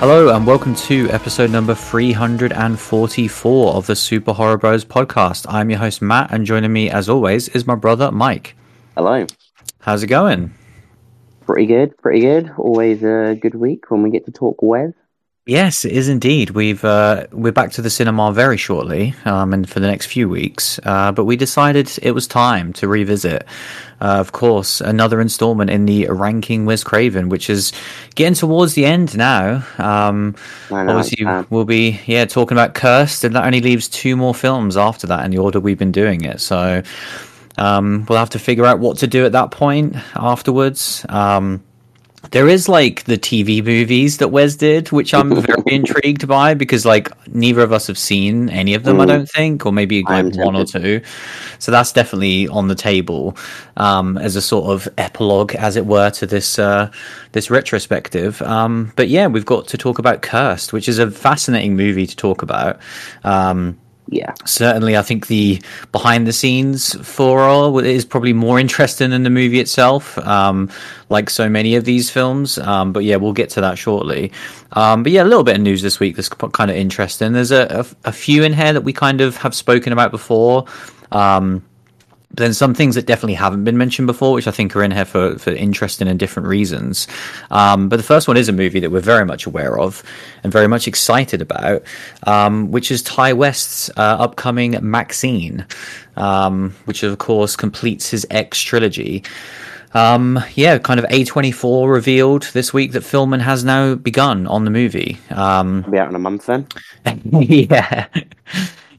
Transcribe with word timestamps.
Hello 0.00 0.34
and 0.34 0.46
welcome 0.46 0.74
to 0.76 1.10
episode 1.10 1.50
number 1.50 1.74
344 1.74 3.74
of 3.74 3.86
the 3.86 3.94
Super 3.94 4.32
Horror 4.32 4.56
Bros 4.56 4.82
podcast. 4.82 5.44
I'm 5.46 5.68
your 5.68 5.78
host 5.78 6.00
Matt 6.00 6.32
and 6.32 6.46
joining 6.46 6.72
me 6.72 6.88
as 6.88 7.10
always 7.10 7.48
is 7.48 7.66
my 7.66 7.74
brother 7.74 8.10
Mike. 8.10 8.56
Hello. 8.96 9.26
How's 9.80 10.02
it 10.02 10.06
going? 10.06 10.54
Pretty 11.42 11.66
good, 11.66 11.98
pretty 11.98 12.20
good. 12.20 12.50
Always 12.56 13.02
a 13.02 13.36
good 13.38 13.54
week 13.54 13.90
when 13.90 14.02
we 14.02 14.08
get 14.08 14.24
to 14.24 14.32
talk 14.32 14.56
Wes. 14.62 14.94
Yes, 15.46 15.86
it 15.86 15.92
is 15.92 16.08
indeed. 16.08 16.50
We've 16.50 16.84
uh, 16.84 17.26
we're 17.32 17.50
back 17.50 17.72
to 17.72 17.82
the 17.82 17.88
cinema 17.88 18.30
very 18.30 18.58
shortly, 18.58 19.14
um, 19.24 19.54
and 19.54 19.68
for 19.68 19.80
the 19.80 19.86
next 19.86 20.06
few 20.06 20.28
weeks. 20.28 20.78
Uh, 20.84 21.12
but 21.12 21.24
we 21.24 21.34
decided 21.34 21.90
it 22.02 22.10
was 22.12 22.26
time 22.26 22.74
to 22.74 22.86
revisit, 22.86 23.46
uh, 24.02 24.18
of 24.20 24.32
course, 24.32 24.82
another 24.82 25.18
installment 25.18 25.70
in 25.70 25.86
the 25.86 26.06
ranking 26.08 26.66
Wes 26.66 26.84
Craven, 26.84 27.30
which 27.30 27.48
is 27.48 27.72
getting 28.14 28.34
towards 28.34 28.74
the 28.74 28.84
end 28.84 29.16
now. 29.16 29.64
Um, 29.78 30.36
I 30.70 30.84
know, 30.84 30.98
obviously, 30.98 31.26
we'll 31.48 31.64
be 31.64 32.00
yeah 32.04 32.26
talking 32.26 32.56
about 32.56 32.74
Cursed, 32.74 33.24
and 33.24 33.34
that 33.34 33.44
only 33.44 33.62
leaves 33.62 33.88
two 33.88 34.16
more 34.16 34.34
films 34.34 34.76
after 34.76 35.06
that 35.06 35.24
in 35.24 35.30
the 35.30 35.38
order 35.38 35.58
we've 35.58 35.78
been 35.78 35.90
doing 35.90 36.22
it. 36.22 36.42
So 36.42 36.82
um, 37.56 38.04
we'll 38.08 38.18
have 38.18 38.30
to 38.30 38.38
figure 38.38 38.66
out 38.66 38.78
what 38.78 38.98
to 38.98 39.06
do 39.06 39.24
at 39.24 39.32
that 39.32 39.52
point 39.52 39.96
afterwards. 40.14 41.04
Um, 41.08 41.64
there 42.32 42.48
is 42.48 42.68
like 42.68 43.04
the 43.04 43.16
TV 43.18 43.64
movies 43.64 44.18
that 44.18 44.28
Wes 44.28 44.54
did, 44.54 44.92
which 44.92 45.14
I'm 45.14 45.40
very 45.40 45.62
intrigued 45.66 46.28
by 46.28 46.54
because 46.54 46.84
like 46.84 47.10
neither 47.34 47.62
of 47.62 47.72
us 47.72 47.86
have 47.86 47.98
seen 47.98 48.50
any 48.50 48.74
of 48.74 48.84
them, 48.84 49.00
I 49.00 49.04
Mm. 49.04 49.08
don't 49.08 49.28
think, 49.28 49.66
or 49.66 49.72
maybe 49.72 50.02
like 50.02 50.36
one 50.36 50.54
or 50.54 50.64
two. 50.64 51.00
So 51.58 51.72
that's 51.72 51.92
definitely 51.92 52.46
on 52.48 52.68
the 52.68 52.74
table 52.74 53.36
um, 53.78 54.18
as 54.18 54.36
a 54.36 54.42
sort 54.42 54.70
of 54.70 54.88
epilogue, 54.98 55.54
as 55.54 55.76
it 55.76 55.86
were, 55.86 56.10
to 56.10 56.26
this 56.26 56.58
uh, 56.58 56.90
this 57.32 57.50
retrospective. 57.50 58.40
Um, 58.42 58.92
but 58.96 59.08
yeah, 59.08 59.26
we've 59.26 59.46
got 59.46 59.66
to 59.68 59.78
talk 59.78 59.98
about 59.98 60.22
Cursed, 60.22 60.72
which 60.72 60.88
is 60.88 60.98
a 60.98 61.10
fascinating 61.10 61.74
movie 61.74 62.06
to 62.06 62.16
talk 62.16 62.42
about. 62.42 62.78
Um, 63.24 63.78
yeah, 64.10 64.34
certainly 64.44 64.96
i 64.96 65.02
think 65.02 65.28
the 65.28 65.62
behind 65.92 66.26
the 66.26 66.32
scenes 66.32 66.94
for 67.06 67.40
all 67.40 67.78
is 67.78 68.04
probably 68.04 68.32
more 68.32 68.58
interesting 68.58 69.10
than 69.10 69.22
the 69.22 69.30
movie 69.30 69.60
itself 69.60 70.18
um, 70.18 70.68
like 71.10 71.28
so 71.28 71.48
many 71.48 71.74
of 71.74 71.84
these 71.84 72.10
films. 72.10 72.56
Um, 72.58 72.92
but 72.92 73.04
yeah 73.04 73.16
we'll 73.16 73.32
get 73.32 73.50
to 73.50 73.60
that 73.60 73.76
shortly. 73.76 74.32
Um, 74.72 75.02
but 75.02 75.12
yeah 75.12 75.22
a 75.22 75.24
little 75.24 75.44
bit 75.44 75.56
of 75.56 75.62
news 75.62 75.82
this 75.82 76.00
week 76.00 76.16
that's 76.16 76.28
kind 76.28 76.70
of 76.70 76.76
interesting. 76.76 77.32
There's 77.32 77.50
a, 77.50 77.84
a, 78.04 78.08
a 78.08 78.12
few 78.12 78.44
in 78.44 78.52
here 78.52 78.72
that 78.72 78.82
we 78.82 78.92
kind 78.92 79.20
of 79.20 79.36
have 79.38 79.54
spoken 79.54 79.92
about 79.92 80.10
before. 80.10 80.64
Um, 81.12 81.62
then 82.32 82.54
some 82.54 82.74
things 82.74 82.94
that 82.94 83.06
definitely 83.06 83.34
haven't 83.34 83.64
been 83.64 83.76
mentioned 83.76 84.06
before, 84.06 84.34
which 84.34 84.46
I 84.46 84.52
think 84.52 84.74
are 84.76 84.84
in 84.84 84.92
here 84.92 85.04
for, 85.04 85.38
for 85.38 85.50
interesting 85.50 86.06
and 86.06 86.18
different 86.18 86.48
reasons. 86.48 87.08
Um, 87.50 87.88
but 87.88 87.96
the 87.96 88.04
first 88.04 88.28
one 88.28 88.36
is 88.36 88.48
a 88.48 88.52
movie 88.52 88.80
that 88.80 88.90
we're 88.90 89.00
very 89.00 89.26
much 89.26 89.46
aware 89.46 89.78
of 89.78 90.02
and 90.44 90.52
very 90.52 90.68
much 90.68 90.86
excited 90.86 91.42
about, 91.42 91.82
um, 92.26 92.70
which 92.70 92.90
is 92.90 93.02
Ti 93.02 93.32
West's 93.32 93.90
uh, 93.96 94.16
upcoming 94.20 94.74
MaXXXine, 94.74 95.66
um, 96.16 96.74
which 96.84 97.02
of 97.02 97.18
course 97.18 97.56
completes 97.56 98.10
his 98.10 98.26
X 98.30 98.60
trilogy. 98.60 99.24
Um, 99.92 100.38
yeah, 100.54 100.78
kind 100.78 101.00
of 101.00 101.06
A24 101.06 101.92
revealed 101.92 102.44
this 102.52 102.72
week 102.72 102.92
that 102.92 103.02
filming 103.02 103.40
has 103.40 103.64
now 103.64 103.96
begun 103.96 104.46
on 104.46 104.64
the 104.64 104.70
movie. 104.70 105.18
Um, 105.30 105.82
be 105.90 105.98
out 105.98 106.08
in 106.08 106.14
a 106.14 106.20
month 106.20 106.46
then. 106.46 106.68
yeah. 107.24 108.06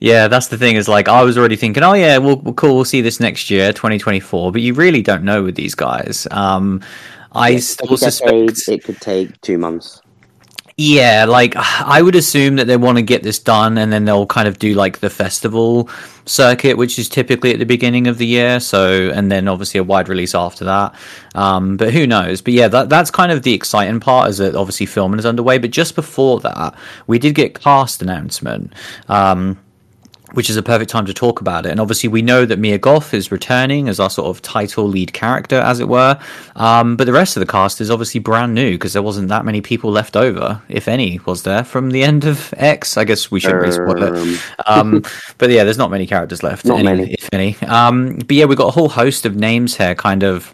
Yeah, 0.01 0.27
that's 0.27 0.47
the 0.47 0.57
thing. 0.57 0.75
Is 0.75 0.87
like 0.87 1.07
I 1.07 1.23
was 1.23 1.37
already 1.37 1.55
thinking, 1.55 1.83
oh 1.83 1.93
yeah, 1.93 2.17
we'll, 2.17 2.37
we'll 2.37 2.55
cool, 2.55 2.75
we'll 2.75 2.85
see 2.85 3.01
this 3.01 3.19
next 3.19 3.49
year, 3.51 3.71
2024. 3.71 4.51
But 4.51 4.61
you 4.61 4.73
really 4.73 5.03
don't 5.03 5.23
know 5.23 5.43
with 5.43 5.55
these 5.55 5.75
guys. 5.75 6.27
Um, 6.31 6.81
I 7.33 7.57
still 7.57 7.93
It 7.93 7.99
take- 7.99 7.99
suspect. 7.99 8.67
it 8.67 8.83
could 8.83 8.99
take 8.99 9.39
two 9.41 9.57
months. 9.59 10.01
Yeah, 10.77 11.25
like 11.25 11.53
I 11.55 12.01
would 12.01 12.15
assume 12.15 12.55
that 12.55 12.65
they 12.65 12.77
want 12.77 12.97
to 12.97 13.03
get 13.03 13.21
this 13.21 13.37
done, 13.37 13.77
and 13.77 13.93
then 13.93 14.05
they'll 14.05 14.25
kind 14.25 14.47
of 14.47 14.57
do 14.57 14.73
like 14.73 14.99
the 15.01 15.09
festival 15.11 15.87
circuit, 16.25 16.77
which 16.77 16.97
is 16.97 17.07
typically 17.07 17.53
at 17.53 17.59
the 17.59 17.65
beginning 17.65 18.07
of 18.07 18.17
the 18.17 18.25
year. 18.25 18.59
So, 18.59 19.11
and 19.13 19.31
then 19.31 19.47
obviously 19.47 19.77
a 19.79 19.83
wide 19.83 20.09
release 20.09 20.33
after 20.33 20.65
that. 20.65 20.95
Um, 21.35 21.77
but 21.77 21.93
who 21.93 22.07
knows? 22.07 22.41
But 22.41 22.53
yeah, 22.53 22.67
that 22.69 22.89
that's 22.89 23.11
kind 23.11 23.31
of 23.31 23.43
the 23.43 23.53
exciting 23.53 23.99
part, 23.99 24.31
is 24.31 24.39
that 24.39 24.55
obviously 24.55 24.87
filming 24.87 25.19
is 25.19 25.25
underway. 25.27 25.59
But 25.59 25.69
just 25.69 25.93
before 25.93 26.39
that, 26.39 26.73
we 27.05 27.19
did 27.19 27.35
get 27.35 27.53
cast 27.59 28.01
announcement. 28.01 28.73
Um, 29.07 29.59
which 30.33 30.49
is 30.49 30.55
a 30.57 30.63
perfect 30.63 30.89
time 30.91 31.05
to 31.05 31.13
talk 31.13 31.41
about 31.41 31.65
it. 31.65 31.69
And 31.71 31.79
obviously, 31.79 32.07
we 32.09 32.21
know 32.21 32.45
that 32.45 32.57
Mia 32.59 32.77
Goth 32.77 33.13
is 33.13 33.31
returning 33.31 33.89
as 33.89 33.99
our 33.99 34.09
sort 34.09 34.27
of 34.29 34.41
title 34.41 34.85
lead 34.87 35.13
character, 35.13 35.57
as 35.57 35.79
it 35.79 35.87
were. 35.87 36.19
Um, 36.55 36.95
but 36.95 37.05
the 37.05 37.13
rest 37.13 37.35
of 37.35 37.41
the 37.41 37.45
cast 37.51 37.81
is 37.81 37.89
obviously 37.91 38.19
brand 38.19 38.53
new 38.53 38.71
because 38.71 38.93
there 38.93 39.01
wasn't 39.01 39.27
that 39.29 39.43
many 39.45 39.61
people 39.61 39.91
left 39.91 40.15
over, 40.15 40.61
if 40.69 40.87
any, 40.87 41.19
was 41.25 41.43
there 41.43 41.63
from 41.63 41.91
the 41.91 42.03
end 42.03 42.25
of 42.25 42.53
X? 42.57 42.97
I 42.97 43.03
guess 43.03 43.29
we 43.31 43.39
shouldn't 43.39 43.61
really 43.61 43.71
spoil 43.73 44.03
it. 44.03 44.41
Um, 44.67 45.03
but 45.37 45.49
yeah, 45.49 45.63
there's 45.63 45.77
not 45.77 45.91
many 45.91 46.07
characters 46.07 46.43
left, 46.43 46.65
Not 46.65 46.79
any- 46.79 46.83
many. 46.83 47.13
if 47.13 47.29
any. 47.33 47.55
Um, 47.67 48.15
but 48.17 48.31
yeah, 48.31 48.45
we've 48.45 48.57
got 48.57 48.67
a 48.67 48.71
whole 48.71 48.89
host 48.89 49.25
of 49.25 49.35
names 49.35 49.75
here, 49.77 49.95
kind 49.95 50.23
of. 50.23 50.53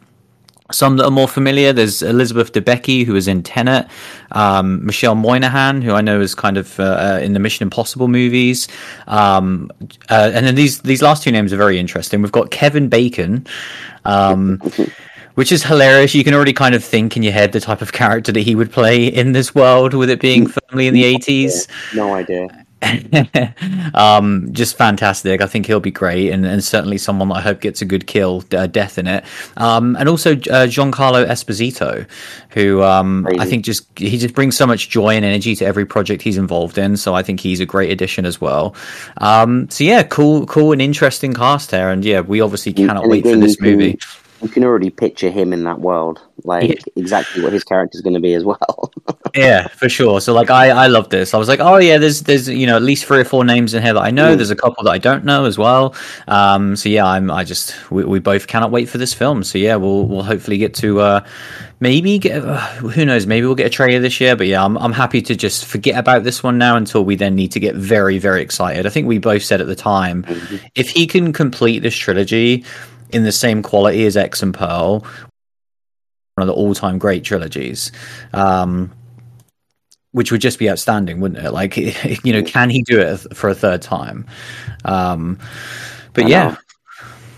Some 0.72 0.98
that 0.98 1.06
are 1.06 1.12
more 1.12 1.28
familiar. 1.28 1.72
There's 1.72 2.02
Elizabeth 2.02 2.52
Debicki, 2.52 3.06
who 3.06 3.16
is 3.16 3.28
in 3.28 3.42
Tenet. 3.42 3.88
Um, 4.34 4.86
Michelle 4.86 5.16
Monaghan, 5.16 5.82
who 5.82 5.94
I 5.94 6.02
know 6.02 6.20
is 6.20 6.36
kind 6.36 6.58
of 6.58 6.80
uh, 6.80 6.84
uh, 6.84 7.20
in 7.22 7.34
the 7.34 7.40
Mission 7.40 7.64
Impossible 7.64 8.08
movies. 8.08 8.68
Um, 9.08 9.72
uh, 10.10 10.32
and 10.34 10.46
then 10.46 10.56
these 10.56 10.82
these 10.82 11.02
last 11.02 11.24
two 11.24 11.32
names 11.32 11.54
are 11.54 11.58
very 11.58 11.80
interesting. 11.80 12.22
We've 12.22 12.32
got 12.32 12.52
Kevin 12.52 12.90
Bacon, 12.90 13.48
um, 14.04 14.60
which 15.36 15.54
is 15.54 15.64
hilarious. 15.64 16.14
You 16.14 16.26
can 16.26 16.34
already 16.34 16.54
kind 16.54 16.76
of 16.76 16.84
think 16.84 17.16
in 17.16 17.24
your 17.24 17.34
head 17.34 17.54
the 17.54 17.62
type 17.62 17.82
of 17.82 17.94
character 17.94 18.34
that 18.34 18.42
he 18.42 18.56
would 18.56 18.72
play 18.72 19.08
in 19.08 19.32
this 19.32 19.56
world, 19.56 19.94
with 19.94 20.10
it 20.10 20.20
being 20.20 20.48
firmly 20.70 20.88
in 20.88 20.94
the 20.94 21.04
80s 21.16 21.68
No 21.96 22.14
idea. 22.14 22.67
um, 23.94 24.50
just 24.52 24.78
fantastic. 24.78 25.42
I 25.42 25.48
think 25.48 25.66
he'll 25.66 25.80
be 25.80 25.92
great, 25.92 26.32
and, 26.32 26.46
and 26.46 26.64
certainly 26.64 26.98
someone 26.98 27.30
that 27.30 27.36
I 27.36 27.42
hope 27.42 27.62
gets 27.62 27.82
a 27.82 27.86
good 27.86 28.08
kill, 28.08 28.44
uh, 28.54 28.68
death 28.68 28.98
in 28.98 29.08
it. 29.08 29.24
Um, 29.58 29.96
and 29.98 30.08
also 30.08 30.34
uh, 30.34 30.68
Giancarlo 30.68 31.26
Esposito, 31.28 32.08
who 32.50 32.84
um, 32.84 33.28
I 33.40 33.46
think 33.46 33.66
just 33.66 33.88
he 33.98 34.18
just 34.18 34.36
brings 34.36 34.56
so 34.56 34.68
much 34.68 34.90
joy 34.90 35.16
and 35.16 35.26
energy 35.26 35.56
to 35.56 35.66
every 35.66 35.86
project 35.86 36.22
he's 36.22 36.38
involved 36.38 36.78
in. 36.78 36.98
So 36.98 37.16
I 37.16 37.24
think 37.24 37.40
he's 37.40 37.60
a 37.60 37.66
great 37.66 37.92
addition 37.92 38.26
as 38.26 38.40
well. 38.40 38.76
Um, 39.18 39.70
so 39.70 39.84
yeah, 39.84 40.04
cool, 40.04 40.46
cool 40.46 40.72
and 40.72 40.82
interesting 40.82 41.34
cast 41.34 41.72
here, 41.72 41.90
and 41.90 42.06
yeah, 42.06 42.22
we 42.22 42.42
obviously 42.42 42.74
cannot 42.74 43.08
wait 43.08 43.24
for 43.24 43.36
this 43.36 43.56
can- 43.56 43.72
movie. 43.72 44.00
You 44.40 44.50
can 44.50 44.64
already 44.64 44.92
picture 44.92 45.32
him 45.32 45.52
in 45.52 45.64
that 45.64 45.80
world, 45.80 46.22
like 46.44 46.70
Yeah. 46.70 46.76
exactly 46.96 47.42
what 47.42 47.54
his 47.54 47.64
character's 47.64 48.02
going 48.02 48.14
to 48.14 48.20
be 48.20 48.36
as 48.36 48.46
well. 48.46 48.92
yeah, 49.36 49.68
for 49.68 49.90
sure. 49.90 50.22
So 50.22 50.34
like 50.34 50.50
I 50.50 50.70
I 50.70 50.88
love 50.88 51.10
this. 51.10 51.34
I 51.34 51.38
was 51.38 51.48
like, 51.48 51.60
oh 51.60 51.78
yeah, 51.78 51.98
there's 51.98 52.22
there's 52.22 52.48
you 52.48 52.68
know 52.68 52.76
at 52.76 52.82
least 52.82 53.06
three 53.06 53.20
or 53.20 53.26
four 53.26 53.44
names 53.44 53.74
in 53.74 53.84
here 53.84 53.94
that 53.94 54.02
I 54.02 54.12
know. 54.12 54.34
Mm. 54.34 54.38
There's 54.38 54.52
a 54.52 54.56
couple 54.56 54.84
that 54.84 54.92
I 54.92 54.98
don't 54.98 55.26
know 55.26 55.46
as 55.46 55.58
well. 55.58 55.96
Um, 56.28 56.76
so 56.76 56.90
yeah, 56.90 57.06
I'm 57.06 57.32
I 57.32 57.44
just 57.44 57.90
we, 57.92 58.04
we 58.04 58.20
both 58.20 58.48
cannot 58.48 58.72
wait 58.72 58.90
for 58.90 58.98
this 58.98 59.14
film. 59.14 59.44
So 59.44 59.58
yeah, 59.58 59.76
we'll 59.76 60.06
we'll 60.06 60.24
hopefully 60.24 60.58
get 60.58 60.74
to 60.76 61.00
uh 61.00 61.26
maybe 61.80 62.18
get 62.20 62.44
uh, 62.44 62.60
who 62.78 63.06
knows 63.06 63.28
maybe 63.28 63.46
we'll 63.46 63.56
get 63.56 63.68
a 63.68 63.72
trailer 63.72 64.00
this 64.00 64.20
year. 64.20 64.36
But 64.36 64.48
yeah, 64.48 64.64
I'm 64.64 64.78
I'm 64.78 64.94
happy 64.94 65.22
to 65.24 65.36
just 65.36 65.66
forget 65.66 65.98
about 65.98 66.24
this 66.24 66.44
one 66.44 66.58
now 66.58 66.76
until 66.76 67.04
we 67.04 67.16
then 67.16 67.36
need 67.36 67.52
to 67.54 67.60
get 67.60 67.76
very 67.76 68.18
very 68.20 68.42
excited. 68.42 68.86
I 68.86 68.90
think 68.90 69.08
we 69.08 69.18
both 69.18 69.44
said 69.44 69.62
at 69.62 69.68
the 69.68 69.76
time 69.76 70.26
if 70.76 70.90
he 70.90 71.08
can 71.08 71.34
complete 71.34 71.80
this 71.80 71.96
trilogy 71.96 72.66
in 73.12 73.24
the 73.24 73.32
same 73.32 73.64
quality 73.64 74.06
as 74.06 74.18
X 74.18 74.44
and 74.44 74.54
Pearl, 74.54 75.00
one 76.36 76.48
of 76.48 76.48
the 76.48 76.54
all-time 76.54 76.98
great 76.98 77.24
trilogies. 77.24 77.92
Um, 78.34 78.92
which 80.18 80.32
would 80.32 80.42
just 80.42 80.58
be 80.58 80.68
outstanding, 80.70 81.20
wouldn't 81.20 81.46
it? 81.46 81.52
Like, 81.52 81.78
you 82.26 82.34
know, 82.34 82.42
can 82.42 82.72
he 82.72 82.82
do 82.82 83.00
it 83.00 83.18
for 83.36 83.50
a 83.50 83.56
third 83.56 83.84
time? 83.84 84.26
Um, 84.84 85.40
but 86.14 86.26
I 86.26 86.30
yeah, 86.30 86.50
know. 86.50 86.58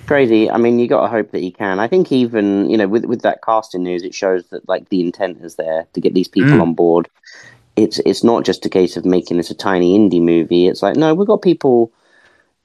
crazy. 0.08 0.50
I 0.50 0.58
mean, 0.58 0.80
you 0.80 0.88
got 0.88 1.02
to 1.02 1.08
hope 1.10 1.31
that 1.31 1.42
he 1.42 1.52
can. 1.52 1.80
I 1.80 1.88
think 1.88 2.12
even 2.12 2.70
you 2.70 2.78
know 2.78 2.88
with 2.88 3.06
with 3.06 3.22
that 3.24 3.42
casting 3.44 3.84
news, 3.84 4.04
it 4.04 4.16
shows 4.16 4.48
that 4.50 4.68
like 4.70 4.90
the 4.90 5.02
intent 5.02 5.40
is 5.44 5.56
there 5.56 5.88
to 5.94 6.02
get 6.02 6.14
these 6.14 6.30
people 6.30 6.60
Mm. 6.60 6.62
on 6.62 6.74
board. 6.74 7.10
It's 7.76 8.00
it's 8.00 8.24
not 8.24 8.46
just 8.46 8.66
a 8.66 8.70
case 8.70 8.98
of 8.98 9.06
making 9.06 9.38
this 9.38 9.52
a 9.52 9.56
tiny 9.56 9.98
indie 9.98 10.22
movie. 10.22 10.68
It's 10.68 10.81
like 10.84 10.96
no, 10.96 11.14
we've 11.14 11.28
got 11.28 11.42
people 11.42 11.92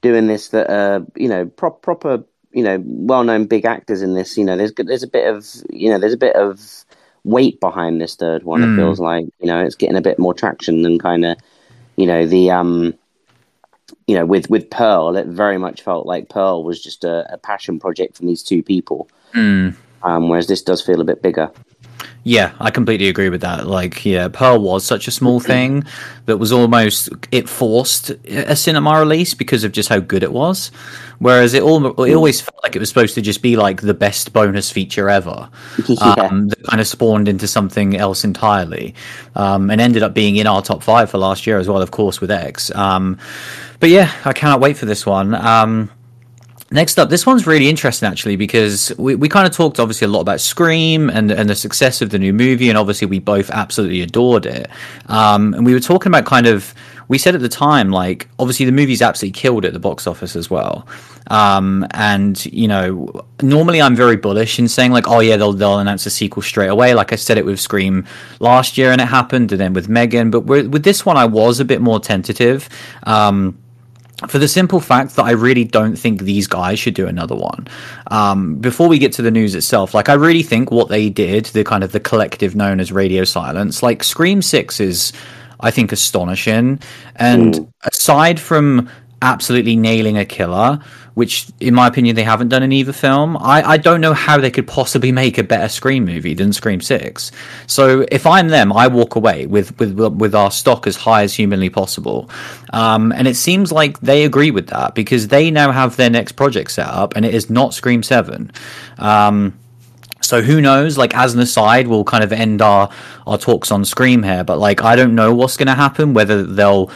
doing 0.01 0.27
this 0.27 0.49
that 0.49 0.69
are 0.69 1.05
you 1.15 1.27
know 1.27 1.45
prop, 1.45 1.81
proper 1.81 2.23
you 2.53 2.63
know 2.63 2.81
well 2.85 3.25
known 3.25 3.47
big 3.47 3.65
actors 3.65 4.01
in 4.01 4.13
this. 4.13 4.37
You 4.37 4.45
know, 4.45 4.55
there's 4.57 4.73
there's 4.77 5.03
a 5.03 5.07
bit 5.07 5.27
of 5.27 5.45
you 5.69 5.89
know 5.89 5.99
there's 5.99 6.13
a 6.13 6.17
bit 6.17 6.37
of 6.37 6.84
weight 7.25 7.59
behind 7.59 7.99
this 7.99 8.15
third 8.15 8.43
one. 8.43 8.61
Mm. 8.61 8.73
It 8.73 8.77
feels 8.77 8.99
like 8.99 9.25
you 9.41 9.47
know 9.47 9.61
it's 9.65 9.75
getting 9.75 9.97
a 9.97 10.01
bit 10.01 10.17
more 10.17 10.33
traction 10.33 10.83
than 10.83 10.97
kind 10.97 11.25
of 11.25 11.37
you 11.97 12.05
know 12.05 12.25
the 12.25 12.51
um 12.51 12.93
you 14.07 14.15
know, 14.15 14.25
with 14.25 14.49
with 14.49 14.69
Pearl, 14.69 15.15
it 15.17 15.27
very 15.27 15.57
much 15.57 15.81
felt 15.81 16.05
like 16.05 16.29
Pearl 16.29 16.63
was 16.63 16.81
just 16.81 17.03
a, 17.03 17.31
a 17.33 17.37
passion 17.37 17.79
project 17.79 18.17
from 18.17 18.27
these 18.27 18.43
two 18.43 18.61
people. 18.61 19.09
Mm. 19.33 19.75
Um, 20.03 20.29
whereas 20.29 20.47
this 20.47 20.61
does 20.61 20.81
feel 20.81 21.01
a 21.01 21.05
bit 21.05 21.21
bigger. 21.21 21.51
Yeah, 22.23 22.53
I 22.59 22.71
completely 22.71 23.07
agree 23.07 23.29
with 23.29 23.41
that. 23.41 23.67
Like, 23.67 24.05
yeah, 24.05 24.27
Pearl 24.27 24.59
was 24.59 24.83
such 24.83 25.07
a 25.07 25.11
small 25.11 25.39
thing 25.51 25.83
that 26.25 26.37
was 26.37 26.51
almost 26.51 27.09
it 27.31 27.49
forced 27.49 28.11
a 28.25 28.55
cinema 28.55 28.99
release 28.99 29.33
because 29.33 29.63
of 29.63 29.71
just 29.71 29.89
how 29.89 29.99
good 29.99 30.23
it 30.23 30.31
was. 30.31 30.71
Whereas 31.19 31.53
it 31.53 31.63
all 31.63 32.03
it 32.03 32.13
always 32.13 32.41
felt 32.41 32.59
like 32.63 32.75
it 32.75 32.79
was 32.79 32.89
supposed 32.89 33.15
to 33.15 33.21
just 33.21 33.41
be 33.41 33.55
like 33.55 33.81
the 33.81 33.93
best 33.93 34.33
bonus 34.33 34.71
feature 34.71 35.09
ever, 35.09 35.49
um, 36.01 36.49
that 36.49 36.63
kind 36.69 36.81
of 36.81 36.87
spawned 36.87 37.27
into 37.27 37.47
something 37.47 37.95
else 37.95 38.23
entirely, 38.23 38.95
um, 39.35 39.69
and 39.69 39.79
ended 39.79 40.03
up 40.03 40.13
being 40.13 40.35
in 40.35 40.47
our 40.47 40.61
top 40.61 40.83
five 40.83 41.09
for 41.09 41.17
last 41.17 41.47
year 41.47 41.57
as 41.57 41.67
well, 41.67 41.81
of 41.81 41.91
course, 41.91 42.21
with 42.21 42.31
X. 42.31 42.73
Um, 42.75 43.17
but 43.79 43.89
yeah, 43.89 44.11
I 44.25 44.33
cannot 44.33 44.59
wait 44.59 44.77
for 44.77 44.85
this 44.85 45.05
one. 45.05 45.35
Um, 45.35 45.89
Next 46.71 46.97
up, 46.97 47.09
this 47.09 47.27
one's 47.27 47.45
really 47.45 47.69
interesting 47.69 48.09
actually 48.09 48.37
because 48.37 48.91
we, 48.97 49.13
we 49.13 49.29
kind 49.29 49.47
of 49.47 49.53
talked 49.53 49.79
obviously 49.79 50.05
a 50.05 50.09
lot 50.09 50.21
about 50.21 50.41
Scream 50.41 51.11
and 51.11 51.31
and 51.31 51.47
the 51.47 51.55
success 51.55 52.01
of 52.01 52.09
the 52.09 52.17
new 52.17 52.33
movie, 52.33 52.69
and 52.69 52.77
obviously 52.77 53.05
we 53.05 53.19
both 53.19 53.51
absolutely 53.51 54.01
adored 54.01 54.47
it. 54.47 54.67
Um, 55.05 55.53
and 55.53 55.63
we 55.63 55.73
were 55.73 55.79
talking 55.79 56.09
about 56.09 56.25
kind 56.25 56.47
of 56.47 56.73
we 57.07 57.17
said 57.17 57.35
at 57.35 57.41
the 57.41 57.49
time 57.49 57.91
like 57.91 58.27
obviously 58.39 58.65
the 58.65 58.71
movie's 58.71 59.01
absolutely 59.01 59.39
killed 59.39 59.65
at 59.65 59.73
the 59.73 59.79
box 59.79 60.07
office 60.07 60.35
as 60.35 60.49
well. 60.49 60.87
Um, 61.27 61.87
and 61.91 62.43
you 62.45 62.67
know 62.67 63.25
normally 63.41 63.81
I'm 63.81 63.95
very 63.95 64.15
bullish 64.15 64.59
in 64.59 64.67
saying 64.67 64.91
like 64.91 65.07
oh 65.07 65.19
yeah 65.19 65.37
they'll 65.37 65.53
they'll 65.53 65.79
announce 65.79 66.05
a 66.05 66.09
sequel 66.09 66.41
straight 66.41 66.67
away. 66.67 66.93
Like 66.93 67.13
I 67.13 67.15
said 67.15 67.37
it 67.37 67.45
with 67.45 67.59
Scream 67.59 68.05
last 68.39 68.77
year 68.77 68.91
and 68.91 69.01
it 69.01 69.07
happened, 69.07 69.51
and 69.51 69.59
then 69.59 69.73
with 69.73 69.89
M3GAN. 69.89 70.31
But 70.31 70.41
with 70.41 70.83
this 70.83 71.05
one 71.05 71.17
I 71.17 71.25
was 71.25 71.59
a 71.59 71.65
bit 71.65 71.81
more 71.81 71.99
tentative. 71.99 72.69
Um, 73.03 73.57
for 74.29 74.39
the 74.39 74.47
simple 74.47 74.79
fact 74.79 75.15
that 75.17 75.23
I 75.23 75.31
really 75.31 75.65
don't 75.65 75.95
think 75.95 76.21
these 76.21 76.47
guys 76.47 76.79
should 76.79 76.93
do 76.93 77.05
another 77.07 77.35
one. 77.35 77.67
Um, 78.07 78.55
before 78.55 78.87
we 78.87 78.97
get 78.97 79.11
to 79.13 79.21
the 79.21 79.31
news 79.31 79.55
itself, 79.55 79.93
like 79.93 80.07
I 80.07 80.13
really 80.13 80.43
think 80.43 80.71
what 80.71 80.87
they 80.87 81.09
did, 81.09 81.45
the 81.47 81.63
kind 81.63 81.83
of 81.83 81.91
the 81.91 81.99
collective 81.99 82.55
known 82.55 82.79
as 82.79 82.91
Radio 82.91 83.25
Silence, 83.25 83.83
like 83.83 84.03
Scream 84.03 84.41
Six 84.41 84.79
is, 84.79 85.11
I 85.59 85.71
think, 85.71 85.91
astonishing. 85.91 86.79
And 87.15 87.71
aside 87.83 88.39
from 88.39 88.89
absolutely 89.21 89.75
nailing 89.75 90.17
a 90.17 90.25
killer, 90.25 90.79
which 91.15 91.47
in 91.59 91.73
my 91.73 91.87
opinion 91.87 92.15
they 92.15 92.23
haven't 92.23 92.49
done 92.49 92.61
in 92.61 92.71
either 92.71 92.93
film, 92.93 93.37
I, 93.37 93.63
I 93.63 93.77
don't 93.77 94.01
know 94.01 94.13
how 94.13 94.37
they 94.37 94.51
could 94.51 94.67
possibly 94.67 95.11
make 95.11 95.37
a 95.37 95.43
better 95.43 95.69
Scream 95.69 96.05
movie 96.05 96.33
than 96.33 96.53
Scream 96.53 96.81
Six. 96.81 97.31
So 97.67 98.05
if 98.11 98.27
I'm 98.27 98.49
them, 98.49 98.71
I 98.71 98.87
walk 98.87 99.15
away 99.15 99.47
with 99.47 99.77
with 99.79 99.97
with 99.97 100.35
our 100.35 100.51
stock 100.51 100.85
as 100.87 100.95
high 100.95 101.23
as 101.23 101.33
humanly 101.33 101.69
possible. 101.69 102.29
Um, 102.73 103.11
and 103.13 103.27
it 103.27 103.35
seems 103.35 103.71
like 103.71 103.99
they 104.01 104.25
agree 104.25 104.51
with 104.51 104.67
that 104.67 104.93
because 104.93 105.29
they 105.29 105.49
now 105.49 105.71
have 105.71 105.95
their 105.95 106.09
next 106.09 106.33
project 106.33 106.71
set 106.71 106.87
up, 106.87 107.15
and 107.15 107.25
it 107.25 107.33
is 107.33 107.49
not 107.49 107.73
Scream 107.73 108.03
Seven. 108.03 108.51
Um, 108.97 109.57
so 110.25 110.41
who 110.41 110.61
knows? 110.61 110.97
Like 110.97 111.15
as 111.15 111.33
an 111.33 111.39
aside, 111.39 111.87
we'll 111.87 112.03
kind 112.03 112.23
of 112.23 112.31
end 112.33 112.61
our 112.61 112.89
our 113.27 113.37
talks 113.37 113.71
on 113.71 113.85
Scream 113.85 114.23
here, 114.23 114.43
but 114.43 114.57
like 114.59 114.83
I 114.83 114.95
don't 114.95 115.15
know 115.15 115.33
what's 115.33 115.57
going 115.57 115.67
to 115.67 115.75
happen. 115.75 116.13
Whether 116.13 116.43
they'll, 116.43 116.91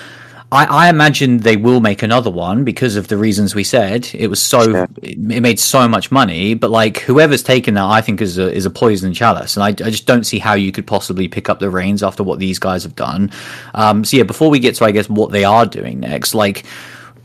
I, 0.52 0.66
I 0.66 0.90
imagine 0.90 1.38
they 1.40 1.58
will 1.58 1.80
make 1.80 2.02
another 2.04 2.32
one 2.32 2.64
because 2.64 2.96
of 2.96 3.08
the 3.08 3.18
reasons 3.18 3.54
we 3.56 3.64
said. 3.64 4.10
It 4.14 4.28
was 4.28 4.42
so 4.42 4.62
Sure. 4.72 4.88
it, 5.02 5.18
it 5.32 5.42
made 5.42 5.60
so 5.60 5.88
much 5.88 6.12
money, 6.12 6.54
but 6.56 6.72
like 6.72 7.00
whoever's 7.00 7.44
taken 7.44 7.76
that, 7.76 7.86
I 7.86 8.02
think 8.02 8.22
is 8.22 8.38
a 8.38 8.52
is 8.52 8.66
a 8.66 8.70
poison 8.72 9.14
chalice, 9.14 9.56
and 9.58 9.64
I, 9.64 9.70
I 9.70 9.90
just 9.92 10.06
don't 10.08 10.26
see 10.26 10.40
how 10.40 10.54
you 10.54 10.72
could 10.72 10.88
possibly 10.88 11.28
pick 11.28 11.50
up 11.50 11.60
the 11.60 11.70
reins 11.70 12.04
after 12.04 12.24
what 12.24 12.40
these 12.40 12.60
guys 12.60 12.84
have 12.84 12.96
done. 12.96 13.32
Um, 13.76 14.04
so 14.04 14.18
yeah, 14.18 14.24
before 14.24 14.50
we 14.50 14.60
get 14.60 14.76
to 14.76 14.86
I 14.86 14.92
guess 14.92 15.10
what 15.10 15.32
they 15.32 15.44
are 15.44 15.66
doing 15.66 16.00
next, 16.00 16.34
like 16.34 16.66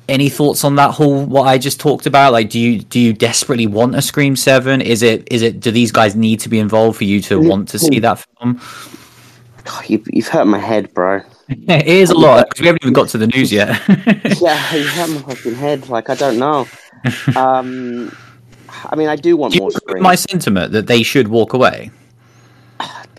any 0.08 0.28
thoughts 0.28 0.64
on 0.64 0.76
that 0.76 0.90
whole 0.92 1.24
what 1.24 1.44
I 1.44 1.58
just 1.58 1.80
talked 1.80 2.06
about? 2.06 2.32
Like, 2.32 2.50
do 2.50 2.58
you 2.58 2.80
do 2.80 3.00
you 3.00 3.12
desperately 3.12 3.66
want 3.66 3.94
a 3.94 4.02
Scream 4.02 4.36
Seven? 4.36 4.80
Is 4.80 5.02
it 5.02 5.26
is 5.30 5.42
it 5.42 5.60
do 5.60 5.70
these 5.70 5.92
guys 5.92 6.14
need 6.14 6.40
to 6.40 6.48
be 6.48 6.58
involved 6.58 6.98
for 6.98 7.04
you 7.04 7.20
to 7.22 7.40
want 7.40 7.68
to 7.70 7.78
see 7.78 7.98
that 8.00 8.24
film? 8.38 8.60
God, 9.64 9.88
you've, 9.88 10.06
you've 10.12 10.28
hurt 10.28 10.46
my 10.46 10.58
head, 10.58 10.92
bro. 10.92 11.22
Yeah, 11.48 11.76
it 11.78 11.86
is 11.86 12.10
a 12.10 12.14
lot 12.18 12.48
because 12.48 12.60
we 12.60 12.66
haven't 12.66 12.82
even 12.84 12.92
got 12.92 13.08
to 13.10 13.18
the 13.18 13.26
news 13.28 13.50
yet. 13.50 13.80
yeah, 14.40 14.74
you 14.74 14.84
hurt 14.84 15.10
my 15.10 15.34
fucking 15.34 15.54
head. 15.54 15.88
Like 15.88 16.10
I 16.10 16.14
don't 16.14 16.38
know. 16.38 16.66
Um, 17.36 18.16
I 18.86 18.96
mean, 18.96 19.08
I 19.08 19.16
do 19.16 19.36
want 19.36 19.52
do 19.52 19.60
more 19.60 19.70
Scream. 19.70 20.02
my 20.02 20.14
sentiment 20.14 20.72
that 20.72 20.86
they 20.86 21.02
should 21.02 21.28
walk 21.28 21.52
away? 21.52 21.90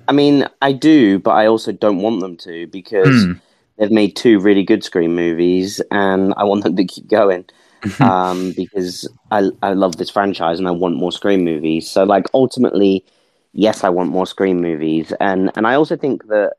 I 0.07 0.11
mean, 0.11 0.47
I 0.61 0.71
do, 0.71 1.19
but 1.19 1.31
I 1.31 1.47
also 1.47 1.71
don't 1.71 1.99
want 1.99 2.19
them 2.19 2.35
to 2.37 2.65
because 2.67 3.25
Hmm. 3.25 3.33
They've 3.77 3.91
made 3.91 4.15
two 4.15 4.39
really 4.39 4.63
good 4.63 4.83
Scream 4.83 5.15
movies, 5.15 5.81
and 5.91 6.33
I 6.37 6.43
want 6.45 6.63
them 6.63 6.75
to 6.75 6.85
keep 6.85 7.07
going. 7.07 7.45
um, 7.99 8.51
because 8.53 9.07
I 9.31 9.49
I 9.61 9.73
love 9.73 9.97
this 9.97 10.09
franchise 10.09 10.57
and 10.57 10.67
I 10.67 10.71
want 10.71 10.95
more 10.95 11.11
Scream 11.11 11.43
movies. 11.43 11.89
So, 11.89 12.03
like, 12.03 12.25
ultimately, 12.33 13.05
yes, 13.53 13.83
I 13.83 13.89
want 13.89 14.09
more 14.09 14.25
Scream 14.25 14.61
movies, 14.61 15.13
and 15.19 15.51
and 15.55 15.67
I 15.67 15.75
also 15.75 15.95
think 15.95 16.27
that 16.27 16.53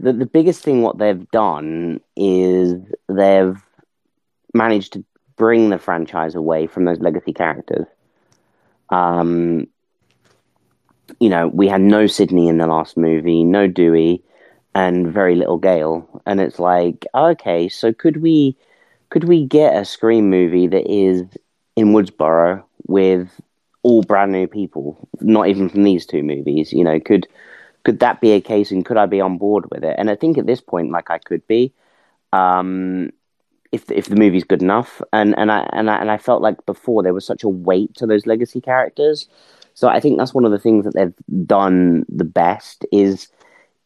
the 0.00 0.12
the 0.12 0.26
biggest 0.26 0.62
thing 0.62 0.82
what 0.82 0.98
they've 0.98 1.28
done 1.30 2.00
is 2.16 2.74
they've 3.08 3.60
managed 4.54 4.92
to 4.94 5.04
bring 5.36 5.70
the 5.70 5.78
franchise 5.78 6.34
away 6.34 6.66
from 6.66 6.84
those 6.84 7.00
legacy 7.00 7.32
characters. 7.32 7.86
Um, 8.90 9.68
you 11.20 11.28
know, 11.28 11.48
we 11.48 11.68
had 11.68 11.80
no 11.80 12.06
Sidney 12.06 12.48
in 12.48 12.58
the 12.58 12.66
last 12.66 12.96
movie, 12.96 13.44
no 13.44 13.66
Dewey, 13.66 14.22
and 14.74 15.12
very 15.12 15.34
little 15.34 15.58
Gale. 15.58 16.22
And 16.26 16.40
it's 16.40 16.58
like, 16.58 17.06
okay, 17.14 17.68
so 17.68 17.92
could 17.92 18.18
we 18.18 18.56
could 19.10 19.24
we 19.24 19.44
get 19.44 19.76
a 19.76 19.84
Scream 19.84 20.30
movie 20.30 20.66
that 20.66 20.90
is 20.90 21.22
in 21.76 21.92
Woodsboro 21.92 22.62
with 22.86 23.28
all 23.82 24.02
brand 24.02 24.32
new 24.32 24.46
people, 24.46 25.08
not 25.20 25.48
even 25.48 25.68
from 25.68 25.84
these 25.84 26.06
two 26.06 26.22
movies? 26.22 26.72
You 26.72 26.84
know, 26.84 27.00
could 27.00 27.26
could 27.84 28.00
that 28.00 28.20
be 28.20 28.32
a 28.32 28.40
case, 28.40 28.70
and 28.70 28.84
could 28.84 28.96
I 28.98 29.06
be 29.06 29.20
on 29.20 29.38
board 29.38 29.64
with 29.70 29.84
it? 29.84 29.96
And 29.98 30.10
I 30.10 30.14
think 30.14 30.36
at 30.36 30.46
this 30.46 30.60
point, 30.60 30.90
like 30.90 31.10
I 31.10 31.18
could 31.18 31.46
be, 31.46 31.72
um, 32.32 33.10
if 33.72 33.90
if 33.90 34.06
the 34.06 34.16
movie's 34.16 34.44
good 34.44 34.62
enough. 34.62 35.00
And 35.12 35.34
and 35.38 35.50
I 35.50 35.68
and 35.72 35.90
I 35.90 35.96
and 35.96 36.10
I 36.10 36.18
felt 36.18 36.42
like 36.42 36.64
before 36.66 37.02
there 37.02 37.14
was 37.14 37.26
such 37.26 37.44
a 37.44 37.48
weight 37.48 37.94
to 37.96 38.06
those 38.06 38.26
legacy 38.26 38.60
characters. 38.60 39.26
So 39.74 39.88
I 39.88 40.00
think 40.00 40.18
that's 40.18 40.34
one 40.34 40.44
of 40.44 40.50
the 40.50 40.58
things 40.58 40.84
that 40.84 40.94
they've 40.94 41.46
done 41.46 42.04
the 42.08 42.24
best 42.24 42.84
is 42.90 43.28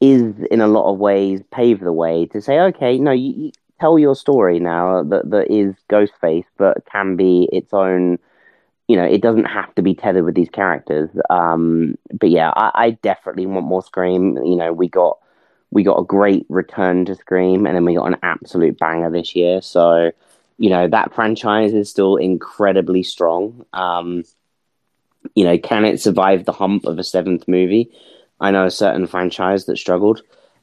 is 0.02 0.34
in 0.50 0.60
a 0.60 0.66
lot 0.66 0.92
of 0.92 0.98
ways 0.98 1.40
pave 1.52 1.78
the 1.78 1.92
way 1.92 2.26
to 2.26 2.42
say, 2.42 2.58
okay, 2.58 2.98
no, 2.98 3.12
you, 3.12 3.32
you 3.36 3.52
tell 3.80 4.00
your 4.00 4.16
story 4.16 4.58
now 4.58 5.04
that 5.04 5.30
that 5.30 5.50
is 5.50 5.76
Ghostface, 5.88 6.44
but 6.58 6.84
can 6.86 7.14
be 7.14 7.48
its 7.52 7.72
own. 7.72 8.18
You 8.88 8.96
know, 8.96 9.04
it 9.04 9.22
doesn't 9.22 9.44
have 9.44 9.72
to 9.76 9.82
be 9.82 9.94
tethered 9.94 10.24
with 10.24 10.34
these 10.34 10.50
characters. 10.50 11.08
Um, 11.30 11.96
but 12.12 12.30
yeah, 12.30 12.50
I, 12.54 12.70
I 12.74 12.90
definitely 12.90 13.46
want 13.46 13.64
more 13.64 13.82
Scream. 13.82 14.36
You 14.38 14.56
know, 14.56 14.72
we 14.72 14.88
got 14.88 15.18
we 15.70 15.84
got 15.84 16.00
a 16.00 16.04
great 16.04 16.46
return 16.48 17.04
to 17.04 17.14
Scream, 17.14 17.64
and 17.64 17.76
then 17.76 17.84
we 17.84 17.94
got 17.94 18.06
an 18.06 18.18
absolute 18.24 18.78
banger 18.80 19.08
this 19.08 19.36
year. 19.36 19.62
So, 19.62 20.10
you 20.58 20.68
know, 20.68 20.88
that 20.88 21.14
franchise 21.14 21.72
is 21.74 21.88
still 21.88 22.16
incredibly 22.16 23.04
strong. 23.04 23.64
Um, 23.72 24.24
you 25.36 25.44
know, 25.44 25.58
can 25.58 25.84
it 25.84 26.00
survive 26.00 26.44
the 26.44 26.52
hump 26.52 26.86
of 26.86 26.98
a 26.98 27.04
seventh 27.04 27.46
movie? 27.46 27.92
I 28.42 28.50
know 28.50 28.66
a 28.66 28.70
certain 28.70 29.06
franchise 29.06 29.64
that 29.66 29.78
struggled, 29.78 30.22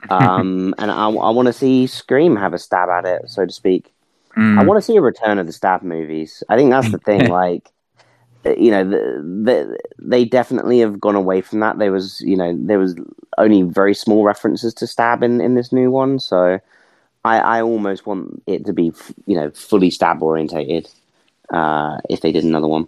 um, 0.10 0.76
and 0.78 0.92
I, 0.92 1.06
I 1.10 1.30
want 1.30 1.48
to 1.48 1.54
see 1.54 1.88
Scream 1.88 2.36
have 2.36 2.54
a 2.54 2.60
stab 2.60 2.90
at 2.90 3.06
it, 3.06 3.30
so 3.30 3.46
to 3.46 3.52
speak. 3.52 3.92
Mm. 4.38 4.60
I 4.60 4.64
want 4.64 4.78
to 4.78 4.82
see 4.86 4.96
a 4.96 5.02
return 5.02 5.40
of 5.40 5.48
the 5.48 5.54
stab 5.54 5.82
movies. 5.82 6.44
I 6.50 6.56
think 6.56 6.70
that's 6.70 6.92
the 6.92 7.00
thing. 7.00 7.28
like, 7.30 7.70
you 8.46 8.72
know, 8.72 8.84
the, 8.88 8.98
the, 9.44 9.80
they 9.98 10.24
definitely 10.24 10.80
have 10.80 11.00
gone 11.00 11.16
away 11.16 11.42
from 11.42 11.60
that. 11.62 11.80
There 11.80 11.92
was, 11.92 12.22
you 12.22 12.38
know, 12.38 12.56
there 12.58 12.80
was 12.80 12.96
only 13.38 13.64
very 13.64 13.96
small 13.96 14.24
references 14.24 14.74
to 14.76 14.88
stab 14.88 15.24
in, 15.24 15.42
in 15.42 15.56
this 15.56 15.74
new 15.74 15.92
one. 15.92 16.20
So, 16.20 16.60
I, 17.26 17.40
I 17.40 17.62
almost 17.62 18.06
want 18.06 18.42
it 18.48 18.66
to 18.66 18.74
be, 18.74 18.94
you 19.26 19.36
know, 19.36 19.50
fully 19.52 19.90
stab 19.90 20.22
orientated. 20.22 20.90
Uh, 21.50 21.98
if 22.10 22.22
they 22.22 22.32
did 22.32 22.44
another 22.44 22.68
one, 22.68 22.88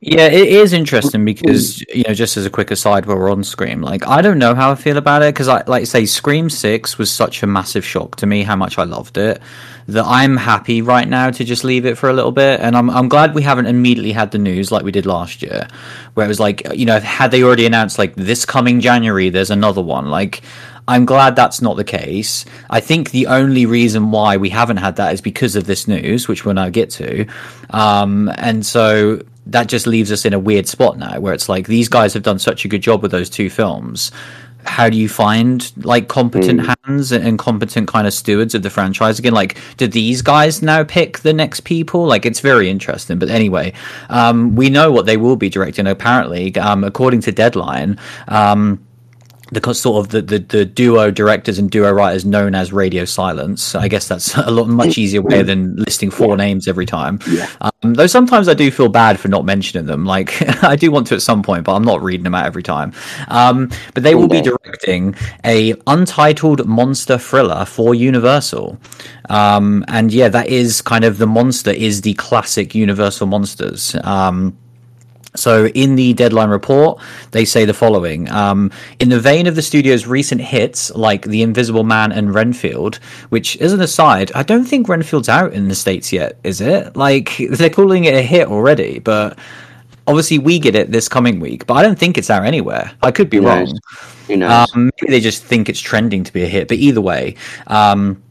Yeah, 0.00 0.26
it 0.28 0.46
is 0.48 0.72
interesting 0.72 1.24
because 1.24 1.80
you 1.92 2.04
know, 2.06 2.14
just 2.14 2.36
as 2.36 2.46
a 2.46 2.50
quick 2.50 2.70
aside, 2.70 3.04
while 3.06 3.16
we're 3.18 3.32
on 3.32 3.42
Scream, 3.42 3.82
like 3.82 4.06
I 4.06 4.22
don't 4.22 4.38
know 4.38 4.54
how 4.54 4.70
I 4.70 4.76
feel 4.76 4.96
about 4.96 5.22
it 5.22 5.34
because 5.34 5.48
I 5.48 5.64
like 5.66 5.86
say 5.86 6.06
Scream 6.06 6.48
Six 6.48 6.98
was 6.98 7.10
such 7.10 7.42
a 7.42 7.48
massive 7.48 7.84
shock 7.84 8.14
to 8.16 8.26
me 8.26 8.44
how 8.44 8.54
much 8.54 8.78
I 8.78 8.84
loved 8.84 9.18
it 9.18 9.42
that 9.88 10.04
I'm 10.06 10.36
happy 10.36 10.82
right 10.82 11.08
now 11.08 11.30
to 11.30 11.42
just 11.42 11.64
leave 11.64 11.84
it 11.84 11.98
for 11.98 12.08
a 12.08 12.12
little 12.12 12.30
bit, 12.30 12.60
and 12.60 12.76
I'm 12.76 12.88
I'm 12.90 13.08
glad 13.08 13.34
we 13.34 13.42
haven't 13.42 13.66
immediately 13.66 14.12
had 14.12 14.30
the 14.30 14.38
news 14.38 14.70
like 14.70 14.84
we 14.84 14.92
did 14.92 15.04
last 15.04 15.42
year, 15.42 15.66
where 16.14 16.24
it 16.24 16.28
was 16.28 16.38
like 16.38 16.62
you 16.72 16.86
know 16.86 17.00
had 17.00 17.32
they 17.32 17.42
already 17.42 17.66
announced 17.66 17.98
like 17.98 18.14
this 18.14 18.46
coming 18.46 18.78
January 18.80 19.30
there's 19.30 19.50
another 19.50 19.82
one 19.82 20.10
like. 20.10 20.42
I'm 20.90 21.04
glad 21.04 21.36
that's 21.36 21.60
not 21.60 21.76
the 21.76 21.84
case. 21.84 22.46
I 22.70 22.80
think 22.80 23.10
the 23.10 23.26
only 23.26 23.66
reason 23.66 24.10
why 24.10 24.38
we 24.38 24.48
haven't 24.48 24.78
had 24.78 24.96
that 24.96 25.12
is 25.12 25.20
because 25.20 25.54
of 25.54 25.66
this 25.66 25.86
news, 25.86 26.28
which 26.28 26.46
we'll 26.46 26.54
now 26.54 26.70
get 26.70 26.88
to. 26.92 27.26
Um, 27.68 28.32
and 28.38 28.64
so 28.64 29.20
that 29.48 29.66
just 29.66 29.86
leaves 29.86 30.12
us 30.12 30.24
in 30.24 30.34
a 30.34 30.38
weird 30.38 30.68
spot 30.68 30.98
now 30.98 31.18
where 31.18 31.34
it's 31.34 31.48
like 31.48 31.66
these 31.66 31.88
guys 31.88 32.14
have 32.14 32.22
done 32.22 32.38
such 32.38 32.64
a 32.64 32.68
good 32.68 32.82
job 32.82 33.02
with 33.02 33.10
those 33.10 33.30
two 33.30 33.50
films. 33.50 34.12
How 34.64 34.90
do 34.90 34.98
you 34.98 35.08
find 35.08 35.72
like 35.84 36.08
competent 36.08 36.60
hands 36.66 37.12
and 37.12 37.38
competent 37.38 37.88
kind 37.88 38.06
of 38.06 38.12
stewards 38.12 38.54
of 38.54 38.62
the 38.62 38.68
franchise 38.68 39.18
again? 39.18 39.32
Like, 39.32 39.56
do 39.78 39.86
these 39.86 40.20
guys 40.20 40.60
now 40.60 40.84
pick 40.84 41.20
the 41.20 41.32
next 41.32 41.60
people? 41.60 42.04
Like, 42.04 42.26
it's 42.26 42.40
very 42.40 42.68
interesting. 42.68 43.18
But 43.18 43.30
anyway, 43.30 43.72
um, 44.10 44.54
we 44.56 44.68
know 44.68 44.92
what 44.92 45.06
they 45.06 45.16
will 45.16 45.36
be 45.36 45.48
directing. 45.48 45.86
Apparently, 45.86 46.54
um, 46.56 46.84
according 46.84 47.20
to 47.22 47.32
Deadline, 47.32 47.98
um, 48.26 48.84
the 49.50 49.74
sort 49.74 50.04
of 50.04 50.10
the, 50.10 50.22
the, 50.22 50.38
the, 50.38 50.64
duo 50.64 51.10
directors 51.10 51.58
and 51.58 51.70
duo 51.70 51.90
writers 51.90 52.24
known 52.24 52.54
as 52.54 52.72
Radio 52.72 53.04
Silence. 53.04 53.74
I 53.74 53.88
guess 53.88 54.06
that's 54.06 54.36
a 54.36 54.50
lot 54.50 54.68
much 54.68 54.98
easier 54.98 55.22
way 55.22 55.42
than 55.42 55.76
listing 55.76 56.10
four 56.10 56.30
yeah. 56.30 56.36
names 56.36 56.68
every 56.68 56.86
time. 56.86 57.18
Yeah. 57.30 57.48
Um, 57.60 57.94
though 57.94 58.06
sometimes 58.06 58.48
I 58.48 58.54
do 58.54 58.70
feel 58.70 58.88
bad 58.88 59.18
for 59.18 59.28
not 59.28 59.44
mentioning 59.44 59.86
them. 59.86 60.04
Like 60.04 60.36
I 60.62 60.76
do 60.76 60.90
want 60.90 61.06
to 61.08 61.14
at 61.14 61.22
some 61.22 61.42
point, 61.42 61.64
but 61.64 61.74
I'm 61.74 61.84
not 61.84 62.02
reading 62.02 62.24
them 62.24 62.34
out 62.34 62.46
every 62.46 62.62
time. 62.62 62.92
Um, 63.28 63.70
but 63.94 64.02
they 64.02 64.14
will 64.14 64.28
be 64.28 64.42
directing 64.42 65.14
a 65.44 65.74
untitled 65.86 66.66
monster 66.66 67.16
thriller 67.18 67.64
for 67.64 67.94
Universal. 67.94 68.78
Um, 69.30 69.84
and 69.88 70.12
yeah, 70.12 70.28
that 70.28 70.48
is 70.48 70.82
kind 70.82 71.04
of 71.04 71.18
the 71.18 71.26
monster 71.26 71.70
is 71.70 72.02
the 72.02 72.14
classic 72.14 72.74
Universal 72.74 73.26
monsters. 73.26 73.94
Um, 74.04 74.56
so, 75.38 75.66
in 75.68 75.96
the 75.96 76.12
deadline 76.14 76.50
report, 76.50 77.00
they 77.30 77.44
say 77.44 77.64
the 77.64 77.74
following 77.74 78.30
um, 78.30 78.70
In 78.98 79.08
the 79.08 79.20
vein 79.20 79.46
of 79.46 79.54
the 79.54 79.62
studio's 79.62 80.06
recent 80.06 80.40
hits, 80.40 80.90
like 80.90 81.22
The 81.22 81.42
Invisible 81.42 81.84
Man 81.84 82.12
and 82.12 82.34
Renfield, 82.34 82.96
which, 83.30 83.56
as 83.58 83.72
an 83.72 83.80
aside, 83.80 84.32
I 84.34 84.42
don't 84.42 84.64
think 84.64 84.88
Renfield's 84.88 85.28
out 85.28 85.52
in 85.52 85.68
the 85.68 85.74
States 85.74 86.12
yet, 86.12 86.38
is 86.44 86.60
it? 86.60 86.96
Like, 86.96 87.36
they're 87.50 87.70
calling 87.70 88.04
it 88.04 88.14
a 88.14 88.22
hit 88.22 88.48
already, 88.48 88.98
but 88.98 89.38
obviously 90.08 90.38
we 90.38 90.58
get 90.58 90.74
it 90.74 90.90
this 90.90 91.08
coming 91.08 91.38
week, 91.38 91.66
but 91.66 91.74
I 91.74 91.82
don't 91.82 91.98
think 91.98 92.18
it's 92.18 92.30
out 92.30 92.44
anywhere. 92.44 92.90
I 93.02 93.10
could 93.10 93.30
be 93.30 93.38
wrong. 93.38 93.78
Who 94.26 94.36
knows? 94.36 94.70
Um, 94.74 94.90
maybe 95.00 95.12
they 95.12 95.20
just 95.20 95.44
think 95.44 95.68
it's 95.68 95.80
trending 95.80 96.24
to 96.24 96.32
be 96.32 96.42
a 96.42 96.48
hit, 96.48 96.66
but 96.68 96.78
either 96.78 97.00
way. 97.00 97.36
Um, 97.66 98.22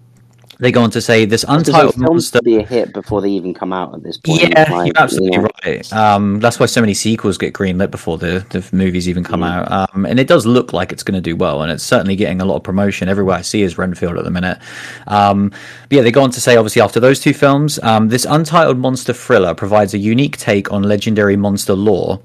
they 0.60 0.72
go 0.72 0.82
on 0.82 0.92
to 0.92 1.02
say 1.02 1.26
this 1.26 1.46
untitled 1.48 1.98
monster 1.98 2.42
be 2.42 2.58
a 2.58 2.66
hit 2.66 2.94
before 2.94 3.22
they 3.22 3.30
even 3.30 3.54
come 3.54 3.72
out 3.72 3.94
at 3.94 4.04
this 4.04 4.18
point. 4.18 4.42
Yeah, 4.42 4.72
like, 4.72 4.88
you're 4.88 5.04
absolutely 5.04 5.38
you 5.38 5.42
know. 5.44 5.50
right. 5.66 5.94
Um, 5.94 6.40
that's 6.40 6.60
why 6.60 6.66
so 6.66 6.82
many 6.82 6.94
sequels 6.94 7.38
get 7.38 7.54
greenlit 7.54 7.92
before 7.92 8.18
the, 8.18 8.46
the 8.50 8.68
movies 8.76 9.08
even 9.08 9.24
come 9.24 9.42
mm. 9.42 9.52
out. 9.52 9.94
Um, 9.94 10.06
and 10.06 10.20
it 10.20 10.28
does 10.28 10.46
look 10.46 10.74
like 10.74 10.92
it's 10.92 11.04
going 11.04 11.16
to 11.16 11.22
do 11.22 11.36
well, 11.36 11.62
and 11.62 11.72
it's 11.72 11.84
certainly 11.84 12.16
getting 12.16 12.42
a 12.42 12.46
lot 12.46 12.56
of 12.56 12.64
promotion. 12.64 13.10
Everywhere 13.10 13.36
I 13.36 13.42
see 13.42 13.62
is 13.62 13.78
Renfield 13.78 14.18
at 14.18 14.24
the 14.24 14.32
minute. 14.32 14.58
Um, 15.08 15.52
yeah, 15.90 16.02
they 16.02 16.12
go 16.12 16.24
on 16.24 16.32
to 16.32 16.42
say 16.42 16.56
obviously 16.56 16.82
after 16.82 17.00
those 17.00 17.20
two 17.20 17.34
films, 17.34 17.80
um, 17.84 18.10
this 18.10 18.26
untitled 18.26 18.78
monster 18.78 19.14
thriller 19.14 19.54
provides 19.54 19.94
a 19.94 19.98
unique 19.98 20.38
take 20.38 20.72
on 20.72 20.84
legendary 20.84 21.38
monster 21.38 21.74
lore 21.74 22.20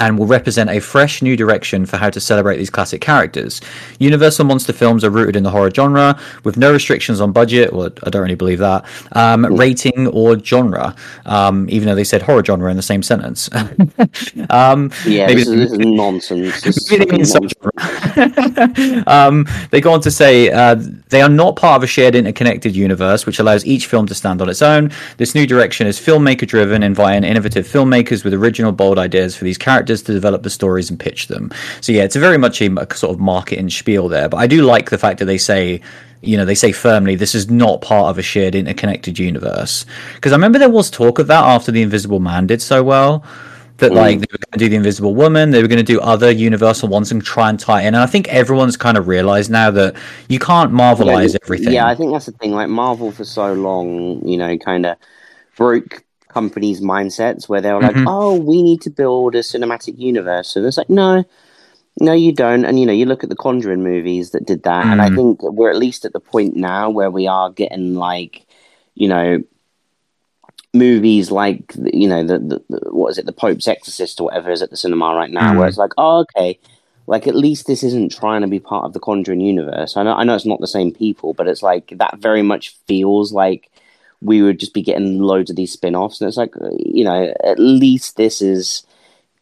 and 0.00 0.18
will 0.18 0.26
represent 0.26 0.70
a 0.70 0.80
fresh 0.80 1.22
new 1.22 1.36
direction 1.36 1.86
for 1.86 1.96
how 1.96 2.10
to 2.10 2.20
celebrate 2.20 2.56
these 2.56 2.70
classic 2.70 3.00
characters. 3.00 3.60
Universal 3.98 4.44
monster 4.44 4.72
films 4.72 5.04
are 5.04 5.10
rooted 5.10 5.36
in 5.36 5.42
the 5.42 5.50
horror 5.50 5.70
genre 5.70 6.18
with 6.44 6.56
no 6.56 6.72
restrictions 6.72 7.20
on 7.20 7.32
budget, 7.32 7.72
well, 7.72 7.90
I 8.04 8.10
don't 8.10 8.22
really 8.22 8.34
believe 8.34 8.58
that, 8.60 8.84
um, 9.12 9.44
rating 9.44 10.06
or 10.08 10.38
genre, 10.38 10.94
um, 11.26 11.66
even 11.68 11.88
though 11.88 11.94
they 11.94 12.04
said 12.04 12.22
horror 12.22 12.44
genre 12.44 12.70
in 12.70 12.76
the 12.76 12.82
same 12.82 13.02
sentence. 13.02 13.50
um, 14.50 14.90
yeah, 15.04 15.26
maybe 15.26 15.44
this, 15.44 15.48
is, 15.48 15.70
this 15.70 15.72
is 15.72 15.78
nonsense. 15.78 16.60
This 16.62 16.90
maybe 16.98 17.04
they, 17.04 17.16
nonsense. 17.18 17.52
Um, 19.06 19.46
they 19.70 19.80
go 19.80 19.92
on 19.92 20.00
to 20.02 20.10
say 20.10 20.50
uh, 20.50 20.76
they 21.08 21.22
are 21.22 21.28
not 21.28 21.56
part 21.56 21.76
of 21.76 21.82
a 21.82 21.86
shared 21.86 22.14
interconnected 22.14 22.74
universe, 22.74 23.26
which 23.26 23.38
allows 23.38 23.64
each 23.64 23.86
film 23.86 24.06
to 24.06 24.14
stand 24.14 24.42
on 24.42 24.48
its 24.48 24.62
own. 24.62 24.90
This 25.16 25.34
new 25.34 25.46
direction 25.46 25.86
is 25.86 25.98
filmmaker 25.98 26.46
driven, 26.46 26.68
and 26.82 26.84
inviting 26.84 27.24
innovative 27.24 27.66
filmmakers 27.66 28.24
with 28.24 28.34
original, 28.34 28.72
bold 28.72 28.98
ideas 28.98 29.36
for 29.36 29.44
these 29.44 29.58
characters 29.58 29.87
characters 29.88 30.02
to 30.06 30.12
develop 30.12 30.42
the 30.42 30.50
stories 30.50 30.90
and 30.90 31.00
pitch 31.00 31.28
them. 31.28 31.50
So 31.80 31.92
yeah, 31.92 32.04
it's 32.04 32.16
a 32.16 32.20
very 32.20 32.38
much 32.38 32.60
a, 32.60 32.68
sort 32.94 33.14
of 33.14 33.20
marketing 33.20 33.70
spiel 33.70 34.08
there. 34.08 34.28
But 34.28 34.38
I 34.38 34.46
do 34.46 34.62
like 34.62 34.90
the 34.90 34.98
fact 34.98 35.18
that 35.18 35.26
they 35.26 35.38
say 35.38 35.80
you 36.20 36.36
know 36.36 36.44
they 36.44 36.56
say 36.56 36.72
firmly 36.72 37.14
this 37.14 37.32
is 37.32 37.48
not 37.48 37.80
part 37.80 38.10
of 38.10 38.18
a 38.18 38.22
shared 38.22 38.56
interconnected 38.56 39.20
universe 39.20 39.86
because 40.16 40.32
i 40.32 40.34
remember 40.34 40.58
there 40.58 40.68
was 40.68 40.90
talk 40.90 41.20
of 41.20 41.28
that 41.28 41.44
after 41.44 41.70
the 41.70 41.80
invisible 41.80 42.18
man 42.18 42.44
did 42.44 42.60
so 42.60 42.82
well 42.82 43.24
that 43.76 43.92
like 43.92 44.18
they 44.18 44.26
were 44.32 44.38
going 44.38 44.50
to 44.50 44.58
do 44.58 44.68
the 44.68 44.74
invisible 44.74 45.14
woman 45.14 45.52
they 45.52 45.62
were 45.62 45.68
going 45.68 45.86
to 45.86 45.92
do 45.92 46.00
other 46.00 46.28
universal 46.28 46.88
ones 46.88 47.12
and 47.12 47.22
try 47.24 47.48
and 47.48 47.60
tie 47.60 47.82
in 47.82 47.94
and 47.94 47.98
i 47.98 48.06
think 48.06 48.26
everyone's 48.30 48.76
kind 48.76 48.98
of 48.98 49.06
realized 49.06 49.48
now 49.48 49.70
that 49.70 49.94
you 50.28 50.40
can't 50.40 50.72
marvelize 50.72 51.36
everything 51.44 51.72
yeah 51.72 51.86
i 51.86 51.94
think 51.94 52.10
that's 52.10 52.26
the 52.26 52.32
thing 52.32 52.50
like 52.50 52.68
marvel 52.68 53.12
for 53.12 53.22
so 53.22 53.52
long 53.52 54.20
you 54.26 54.36
know 54.36 54.58
kind 54.58 54.86
of 54.86 54.96
broke 55.56 56.02
companies' 56.28 56.80
mindsets 56.80 57.48
where 57.48 57.60
they're 57.60 57.78
mm-hmm. 57.78 57.98
like, 57.98 58.06
"Oh, 58.08 58.38
we 58.38 58.62
need 58.62 58.80
to 58.82 58.90
build 58.90 59.34
a 59.34 59.40
cinematic 59.40 59.98
universe." 59.98 60.48
So 60.48 60.64
it's 60.64 60.78
like, 60.78 60.90
no, 60.90 61.24
no, 62.00 62.12
you 62.12 62.32
don't. 62.32 62.64
And 62.64 62.78
you 62.78 62.86
know, 62.86 62.92
you 62.92 63.06
look 63.06 63.24
at 63.24 63.30
the 63.30 63.36
Conjuring 63.36 63.82
movies 63.82 64.30
that 64.30 64.46
did 64.46 64.62
that, 64.62 64.86
mm. 64.86 64.92
and 64.92 65.02
I 65.02 65.08
mm. 65.08 65.16
think 65.16 65.42
we're 65.42 65.70
at 65.70 65.76
least 65.76 66.04
at 66.04 66.12
the 66.12 66.20
point 66.20 66.56
now 66.56 66.90
where 66.90 67.10
we 67.10 67.26
are 67.26 67.50
getting 67.50 67.94
like, 67.94 68.46
you 68.94 69.08
know, 69.08 69.42
movies 70.74 71.30
like 71.30 71.72
you 71.92 72.06
know 72.06 72.22
the, 72.22 72.38
the, 72.38 72.62
the 72.68 72.92
what 72.92 73.10
is 73.10 73.18
it, 73.18 73.26
the 73.26 73.32
Pope's 73.32 73.66
Exorcist 73.66 74.20
or 74.20 74.24
whatever 74.24 74.50
is 74.50 74.62
at 74.62 74.70
the 74.70 74.76
cinema 74.76 75.14
right 75.14 75.30
now, 75.30 75.52
mm. 75.52 75.58
where 75.58 75.68
it's 75.68 75.78
like, 75.78 75.92
oh, 75.98 76.20
okay. 76.20 76.58
Like 77.06 77.26
at 77.26 77.34
least 77.34 77.66
this 77.66 77.82
isn't 77.82 78.12
trying 78.12 78.42
to 78.42 78.46
be 78.46 78.60
part 78.60 78.84
of 78.84 78.92
the 78.92 79.00
Conjuring 79.00 79.40
universe. 79.40 79.96
I 79.96 80.02
know, 80.02 80.12
I 80.12 80.24
know 80.24 80.34
it's 80.34 80.44
not 80.44 80.60
the 80.60 80.66
same 80.66 80.92
people, 80.92 81.32
but 81.32 81.48
it's 81.48 81.62
like 81.62 81.94
that 81.96 82.18
very 82.18 82.42
much 82.42 82.76
feels 82.86 83.32
like 83.32 83.70
we 84.20 84.42
would 84.42 84.58
just 84.58 84.74
be 84.74 84.82
getting 84.82 85.20
loads 85.20 85.50
of 85.50 85.56
these 85.56 85.72
spin-offs 85.72 86.20
and 86.20 86.28
it's 86.28 86.36
like 86.36 86.52
you 86.78 87.04
know 87.04 87.32
at 87.44 87.58
least 87.58 88.16
this 88.16 88.42
is 88.42 88.84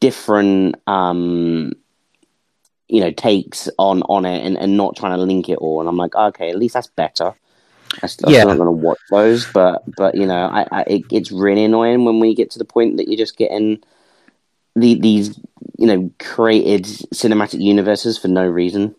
different 0.01 0.75
um 0.87 1.73
you 2.89 3.01
know 3.01 3.11
takes 3.11 3.69
on 3.79 4.03
on 4.03 4.25
it 4.25 4.45
and, 4.45 4.59
and 4.59 4.77
not 4.77 4.97
trying 4.97 5.17
to 5.17 5.23
link 5.23 5.49
it 5.49 5.59
all 5.59 5.81
and 5.81 5.89
i'm 5.89 5.97
like 5.97 6.15
okay 6.15 6.51
at 6.51 6.59
least 6.59 6.75
that's 6.75 6.89
better 6.89 7.35
I'm 8.03 8.09
still, 8.09 8.31
yeah. 8.31 8.45
not 8.45 8.57
going 8.57 8.67
to 8.67 8.73
watch 8.73 8.99
those, 9.11 9.47
but 9.53 9.83
but 9.97 10.15
you 10.15 10.27
know, 10.27 10.47
I, 10.47 10.67
I 10.71 10.81
it, 10.83 11.03
it's 11.11 11.33
really 11.33 11.65
annoying 11.65 12.05
when 12.05 12.21
we 12.21 12.35
get 12.35 12.51
to 12.53 12.59
the 12.59 12.65
point 12.65 12.97
that 12.97 13.09
you're 13.09 13.17
just 13.17 13.37
getting 13.37 13.83
the, 14.75 14.99
these 15.01 15.39
you 15.79 15.87
know 15.87 16.11
created 16.19 16.85
cinematic 17.15 17.61
universes 17.61 18.19
for 18.19 18.29
no 18.29 18.47
reason. 18.47 18.95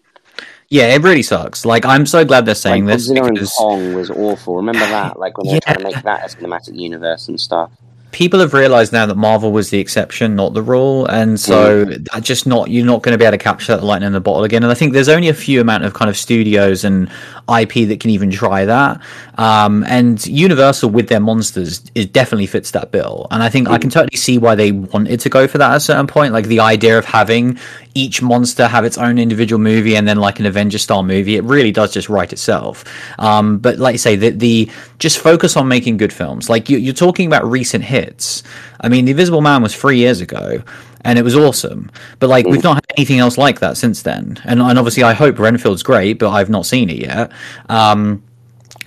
Yeah, 0.70 0.94
it 0.94 1.02
really 1.02 1.24
sucks. 1.24 1.66
Like, 1.66 1.86
I'm 1.86 2.06
so 2.06 2.26
glad 2.26 2.46
they're 2.46 2.56
saying 2.56 2.86
like, 2.86 2.98
this. 2.98 3.10
Because... 3.10 3.54
Kong 3.54 3.94
was 3.94 4.10
awful. 4.10 4.58
Remember 4.58 4.80
that? 4.80 5.18
Like 5.18 5.38
when 5.38 5.48
they 5.48 5.52
yeah. 5.52 5.56
were 5.56 5.62
trying 5.62 5.78
to 5.78 5.84
make 5.84 6.04
that 6.04 6.34
a 6.34 6.36
cinematic 6.36 6.76
universe 6.76 7.28
and 7.30 7.40
stuff 7.40 7.72
people 8.12 8.40
have 8.40 8.54
realized 8.54 8.94
now 8.94 9.06
that 9.06 9.16
Marvel 9.16 9.52
was 9.52 9.70
the 9.70 9.80
exception, 9.80 10.36
not 10.36 10.54
the 10.54 10.62
rule, 10.62 11.06
and 11.06 11.40
so 11.40 11.86
mm. 11.86 12.08
that 12.10 12.24
just 12.24 12.48
not 12.48 12.70
you're 12.70 12.86
not 12.86 13.04
going 13.04 13.12
to 13.12 13.18
be 13.18 13.26
able 13.26 13.38
to 13.38 13.44
capture 13.44 13.76
that 13.76 13.84
lightning 13.84 14.08
in 14.08 14.14
the 14.14 14.20
bottle 14.22 14.44
again. 14.44 14.64
And 14.64 14.72
I 14.72 14.76
think 14.76 14.94
there's 14.94 15.10
only 15.10 15.30
a 15.30 15.34
few 15.34 15.62
amount 15.62 15.84
of 15.84 15.94
kind 15.94 16.10
of 16.10 16.18
studios 16.18 16.84
and 16.84 17.10
IP 17.48 17.88
that 17.90 18.00
can 18.00 18.10
even 18.10 18.32
try 18.32 18.66
that. 18.66 19.02
Um, 19.38 19.84
and 19.88 20.26
Universal 20.26 20.90
with 20.90 21.10
their 21.10 21.20
monsters 21.20 21.84
it 21.96 22.14
definitely 22.14 22.48
fits 22.48 22.72
that 22.72 22.92
bill. 22.92 23.28
And 23.30 23.44
I 23.44 23.50
think 23.50 23.68
mm. 23.68 23.72
I 23.72 23.78
can 23.78 23.90
totally 23.90 24.18
see 24.18 24.38
why 24.38 24.56
they 24.56 24.72
wanted 24.72 25.20
to 25.20 25.30
go 25.30 25.48
for 25.48 25.58
that 25.60 25.72
at 25.72 25.78
a 25.78 25.80
certain 25.80 26.08
point. 26.08 26.34
Like 26.34 26.46
the 26.46 26.62
idea 26.62 26.98
of 26.98 27.06
having 27.06 27.60
each 27.98 28.22
monster 28.22 28.68
have 28.68 28.86
its 28.86 28.98
own 28.98 29.18
individual 29.18 29.60
movie 29.60 29.96
and 29.96 30.08
then 30.08 30.18
like 30.18 30.40
an 30.40 30.46
Avenger 30.46 30.78
style 30.78 31.04
movie, 31.04 31.36
it 31.36 31.44
really 31.44 31.72
does 31.72 31.94
just 31.94 32.10
write 32.10 32.32
itself. 32.32 32.84
Um, 33.20 33.58
but 33.58 33.78
like 33.78 33.94
you 33.94 34.00
say, 34.00 34.16
the, 34.16 34.30
the 34.30 34.72
just 35.00 35.18
focus 35.20 35.58
on 35.58 35.68
making 35.68 35.98
good 35.98 36.14
films. 36.14 36.50
Like 36.50 36.70
you, 36.70 36.78
you're 36.78 36.94
talking 36.94 37.28
about 37.28 37.44
recent 37.50 37.84
hits. 37.84 38.44
I 38.82 38.90
mean, 38.90 39.06
The 39.06 39.12
Invisible 39.12 39.42
Man 39.42 39.62
was 39.64 39.76
three 39.76 39.98
years 39.98 40.22
ago 40.22 40.64
and 41.02 41.18
it 41.18 41.24
was 41.24 41.36
awesome. 41.36 41.90
But 42.20 42.28
like, 42.30 42.46
we've 42.46 42.64
not 42.64 42.76
had 42.76 42.86
anything 42.98 43.20
else 43.20 43.38
like 43.38 43.60
that 43.62 43.78
since 43.78 44.02
then. 44.02 44.40
And, 44.44 44.62
and 44.62 44.78
obviously, 44.78 45.04
I 45.04 45.14
hope 45.14 45.40
Renfield's 45.40 45.84
great, 45.84 46.20
but 46.20 46.30
I've 46.32 46.50
not 46.50 46.66
seen 46.66 46.90
it 46.90 46.98
yet. 46.98 47.32
Um, 47.70 48.24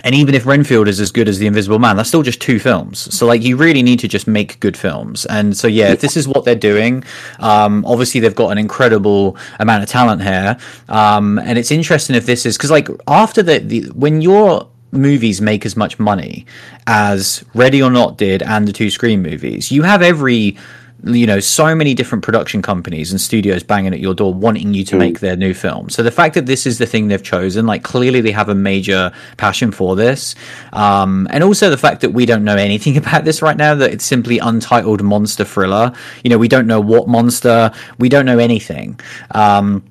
and 0.05 0.15
even 0.15 0.35
if 0.35 0.47
Renfield 0.47 0.89
is 0.89 1.01
as 1.01 1.11
good 1.11 1.29
as 1.29 1.39
The 1.39 1.47
Invisible 1.47 1.79
Man, 1.79 1.97
that's 1.97 2.09
still 2.09 2.23
just 2.23 2.41
two 2.41 2.59
films. 2.59 3.13
So 3.15 3.27
like 3.27 3.43
you 3.43 3.57
really 3.57 3.83
need 3.83 3.99
to 4.01 4.09
just 4.09 4.27
make 4.27 4.61
good 4.61 4.77
films. 4.77 5.27
And 5.27 5.57
so 5.57 5.69
yeah, 5.69 5.93
if 5.93 6.01
this 6.01 6.17
is 6.17 6.27
what 6.27 6.45
they're 6.45 6.55
doing, 6.55 7.05
um, 7.39 7.85
obviously 7.85 8.21
they've 8.21 8.35
got 8.35 8.51
an 8.51 8.59
incredible 8.59 9.37
amount 9.59 9.83
of 9.83 9.89
talent 9.89 10.23
here. 10.23 10.57
Um, 10.89 11.39
and 11.39 11.59
it's 11.59 11.71
interesting 11.71 12.17
if 12.17 12.27
this 12.27 12.47
is 12.47 12.57
because 12.57 12.71
like 12.71 12.89
after 13.07 13.43
the, 13.43 13.59
the 13.59 13.81
when 13.95 14.21
your 14.23 14.69
movies 14.93 15.41
make 15.41 15.65
as 15.65 15.77
much 15.77 15.99
money 15.99 16.47
as 16.87 17.45
Ready 17.55 17.83
or 17.83 17.91
Not 17.91 18.19
did 18.19 18.43
and 18.43 18.67
the 18.67 18.73
two 18.73 18.91
Scream 18.91 19.23
movies, 19.23 19.71
you 19.71 19.83
have 19.83 20.03
every 20.03 20.57
you 21.05 21.27
know 21.27 21.41
so 21.41 21.75
many 21.75 21.95
different 21.95 22.23
production 22.23 22.63
companies 22.63 23.11
and 23.11 23.21
studios 23.21 23.63
banging 23.63 23.93
at 23.93 24.01
your 24.01 24.15
door 24.15 24.35
wanting 24.35 24.75
you 24.75 24.85
to 24.85 24.97
mm. 24.97 24.99
make 24.99 25.21
their 25.21 25.37
new 25.37 25.55
film 25.55 25.89
so 25.89 26.03
the 26.03 26.11
fact 26.11 26.35
that 26.35 26.47
this 26.47 26.67
is 26.67 26.79
the 26.79 26.87
thing 26.87 27.09
they've 27.09 27.23
chosen 27.23 27.67
like 27.67 27.83
clearly 27.83 28.21
they 28.21 28.31
have 28.31 28.49
a 28.49 28.55
major 28.55 29.13
passion 29.37 29.73
for 29.73 29.97
this 29.97 30.35
um, 30.73 31.27
and 31.31 31.43
also 31.43 31.71
the 31.71 31.79
fact 31.79 32.01
that 32.01 32.11
we 32.11 32.27
don't 32.27 32.45
know 32.45 32.57
anything 32.57 32.97
about 33.05 33.25
this 33.25 33.43
right 33.43 33.57
now 33.57 33.75
that 33.75 33.93
it's 33.93 34.05
simply 34.05 34.39
untitled 34.39 35.03
monster 35.03 35.45
thriller 35.45 35.93
you 36.25 36.31
know 36.31 36.39
we 36.39 36.49
don't 36.49 36.67
know 36.67 36.81
what 36.81 37.09
monster 37.09 37.71
we 37.99 38.09
don't 38.09 38.27
know 38.27 38.39
anything 38.39 38.99
um, 39.33 39.83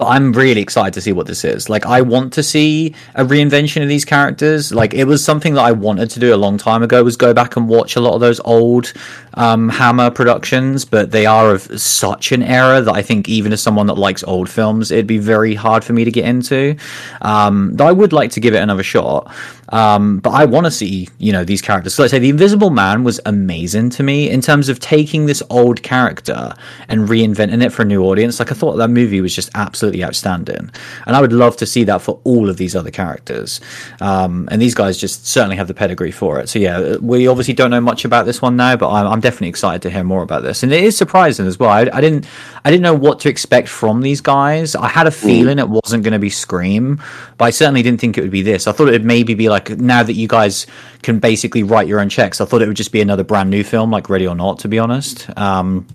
but 0.00 0.06
I'm 0.06 0.32
really 0.32 0.62
excited 0.62 0.94
to 0.94 1.02
see 1.02 1.12
what 1.12 1.26
this 1.26 1.44
is. 1.44 1.68
Like, 1.68 1.84
I 1.84 2.00
want 2.00 2.32
to 2.32 2.42
see 2.42 2.94
a 3.16 3.22
reinvention 3.22 3.82
of 3.82 3.88
these 3.88 4.06
characters. 4.06 4.72
Like, 4.72 4.94
it 4.94 5.04
was 5.04 5.22
something 5.22 5.52
that 5.54 5.60
I 5.60 5.72
wanted 5.72 6.08
to 6.12 6.20
do 6.20 6.34
a 6.34 6.38
long 6.38 6.56
time 6.56 6.82
ago. 6.82 7.04
Was 7.04 7.18
go 7.18 7.34
back 7.34 7.56
and 7.56 7.68
watch 7.68 7.96
a 7.96 8.00
lot 8.00 8.14
of 8.14 8.22
those 8.22 8.40
old 8.40 8.94
um, 9.34 9.68
Hammer 9.68 10.10
Productions, 10.10 10.84
but 10.84 11.10
they 11.10 11.26
are 11.26 11.52
of 11.52 11.80
such 11.80 12.32
an 12.32 12.42
era 12.42 12.80
that 12.80 12.94
I 12.94 13.02
think 13.02 13.28
even 13.28 13.52
as 13.52 13.62
someone 13.62 13.86
that 13.86 13.94
likes 13.94 14.22
old 14.24 14.48
films, 14.48 14.90
it'd 14.90 15.06
be 15.06 15.18
very 15.18 15.54
hard 15.54 15.84
for 15.84 15.92
me 15.92 16.04
to 16.04 16.10
get 16.10 16.24
into. 16.24 16.76
Um, 17.22 17.74
though 17.74 17.86
I 17.86 17.92
would 17.92 18.12
like 18.12 18.30
to 18.32 18.40
give 18.40 18.54
it 18.54 18.62
another 18.62 18.82
shot. 18.82 19.32
Um, 19.70 20.18
but 20.18 20.30
I 20.30 20.44
want 20.44 20.66
to 20.66 20.70
see, 20.70 21.08
you 21.18 21.32
know, 21.32 21.44
these 21.44 21.62
characters. 21.62 21.94
So 21.94 22.02
let's 22.02 22.10
say 22.10 22.18
The 22.18 22.30
Invisible 22.30 22.70
Man 22.70 23.04
was 23.04 23.20
amazing 23.26 23.90
to 23.90 24.02
me 24.02 24.28
in 24.28 24.40
terms 24.40 24.68
of 24.68 24.80
taking 24.80 25.26
this 25.26 25.42
old 25.48 25.82
character 25.82 26.54
and 26.88 27.08
reinventing 27.08 27.64
it 27.64 27.70
for 27.70 27.82
a 27.82 27.84
new 27.84 28.04
audience. 28.04 28.38
Like 28.38 28.50
I 28.50 28.54
thought 28.54 28.76
that 28.76 28.90
movie 28.90 29.20
was 29.20 29.34
just 29.34 29.50
absolutely 29.54 30.04
outstanding, 30.04 30.70
and 31.06 31.16
I 31.16 31.20
would 31.20 31.32
love 31.32 31.56
to 31.58 31.66
see 31.66 31.84
that 31.84 32.02
for 32.02 32.20
all 32.24 32.50
of 32.50 32.56
these 32.56 32.74
other 32.74 32.90
characters. 32.90 33.60
Um, 34.00 34.48
and 34.50 34.60
these 34.60 34.74
guys 34.74 34.98
just 34.98 35.26
certainly 35.26 35.56
have 35.56 35.68
the 35.68 35.74
pedigree 35.74 36.10
for 36.10 36.40
it. 36.40 36.48
So 36.48 36.58
yeah, 36.58 36.96
we 36.96 37.28
obviously 37.28 37.54
don't 37.54 37.70
know 37.70 37.80
much 37.80 38.04
about 38.04 38.26
this 38.26 38.42
one 38.42 38.56
now, 38.56 38.76
but 38.76 38.90
I'm, 38.90 39.06
I'm 39.06 39.19
definitely 39.20 39.48
excited 39.48 39.82
to 39.82 39.90
hear 39.90 40.04
more 40.04 40.22
about 40.22 40.42
this. 40.42 40.62
And 40.62 40.72
it 40.72 40.82
is 40.82 40.96
surprising 40.96 41.46
as 41.46 41.58
well. 41.58 41.70
I, 41.70 41.88
I 41.92 42.00
didn't, 42.00 42.26
I 42.64 42.70
didn't 42.70 42.82
know 42.82 42.94
what 42.94 43.20
to 43.20 43.28
expect 43.28 43.68
from 43.68 44.00
these 44.00 44.20
guys. 44.20 44.74
I 44.74 44.88
had 44.88 45.06
a 45.06 45.10
feeling 45.10 45.58
mm. 45.58 45.60
it 45.60 45.68
wasn't 45.68 46.02
going 46.02 46.12
to 46.12 46.18
be 46.18 46.30
Scream, 46.30 47.02
but 47.38 47.44
I 47.44 47.50
certainly 47.50 47.82
didn't 47.82 48.00
think 48.00 48.18
it 48.18 48.22
would 48.22 48.30
be 48.30 48.42
this. 48.42 48.66
I 48.66 48.72
thought 48.72 48.88
it 48.88 48.92
would 48.92 49.04
maybe 49.04 49.34
be 49.34 49.48
like 49.48 49.70
now 49.70 50.02
that 50.02 50.14
you 50.14 50.28
guys 50.28 50.66
can 51.02 51.18
basically 51.18 51.62
write 51.62 51.88
your 51.88 52.00
own 52.00 52.08
checks. 52.08 52.40
I 52.40 52.44
thought 52.44 52.62
it 52.62 52.68
would 52.68 52.76
just 52.76 52.92
be 52.92 53.00
another 53.00 53.24
brand 53.24 53.50
new 53.50 53.64
film, 53.64 53.90
like 53.90 54.08
Ready 54.08 54.26
or 54.26 54.34
Not, 54.34 54.58
to 54.60 54.68
be 54.68 54.78
honest. 54.78 55.28
Um, 55.38 55.86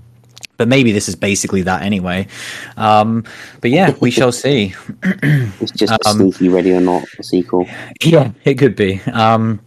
but 0.58 0.68
maybe 0.68 0.92
this 0.92 1.10
is 1.10 1.16
basically 1.16 1.64
that 1.64 1.82
anyway. 1.82 2.28
Um, 2.78 3.26
but 3.62 3.72
yeah, 3.72 3.96
we 4.00 4.12
shall 4.12 4.32
see. 4.44 4.74
it's 5.04 5.72
just 5.72 5.94
a 5.94 6.10
um, 6.10 6.18
sneaky 6.18 6.50
Ready 6.50 6.74
or 6.74 6.82
Not 6.82 7.04
sequel. 7.22 7.68
Yeah, 8.02 8.32
it 8.44 8.56
could 8.56 8.76
be. 8.76 9.02
Um, 9.12 9.60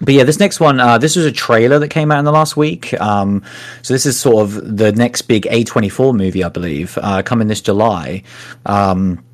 but 0.00 0.14
yeah, 0.14 0.24
this 0.24 0.38
next 0.38 0.60
one, 0.60 0.78
uh, 0.78 0.98
this 0.98 1.16
was 1.16 1.24
a 1.24 1.32
trailer 1.32 1.78
that 1.78 1.88
came 1.88 2.12
out 2.12 2.18
in 2.18 2.24
the 2.24 2.32
last 2.32 2.56
week. 2.56 2.98
Um, 3.00 3.42
so 3.82 3.94
this 3.94 4.04
is 4.04 4.18
sort 4.18 4.42
of 4.42 4.76
the 4.76 4.92
next 4.92 5.22
big 5.22 5.44
A24 5.44 6.14
movie, 6.14 6.44
I 6.44 6.48
believe, 6.48 6.98
uh, 7.00 7.22
coming 7.22 7.48
this 7.48 7.60
July. 7.60 8.22
Um, 8.66 9.24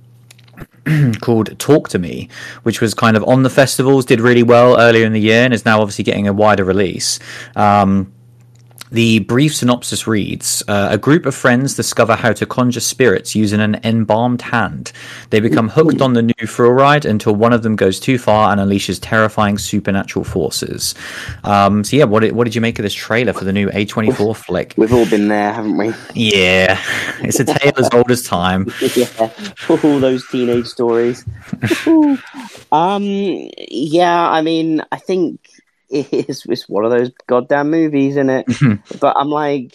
called 1.21 1.59
Talk 1.59 1.89
to 1.91 1.99
Me, 1.99 2.29
which 2.65 2.81
was 2.81 2.95
kind 2.95 3.17
of 3.17 3.25
on 3.25 3.43
the 3.43 3.51
festivals, 3.51 4.05
did 4.05 4.21
really 4.21 4.43
well 4.43 4.81
earlier 4.81 5.07
in 5.07 5.13
the 5.13 5.21
year, 5.21 5.45
and 5.45 5.55
is 5.55 5.65
now 5.65 5.81
obviously 5.81 6.05
getting 6.05 6.27
a 6.27 6.33
wider 6.33 6.65
release. 6.65 7.19
Um, 7.55 8.13
the 8.93 9.21
brief 9.21 9.57
synopsis 9.57 10.07
reads 10.07 10.63
uh, 10.69 10.89
A 10.91 10.99
group 10.99 11.25
of 11.25 11.35
friends 11.35 11.75
discover 11.75 12.15
how 12.15 12.33
to 12.35 12.45
conjure 12.45 12.81
spirits 12.81 13.35
using 13.35 13.61
an 13.61 13.81
embalmed 13.85 14.43
hand. 14.43 14.93
They 15.31 15.41
become 15.41 15.71
hooked 15.71 16.03
on 16.03 16.13
the 16.13 16.23
new 16.23 16.47
thrill 16.47 16.73
ride 16.73 17.07
until 17.07 17.35
one 17.35 17.55
of 17.55 17.63
them 17.63 17.75
goes 17.75 17.99
too 17.99 18.19
far 18.19 18.53
and 18.53 18.61
unleashes 18.61 18.99
terrifying 19.01 19.57
supernatural 19.57 20.27
forces. 20.27 20.95
Um, 21.45 21.85
so, 21.85 21.97
yeah, 21.97 22.05
what 22.05 22.21
did, 22.21 22.33
what 22.33 22.45
did 22.45 22.55
you 22.55 22.61
make 22.61 22.79
of 22.79 22.83
this 22.83 22.93
trailer 22.93 23.33
for 23.33 23.45
the 23.45 23.53
new 23.53 23.71
A24 23.71 24.37
flick? 24.37 24.75
We've 24.77 24.93
all 24.93 25.09
been 25.09 25.29
there, 25.29 25.55
haven't 25.55 25.79
we? 25.79 25.95
Yeah, 26.15 26.79
it's 27.21 27.41
a 27.41 27.45
tale 27.45 27.73
as 27.79 27.89
old 27.95 28.11
as 28.11 28.23
time. 28.23 28.71
yeah, 28.95 29.31
all 29.71 30.01
those 30.01 30.29
teenage 30.29 30.67
stories. 30.67 31.25
um, 32.73 33.03
yeah, 33.69 34.31
I 34.31 34.43
mean, 34.43 34.83
I 34.93 34.99
think 34.99 35.41
is 35.93 36.47
it's 36.49 36.69
one 36.69 36.85
of 36.85 36.91
those 36.91 37.11
goddamn 37.27 37.71
movies, 37.71 38.13
isn't 38.13 38.31
it? 38.31 38.47
Mm-hmm. 38.47 38.99
But 38.99 39.17
I'm 39.17 39.29
like, 39.29 39.75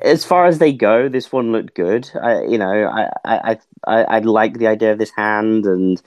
as 0.00 0.24
far 0.24 0.46
as 0.46 0.58
they 0.58 0.72
go, 0.72 1.08
this 1.08 1.32
one 1.32 1.52
looked 1.52 1.74
good. 1.74 2.10
I, 2.20 2.42
you 2.44 2.58
know, 2.58 2.86
I, 2.86 3.10
I, 3.24 3.58
I, 3.86 4.02
I 4.04 4.18
like 4.20 4.58
the 4.58 4.68
idea 4.68 4.92
of 4.92 4.98
this 4.98 5.10
hand 5.10 5.66
and 5.66 6.00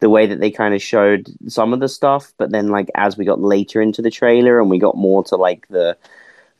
the 0.00 0.08
way 0.08 0.26
that 0.26 0.40
they 0.40 0.50
kind 0.50 0.74
of 0.74 0.82
showed 0.82 1.28
some 1.48 1.72
of 1.72 1.80
the 1.80 1.88
stuff. 1.88 2.32
But 2.38 2.50
then, 2.50 2.68
like, 2.68 2.90
as 2.94 3.16
we 3.16 3.24
got 3.24 3.40
later 3.40 3.82
into 3.82 4.02
the 4.02 4.10
trailer 4.10 4.60
and 4.60 4.70
we 4.70 4.78
got 4.78 4.96
more 4.96 5.24
to 5.24 5.36
like 5.36 5.66
the 5.68 5.96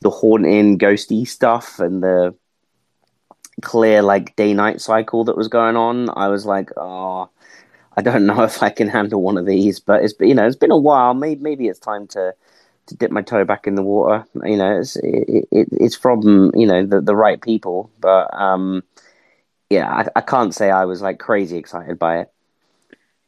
the 0.01 0.09
haunting, 0.09 0.79
ghosty 0.79 1.27
stuff 1.27 1.79
and 1.79 2.01
the 2.01 2.35
clear 3.61 4.01
like 4.01 4.35
day 4.35 4.53
night 4.53 4.81
cycle 4.81 5.25
that 5.25 5.37
was 5.37 5.47
going 5.47 5.75
on, 5.75 6.09
I 6.09 6.27
was 6.29 6.45
like, 6.45 6.69
oh 6.77 7.29
I 7.97 8.01
don't 8.01 8.25
know 8.27 8.43
if 8.43 8.61
I 8.63 8.69
can 8.69 8.87
handle 8.87 9.21
one 9.21 9.37
of 9.37 9.45
these, 9.45 9.79
but 9.79 10.03
it's 10.03 10.13
you 10.19 10.35
know 10.35 10.45
it's 10.45 10.55
been 10.55 10.71
a 10.71 10.77
while. 10.77 11.13
Maybe 11.13 11.41
maybe 11.41 11.67
it's 11.67 11.79
time 11.79 12.07
to 12.07 12.33
to 12.87 12.95
dip 12.95 13.11
my 13.11 13.21
toe 13.21 13.45
back 13.45 13.67
in 13.67 13.75
the 13.75 13.83
water. 13.83 14.25
You 14.43 14.57
know, 14.57 14.79
it's 14.79 14.95
it, 14.97 15.47
it, 15.51 15.67
it's 15.71 15.95
from 15.95 16.51
you 16.55 16.65
know 16.65 16.85
the 16.85 17.01
the 17.01 17.15
right 17.15 17.41
people, 17.41 17.91
but 17.99 18.33
um, 18.33 18.83
yeah, 19.69 19.89
I, 19.89 20.07
I 20.17 20.21
can't 20.21 20.53
say 20.53 20.69
I 20.69 20.85
was 20.85 21.01
like 21.01 21.19
crazy 21.19 21.57
excited 21.57 21.97
by 21.97 22.19
it. 22.19 22.31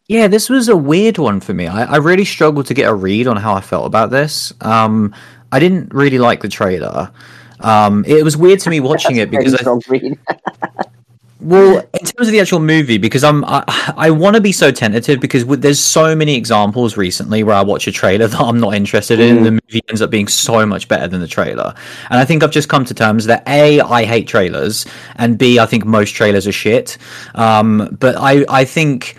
Yeah, 0.07 0.27
this 0.27 0.49
was 0.49 0.67
a 0.67 0.75
weird 0.75 1.17
one 1.17 1.39
for 1.39 1.53
me. 1.53 1.65
I, 1.67 1.85
I 1.85 1.95
really 1.97 2.25
struggled 2.25 2.65
to 2.67 2.73
get 2.73 2.89
a 2.89 2.93
read 2.93 3.25
on 3.25 3.37
how 3.37 3.53
I 3.53 3.61
felt 3.61 3.85
about 3.85 4.09
this. 4.09 4.53
Um, 4.59 5.15
I 5.53 5.59
didn't 5.59 5.93
really 5.93 6.19
like 6.19 6.41
the 6.41 6.49
trailer. 6.49 7.09
Um, 7.61 8.03
it 8.05 8.23
was 8.23 8.35
weird 8.35 8.59
to 8.61 8.69
me 8.69 8.79
watching 8.81 9.15
it 9.15 9.31
because 9.31 9.55
I, 9.55 10.83
Well, 11.43 11.79
in 11.79 12.05
terms 12.05 12.27
of 12.27 12.31
the 12.31 12.39
actual 12.39 12.59
movie, 12.59 12.97
because 12.97 13.23
I'm 13.23 13.43
I, 13.43 13.63
I 13.97 14.09
want 14.11 14.35
to 14.35 14.41
be 14.41 14.53
so 14.53 14.71
tentative 14.71 15.19
because 15.19 15.45
there's 15.45 15.79
so 15.79 16.15
many 16.15 16.35
examples 16.35 16.95
recently 16.95 17.43
where 17.43 17.55
I 17.55 17.61
watch 17.61 17.85
a 17.85 17.91
trailer 17.91 18.27
that 18.29 18.39
I'm 18.39 18.59
not 18.59 18.73
interested 18.73 19.19
in. 19.19 19.39
Mm. 19.39 19.43
The 19.43 19.51
movie 19.51 19.81
ends 19.89 20.01
up 20.01 20.09
being 20.09 20.29
so 20.29 20.65
much 20.65 20.87
better 20.87 21.07
than 21.07 21.19
the 21.19 21.27
trailer, 21.27 21.73
and 22.09 22.19
I 22.19 22.23
think 22.23 22.43
I've 22.43 22.51
just 22.51 22.69
come 22.69 22.85
to 22.85 22.93
terms 22.93 23.25
that 23.25 23.43
a 23.47 23.81
I 23.81 24.05
hate 24.05 24.27
trailers, 24.27 24.85
and 25.17 25.37
b 25.37 25.59
I 25.59 25.65
think 25.65 25.85
most 25.85 26.15
trailers 26.15 26.47
are 26.47 26.53
shit. 26.53 26.97
Um, 27.35 27.95
but 27.99 28.15
I 28.17 28.45
I 28.47 28.63
think 28.63 29.17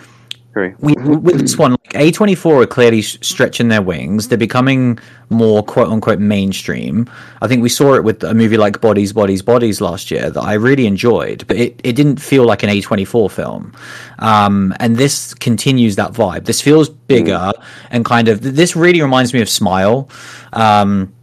we, 0.79 0.93
with 0.95 1.39
this 1.39 1.57
one, 1.57 1.71
like 1.71 1.93
A24 1.93 2.63
are 2.63 2.65
clearly 2.65 3.01
stretching 3.01 3.67
their 3.67 3.81
wings. 3.81 4.29
They're 4.29 4.37
becoming 4.37 4.99
more 5.29 5.63
quote 5.63 5.89
unquote 5.89 6.19
mainstream. 6.19 7.09
I 7.41 7.47
think 7.47 7.61
we 7.61 7.69
saw 7.69 7.95
it 7.95 8.03
with 8.03 8.23
a 8.23 8.33
movie 8.33 8.55
like 8.55 8.79
Bodies, 8.79 9.11
Bodies, 9.11 9.41
Bodies 9.41 9.81
last 9.81 10.11
year 10.11 10.29
that 10.29 10.41
I 10.41 10.53
really 10.53 10.85
enjoyed, 10.85 11.45
but 11.47 11.57
it, 11.57 11.79
it 11.83 11.93
didn't 11.93 12.21
feel 12.21 12.45
like 12.45 12.63
an 12.63 12.69
A24 12.69 13.31
film. 13.31 13.73
Um, 14.19 14.73
and 14.79 14.95
this 14.95 15.33
continues 15.33 15.97
that 15.97 16.13
vibe. 16.13 16.45
This 16.45 16.61
feels 16.61 16.87
bigger 16.89 17.33
mm. 17.33 17.63
and 17.91 18.05
kind 18.05 18.27
of, 18.27 18.41
this 18.41 18.75
really 18.75 19.01
reminds 19.01 19.33
me 19.33 19.41
of 19.41 19.49
Smile. 19.49 20.09
Um, 20.53 21.13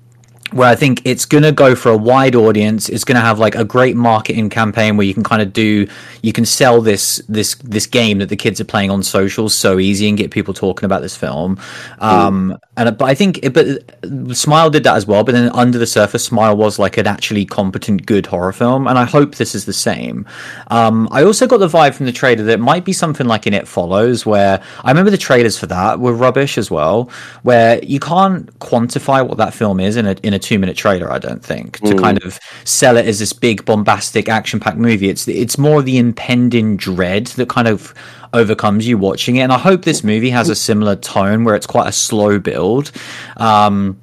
where 0.53 0.69
I 0.69 0.77
think 0.77 1.03
it's 1.05 1.25
going 1.25 1.45
to 1.45 1.53
go 1.53 1.75
for 1.75 1.91
a 1.91 1.97
wide 1.97 2.35
audience. 2.35 2.88
It's 2.88 3.05
going 3.05 3.17
to 3.17 3.23
have 3.23 3.38
like 3.38 3.55
a 3.55 3.65
great 3.65 3.97
marketing 3.97 4.51
campaign 4.51 4.97
where 4.97 5.07
you 5.07 5.15
can 5.15 5.23
kind 5.23 5.43
of 5.43 5.53
do, 5.53 5.88
you 6.23 6.33
can 6.33 6.45
sell 6.45 6.81
this 6.81 7.23
this 7.29 7.55
this 7.57 7.87
game 7.87 8.19
that 8.19 8.29
the 8.29 8.37
kids 8.37 8.61
are 8.61 8.65
playing 8.65 8.91
on 8.91 9.03
socials 9.03 9.55
so 9.55 9.79
easy 9.79 10.09
and 10.09 10.19
get 10.19 10.31
people 10.31 10.55
talking 10.55 10.85
about 10.85 11.03
this 11.03 11.17
film. 11.17 11.59
Um, 11.99 12.59
and 12.77 12.97
but 12.97 13.05
I 13.05 13.15
think, 13.15 13.41
it, 13.43 13.53
but 13.53 14.37
Smile 14.37 14.71
did 14.71 14.85
that 14.85 14.97
as 14.97 15.07
well. 15.07 15.25
But 15.25 15.33
then 15.33 15.51
under 15.51 15.79
the 15.79 15.87
surface, 15.87 16.25
Smile 16.25 16.57
was 16.57 16.79
like 16.79 16.97
an 16.97 17.07
actually 17.07 17.45
competent, 17.45 18.07
good 18.07 18.27
horror 18.27 18.53
film, 18.53 18.87
and 18.87 18.99
I 18.99 19.05
hope 19.05 19.37
this 19.37 19.55
is 19.55 19.65
the 19.65 19.73
same. 19.73 20.27
Um, 20.69 21.09
I 21.11 21.23
also 21.25 21.47
got 21.47 21.59
the 21.59 21.69
vibe 21.69 21.95
from 21.95 22.07
the 22.07 22.12
trailer 22.12 22.45
that 22.45 22.53
it 22.53 22.61
might 22.61 22.85
be 22.85 22.93
something 22.93 23.27
like 23.27 23.47
in 23.47 23.55
It 23.55 23.69
Follows, 23.69 24.25
where 24.27 24.62
I 24.85 24.91
remember 24.91 25.11
the 25.11 25.19
trailers 25.19 25.59
for 25.59 25.67
that 25.67 26.01
were 26.01 26.12
rubbish 26.12 26.59
as 26.59 26.71
well, 26.71 27.11
where 27.43 27.83
you 27.85 28.01
can't 28.01 28.47
quantify 28.59 29.27
what 29.27 29.38
that 29.38 29.55
film 29.55 29.81
is 29.81 29.97
in 29.97 30.07
a 30.07 30.17
in 30.23 30.35
a 30.35 30.38
two 30.42 30.59
minute 30.59 30.76
trailer. 30.76 31.11
I 31.11 31.18
don't 31.18 31.44
think 31.44 31.78
to 31.81 31.94
mm. 31.94 32.00
kind 32.00 32.22
of 32.24 32.38
sell 32.64 32.96
it 32.96 33.07
as 33.07 33.18
this 33.18 33.33
big 33.33 33.64
bombastic 33.64 34.28
action 34.28 34.61
packed 34.61 34.78
movie. 34.78 35.09
It's 35.09 35.26
it's 35.28 35.57
more 35.57 35.83
the 35.83 35.98
impending 35.98 36.76
dread 36.76 37.26
that 37.28 37.48
kind 37.48 37.68
of 37.68 37.94
overcomes 38.33 38.87
you 38.87 38.98
watching 38.98 39.37
it. 39.37 39.40
And 39.40 39.52
I 39.52 39.59
hope 39.59 39.83
this 39.83 40.02
movie 40.02 40.31
has 40.31 40.48
a 40.48 40.55
similar 40.55 40.96
tone 40.96 41.44
where 41.44 41.55
it's 41.55 41.66
quite 41.66 41.88
a 41.88 41.92
slow 41.92 42.38
build. 42.38 42.90
Um, 43.37 44.00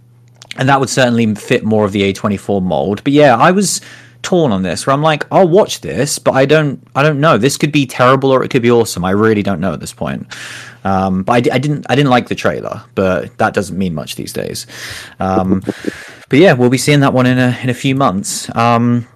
and 0.58 0.68
that 0.68 0.80
would 0.80 0.90
certainly 0.90 1.34
fit 1.36 1.64
more 1.64 1.86
of 1.86 1.92
the 1.92 2.14
A24 2.14 2.62
mold. 2.62 3.04
But 3.04 3.14
yeah, 3.14 3.36
I 3.38 3.52
was 3.52 3.82
torn 4.22 4.52
on 4.52 4.64
this 4.64 4.86
where 4.86 4.94
I'm 4.94 5.02
like, 5.02 5.26
I'll 5.32 5.48
watch 5.48 5.82
this, 5.82 6.20
but 6.20 6.34
I 6.34 6.46
don't, 6.46 6.86
I 6.96 7.04
don't 7.04 7.20
know. 7.20 7.38
This 7.38 7.58
could 7.58 7.72
be 7.72 7.86
terrible 7.86 8.32
or 8.32 8.44
it 8.44 8.50
could 8.50 8.62
be 8.62 8.72
awesome. 8.72 9.06
I 9.06 9.12
really 9.12 9.44
don't 9.44 9.62
know 9.62 9.74
at 9.74 9.80
this 9.80 9.94
point. 9.94 10.28
Um, 10.84 11.24
but 11.24 11.34
I, 11.34 11.56
I, 11.56 11.60
didn't, 11.60 11.86
I 11.90 11.96
didn't 11.96 12.10
like 12.10 12.30
the 12.30 12.36
trailer, 12.36 12.84
but 12.96 13.38
that 13.38 13.54
doesn't 13.54 13.78
mean 13.78 13.94
much 13.94 14.16
these 14.16 14.34
days. 14.34 14.66
Um, 15.20 15.62
but 16.30 16.40
yeah, 16.40 16.54
we'll 16.54 16.70
be 16.70 16.78
seeing 16.78 17.02
that 17.02 17.14
one 17.14 17.26
in 17.26 17.38
a 17.38 17.58
in 17.62 17.70
a 17.70 17.74
few 17.74 17.96
months. 17.96 18.54
Um, 18.56 19.08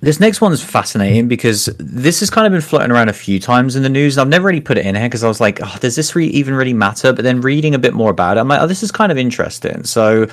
this 0.00 0.18
next 0.18 0.40
one 0.40 0.52
is 0.52 0.64
fascinating 0.64 1.28
because 1.28 1.66
this 1.78 2.20
has 2.20 2.30
kind 2.30 2.46
of 2.46 2.52
been 2.52 2.62
floating 2.62 2.90
around 2.90 3.10
a 3.10 3.14
few 3.14 3.38
times 3.38 3.76
in 3.76 3.82
the 3.82 3.88
news. 3.88 4.16
I've 4.16 4.28
never 4.28 4.46
really 4.46 4.60
put 4.60 4.78
it 4.78 4.86
in 4.86 4.94
here 4.94 5.04
because 5.04 5.22
I 5.22 5.28
was 5.28 5.40
like, 5.40 5.60
oh, 5.62 5.76
does 5.80 5.94
this 5.94 6.16
re- 6.16 6.26
even 6.28 6.54
really 6.54 6.72
matter? 6.72 7.12
But 7.12 7.22
then 7.22 7.42
reading 7.42 7.74
a 7.74 7.78
bit 7.78 7.92
more 7.92 8.10
about 8.10 8.38
it, 8.38 8.40
I'm 8.40 8.48
like, 8.48 8.62
oh, 8.62 8.66
this 8.66 8.82
is 8.82 8.90
kind 8.90 9.12
of 9.12 9.18
interesting. 9.18 9.84
So 9.84 10.26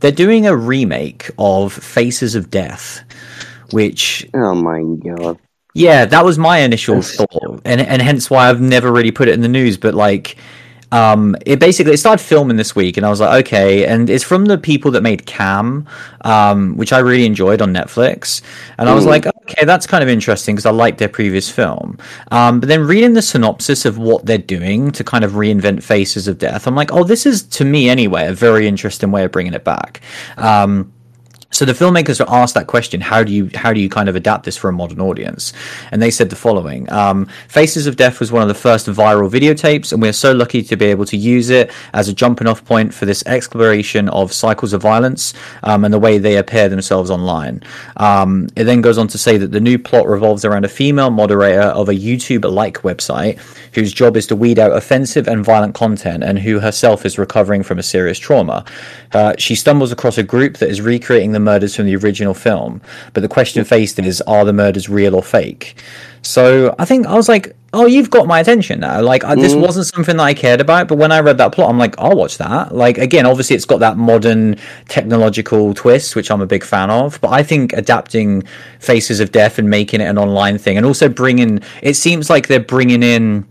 they're 0.00 0.10
doing 0.10 0.46
a 0.46 0.56
remake 0.56 1.30
of 1.38 1.72
Faces 1.72 2.34
of 2.34 2.50
Death, 2.50 3.04
which. 3.70 4.28
Oh 4.34 4.54
my 4.54 4.82
god. 4.82 5.38
Yeah, 5.74 6.04
that 6.04 6.24
was 6.24 6.38
my 6.38 6.58
initial 6.58 7.00
thought, 7.00 7.62
and 7.64 7.80
and 7.80 8.02
hence 8.02 8.28
why 8.28 8.48
I've 8.50 8.60
never 8.60 8.92
really 8.92 9.10
put 9.10 9.28
it 9.28 9.34
in 9.34 9.40
the 9.40 9.48
news. 9.48 9.78
But 9.78 9.94
like, 9.94 10.36
um, 10.92 11.34
it 11.46 11.58
basically 11.58 11.94
it 11.94 11.96
started 11.96 12.22
filming 12.22 12.58
this 12.58 12.76
week, 12.76 12.98
and 12.98 13.06
I 13.06 13.08
was 13.08 13.20
like, 13.20 13.46
okay. 13.46 13.86
And 13.86 14.10
it's 14.10 14.22
from 14.22 14.44
the 14.44 14.58
people 14.58 14.90
that 14.90 15.02
made 15.02 15.24
Cam, 15.24 15.88
um, 16.26 16.76
which 16.76 16.92
I 16.92 16.98
really 16.98 17.24
enjoyed 17.24 17.62
on 17.62 17.72
Netflix. 17.72 18.42
And 18.76 18.86
I 18.86 18.94
was 18.94 19.06
like, 19.06 19.26
okay, 19.26 19.64
that's 19.64 19.86
kind 19.86 20.02
of 20.02 20.10
interesting 20.10 20.54
because 20.54 20.66
I 20.66 20.70
liked 20.72 20.98
their 20.98 21.08
previous 21.08 21.48
film. 21.50 21.96
Um, 22.30 22.60
but 22.60 22.68
then 22.68 22.86
reading 22.86 23.14
the 23.14 23.22
synopsis 23.22 23.86
of 23.86 23.96
what 23.96 24.26
they're 24.26 24.36
doing 24.36 24.90
to 24.92 25.02
kind 25.02 25.24
of 25.24 25.32
reinvent 25.32 25.82
Faces 25.82 26.28
of 26.28 26.36
Death, 26.36 26.66
I'm 26.66 26.74
like, 26.74 26.92
oh, 26.92 27.02
this 27.02 27.24
is 27.24 27.44
to 27.44 27.64
me 27.64 27.88
anyway 27.88 28.26
a 28.26 28.34
very 28.34 28.68
interesting 28.68 29.10
way 29.10 29.24
of 29.24 29.32
bringing 29.32 29.54
it 29.54 29.64
back. 29.64 30.02
Um, 30.36 30.92
So 31.52 31.66
the 31.66 31.74
filmmakers 31.74 32.18
were 32.18 32.30
asked 32.34 32.54
that 32.54 32.66
question: 32.66 33.00
How 33.00 33.22
do 33.22 33.32
you 33.32 33.50
how 33.54 33.72
do 33.72 33.80
you 33.80 33.88
kind 33.90 34.08
of 34.08 34.16
adapt 34.16 34.44
this 34.44 34.56
for 34.56 34.70
a 34.70 34.72
modern 34.72 35.00
audience? 35.00 35.52
And 35.90 36.00
they 36.00 36.10
said 36.10 36.30
the 36.30 36.36
following: 36.36 36.90
um, 36.90 37.26
"Faces 37.46 37.86
of 37.86 37.96
Death 37.96 38.20
was 38.20 38.32
one 38.32 38.42
of 38.42 38.48
the 38.48 38.54
first 38.54 38.86
viral 38.86 39.30
videotapes, 39.30 39.92
and 39.92 40.00
we 40.00 40.08
are 40.08 40.14
so 40.14 40.32
lucky 40.32 40.62
to 40.62 40.76
be 40.76 40.86
able 40.86 41.04
to 41.04 41.16
use 41.16 41.50
it 41.50 41.70
as 41.92 42.08
a 42.08 42.14
jumping 42.14 42.46
off 42.46 42.64
point 42.64 42.94
for 42.94 43.04
this 43.04 43.22
exploration 43.26 44.08
of 44.08 44.32
cycles 44.32 44.72
of 44.72 44.80
violence 44.80 45.34
um, 45.62 45.84
and 45.84 45.92
the 45.92 45.98
way 45.98 46.16
they 46.18 46.36
appear 46.38 46.68
themselves 46.70 47.10
online." 47.10 47.62
Um, 47.98 48.48
it 48.56 48.64
then 48.64 48.80
goes 48.80 48.96
on 48.96 49.08
to 49.08 49.18
say 49.18 49.36
that 49.36 49.52
the 49.52 49.60
new 49.60 49.78
plot 49.78 50.08
revolves 50.08 50.46
around 50.46 50.64
a 50.64 50.68
female 50.68 51.10
moderator 51.10 51.60
of 51.60 51.90
a 51.90 51.94
YouTube-like 51.94 52.78
website 52.78 53.38
whose 53.74 53.92
job 53.92 54.16
is 54.16 54.26
to 54.26 54.36
weed 54.36 54.58
out 54.58 54.72
offensive 54.72 55.28
and 55.28 55.44
violent 55.44 55.74
content, 55.74 56.24
and 56.24 56.38
who 56.38 56.60
herself 56.60 57.04
is 57.04 57.18
recovering 57.18 57.62
from 57.62 57.78
a 57.78 57.82
serious 57.82 58.18
trauma. 58.18 58.64
Uh, 59.12 59.34
she 59.38 59.54
stumbles 59.54 59.92
across 59.92 60.18
a 60.18 60.22
group 60.22 60.58
that 60.58 60.68
is 60.68 60.80
recreating 60.80 61.32
the 61.32 61.40
murders 61.40 61.76
from 61.76 61.86
the 61.86 61.96
original 61.96 62.34
film, 62.34 62.80
but 63.12 63.20
the 63.20 63.28
question 63.28 63.64
faced 63.64 63.98
is 63.98 64.20
are 64.22 64.44
the 64.44 64.52
murders 64.52 64.88
real 64.88 65.14
or 65.14 65.22
fake? 65.22 65.74
So 66.22 66.74
I 66.78 66.84
think 66.84 67.06
I 67.06 67.14
was 67.14 67.28
like, 67.28 67.54
oh, 67.72 67.86
you've 67.86 68.10
got 68.10 68.26
my 68.26 68.38
attention 68.38 68.80
now. 68.80 69.02
Like 69.02 69.24
I, 69.24 69.34
this 69.34 69.54
wasn't 69.54 69.86
something 69.86 70.16
that 70.16 70.22
I 70.22 70.34
cared 70.34 70.60
about, 70.60 70.88
but 70.88 70.96
when 70.96 71.10
I 71.10 71.20
read 71.20 71.38
that 71.38 71.52
plot, 71.52 71.68
I'm 71.68 71.78
like, 71.78 71.98
I'll 71.98 72.16
watch 72.16 72.38
that. 72.38 72.74
Like 72.74 72.98
again, 72.98 73.26
obviously 73.26 73.56
it's 73.56 73.64
got 73.64 73.80
that 73.80 73.96
modern 73.96 74.56
technological 74.88 75.74
twist, 75.74 76.14
which 76.14 76.30
I'm 76.30 76.40
a 76.40 76.46
big 76.46 76.64
fan 76.64 76.90
of. 76.90 77.20
But 77.20 77.32
I 77.32 77.42
think 77.42 77.72
adapting 77.72 78.44
Faces 78.78 79.20
of 79.20 79.32
Death 79.32 79.58
and 79.58 79.68
making 79.68 80.00
it 80.00 80.04
an 80.04 80.18
online 80.18 80.58
thing, 80.58 80.76
and 80.76 80.86
also 80.86 81.08
bringing, 81.08 81.60
it 81.82 81.94
seems 81.94 82.30
like 82.30 82.46
they're 82.46 82.60
bringing 82.60 83.02
in 83.02 83.46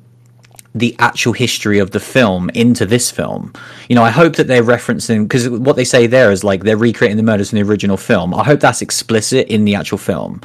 the 0.74 0.96
actual 1.00 1.34
history 1.34 1.80
of 1.80 1.92
the 1.92 2.00
film 2.00 2.50
into 2.52 2.86
this 2.86 3.12
film. 3.12 3.54
You 3.90 3.96
know, 3.96 4.04
I 4.04 4.10
hope 4.10 4.36
that 4.38 4.48
they're 4.48 4.64
referencing 4.64 5.24
because 5.24 5.50
what 5.50 5.76
they 5.76 5.84
say 5.84 6.08
there 6.08 6.32
is 6.32 6.44
like 6.44 6.64
they're 6.64 6.78
recreating 6.78 7.18
the 7.18 7.24
murders 7.24 7.52
in 7.52 7.60
the 7.60 7.70
original 7.70 7.98
film. 7.98 8.34
I 8.34 8.44
hope 8.44 8.62
that's 8.62 8.82
explicit 8.82 9.48
in 9.48 9.66
the 9.66 9.76
actual 9.76 9.98
film. 9.98 10.42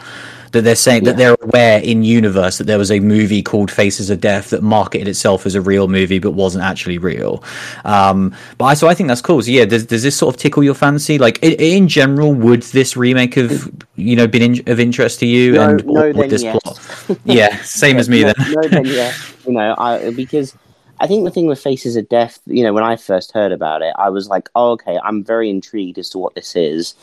That 0.56 0.62
they're 0.62 0.74
saying 0.74 1.04
yeah. 1.04 1.12
that 1.12 1.16
they're 1.16 1.36
aware 1.40 1.80
in 1.80 2.02
universe 2.02 2.58
that 2.58 2.64
there 2.64 2.78
was 2.78 2.90
a 2.90 3.00
movie 3.00 3.42
called 3.42 3.70
Faces 3.70 4.10
of 4.10 4.20
Death 4.20 4.50
that 4.50 4.62
marketed 4.62 5.08
itself 5.08 5.46
as 5.46 5.54
a 5.54 5.60
real 5.60 5.88
movie 5.88 6.18
but 6.18 6.32
wasn't 6.32 6.64
actually 6.64 6.98
real. 6.98 7.42
Um, 7.84 8.34
but 8.58 8.64
I, 8.64 8.74
so 8.74 8.88
I 8.88 8.94
think 8.94 9.08
that's 9.08 9.22
cool. 9.22 9.42
So 9.42 9.50
yeah, 9.50 9.64
does, 9.64 9.86
does 9.86 10.02
this 10.02 10.16
sort 10.16 10.34
of 10.34 10.40
tickle 10.40 10.64
your 10.64 10.74
fancy? 10.74 11.18
Like 11.18 11.38
in, 11.42 11.52
in 11.52 11.88
general, 11.88 12.34
would 12.34 12.62
this 12.62 12.96
remake 12.96 13.34
have 13.34 13.70
you 13.94 14.16
know 14.16 14.26
been 14.26 14.42
in, 14.42 14.68
of 14.70 14.80
interest 14.80 15.20
to 15.20 15.26
you? 15.26 15.52
No, 15.52 15.70
and 15.70 15.86
no, 15.86 16.12
then 16.12 16.28
this 16.28 16.42
yes. 16.42 16.58
plot? 16.62 17.18
yeah, 17.24 17.62
same 17.62 17.96
as 17.98 18.08
me 18.08 18.22
no, 18.22 18.32
then. 18.32 18.52
no, 18.52 18.68
then 18.68 18.84
yeah 18.86 19.12
you 19.46 19.52
know, 19.52 19.74
I, 19.78 20.10
because 20.10 20.56
I 21.00 21.06
think 21.06 21.24
the 21.24 21.30
thing 21.30 21.46
with 21.46 21.60
Faces 21.60 21.96
of 21.96 22.08
Death, 22.08 22.40
you 22.46 22.62
know, 22.62 22.72
when 22.72 22.84
I 22.84 22.96
first 22.96 23.32
heard 23.32 23.52
about 23.52 23.82
it, 23.82 23.94
I 23.98 24.10
was 24.10 24.28
like, 24.28 24.48
oh, 24.54 24.72
okay, 24.72 24.98
I'm 25.02 25.22
very 25.22 25.48
intrigued 25.48 25.98
as 25.98 26.10
to 26.10 26.18
what 26.18 26.34
this 26.34 26.56
is. 26.56 26.94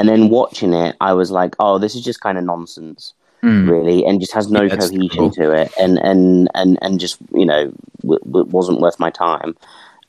And 0.00 0.08
then 0.08 0.30
watching 0.30 0.72
it, 0.72 0.96
I 1.00 1.12
was 1.12 1.30
like, 1.30 1.54
oh, 1.58 1.78
this 1.78 1.94
is 1.94 2.02
just 2.02 2.22
kind 2.22 2.38
of 2.38 2.44
nonsense, 2.44 3.12
mm. 3.42 3.68
really, 3.68 4.06
and 4.06 4.18
just 4.18 4.32
has 4.32 4.50
no 4.50 4.62
yeah, 4.62 4.76
cohesion 4.76 5.10
cool. 5.10 5.30
to 5.32 5.52
it, 5.52 5.72
and 5.78 5.98
and 5.98 6.48
and 6.54 6.78
and 6.80 6.98
just 6.98 7.18
you 7.34 7.44
know, 7.44 7.70
w- 8.00 8.24
w- 8.24 8.46
wasn't 8.46 8.80
worth 8.80 8.98
my 8.98 9.10
time. 9.10 9.54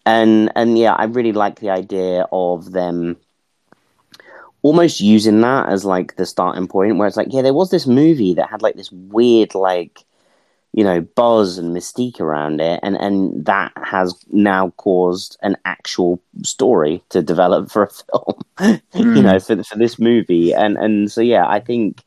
And 0.06 0.50
and 0.56 0.78
yeah, 0.78 0.94
I 0.94 1.04
really 1.04 1.34
like 1.34 1.60
the 1.60 1.72
idea 1.72 2.26
of 2.32 2.72
them 2.72 3.18
almost 4.62 5.02
using 5.02 5.42
that 5.42 5.68
as 5.68 5.84
like 5.84 6.16
the 6.16 6.26
starting 6.26 6.68
point, 6.68 6.96
where 6.96 7.08
it's 7.08 7.18
like, 7.18 7.34
yeah, 7.34 7.42
there 7.42 7.54
was 7.54 7.70
this 7.70 7.86
movie 7.86 8.34
that 8.36 8.50
had 8.50 8.62
like 8.62 8.76
this 8.76 8.92
weird 8.92 9.56
like 9.56 10.06
you 10.74 10.84
know 10.84 11.02
buzz 11.02 11.58
and 11.58 11.76
mystique 11.76 12.20
around 12.20 12.62
it. 12.62 12.80
And 12.84 12.96
and 12.96 13.46
that 13.46 13.74
has 13.84 14.16
now 14.30 14.70
caused 14.78 15.38
an 15.42 15.58
actual 15.66 16.22
story 16.44 17.04
to 17.10 17.22
develop 17.22 17.70
for 17.70 17.84
a 17.84 17.90
film 17.90 18.42
mm. 18.58 18.82
you 18.94 19.22
know 19.22 19.40
for 19.40 19.62
for 19.64 19.78
this 19.78 20.00
movie. 20.00 20.54
And 20.54 20.78
and 20.78 21.12
so 21.12 21.22
yeah 21.22 21.48
i 21.48 21.60
think 21.60 22.04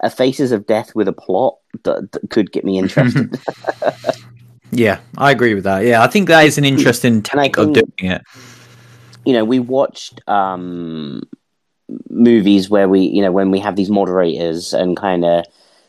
a 0.00 0.10
faces 0.10 0.50
of 0.50 0.66
death 0.66 0.96
with 0.96 1.06
a 1.06 1.12
plot 1.12 1.56
that, 1.84 2.10
that 2.10 2.28
could 2.28 2.50
get 2.50 2.64
me 2.64 2.78
interested. 2.78 3.38
Yeah 4.72 4.98
i 5.16 5.30
agree 5.30 5.54
with 5.54 5.64
that. 5.64 5.84
Yeah 5.84 6.02
i 6.02 6.08
think 6.08 6.28
that 6.28 6.44
is 6.44 6.58
an 6.58 6.64
interesting 6.64 7.22
take 7.22 7.56
of 7.56 7.72
doing 7.72 7.92
it. 7.98 8.22
you 9.24 9.32
know 9.32 9.44
we 9.44 9.60
watched 9.60 10.20
um 10.28 11.22
movies 12.10 12.68
where 12.68 12.88
we 12.88 13.00
you 13.00 13.22
know 13.22 13.30
when 13.30 13.52
we 13.52 13.60
have 13.60 13.76
these 13.76 13.90
moderators 13.90 14.74
and 14.74 14.96
kind 14.96 15.24
of 15.24 15.44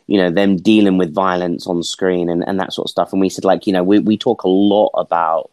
you 0.08 0.17
know 0.17 0.32
them 0.32 0.58
dealing 0.58 0.98
with 0.98 1.13
violence 1.13 1.67
on 1.67 1.84
screen 1.84 2.30
and, 2.30 2.48
and 2.48 2.60
that 2.60 2.74
sort 2.74 2.86
of 2.86 2.89
stuff 2.89 3.12
and 3.12 3.22
we 3.22 3.30
said 3.30 3.46
like 3.46 3.67
you 3.67 3.74
know 3.74 3.84
we, 3.84 4.00
we 4.00 4.17
talk 4.17 4.43
a 4.43 4.50
lot 4.50 4.89
about 4.96 5.52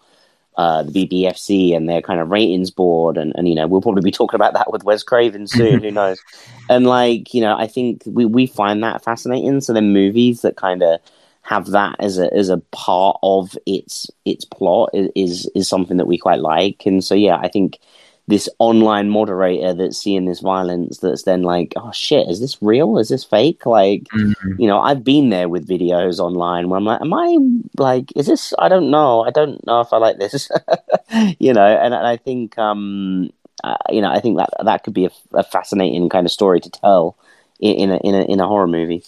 uh, 0.56 0.84
the 0.84 1.06
BBFC 1.06 1.76
and 1.76 1.88
their 1.88 2.00
kind 2.00 2.20
of 2.20 2.30
ratings 2.30 2.70
board, 2.70 3.16
and, 3.16 3.32
and 3.36 3.48
you 3.48 3.54
know 3.54 3.66
we'll 3.66 3.82
probably 3.82 4.02
be 4.02 4.12
talking 4.12 4.36
about 4.36 4.54
that 4.54 4.70
with 4.70 4.84
Wes 4.84 5.02
Craven 5.02 5.46
soon. 5.48 5.82
who 5.82 5.90
knows? 5.90 6.20
And 6.68 6.86
like 6.86 7.34
you 7.34 7.40
know, 7.40 7.56
I 7.56 7.66
think 7.66 8.02
we, 8.06 8.24
we 8.24 8.46
find 8.46 8.82
that 8.82 9.02
fascinating. 9.02 9.60
So 9.60 9.72
then 9.72 9.92
movies 9.92 10.42
that 10.42 10.56
kind 10.56 10.82
of 10.82 11.00
have 11.42 11.66
that 11.72 11.96
as 11.98 12.18
a 12.18 12.32
as 12.32 12.48
a 12.50 12.58
part 12.70 13.18
of 13.22 13.58
its 13.66 14.08
its 14.24 14.44
plot 14.44 14.90
is 14.94 15.50
is 15.54 15.68
something 15.68 15.96
that 15.96 16.06
we 16.06 16.18
quite 16.18 16.40
like. 16.40 16.86
And 16.86 17.02
so 17.02 17.16
yeah, 17.16 17.36
I 17.36 17.48
think 17.48 17.80
this 18.26 18.48
online 18.58 19.10
moderator 19.10 19.74
that's 19.74 19.98
seeing 19.98 20.24
this 20.24 20.40
violence 20.40 20.98
that's 20.98 21.24
then 21.24 21.42
like, 21.42 21.74
oh 21.76 21.92
shit, 21.92 22.28
is 22.28 22.40
this 22.40 22.56
real? 22.62 22.96
Is 22.98 23.10
this 23.10 23.22
fake? 23.22 23.66
Like, 23.66 24.04
mm-hmm. 24.14 24.60
you 24.60 24.66
know, 24.66 24.80
I've 24.80 25.04
been 25.04 25.28
there 25.28 25.48
with 25.48 25.68
videos 25.68 26.18
online 26.18 26.68
where 26.68 26.78
I'm 26.78 26.84
like, 26.84 27.02
am 27.02 27.12
I 27.12 27.36
like, 27.76 28.12
is 28.16 28.26
this? 28.26 28.54
I 28.58 28.68
don't 28.68 28.90
know. 28.90 29.22
I 29.24 29.30
don't 29.30 29.64
know 29.66 29.80
if 29.80 29.92
I 29.92 29.98
like 29.98 30.18
this. 30.18 30.48
you 31.38 31.52
know, 31.52 31.66
and, 31.66 31.92
and 31.92 32.06
I 32.06 32.16
think, 32.16 32.56
um, 32.56 33.30
uh, 33.62 33.76
you 33.90 34.00
know, 34.00 34.10
I 34.10 34.20
think 34.20 34.38
that 34.38 34.50
that 34.64 34.84
could 34.84 34.94
be 34.94 35.04
a, 35.04 35.10
a 35.34 35.42
fascinating 35.42 36.08
kind 36.08 36.26
of 36.26 36.32
story 36.32 36.60
to 36.60 36.70
tell 36.70 37.16
in, 37.60 37.74
in 37.74 37.90
a 37.90 37.96
in 37.98 38.14
a 38.14 38.22
in 38.24 38.40
a 38.40 38.46
horror 38.46 38.66
movie. 38.66 39.02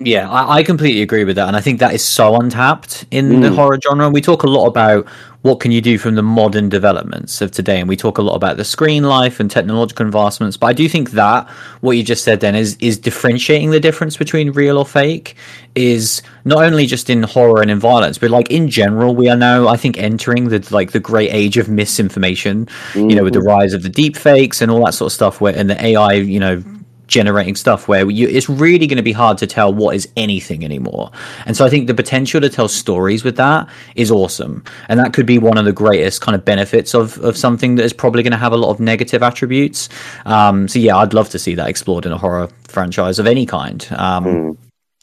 Yeah, 0.00 0.30
I, 0.30 0.58
I, 0.58 0.62
completely 0.62 1.02
agree 1.02 1.24
with 1.24 1.34
that, 1.36 1.48
and 1.48 1.56
I 1.56 1.60
think 1.60 1.80
that 1.80 1.92
is 1.92 2.04
so 2.04 2.36
untapped 2.36 3.04
in 3.10 3.30
mm. 3.30 3.42
the 3.42 3.50
horror 3.50 3.80
genre. 3.82 4.08
We 4.08 4.20
talk 4.20 4.44
a 4.44 4.46
lot 4.46 4.66
about 4.66 5.06
what 5.42 5.60
can 5.60 5.70
you 5.70 5.80
do 5.80 5.98
from 5.98 6.16
the 6.16 6.22
modern 6.22 6.68
developments 6.68 7.40
of 7.40 7.52
today, 7.52 7.78
and 7.78 7.88
we 7.88 7.96
talk 7.96 8.18
a 8.18 8.22
lot 8.22 8.34
about 8.34 8.56
the 8.56 8.64
screen 8.64 9.04
life 9.04 9.38
and 9.38 9.48
technological 9.50 10.04
advancements. 10.04 10.56
But 10.56 10.66
I 10.66 10.72
do 10.72 10.88
think 10.88 11.12
that 11.12 11.48
what 11.80 11.96
you 11.96 12.02
just 12.02 12.24
said 12.24 12.40
then 12.40 12.56
is 12.56 12.76
is 12.80 12.98
differentiating 12.98 13.70
the 13.70 13.78
difference 13.78 14.16
between 14.16 14.50
real 14.50 14.78
or 14.78 14.84
fake 14.84 15.36
is 15.76 16.22
not 16.44 16.64
only 16.64 16.86
just 16.86 17.08
in 17.08 17.22
horror 17.22 17.62
and 17.62 17.70
in 17.70 17.78
violence, 17.78 18.18
but 18.18 18.30
like 18.30 18.50
in 18.50 18.68
general, 18.68 19.14
we 19.14 19.28
are 19.28 19.36
now 19.36 19.68
I 19.68 19.76
think 19.76 19.96
entering 19.98 20.48
the 20.48 20.66
like 20.70 20.90
the 20.90 21.00
great 21.00 21.32
age 21.32 21.56
of 21.56 21.68
misinformation. 21.68 22.66
Mm-hmm. 22.66 23.10
You 23.10 23.16
know, 23.16 23.24
with 23.24 23.34
the 23.34 23.40
mm-hmm. 23.40 23.48
rise 23.48 23.74
of 23.74 23.84
the 23.84 23.88
deep 23.88 24.16
fakes 24.16 24.60
and 24.60 24.72
all 24.72 24.84
that 24.86 24.94
sort 24.94 25.10
of 25.10 25.14
stuff, 25.14 25.40
where 25.40 25.54
and 25.56 25.70
the 25.70 25.82
AI, 25.84 26.14
you 26.14 26.40
know 26.40 26.62
generating 27.08 27.56
stuff 27.56 27.88
where 27.88 28.08
you, 28.08 28.28
it's 28.28 28.48
really 28.48 28.86
going 28.86 28.98
to 28.98 29.02
be 29.02 29.12
hard 29.12 29.38
to 29.38 29.46
tell 29.46 29.74
what 29.74 29.96
is 29.96 30.08
anything 30.16 30.64
anymore. 30.64 31.10
And 31.46 31.56
so 31.56 31.64
I 31.64 31.70
think 31.70 31.88
the 31.88 31.94
potential 31.94 32.40
to 32.40 32.48
tell 32.48 32.68
stories 32.68 33.24
with 33.24 33.36
that 33.36 33.68
is 33.96 34.10
awesome. 34.10 34.62
And 34.88 35.00
that 35.00 35.12
could 35.12 35.26
be 35.26 35.38
one 35.38 35.58
of 35.58 35.64
the 35.64 35.72
greatest 35.72 36.20
kind 36.20 36.36
of 36.36 36.44
benefits 36.44 36.94
of, 36.94 37.18
of 37.18 37.36
something 37.36 37.74
that 37.74 37.84
is 37.84 37.92
probably 37.92 38.22
going 38.22 38.32
to 38.32 38.38
have 38.38 38.52
a 38.52 38.56
lot 38.56 38.70
of 38.70 38.78
negative 38.78 39.22
attributes. 39.22 39.88
Um, 40.24 40.68
so 40.68 40.78
yeah, 40.78 40.98
I'd 40.98 41.14
love 41.14 41.30
to 41.30 41.38
see 41.38 41.54
that 41.56 41.68
explored 41.68 42.06
in 42.06 42.12
a 42.12 42.18
horror 42.18 42.48
franchise 42.64 43.18
of 43.18 43.26
any 43.26 43.46
kind. 43.46 43.86
Um, 43.92 44.24
mm. 44.24 44.56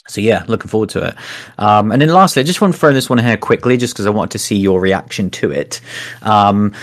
So 0.07 0.21
yeah, 0.21 0.45
looking 0.47 0.69
forward 0.69 0.89
to 0.89 1.07
it. 1.07 1.15
Um, 1.57 1.91
and 1.91 1.99
then 1.99 2.09
lastly, 2.09 2.41
I 2.41 2.45
just 2.45 2.61
want 2.61 2.73
to 2.75 2.79
throw 2.79 2.93
this 2.93 3.09
one 3.09 3.17
here 3.17 3.37
quickly, 3.37 3.75
just 3.75 3.95
because 3.95 4.05
I 4.05 4.11
want 4.11 4.31
to 4.31 4.39
see 4.39 4.55
your 4.55 4.79
reaction 4.79 5.31
to 5.31 5.51
it. 5.51 5.81
Um, 6.21 6.73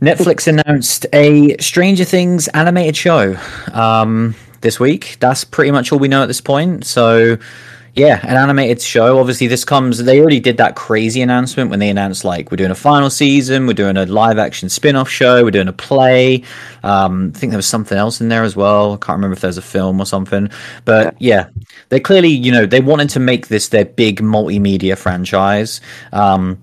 Netflix 0.00 0.46
announced 0.46 1.04
a 1.12 1.56
Stranger 1.58 2.04
Things 2.04 2.46
animated 2.48 2.96
show. 2.96 3.36
Um, 3.72 4.36
this 4.60 4.80
week. 4.80 5.16
That's 5.20 5.44
pretty 5.44 5.70
much 5.70 5.92
all 5.92 5.98
we 5.98 6.08
know 6.08 6.22
at 6.22 6.26
this 6.26 6.40
point. 6.40 6.84
So, 6.86 7.38
yeah, 7.94 8.20
an 8.22 8.36
animated 8.36 8.80
show. 8.80 9.18
Obviously, 9.18 9.46
this 9.46 9.64
comes. 9.64 9.98
They 9.98 10.20
already 10.20 10.40
did 10.40 10.58
that 10.58 10.76
crazy 10.76 11.22
announcement 11.22 11.70
when 11.70 11.80
they 11.80 11.88
announced 11.88 12.24
like 12.24 12.50
we're 12.50 12.56
doing 12.56 12.70
a 12.70 12.76
final 12.76 13.10
season, 13.10 13.66
we're 13.66 13.72
doing 13.72 13.96
a 13.96 14.06
live 14.06 14.38
action 14.38 14.68
spin 14.68 14.94
off 14.96 15.08
show, 15.08 15.42
we're 15.42 15.50
doing 15.50 15.68
a 15.68 15.72
play. 15.72 16.44
Um, 16.82 17.32
I 17.34 17.38
think 17.38 17.50
there 17.50 17.58
was 17.58 17.66
something 17.66 17.98
else 17.98 18.20
in 18.20 18.28
there 18.28 18.44
as 18.44 18.54
well. 18.54 18.94
I 18.94 18.96
can't 18.96 19.16
remember 19.16 19.34
if 19.34 19.40
there's 19.40 19.58
a 19.58 19.62
film 19.62 20.00
or 20.00 20.06
something. 20.06 20.50
But 20.84 21.20
yeah, 21.20 21.48
they 21.88 21.98
clearly, 21.98 22.28
you 22.28 22.52
know, 22.52 22.64
they 22.64 22.80
wanted 22.80 23.10
to 23.10 23.20
make 23.20 23.48
this 23.48 23.68
their 23.68 23.84
big 23.84 24.20
multimedia 24.20 24.96
franchise. 24.96 25.80
Um, 26.12 26.62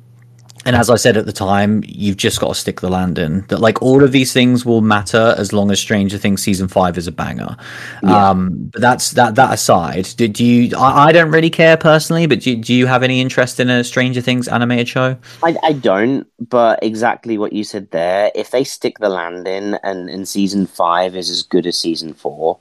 and 0.67 0.75
as 0.75 0.89
I 0.89 0.97
said 0.97 1.15
at 1.15 1.25
the 1.25 1.31
time, 1.31 1.81
you've 1.87 2.17
just 2.17 2.41
got 2.41 2.49
to 2.49 2.53
stick 2.55 2.81
the 2.81 2.89
land 2.89 3.17
in. 3.17 3.45
That 3.47 3.61
like 3.61 3.81
all 3.81 4.03
of 4.03 4.11
these 4.11 4.33
things 4.33 4.65
will 4.65 4.81
matter 4.81 5.33
as 5.37 5.53
long 5.53 5.71
as 5.71 5.79
Stranger 5.79 6.17
Things 6.17 6.43
season 6.43 6.67
five 6.67 6.97
is 6.97 7.07
a 7.07 7.11
banger. 7.13 7.55
Yeah. 8.03 8.29
Um, 8.29 8.69
but 8.73 8.81
that's 8.81 9.11
that. 9.11 9.35
That 9.35 9.53
aside, 9.53 10.09
do, 10.17 10.27
do 10.27 10.43
you? 10.43 10.77
I, 10.77 11.05
I, 11.05 11.11
don't 11.13 11.31
really 11.31 11.49
care 11.49 11.77
personally, 11.77 12.27
but 12.27 12.41
do, 12.41 12.53
do 12.57 12.73
you 12.73 12.85
have 12.85 13.01
any 13.01 13.21
interest 13.21 13.61
in 13.61 13.69
a 13.69 13.81
Stranger 13.81 14.19
Things 14.19 14.49
animated 14.49 14.89
show? 14.89 15.15
I, 15.41 15.55
I 15.63 15.71
don't. 15.71 16.27
But 16.49 16.83
exactly 16.83 17.37
what 17.37 17.53
you 17.53 17.63
said 17.63 17.89
there. 17.91 18.29
If 18.35 18.51
they 18.51 18.65
stick 18.65 18.99
the 18.99 19.07
land 19.07 19.47
in, 19.47 19.79
and 19.83 20.09
in 20.09 20.25
season 20.25 20.67
five 20.67 21.15
is 21.15 21.29
as 21.29 21.43
good 21.43 21.65
as 21.65 21.79
season 21.79 22.13
four, 22.13 22.59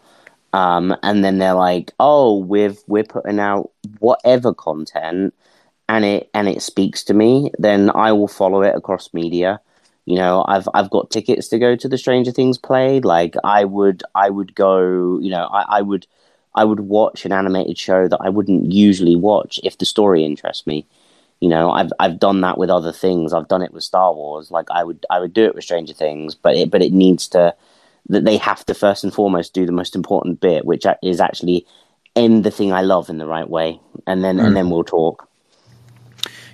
um, 0.52 0.96
and 1.02 1.24
then 1.24 1.38
they're 1.38 1.54
like, 1.54 1.90
oh, 1.98 2.38
we've 2.38 2.78
we're 2.86 3.02
putting 3.02 3.40
out 3.40 3.72
whatever 3.98 4.54
content 4.54 5.34
and 5.88 6.04
it 6.04 6.30
and 6.34 6.48
it 6.48 6.62
speaks 6.62 7.04
to 7.04 7.14
me, 7.14 7.50
then 7.58 7.90
I 7.90 8.12
will 8.12 8.28
follow 8.28 8.62
it 8.62 8.74
across 8.74 9.14
media. 9.14 9.60
You 10.04 10.16
know, 10.16 10.44
I've 10.46 10.68
I've 10.74 10.90
got 10.90 11.10
tickets 11.10 11.48
to 11.48 11.58
go 11.58 11.76
to 11.76 11.88
the 11.88 11.98
Stranger 11.98 12.32
Things 12.32 12.58
play. 12.58 13.00
Like 13.00 13.34
I 13.44 13.64
would 13.64 14.02
I 14.14 14.30
would 14.30 14.54
go. 14.54 15.18
You 15.18 15.30
know, 15.30 15.46
I, 15.46 15.78
I 15.78 15.82
would 15.82 16.06
I 16.54 16.64
would 16.64 16.80
watch 16.80 17.24
an 17.24 17.32
animated 17.32 17.78
show 17.78 18.08
that 18.08 18.20
I 18.20 18.30
wouldn't 18.30 18.72
usually 18.72 19.16
watch 19.16 19.60
if 19.62 19.78
the 19.78 19.84
story 19.84 20.24
interests 20.24 20.66
me. 20.66 20.86
You 21.40 21.48
know, 21.48 21.70
I've 21.70 21.92
I've 22.00 22.18
done 22.18 22.40
that 22.40 22.58
with 22.58 22.70
other 22.70 22.92
things. 22.92 23.32
I've 23.32 23.48
done 23.48 23.62
it 23.62 23.72
with 23.72 23.84
Star 23.84 24.14
Wars. 24.14 24.50
Like 24.50 24.66
I 24.70 24.82
would 24.82 25.04
I 25.10 25.20
would 25.20 25.34
do 25.34 25.44
it 25.44 25.54
with 25.54 25.64
Stranger 25.64 25.92
Things, 25.92 26.34
but 26.34 26.56
it 26.56 26.70
but 26.70 26.82
it 26.82 26.92
needs 26.92 27.28
to 27.28 27.54
that 28.08 28.24
they 28.24 28.36
have 28.36 28.64
to 28.66 28.74
first 28.74 29.04
and 29.04 29.12
foremost 29.12 29.52
do 29.52 29.66
the 29.66 29.72
most 29.72 29.94
important 29.94 30.40
bit, 30.40 30.64
which 30.64 30.84
is 31.02 31.20
actually 31.20 31.66
end 32.14 32.44
the 32.44 32.50
thing 32.50 32.72
I 32.72 32.82
love 32.82 33.08
in 33.10 33.18
the 33.18 33.26
right 33.26 33.48
way, 33.48 33.80
and 34.06 34.24
then 34.24 34.38
mm. 34.38 34.46
and 34.46 34.56
then 34.56 34.70
we'll 34.70 34.84
talk. 34.84 35.25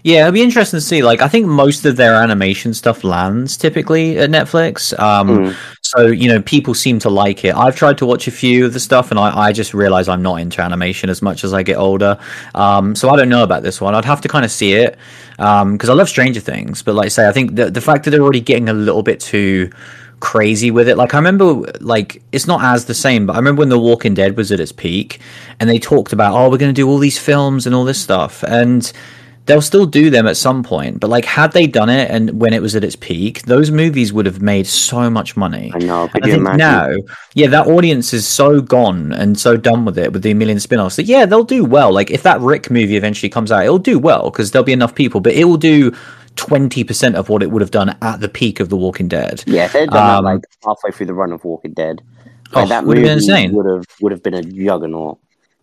Yeah, 0.05 0.23
it'll 0.23 0.33
be 0.33 0.43
interesting 0.43 0.79
to 0.79 0.81
see. 0.81 1.03
Like, 1.03 1.23
I 1.23 1.29
think 1.29 1.47
most 1.47 1.85
of 1.85 1.97
their 1.97 2.15
animation 2.15 2.75
stuff 2.75 3.05
lands 3.05 3.57
typically 3.57 4.19
at 4.19 4.31
Netflix. 4.31 4.99
Um, 4.99 5.29
mm. 5.29 5.57
So, 5.83 6.07
you 6.07 6.29
know, 6.29 6.43
people 6.43 6.75
seem 6.75 6.99
to 7.01 7.11
like 7.11 7.45
it. 7.45 7.55
I've 7.55 7.77
tried 7.77 7.99
to 7.99 8.07
watch 8.07 8.27
a 8.27 8.33
few 8.33 8.67
of 8.67 8.73
the 8.73 8.81
stuff, 8.81 9.13
and 9.13 9.21
I, 9.21 9.47
I 9.47 9.53
just 9.53 9.75
realize 9.75 10.09
I'm 10.09 10.23
not 10.23 10.41
into 10.41 10.61
animation 10.61 11.09
as 11.09 11.23
much 11.23 11.45
as 11.45 11.55
I 11.55 11.63
get 11.63 11.77
older. 11.77 12.19
Um, 12.55 12.97
so 12.97 13.11
I 13.11 13.17
don't 13.17 13.29
know 13.29 13.45
about 13.45 13.63
this 13.63 13.81
one. 13.81 13.95
I'd 13.95 14.05
have 14.05 14.21
to 14.23 14.29
kind 14.29 14.45
of 14.45 14.51
see 14.51 14.73
it 14.73 14.99
because 15.37 15.89
um, 15.89 15.91
I 15.91 15.93
love 15.93 16.09
Stranger 16.09 16.41
Things. 16.41 16.83
But, 16.83 16.97
like 16.97 17.07
I 17.07 17.09
say, 17.09 17.29
I 17.29 17.33
think 17.33 17.55
the, 17.55 17.71
the 17.71 17.81
fact 17.81 18.05
that 18.05 18.11
they're 18.11 18.23
already 18.23 18.41
getting 18.41 18.69
a 18.69 18.75
little 18.75 19.05
bit 19.05 19.21
too 19.21 19.71
crazy 20.19 20.71
with 20.71 20.89
it. 20.89 20.97
Like 20.97 21.15
I 21.15 21.19
remember, 21.19 21.63
like 21.81 22.23
it's 22.33 22.47
not 22.47 22.63
as 22.63 22.87
the 22.87 22.95
same, 22.95 23.27
but 23.27 23.35
I 23.35 23.37
remember 23.37 23.61
when 23.61 23.69
The 23.69 23.79
Walking 23.79 24.15
Dead 24.15 24.37
was 24.37 24.51
at 24.51 24.59
its 24.59 24.73
peak, 24.73 25.21
and 25.61 25.71
they 25.71 25.79
talked 25.79 26.13
about, 26.13 26.35
oh, 26.35 26.49
we're 26.51 26.59
going 26.59 26.75
to 26.75 26.81
do 26.81 26.89
all 26.89 26.99
these 26.99 27.19
films 27.19 27.67
and 27.67 27.75
all 27.75 27.85
this 27.85 28.01
stuff, 28.01 28.43
and 28.43 28.93
they'll 29.47 29.63
still 29.63 29.87
do 29.87 30.11
them 30.11 30.27
at 30.27 30.37
some 30.37 30.63
point. 30.63 31.01
But 31.01 31.11
like, 31.11 31.25
had 31.25 31.53
they 31.53 31.67
done 31.67 31.89
it 31.89 32.11
and 32.11 32.41
when 32.41 32.53
it 32.53 32.63
was 32.63 32.77
at 32.77 32.85
its 32.85 32.97
peak, 32.97 33.43
those 33.43 33.71
movies 33.71 34.13
would 34.13 34.27
have 34.27 34.41
made 34.41 34.67
so 34.67 35.11
much 35.11 35.37
money. 35.37 35.73
I 35.75 35.79
know. 35.79 36.05
I 36.05 36.21
think 36.21 36.27
imagine? 36.27 36.59
now, 36.59 36.89
yeah, 37.35 37.49
that 37.49 37.67
audience 37.67 38.13
is 38.13 38.27
so 38.27 38.61
gone 38.61 39.13
and 39.13 39.39
so 39.39 39.57
done 39.57 39.85
with 39.85 39.99
it 39.99 40.13
with 40.13 40.23
the 40.23 40.35
million 40.35 40.61
spin-offs 40.61 40.97
that 40.97 41.05
yeah, 41.05 41.27
they'll 41.27 41.45
do 41.45 41.65
well. 41.65 41.93
Like 41.93 42.11
if 42.11 42.23
that 42.23 42.41
Rick 42.41 42.71
movie 42.71 42.97
eventually 42.97 43.31
comes 43.31 43.51
out, 43.51 43.65
it'll 43.65 43.79
do 43.79 43.99
well 43.99 44.31
because 44.31 44.51
there'll 44.51 44.65
be 44.65 44.73
enough 44.73 44.95
people, 44.95 45.21
but 45.21 45.33
it 45.35 45.45
will 45.45 45.57
do 45.57 45.93
twenty 46.37 46.85
percent 46.85 47.17
of 47.17 47.29
what 47.29 47.43
it 47.43 47.51
would 47.51 47.63
have 47.63 47.71
done 47.71 47.97
at 48.01 48.21
the 48.21 48.29
peak 48.29 48.61
of 48.61 48.69
The 48.69 48.77
Walking 48.77 49.09
Dead. 49.09 49.43
Yeah, 49.47 49.67
if 49.67 49.73
they'd 49.73 49.91
done 49.91 50.19
um, 50.19 50.25
that 50.25 50.31
like 50.35 50.45
halfway 50.65 50.93
through 50.93 51.07
the 51.07 51.15
run 51.15 51.33
of 51.33 51.45
Walking 51.45 51.73
Dead, 51.73 52.03
like, 52.53 52.65
oh, 52.65 52.69
that 52.69 52.85
would 52.85 52.97
have 52.97 53.05
been 53.05 53.19
insane. 53.19 53.53
Would 53.53 53.67
have 53.67 53.87
would 54.01 54.13
have 54.13 54.23
been 54.23 54.35
a 54.35 54.43
juggernaut. 54.43 55.19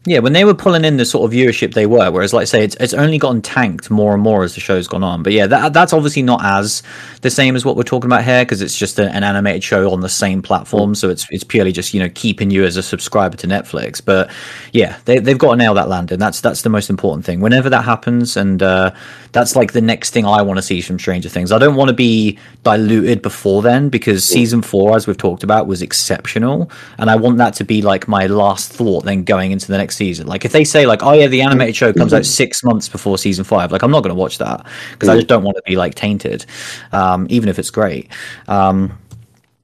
Yeah, 0.06 0.20
when 0.20 0.32
they 0.32 0.46
were 0.46 0.54
pulling 0.54 0.86
in 0.86 0.96
the 0.96 1.04
sort 1.04 1.30
of 1.30 1.38
viewership 1.38 1.74
they 1.74 1.86
were, 1.86 2.10
whereas 2.10 2.32
like 2.32 2.44
I 2.44 2.46
say, 2.46 2.64
it's 2.64 2.78
it's 2.80 2.94
only 2.94 3.18
gotten 3.18 3.42
tanked 3.42 3.92
more 3.92 4.14
and 4.14 4.24
more 4.24 4.44
as 4.44 4.56
the 4.56 4.62
show's 4.62 4.88
gone 4.88 5.04
on. 5.04 5.24
But 5.24 5.34
yeah, 5.34 5.46
that 5.48 5.74
that's 5.74 5.92
obviously 5.92 6.22
not 6.22 6.40
as 6.42 6.84
the 7.20 7.30
same 7.30 7.54
as 7.54 7.66
what 7.66 7.76
we're 7.76 7.84
talking 7.84 8.08
about 8.08 8.24
here 8.24 8.46
because 8.46 8.62
it's 8.62 8.78
just 8.78 8.98
a, 8.98 9.12
an 9.12 9.26
animated 9.26 9.62
show 9.62 9.92
on 9.92 10.00
the 10.00 10.08
same 10.08 10.42
platform, 10.42 10.96
so 10.96 11.10
it's 11.10 11.28
it's 11.32 11.44
purely 11.44 11.74
just 11.74 11.94
you 11.94 12.00
know 12.00 12.08
keeping 12.16 12.50
you 12.50 12.64
as 12.64 12.78
a 12.78 12.82
subscriber 12.82 13.36
to 13.36 13.48
Netflix. 13.48 14.04
But 14.04 14.32
yeah, 14.72 14.98
they 15.04 15.20
they've 15.20 15.38
got 15.38 15.52
to 15.52 15.56
nail 15.58 15.74
that 15.74 15.90
landing. 15.90 16.18
That's 16.18 16.40
that's 16.40 16.62
the 16.62 16.70
most 16.70 16.90
important 16.90 17.26
thing. 17.26 17.42
Whenever 17.42 17.70
that 17.70 17.84
happens, 17.84 18.38
and 18.38 18.64
uh, 18.64 18.92
that's 19.34 19.58
like 19.58 19.74
the 19.74 19.82
next 19.82 20.12
thing 20.12 20.26
I 20.26 20.42
want 20.42 20.60
to 20.60 20.64
see 20.64 20.80
from 20.80 20.98
Stranger 20.98 21.28
Things. 21.28 21.52
I 21.52 21.60
don't 21.60 21.76
want 21.76 21.90
to 21.90 21.94
be 21.94 22.40
diluted 22.64 23.22
before 23.22 23.62
then 23.62 23.90
because 23.90 24.24
season 24.24 24.62
four, 24.62 24.96
as 24.96 25.08
we've 25.08 25.18
talked 25.18 25.44
about, 25.44 25.68
was 25.68 25.82
exceptional, 25.82 26.72
and 26.98 27.10
I 27.10 27.18
want 27.18 27.38
that 27.40 27.54
to 27.56 27.66
be 27.66 27.82
like 27.82 28.08
my 28.08 28.28
last 28.28 28.72
thought 28.72 29.04
then 29.04 29.26
going 29.26 29.52
into 29.52 29.68
the 29.68 29.78
next 29.78 29.88
season. 29.95 30.28
Like 30.28 30.45
if 30.45 30.52
they 30.52 30.63
say 30.63 30.86
like, 30.86 31.04
oh 31.04 31.13
yeah, 31.13 31.28
the 31.28 31.41
animated 31.41 31.75
show 31.75 31.93
comes 31.93 32.13
out 32.13 32.25
six 32.25 32.63
months 32.63 32.89
before 32.89 33.17
season 33.17 33.43
five, 33.43 33.71
like 33.71 33.82
I'm 33.82 33.91
not 33.91 34.04
going 34.04 34.15
to 34.15 34.19
watch 34.19 34.38
that 34.38 34.65
because 34.91 35.10
I 35.10 35.15
just 35.15 35.28
don't 35.28 35.43
want 35.43 35.58
to 35.58 35.63
be 35.65 35.75
like 35.75 35.95
tainted, 35.95 36.45
um, 36.91 37.28
even 37.30 37.49
if 37.49 37.60
it's 37.60 37.69
great. 37.69 38.10
Um, 38.47 38.97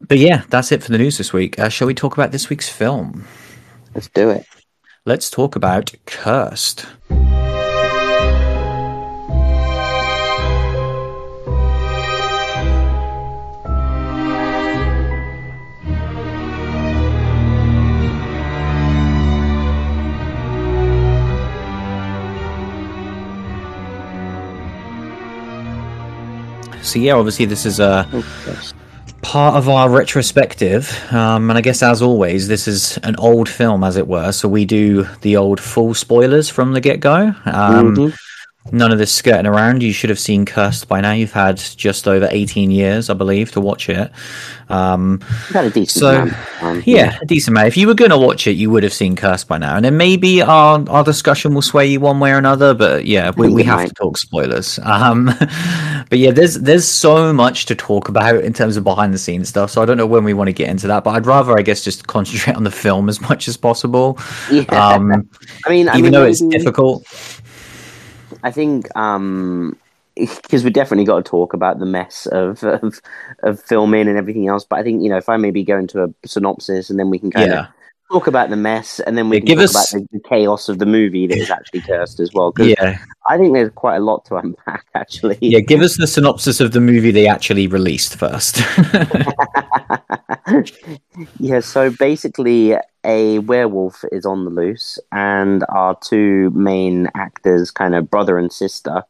but 0.08 0.18
yeah, 0.20 0.44
that's 0.50 0.72
it 0.72 0.84
for 0.84 0.92
the 0.92 0.98
news 0.98 1.18
this 1.18 1.34
week. 1.34 1.58
Uh, 1.58 1.70
shall 1.70 1.88
we 1.88 1.94
talk 1.94 2.14
about 2.14 2.32
this 2.32 2.50
week's 2.50 2.70
film? 2.70 3.26
Let's 3.94 4.10
do 4.10 4.30
it. 4.30 4.46
Let's 5.06 5.30
talk 5.30 5.56
about 5.56 5.94
Cursed. 6.06 6.86
So 26.86 27.00
yeah, 27.00 27.14
obviously 27.14 27.46
this 27.46 27.66
is 27.66 27.80
a 27.80 28.08
part 29.22 29.56
of 29.56 29.68
our 29.68 29.90
retrospective, 29.90 30.92
um, 31.12 31.50
and 31.50 31.58
I 31.58 31.62
guess 31.62 31.82
as 31.82 32.02
always, 32.02 32.48
this 32.48 32.68
is 32.68 32.98
an 33.00 33.16
old 33.18 33.50
film, 33.50 33.84
as 33.84 33.98
it 33.98 34.08
were. 34.08 34.32
So 34.32 34.48
we 34.48 34.66
do 34.66 35.08
the 35.22 35.38
old 35.38 35.60
full 35.60 35.94
spoilers 35.94 36.50
from 36.50 36.74
the 36.74 36.82
get 36.82 37.00
go. 37.00 37.34
Um, 37.46 37.96
mm-hmm 37.96 38.16
none 38.72 38.92
of 38.92 38.98
this 38.98 39.12
skirting 39.12 39.46
around. 39.46 39.84
You 39.84 39.94
should 39.94 40.10
have 40.10 40.20
seen 40.20 40.46
Cursed 40.46 40.88
by 40.88 41.00
now. 41.02 41.12
You've 41.12 41.34
had 41.34 41.58
just 41.58 42.08
over 42.08 42.28
18 42.32 42.72
years, 42.72 43.10
I 43.10 43.14
believe, 43.14 43.52
to 43.52 43.62
watch 43.62 43.90
it. 43.90 44.12
Um, 44.70 45.22
had 45.50 45.66
a 45.66 45.70
decent 45.70 46.02
so, 46.02 46.22
um, 46.66 46.82
yeah, 46.86 47.12
yeah, 47.12 47.20
a 47.22 47.26
decent 47.26 47.54
amount. 47.54 47.68
If 47.68 47.78
you 47.78 47.86
were 47.86 47.94
going 47.94 48.10
to 48.10 48.18
watch 48.18 48.48
it, 48.48 48.54
you 48.54 48.72
would 48.72 48.82
have 48.82 48.94
seen 48.94 49.16
Cursed 49.16 49.48
by 49.48 49.60
now. 49.60 49.76
And 49.76 49.86
then 49.86 49.98
maybe 49.98 50.42
our, 50.42 50.84
our 50.90 51.04
discussion 51.04 51.54
will 51.54 51.62
sway 51.62 51.86
you 51.86 52.00
one 52.00 52.20
way 52.20 52.32
or 52.32 52.38
another. 52.38 52.74
But 52.74 53.06
yeah, 53.06 53.32
we, 53.38 53.50
we 53.50 53.64
have 53.64 53.88
to 53.88 53.94
talk 53.94 54.18
spoilers. 54.18 54.80
Um, 54.80 55.26
but 56.10 56.18
yeah, 56.18 56.32
there's 56.32 56.56
there's 56.56 56.88
so 56.88 57.32
much 57.32 57.68
to 57.68 57.76
talk 57.76 58.10
about 58.10 58.44
in 58.44 58.54
terms 58.54 58.78
of 58.78 58.84
behind 58.84 59.14
the 59.14 59.20
scenes 59.20 59.50
stuff. 59.50 59.70
So 59.70 59.84
I 59.84 59.86
don't 59.86 59.98
know 59.98 60.08
when 60.08 60.24
we 60.24 60.34
want 60.34 60.48
to 60.48 60.54
get 60.54 60.70
into 60.70 60.88
that. 60.88 61.04
But 61.04 61.12
I'd 61.12 61.28
rather, 61.28 61.56
I 61.58 61.62
guess, 61.62 61.84
just 61.84 62.08
concentrate 62.08 62.56
on 62.56 62.64
the 62.64 62.72
film 62.72 63.10
as 63.10 63.22
much 63.22 63.48
as 63.48 63.58
possible. 63.58 64.20
Yeah. 64.52 64.64
Um, 64.70 65.28
I 65.66 65.70
mean, 65.70 65.90
I 65.90 65.94
even 65.94 66.04
mean, 66.04 66.12
though 66.12 66.24
it's 66.24 66.40
difficult. 66.40 67.06
I 68.46 68.52
think 68.52 68.96
um, 68.96 69.78
because 70.16 70.64
we 70.64 70.70
definitely 70.70 71.04
got 71.04 71.18
to 71.18 71.30
talk 71.30 71.54
about 71.54 71.80
the 71.80 71.86
mess 71.86 72.28
of, 72.28 72.64
of, 72.64 73.02
of 73.44 73.60
filming 73.60 74.08
and 74.08 74.18
everything 74.18 74.48
else. 74.48 74.64
But 74.64 74.80
I 74.80 74.84
think 74.84 75.02
you 75.02 75.10
know 75.10 75.18
if 75.18 75.28
I 75.28 75.38
maybe 75.38 75.64
go 75.64 75.78
into 75.78 76.04
a 76.04 76.28
synopsis 76.28 76.90
and 76.90 77.00
then 77.00 77.10
we 77.10 77.18
can 77.20 77.32
kind 77.32 77.52
yeah. 77.52 77.60
of 77.62 77.68
talk 78.12 78.28
about 78.28 78.50
the 78.50 78.56
mess 78.56 79.00
and 79.00 79.18
then 79.18 79.30
we 79.30 79.38
yeah, 79.38 79.40
can 79.40 79.48
give 79.48 79.58
talk 79.58 79.64
us... 79.64 79.94
about 79.94 80.10
the, 80.12 80.20
the, 80.20 80.30
chaos 80.30 80.70
of 80.70 80.80
the 80.80 80.86
movie 80.86 81.28
that 81.28 81.38
is 81.38 81.50
actually 81.50 81.82
cursed 81.82 82.20
as 82.20 82.32
well. 82.34 82.54
Yeah, 82.58 83.00
I 83.28 83.38
think 83.38 83.54
there's 83.54 83.72
quite 83.74 83.96
a 83.96 84.00
lot 84.00 84.26
to 84.26 84.36
unpack 84.36 84.86
actually. 84.94 85.38
Yeah, 85.42 85.60
give 85.60 85.82
us 85.82 85.98
the 85.98 86.08
synopsis 86.08 86.60
of 86.60 86.72
the 86.72 86.82
movie 86.82 87.12
they 87.12 87.28
actually 87.28 87.68
released 87.68 88.18
first. 88.18 88.58
yeah, 91.40 91.60
so 91.60 91.92
basically 91.92 92.76
a 93.04 93.40
werewolf 93.40 94.04
is 94.12 94.26
on 94.26 94.46
the 94.46 94.52
loose, 94.52 95.00
and 95.12 95.64
our 95.70 95.98
two 96.02 96.50
main 96.52 97.10
actors, 97.16 97.72
kind 97.72 97.96
of 97.96 98.10
brother 98.10 98.38
and 98.38 98.52
sister. 98.52 99.04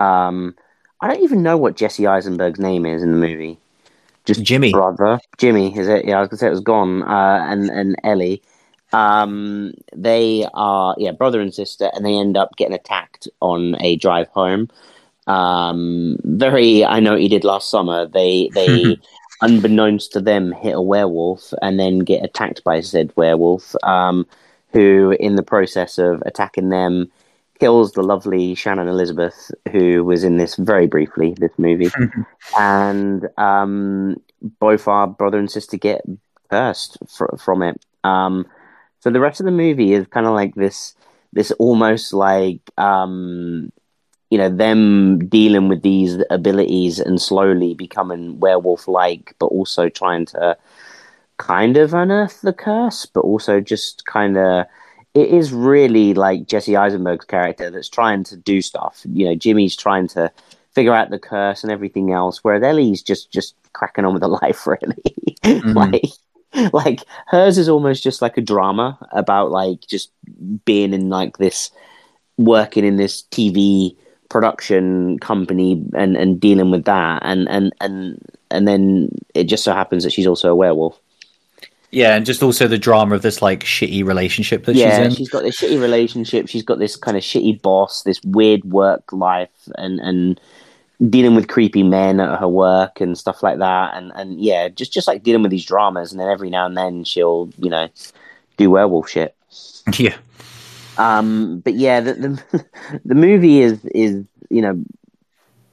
Um, 0.00 0.54
I 1.00 1.08
don't 1.08 1.22
even 1.22 1.42
know 1.42 1.56
what 1.56 1.76
Jesse 1.76 2.06
Eisenberg's 2.06 2.58
name 2.58 2.86
is 2.86 3.02
in 3.02 3.12
the 3.12 3.18
movie. 3.18 3.60
Just 4.28 4.42
Jimmy, 4.42 4.72
brother 4.72 5.18
Jimmy. 5.38 5.76
Is 5.76 5.88
it? 5.88 6.04
Yeah, 6.04 6.18
I 6.18 6.20
was 6.20 6.28
gonna 6.28 6.38
say 6.38 6.46
it 6.46 6.50
was 6.50 6.60
gone. 6.60 7.02
Uh, 7.02 7.46
and 7.48 7.70
and 7.70 7.96
Ellie. 8.04 8.42
Um, 8.92 9.74
they 9.94 10.46
are 10.54 10.94
yeah 10.98 11.12
brother 11.12 11.40
and 11.40 11.52
sister, 11.52 11.90
and 11.94 12.04
they 12.04 12.14
end 12.14 12.36
up 12.36 12.56
getting 12.56 12.74
attacked 12.74 13.26
on 13.40 13.74
a 13.80 13.96
drive 13.96 14.28
home. 14.28 14.68
Um, 15.26 16.18
very, 16.24 16.84
I 16.84 17.00
know 17.00 17.12
what 17.12 17.22
you 17.22 17.28
did 17.28 17.44
last 17.44 17.70
summer. 17.70 18.06
They 18.06 18.50
they 18.54 18.98
unbeknownst 19.40 20.12
to 20.12 20.20
them, 20.20 20.52
hit 20.52 20.74
a 20.74 20.82
werewolf 20.82 21.52
and 21.62 21.80
then 21.80 22.00
get 22.00 22.24
attacked 22.24 22.64
by 22.64 22.80
said 22.80 23.12
werewolf, 23.16 23.74
um, 23.82 24.26
who, 24.72 25.16
in 25.18 25.36
the 25.36 25.42
process 25.42 25.98
of 25.98 26.22
attacking 26.26 26.68
them, 26.68 27.10
kills 27.58 27.92
the 27.92 28.02
lovely 28.02 28.54
Shannon 28.54 28.88
Elizabeth, 28.88 29.50
who 29.72 30.04
was 30.04 30.24
in 30.24 30.36
this 30.36 30.56
very 30.56 30.86
briefly, 30.86 31.34
this 31.38 31.52
movie. 31.58 31.90
and 32.58 33.28
um, 33.38 34.16
both 34.60 34.86
our 34.88 35.06
brother 35.06 35.38
and 35.38 35.50
sister 35.50 35.76
get 35.76 36.02
cursed 36.50 36.98
fr- 37.08 37.36
from 37.38 37.62
it. 37.62 37.84
Um, 38.04 38.46
so 39.00 39.10
the 39.10 39.20
rest 39.20 39.40
of 39.40 39.46
the 39.46 39.52
movie 39.52 39.92
is 39.92 40.06
kind 40.08 40.26
of 40.26 40.34
like 40.34 40.54
this, 40.54 40.94
this 41.32 41.50
almost 41.52 42.12
like 42.12 42.60
um, 42.78 43.72
you 44.30 44.38
know 44.38 44.48
them 44.48 45.26
dealing 45.28 45.68
with 45.68 45.82
these 45.82 46.18
abilities 46.30 46.98
and 46.98 47.20
slowly 47.20 47.74
becoming 47.74 48.38
werewolf 48.40 48.86
like 48.88 49.34
but 49.38 49.46
also 49.46 49.88
trying 49.88 50.26
to 50.26 50.56
kind 51.38 51.76
of 51.76 51.94
unearth 51.94 52.40
the 52.42 52.52
curse 52.52 53.06
but 53.06 53.20
also 53.20 53.60
just 53.60 54.04
kind 54.06 54.36
of 54.36 54.66
it 55.18 55.28
is 55.30 55.52
really 55.52 56.14
like 56.14 56.46
jesse 56.46 56.76
eisenberg's 56.76 57.24
character 57.24 57.70
that's 57.70 57.88
trying 57.88 58.24
to 58.24 58.36
do 58.36 58.60
stuff 58.60 59.02
you 59.12 59.26
know 59.26 59.34
jimmy's 59.34 59.76
trying 59.76 60.06
to 60.06 60.30
figure 60.72 60.94
out 60.94 61.10
the 61.10 61.18
curse 61.18 61.62
and 61.62 61.72
everything 61.72 62.12
else 62.12 62.42
whereas 62.44 62.62
ellie's 62.62 63.02
just 63.02 63.30
just 63.30 63.54
cracking 63.72 64.04
on 64.04 64.12
with 64.12 64.22
the 64.22 64.28
life 64.42 64.66
really 64.66 65.14
mm-hmm. 65.42 65.72
like 65.72 66.72
like 66.72 67.04
hers 67.26 67.58
is 67.58 67.68
almost 67.68 68.02
just 68.02 68.22
like 68.22 68.36
a 68.36 68.42
drama 68.42 68.98
about 69.12 69.50
like 69.50 69.80
just 69.86 70.10
being 70.64 70.92
in 70.94 71.08
like 71.08 71.36
this 71.38 71.70
working 72.36 72.84
in 72.84 72.96
this 72.96 73.24
tv 73.30 73.96
production 74.28 75.18
company 75.20 75.82
and, 75.94 76.16
and 76.16 76.38
dealing 76.38 76.70
with 76.70 76.84
that 76.84 77.22
and, 77.24 77.48
and, 77.48 77.72
and 77.80 78.20
and 78.50 78.66
then 78.66 79.10
it 79.34 79.44
just 79.44 79.64
so 79.64 79.72
happens 79.72 80.04
that 80.04 80.12
she's 80.12 80.26
also 80.26 80.50
a 80.50 80.56
werewolf. 80.56 80.98
Yeah, 81.90 82.16
and 82.16 82.26
just 82.26 82.42
also 82.42 82.68
the 82.68 82.78
drama 82.78 83.14
of 83.14 83.22
this 83.22 83.40
like 83.40 83.64
shitty 83.64 84.04
relationship 84.04 84.66
that 84.66 84.76
yeah, 84.76 84.98
she's 84.98 85.06
in. 85.06 85.10
she's 85.14 85.28
got 85.30 85.42
this 85.42 85.58
shitty 85.58 85.80
relationship. 85.80 86.48
She's 86.48 86.62
got 86.62 86.78
this 86.78 86.96
kind 86.96 87.16
of 87.16 87.22
shitty 87.22 87.62
boss, 87.62 88.02
this 88.02 88.20
weird 88.22 88.64
work 88.64 89.10
life, 89.12 89.68
and 89.76 89.98
and 90.00 90.40
dealing 91.08 91.34
with 91.34 91.48
creepy 91.48 91.82
men 91.82 92.20
at 92.20 92.40
her 92.40 92.48
work 92.48 93.00
and 93.00 93.16
stuff 93.16 93.42
like 93.42 93.58
that. 93.58 93.94
And 93.94 94.12
and 94.14 94.38
yeah, 94.38 94.68
just 94.68 94.92
just 94.92 95.08
like 95.08 95.22
dealing 95.22 95.42
with 95.42 95.50
these 95.50 95.64
dramas. 95.64 96.12
And 96.12 96.20
then 96.20 96.28
every 96.28 96.50
now 96.50 96.66
and 96.66 96.76
then 96.76 97.04
she'll 97.04 97.50
you 97.58 97.70
know 97.70 97.88
do 98.56 98.70
werewolf 98.70 99.08
shit. 99.08 99.34
Yeah. 99.98 100.16
Um, 100.98 101.60
but 101.60 101.74
yeah, 101.74 102.00
the, 102.00 102.12
the 102.14 103.00
the 103.06 103.14
movie 103.14 103.60
is 103.60 103.82
is 103.86 104.22
you 104.50 104.60
know 104.60 104.84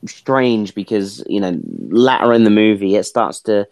strange 0.05 0.73
because 0.75 1.23
you 1.27 1.41
know 1.41 1.59
later 1.89 2.31
in 2.31 2.43
the 2.43 2.49
movie 2.49 2.95
it 2.95 3.03
starts 3.03 3.41
to 3.41 3.67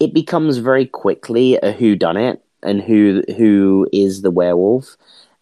it 0.00 0.12
becomes 0.12 0.58
very 0.58 0.86
quickly 0.86 1.56
a 1.62 1.72
who 1.72 1.96
done 1.96 2.16
it 2.16 2.42
and 2.62 2.80
who 2.82 3.22
who 3.36 3.86
is 3.92 4.22
the 4.22 4.30
werewolf. 4.30 4.96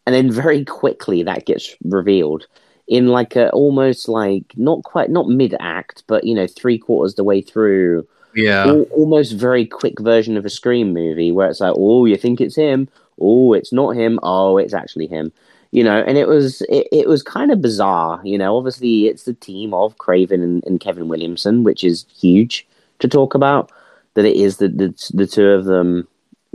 And 0.07 0.15
then 0.15 0.31
very 0.31 0.65
quickly 0.65 1.23
that 1.23 1.47
gets 1.47 1.75
revealed 1.85 2.47
in 2.89 3.09
like 3.09 3.37
a 3.37 3.49
almost 3.51 4.09
like 4.09 4.53
not 4.57 4.83
quite 4.83 5.09
not 5.09 5.29
mid 5.29 5.55
act 5.61 6.03
but 6.09 6.25
you 6.25 6.35
know 6.35 6.47
three 6.47 6.79
quarters 6.79 7.15
the 7.15 7.25
way 7.25 7.41
through. 7.41 8.07
Yeah. 8.35 8.65
al- 8.67 8.83
almost 8.93 9.35
very 9.35 9.67
quick 9.67 10.01
version 10.01 10.39
of 10.39 10.47
a 10.47 10.51
scream 10.51 10.95
movie 10.95 11.33
where 11.33 11.51
it's 11.51 11.61
like 11.61 11.75
oh 11.77 12.05
you 12.05 12.17
think 12.17 12.41
it's 12.41 12.57
him? 12.57 12.89
Oh 13.21 13.53
it's 13.53 13.73
not 13.73 13.91
him. 13.91 14.19
Oh 14.23 14.59
it's 14.59 14.75
actually 14.75 15.07
him. 15.07 15.33
You 15.71 15.85
know 15.85 16.03
and 16.07 16.19
it 16.19 16.29
was 16.29 16.61
it, 16.63 16.89
it 16.93 17.09
was 17.09 17.23
kind 17.23 17.51
of 17.51 17.63
bizarre 17.63 18.21
you 18.25 18.37
know. 18.37 18.57
Obviously 18.57 19.07
it's 19.07 19.25
the 19.25 19.35
team 19.35 19.73
of 19.73 19.99
craven 19.99 20.43
and, 20.43 20.65
and 20.67 20.81
kevin 20.81 21.09
williamson 21.09 21.65
which 21.65 21.85
is 21.85 22.05
huge 22.15 22.67
to 22.99 23.09
talk 23.09 23.35
about 23.35 23.71
that 24.15 24.25
it 24.25 24.37
is 24.37 24.59
the, 24.59 24.69
the 24.69 25.11
the 25.15 25.27
two 25.27 25.49
of 25.49 25.65
them 25.65 26.07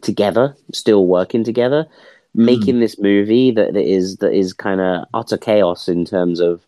together 0.01 0.55
still 0.73 1.05
working 1.07 1.43
together 1.43 1.85
making 2.35 2.79
this 2.79 2.99
movie 2.99 3.49
that, 3.51 3.73
that 3.73 3.83
is 3.83 4.17
that 4.17 4.31
is 4.31 4.53
kind 4.53 4.79
of 4.79 5.05
utter 5.13 5.37
chaos 5.37 5.87
in 5.87 6.05
terms 6.05 6.39
of 6.39 6.61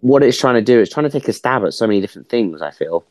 what 0.00 0.22
it's 0.22 0.38
trying 0.38 0.54
to 0.54 0.62
do 0.62 0.80
it's 0.80 0.92
trying 0.92 1.04
to 1.04 1.10
take 1.10 1.28
a 1.28 1.32
stab 1.32 1.64
at 1.64 1.74
so 1.74 1.86
many 1.86 2.00
different 2.00 2.28
things 2.28 2.62
i 2.62 2.70
feel 2.70 3.04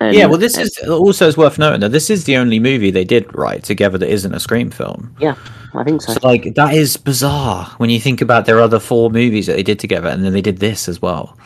And- 0.00 0.16
yeah, 0.16 0.26
well, 0.26 0.38
this 0.38 0.56
is 0.58 0.76
also 0.88 1.30
worth 1.34 1.58
noting 1.58 1.80
that 1.80 1.92
this 1.92 2.10
is 2.10 2.24
the 2.24 2.36
only 2.36 2.58
movie 2.58 2.90
they 2.90 3.04
did 3.04 3.32
right 3.34 3.62
together 3.62 3.98
that 3.98 4.08
isn't 4.10 4.34
a 4.34 4.40
Scream 4.40 4.70
film. 4.70 5.14
yeah 5.20 5.36
i 5.74 5.84
think 5.84 6.02
so 6.02 6.12
So, 6.14 6.20
like, 6.26 6.54
that 6.54 6.74
is 6.74 6.96
bizarre 6.96 7.66
when 7.78 7.90
you 7.90 8.00
think 8.00 8.20
about 8.20 8.46
their 8.46 8.60
other 8.60 8.80
four 8.80 9.10
movies 9.10 9.46
that 9.46 9.54
they 9.56 9.62
did 9.62 9.78
together, 9.78 10.08
and 10.08 10.24
then 10.24 10.32
they 10.32 10.42
did 10.42 10.58
this 10.58 10.88
as 10.88 11.00
well. 11.00 11.36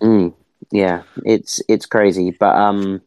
Mm, 0.00 0.34
yeah, 0.72 1.02
it's 1.24 1.62
it's 1.68 1.86
crazy, 1.86 2.32
but 2.32 2.56
um, 2.56 3.00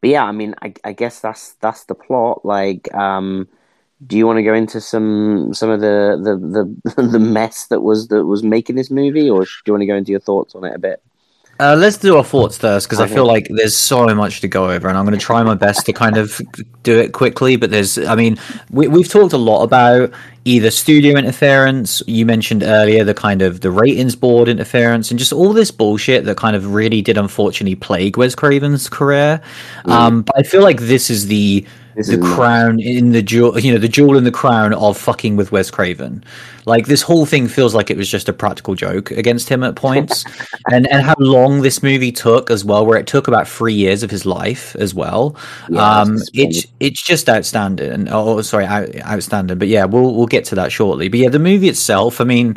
but 0.00 0.10
yeah, 0.10 0.24
I 0.24 0.32
mean, 0.32 0.54
I, 0.62 0.74
I 0.84 0.92
guess 0.92 1.20
that's 1.20 1.54
that's 1.54 1.84
the 1.84 1.94
plot. 1.94 2.44
Like, 2.44 2.92
um, 2.94 3.48
do 4.06 4.16
you 4.18 4.26
want 4.26 4.38
to 4.38 4.42
go 4.44 4.54
into 4.54 4.80
some 4.80 5.54
some 5.54 5.70
of 5.70 5.80
the 5.80 6.18
the 6.22 6.94
the, 6.96 7.02
the 7.12 7.18
mess 7.20 7.68
that 7.68 7.80
was 7.82 8.08
that 8.08 8.24
was 8.26 8.42
making 8.42 8.76
this 8.76 8.90
movie, 8.90 9.30
or 9.30 9.44
do 9.44 9.50
you 9.66 9.72
want 9.74 9.82
to 9.82 9.86
go 9.86 9.96
into 9.96 10.12
your 10.12 10.20
thoughts 10.20 10.54
on 10.54 10.64
it 10.64 10.74
a 10.74 10.78
bit? 10.78 11.02
Uh, 11.58 11.74
let's 11.74 11.96
do 11.96 12.16
our 12.16 12.24
thoughts 12.24 12.58
first 12.58 12.86
because 12.86 13.00
I 13.00 13.06
feel 13.06 13.26
like 13.26 13.48
there's 13.48 13.76
so 13.76 14.06
much 14.14 14.40
to 14.42 14.48
go 14.48 14.70
over, 14.70 14.88
and 14.88 14.98
I'm 14.98 15.06
going 15.06 15.18
to 15.18 15.24
try 15.24 15.42
my 15.42 15.54
best 15.54 15.86
to 15.86 15.92
kind 15.92 16.18
of 16.18 16.40
do 16.82 16.98
it 16.98 17.12
quickly. 17.12 17.56
But 17.56 17.70
there's, 17.70 17.96
I 17.96 18.14
mean, 18.14 18.36
we, 18.70 18.88
we've 18.88 19.08
talked 19.08 19.32
a 19.32 19.38
lot 19.38 19.62
about 19.62 20.12
either 20.44 20.70
studio 20.70 21.16
interference. 21.16 22.02
You 22.06 22.26
mentioned 22.26 22.62
earlier 22.62 23.04
the 23.04 23.14
kind 23.14 23.40
of 23.40 23.62
the 23.62 23.70
ratings 23.70 24.14
board 24.14 24.48
interference, 24.48 25.10
and 25.10 25.18
just 25.18 25.32
all 25.32 25.54
this 25.54 25.70
bullshit 25.70 26.24
that 26.26 26.36
kind 26.36 26.56
of 26.56 26.74
really 26.74 27.00
did 27.00 27.16
unfortunately 27.16 27.74
plague 27.74 28.18
Wes 28.18 28.34
Craven's 28.34 28.90
career. 28.90 29.40
Um, 29.86 30.22
but 30.22 30.36
I 30.38 30.42
feel 30.42 30.62
like 30.62 30.80
this 30.80 31.08
is 31.08 31.26
the 31.26 31.66
This 31.96 32.08
the 32.08 32.18
is 32.18 32.18
nuts. 32.18 32.34
crown 32.34 32.78
in 32.78 33.12
the 33.12 33.22
jewel, 33.22 33.58
you 33.58 33.72
know, 33.72 33.78
the 33.78 33.88
jewel 33.88 34.18
in 34.18 34.24
the 34.24 34.30
crown 34.30 34.74
of 34.74 34.98
fucking 34.98 35.34
with 35.34 35.50
Wes 35.50 35.70
Craven. 35.70 36.22
Like 36.66 36.86
this 36.86 37.00
whole 37.00 37.24
thing 37.24 37.48
feels 37.48 37.74
like 37.74 37.90
it 37.90 37.96
was 37.96 38.10
just 38.10 38.28
a 38.28 38.34
practical 38.34 38.74
joke 38.74 39.10
against 39.12 39.48
him 39.48 39.64
at 39.64 39.76
points, 39.76 40.26
and 40.70 40.86
and 40.92 41.02
how 41.06 41.14
long 41.18 41.62
this 41.62 41.82
movie 41.82 42.12
took 42.12 42.50
as 42.50 42.66
well, 42.66 42.84
where 42.84 42.98
it 42.98 43.06
took 43.06 43.28
about 43.28 43.48
three 43.48 43.72
years 43.72 44.02
of 44.02 44.10
his 44.10 44.26
life 44.26 44.76
as 44.76 44.94
well. 44.94 45.36
Yeah, 45.70 46.00
um, 46.00 46.18
it's 46.34 46.66
it's 46.80 47.02
just 47.02 47.30
outstanding. 47.30 48.08
Oh, 48.10 48.42
sorry, 48.42 48.66
out, 48.66 48.94
outstanding. 49.00 49.56
But 49.56 49.68
yeah, 49.68 49.86
we'll 49.86 50.14
we'll 50.14 50.26
get 50.26 50.44
to 50.46 50.54
that 50.56 50.72
shortly. 50.72 51.08
But 51.08 51.20
yeah, 51.20 51.30
the 51.30 51.38
movie 51.38 51.68
itself, 51.68 52.20
I 52.20 52.24
mean. 52.24 52.56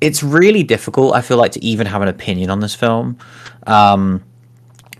It's 0.00 0.22
really 0.22 0.62
difficult. 0.62 1.14
I 1.14 1.20
feel 1.20 1.36
like 1.36 1.52
to 1.52 1.62
even 1.62 1.86
have 1.86 2.00
an 2.00 2.08
opinion 2.08 2.48
on 2.48 2.60
this 2.60 2.74
film, 2.74 3.18
um, 3.66 4.24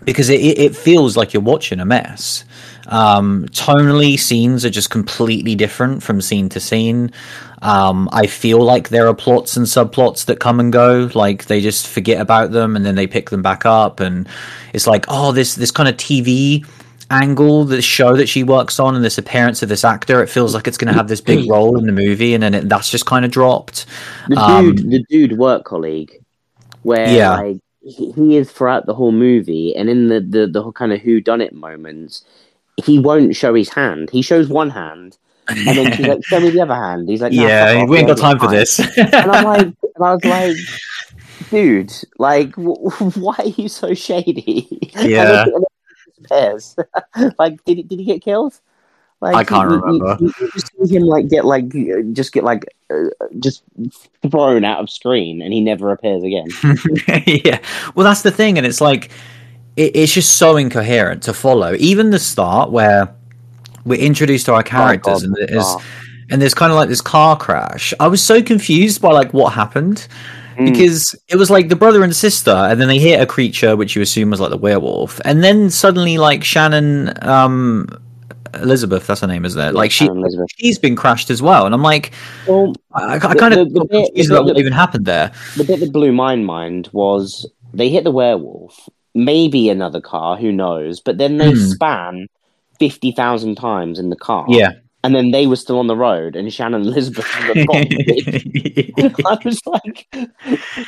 because 0.03 0.29
it, 0.29 0.41
it 0.41 0.75
feels 0.75 1.15
like 1.15 1.33
you're 1.33 1.43
watching 1.43 1.79
a 1.79 1.85
mess. 1.85 2.43
Um, 2.87 3.45
tonally, 3.51 4.19
scenes 4.19 4.65
are 4.65 4.69
just 4.69 4.89
completely 4.89 5.55
different 5.55 6.03
from 6.03 6.21
scene 6.21 6.49
to 6.49 6.59
scene. 6.59 7.11
Um, 7.61 8.09
I 8.11 8.25
feel 8.25 8.59
like 8.63 8.89
there 8.89 9.07
are 9.07 9.13
plots 9.13 9.55
and 9.55 9.67
subplots 9.67 10.25
that 10.25 10.39
come 10.39 10.59
and 10.59 10.73
go, 10.73 11.09
like 11.13 11.45
they 11.45 11.61
just 11.61 11.87
forget 11.87 12.19
about 12.19 12.51
them 12.51 12.75
and 12.75 12.83
then 12.83 12.95
they 12.95 13.05
pick 13.05 13.29
them 13.29 13.43
back 13.43 13.65
up, 13.65 13.99
and 13.99 14.27
it's 14.73 14.87
like, 14.87 15.05
oh, 15.07 15.31
this 15.31 15.55
this 15.55 15.71
kind 15.71 15.87
of 15.87 15.95
TV 15.97 16.65
angle, 17.11 17.65
this 17.65 17.85
show 17.85 18.15
that 18.15 18.27
she 18.27 18.41
works 18.43 18.79
on, 18.79 18.95
and 18.95 19.03
this 19.05 19.17
appearance 19.17 19.61
of 19.61 19.69
this 19.69 19.83
actor, 19.83 20.23
it 20.23 20.27
feels 20.27 20.55
like 20.55 20.67
it's 20.67 20.77
going 20.77 20.87
to 20.87 20.93
have 20.93 21.07
this 21.09 21.21
big 21.21 21.47
role 21.49 21.77
in 21.77 21.85
the 21.85 21.91
movie, 21.91 22.33
and 22.33 22.41
then 22.41 22.53
it, 22.55 22.69
that's 22.69 22.89
just 22.89 23.05
kind 23.05 23.25
of 23.25 23.31
dropped. 23.31 23.85
The 24.27 24.39
Um, 24.39 24.75
dude, 24.75 24.89
the 24.89 25.05
dude 25.09 25.37
work 25.37 25.63
colleague, 25.65 26.11
where 26.81 27.13
Yeah. 27.15 27.37
like 27.37 27.57
he, 27.81 28.11
he 28.11 28.37
is 28.37 28.51
throughout 28.51 28.85
the 28.85 28.93
whole 28.93 29.11
movie, 29.11 29.75
and 29.75 29.89
in 29.89 30.07
the 30.07 30.19
the, 30.19 30.47
the 30.47 30.61
whole 30.61 30.71
kind 30.71 30.93
of 30.93 31.01
who 31.01 31.19
done 31.19 31.41
it 31.41 31.53
moments, 31.53 32.23
he 32.77 32.99
won't 32.99 33.35
show 33.35 33.53
his 33.53 33.69
hand. 33.69 34.09
He 34.09 34.21
shows 34.21 34.47
one 34.49 34.69
hand, 34.69 35.17
and 35.47 35.77
then 35.77 35.93
she's 35.93 36.07
like, 36.07 36.23
"Show 36.25 36.39
me 36.39 36.51
the 36.51 36.61
other 36.61 36.75
hand." 36.75 37.09
He's 37.09 37.21
like, 37.21 37.33
"No, 37.33 37.47
yeah, 37.47 37.83
we 37.85 37.97
ain't 37.97 38.07
got 38.07 38.17
time 38.17 38.39
for 38.39 38.47
this. 38.47 38.79
and 38.97 39.15
I'm 39.15 39.43
like, 39.43 39.65
and 39.95 40.05
I 40.05 40.13
was 40.13 40.25
like, 40.25 40.57
dude, 41.49 41.93
like, 42.17 42.51
w- 42.51 42.75
why 43.15 43.35
are 43.39 43.47
you 43.47 43.67
so 43.67 43.93
shady? 43.93 44.67
Yeah. 44.95 45.43
And 45.43 45.53
then 45.53 45.63
he 46.05 46.21
disappears. 46.21 46.75
like, 47.39 47.63
did 47.65 47.87
did 47.87 47.99
he 47.99 48.05
get 48.05 48.21
killed? 48.21 48.59
Like, 49.21 49.35
I 49.35 49.43
can't 49.43 49.69
you- 49.69 49.77
remember. 49.77 50.17
You, 50.19 50.33
you 50.39 50.51
just 50.51 50.71
see 50.83 50.95
him 50.95 51.03
like 51.03 51.29
get 51.29 51.45
like 51.45 51.69
just 52.13 52.33
get 52.33 52.43
like 52.43 52.65
uh, 52.89 53.09
just 53.39 53.63
thrown 54.29 54.65
out 54.65 54.79
of 54.79 54.89
screen, 54.89 55.41
and 55.41 55.53
he 55.53 55.61
never 55.61 55.91
appears 55.91 56.23
again. 56.23 56.47
yeah. 57.45 57.59
Well, 57.93 58.03
that's 58.03 58.23
the 58.23 58.31
thing, 58.31 58.57
and 58.57 58.65
it's 58.65 58.81
like 58.81 59.11
it, 59.75 59.95
it's 59.95 60.13
just 60.13 60.37
so 60.37 60.57
incoherent 60.57 61.21
to 61.23 61.33
follow. 61.33 61.75
Even 61.75 62.09
the 62.09 62.19
start 62.19 62.71
where 62.71 63.13
we're 63.85 64.01
introduced 64.01 64.47
to 64.47 64.53
our 64.53 64.63
characters, 64.63 65.21
God, 65.21 65.23
and 65.23 65.35
there's 65.35 65.75
and 66.31 66.41
there's 66.41 66.55
kind 66.55 66.71
of 66.71 66.77
like 66.77 66.89
this 66.89 67.01
car 67.01 67.37
crash. 67.37 67.93
I 67.99 68.07
was 68.07 68.23
so 68.23 68.41
confused 68.41 69.01
by 69.01 69.11
like 69.11 69.33
what 69.33 69.53
happened. 69.53 70.07
Hmm. 70.57 70.65
Because 70.65 71.15
it 71.29 71.37
was 71.37 71.49
like 71.49 71.69
the 71.69 71.77
brother 71.77 72.03
and 72.03 72.13
sister, 72.13 72.51
and 72.51 72.81
then 72.81 72.89
they 72.89 72.99
hit 72.99 73.21
a 73.21 73.25
creature 73.25 73.77
which 73.77 73.95
you 73.95 74.01
assume 74.01 74.31
was 74.31 74.41
like 74.41 74.49
the 74.49 74.57
werewolf, 74.57 75.21
and 75.23 75.43
then 75.43 75.69
suddenly 75.69 76.17
like 76.17 76.43
Shannon, 76.43 77.13
um, 77.25 77.87
Elizabeth, 78.55 79.07
that's 79.07 79.21
her 79.21 79.27
name, 79.27 79.45
isn't 79.45 79.59
it? 79.61 79.73
Like 79.73 79.91
she, 79.91 80.05
Elizabeth. 80.05 80.47
she's 80.57 80.77
been 80.79 80.95
crashed 80.95 81.29
as 81.29 81.41
well, 81.41 81.65
and 81.65 81.73
I'm 81.75 81.81
like, 81.83 82.11
Well, 82.47 82.73
I, 82.93 83.15
I 83.15 83.19
kind 83.19 83.53
the- 83.53 83.61
of 83.61 83.73
the 83.73 83.79
got 83.81 83.89
bit- 83.89 84.13
the 84.15 84.33
about 84.35 84.45
what 84.45 84.57
even 84.59 84.73
happened 84.73 85.05
there. 85.05 85.31
the 85.57 85.63
bit 85.63 85.79
that 85.79 85.91
blew 85.93 86.11
my 86.11 86.35
mind 86.35 86.89
was 86.91 87.49
they 87.73 87.89
hit 87.89 88.03
the 88.03 88.11
werewolf, 88.11 88.89
maybe 89.15 89.69
another 89.69 90.01
car, 90.01 90.37
who 90.37 90.51
knows? 90.51 90.99
But 90.99 91.17
then 91.17 91.37
they 91.37 91.51
Hmm. 91.51 91.57
span 91.57 92.27
fifty 92.79 93.11
thousand 93.11 93.55
times 93.55 93.99
in 93.99 94.09
the 94.09 94.15
car. 94.15 94.45
Yeah. 94.49 94.71
And 95.03 95.15
then 95.15 95.31
they 95.31 95.47
were 95.47 95.55
still 95.55 95.79
on 95.79 95.87
the 95.87 95.95
road, 95.95 96.35
and 96.35 96.53
Shannon 96.53 96.81
and 96.81 96.89
Elizabeth 96.91 97.25
were 97.47 97.55
the. 97.55 99.13
I 99.25 99.37
was 99.43 99.59
like, 99.65 100.07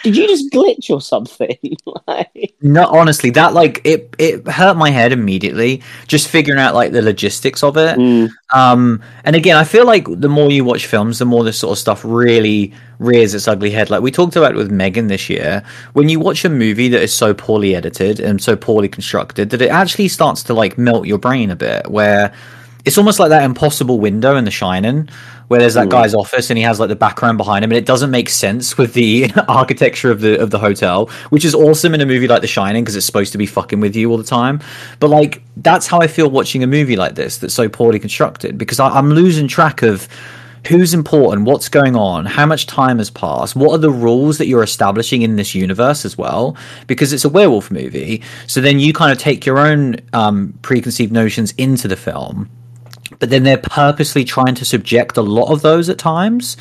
"Did 0.03 0.15
you 0.15 0.27
just 0.27 0.51
glitch 0.51 0.91
or 0.91 1.01
something?" 1.01 1.57
like, 2.07 2.53
No, 2.61 2.85
honestly, 2.85 3.31
that 3.31 3.53
like 3.53 3.81
it 3.83 4.13
it 4.19 4.47
hurt 4.47 4.77
my 4.77 4.91
head 4.91 5.11
immediately 5.13 5.81
just 6.07 6.27
figuring 6.27 6.59
out 6.59 6.75
like 6.75 6.91
the 6.91 7.01
logistics 7.01 7.63
of 7.63 7.75
it. 7.77 7.97
mm, 7.97 8.29
Um, 8.53 9.01
and 9.23 9.35
again, 9.35 9.57
I 9.57 9.63
feel 9.63 9.85
like 9.87 10.05
the 10.07 10.29
more 10.29 10.51
you 10.51 10.63
watch 10.63 10.85
films, 10.85 11.17
the 11.17 11.25
more 11.25 11.43
this 11.43 11.57
sort 11.57 11.71
of 11.71 11.79
stuff 11.79 12.05
really 12.05 12.71
rears 12.99 13.33
its 13.33 13.47
ugly 13.47 13.71
head. 13.71 13.89
Like 13.89 14.03
we 14.03 14.11
talked 14.11 14.35
about 14.35 14.53
with 14.53 14.71
M3GAN 14.71 15.07
this 15.07 15.27
year, 15.27 15.63
when 15.93 16.07
you 16.07 16.19
watch 16.19 16.45
a 16.45 16.49
movie 16.49 16.87
that 16.89 17.01
is 17.01 17.13
so 17.13 17.33
poorly 17.33 17.75
edited 17.75 18.19
and 18.19 18.41
so 18.41 18.55
poorly 18.55 18.87
constructed 18.89 19.49
that 19.49 19.61
it 19.61 19.69
actually 19.71 20.07
starts 20.07 20.43
to 20.43 20.53
like 20.53 20.77
melt 20.77 21.07
your 21.07 21.17
brain 21.17 21.49
a 21.49 21.55
bit, 21.55 21.89
where 21.89 22.31
it's 22.85 22.97
almost 22.97 23.19
like 23.19 23.29
that 23.29 23.43
impossible 23.43 23.99
window 23.99 24.35
in 24.35 24.43
The 24.45 24.51
Shining, 24.51 25.07
where 25.47 25.59
there's 25.59 25.75
that 25.75 25.87
Mm. 25.87 25.91
guy's 25.91 26.13
office 26.13 26.49
and 26.49 26.57
he 26.57 26.63
has 26.63 26.79
like 26.79 26.89
the 26.89 26.95
background 26.95 27.37
behind 27.37 27.63
him, 27.63 27.71
and 27.71 27.77
it 27.77 27.85
doesn't 27.85 28.11
make 28.11 28.29
sense 28.29 28.77
with 28.77 28.93
the 28.93 29.31
architecture 29.47 30.11
of 30.11 30.21
the 30.21 30.39
of 30.39 30.49
the 30.51 30.59
hotel, 30.59 31.09
which 31.29 31.45
is 31.45 31.55
awesome 31.55 31.93
in 31.93 32.01
a 32.01 32.05
movie 32.05 32.27
like 32.27 32.41
The 32.41 32.47
Shining 32.47 32.83
because 32.83 32.95
it's 32.95 33.05
supposed 33.05 33.31
to 33.31 33.37
be 33.37 33.45
fucking 33.45 33.79
with 33.79 33.95
you 33.95 34.09
all 34.11 34.17
the 34.17 34.23
time. 34.23 34.59
But 34.99 35.09
like 35.09 35.41
that's 35.57 35.87
how 35.87 35.99
I 35.99 36.07
feel 36.07 36.29
watching 36.29 36.63
a 36.63 36.67
movie 36.67 36.95
like 36.95 37.15
this 37.15 37.37
that's 37.37 37.53
so 37.53 37.69
poorly 37.69 37.99
constructed 37.99 38.57
because 38.57 38.79
I, 38.79 38.89
I'm 38.89 39.11
losing 39.11 39.47
track 39.47 39.81
of 39.83 40.07
who's 40.67 40.93
important, 40.93 41.45
what's 41.45 41.67
going 41.67 41.93
on, 41.93 42.25
how 42.25 42.45
much 42.45 42.67
time 42.67 42.97
has 42.97 43.09
passed, 43.09 43.53
what 43.53 43.71
are 43.73 43.77
the 43.77 43.91
rules 43.91 44.37
that 44.37 44.47
you're 44.47 44.63
establishing 44.63 45.21
in 45.21 45.35
this 45.35 45.53
universe 45.53 46.05
as 46.05 46.17
well, 46.17 46.55
because 46.87 47.11
it's 47.11 47.25
a 47.25 47.29
werewolf 47.29 47.69
movie. 47.69 48.21
So 48.47 48.61
then 48.61 48.79
you 48.79 48.93
kind 48.93 49.11
of 49.11 49.17
take 49.17 49.45
your 49.45 49.59
own 49.59 49.97
um, 50.13 50.57
preconceived 50.61 51.11
notions 51.11 51.51
into 51.57 51.89
the 51.89 51.97
film, 51.97 52.49
but 53.23 53.29
then 53.29 53.43
they're 53.43 53.57
purposely 53.57 54.25
trying 54.25 54.53
to 54.53 54.65
subject 54.65 55.15
a 55.15 55.21
lot 55.21 55.49
of 55.49 55.61
those 55.61 55.87
at 55.87 55.97
times. 55.97 56.57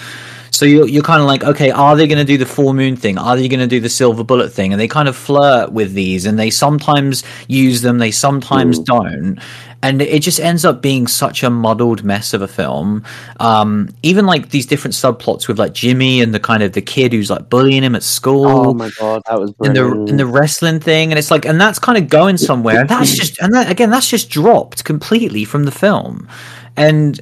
So 0.53 0.65
you're, 0.65 0.87
you're 0.87 1.03
kind 1.03 1.21
of 1.21 1.27
like, 1.27 1.43
okay, 1.43 1.73
are 1.73 1.97
they 1.97 2.07
going 2.07 2.25
to 2.25 2.25
do 2.25 2.39
the 2.39 2.47
full 2.47 2.73
moon 2.73 2.95
thing? 2.95 3.19
Are 3.19 3.35
they 3.35 3.49
going 3.49 3.59
to 3.59 3.67
do 3.67 3.81
the 3.81 3.89
silver 3.89 4.23
bullet 4.23 4.53
thing? 4.53 4.73
And 4.73 4.79
they 4.79 4.87
kind 4.87 5.09
of 5.09 5.17
flirt 5.17 5.73
with 5.73 5.93
these 5.93 6.25
and 6.25 6.39
they 6.39 6.51
sometimes 6.51 7.25
use 7.49 7.83
them, 7.83 7.99
they 7.99 8.13
sometimes 8.13 8.79
Ooh. 8.79 8.85
don't 8.85 9.41
and 9.83 10.01
it 10.01 10.23
just 10.23 10.39
ends 10.39 10.65
up 10.65 10.81
being 10.81 11.07
such 11.07 11.43
a 11.43 11.51
muddled 11.51 12.05
mess 12.05 12.35
of 12.35 12.43
a 12.43 12.49
film. 12.49 13.05
Um, 13.41 13.89
even 14.03 14.27
like 14.27 14.51
these 14.51 14.65
different 14.65 14.95
subplots 14.95 15.49
with 15.49 15.59
like 15.59 15.75
Jimmy 15.75 16.21
and 16.21 16.33
the 16.33 16.41
kind 16.41 16.63
of 16.63 16.73
the 16.73 16.83
kid 16.83 17.13
who's 17.13 17.31
like 17.31 17.51
bullying 17.51 17.83
him 17.83 17.97
at 17.97 18.03
school. 18.03 18.47
Oh 18.47 18.75
my 18.75 18.91
god, 18.99 19.23
that 19.29 19.41
was 19.41 19.51
brilliant. 19.53 19.79
And 19.79 20.09
the 20.09 20.11
in 20.13 20.17
the 20.17 20.27
wrestling 20.27 20.79
thing, 20.79 21.11
and 21.11 21.19
it's 21.19 21.31
like, 21.31 21.45
and 21.45 21.61
that's 21.61 21.79
kind 21.79 21.99
of 21.99 22.09
going 22.09 22.37
somewhere. 22.37 22.81
And 22.81 22.89
that's 22.89 23.17
just, 23.17 23.41
and 23.41 23.53
that 23.55 23.71
again, 23.71 23.91
that's 23.91 24.09
just 24.09 24.31
dropped 24.31 24.85
completely 24.85 25.45
from 25.45 25.65
the 25.65 25.73
film. 25.73 26.29
And 26.77 27.21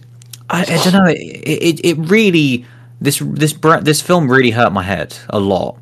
I, 0.51 0.63
I 0.63 0.65
don't 0.65 0.93
know, 0.93 1.07
it, 1.07 1.17
it, 1.17 1.85
it 1.85 1.95
really 1.95 2.67
this 3.01 3.19
this 3.21 3.55
this 3.81 4.03
film 4.03 4.31
really 4.31 4.51
hurt 4.51 4.73
my 4.73 4.83
head 4.83 5.17
a 5.31 5.41
lot. 5.41 5.79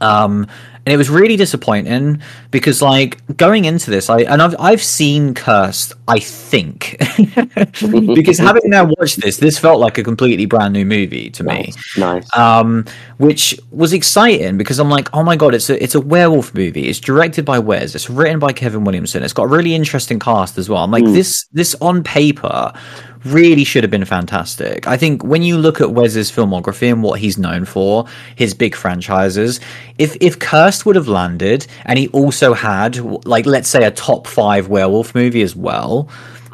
Um, 0.00 0.46
and 0.86 0.92
it 0.92 0.96
was 0.96 1.10
really 1.10 1.36
disappointing 1.36 2.20
because 2.50 2.80
like 2.80 3.18
going 3.36 3.64
into 3.64 3.90
this 3.90 4.08
i 4.08 4.20
and 4.20 4.40
i've, 4.40 4.54
I've 4.58 4.82
seen 4.82 5.34
cursed 5.34 5.92
i 6.08 6.18
think. 6.18 6.96
Because 8.20 8.38
having 8.38 8.68
now 8.70 8.84
watched 8.84 9.20
this 9.20 9.38
this 9.38 9.58
felt 9.58 9.80
like 9.80 9.98
a 9.98 10.02
completely 10.02 10.46
brand 10.46 10.72
new 10.72 10.84
movie 10.84 11.30
to 11.30 11.44
me. 11.44 11.72
Nice 11.96 12.26
um 12.36 12.84
which 13.18 13.58
was 13.70 13.92
exciting 13.92 14.56
because 14.56 14.78
i'm 14.78 14.90
like 14.90 15.08
oh 15.14 15.22
my 15.22 15.36
god 15.36 15.54
it's 15.54 15.70
a 15.70 15.82
it's 15.82 15.94
a 15.94 16.00
werewolf 16.00 16.54
movie. 16.54 16.88
It's 16.88 17.00
directed 17.00 17.44
by 17.44 17.58
wes. 17.58 17.94
It's 17.94 18.10
written 18.10 18.38
by 18.38 18.52
kevin 18.52 18.84
williamson. 18.84 19.22
It's 19.22 19.32
got 19.32 19.44
a 19.44 19.48
really 19.48 19.74
interesting 19.74 20.18
cast 20.18 20.58
as 20.58 20.68
well. 20.68 20.82
I'm 20.84 20.90
like 20.90 21.04
mm. 21.04 21.12
this 21.12 21.46
this 21.52 21.74
on 21.80 22.02
paper 22.02 22.72
really 23.24 23.64
should 23.64 23.84
have 23.84 23.90
been 23.90 24.04
fantastic. 24.04 24.86
I 24.86 24.96
think 24.96 25.22
when 25.22 25.42
you 25.42 25.58
look 25.58 25.80
at 25.80 25.92
Wes's 25.92 26.30
filmography 26.30 26.90
and 26.90 27.02
what 27.02 27.20
he's 27.20 27.38
known 27.38 27.64
for, 27.64 28.06
his 28.36 28.54
big 28.54 28.74
franchises, 28.74 29.60
if 29.98 30.16
if 30.20 30.38
Cursed 30.38 30.86
would 30.86 30.96
have 30.96 31.08
landed 31.08 31.66
and 31.84 31.98
he 31.98 32.08
also 32.08 32.54
had 32.54 32.98
like 33.26 33.46
let's 33.46 33.68
say 33.68 33.84
a 33.84 33.90
top 33.90 34.26
5 34.26 34.68
werewolf 34.68 35.14
movie 35.14 35.42
as 35.42 35.54
well, 35.54 36.08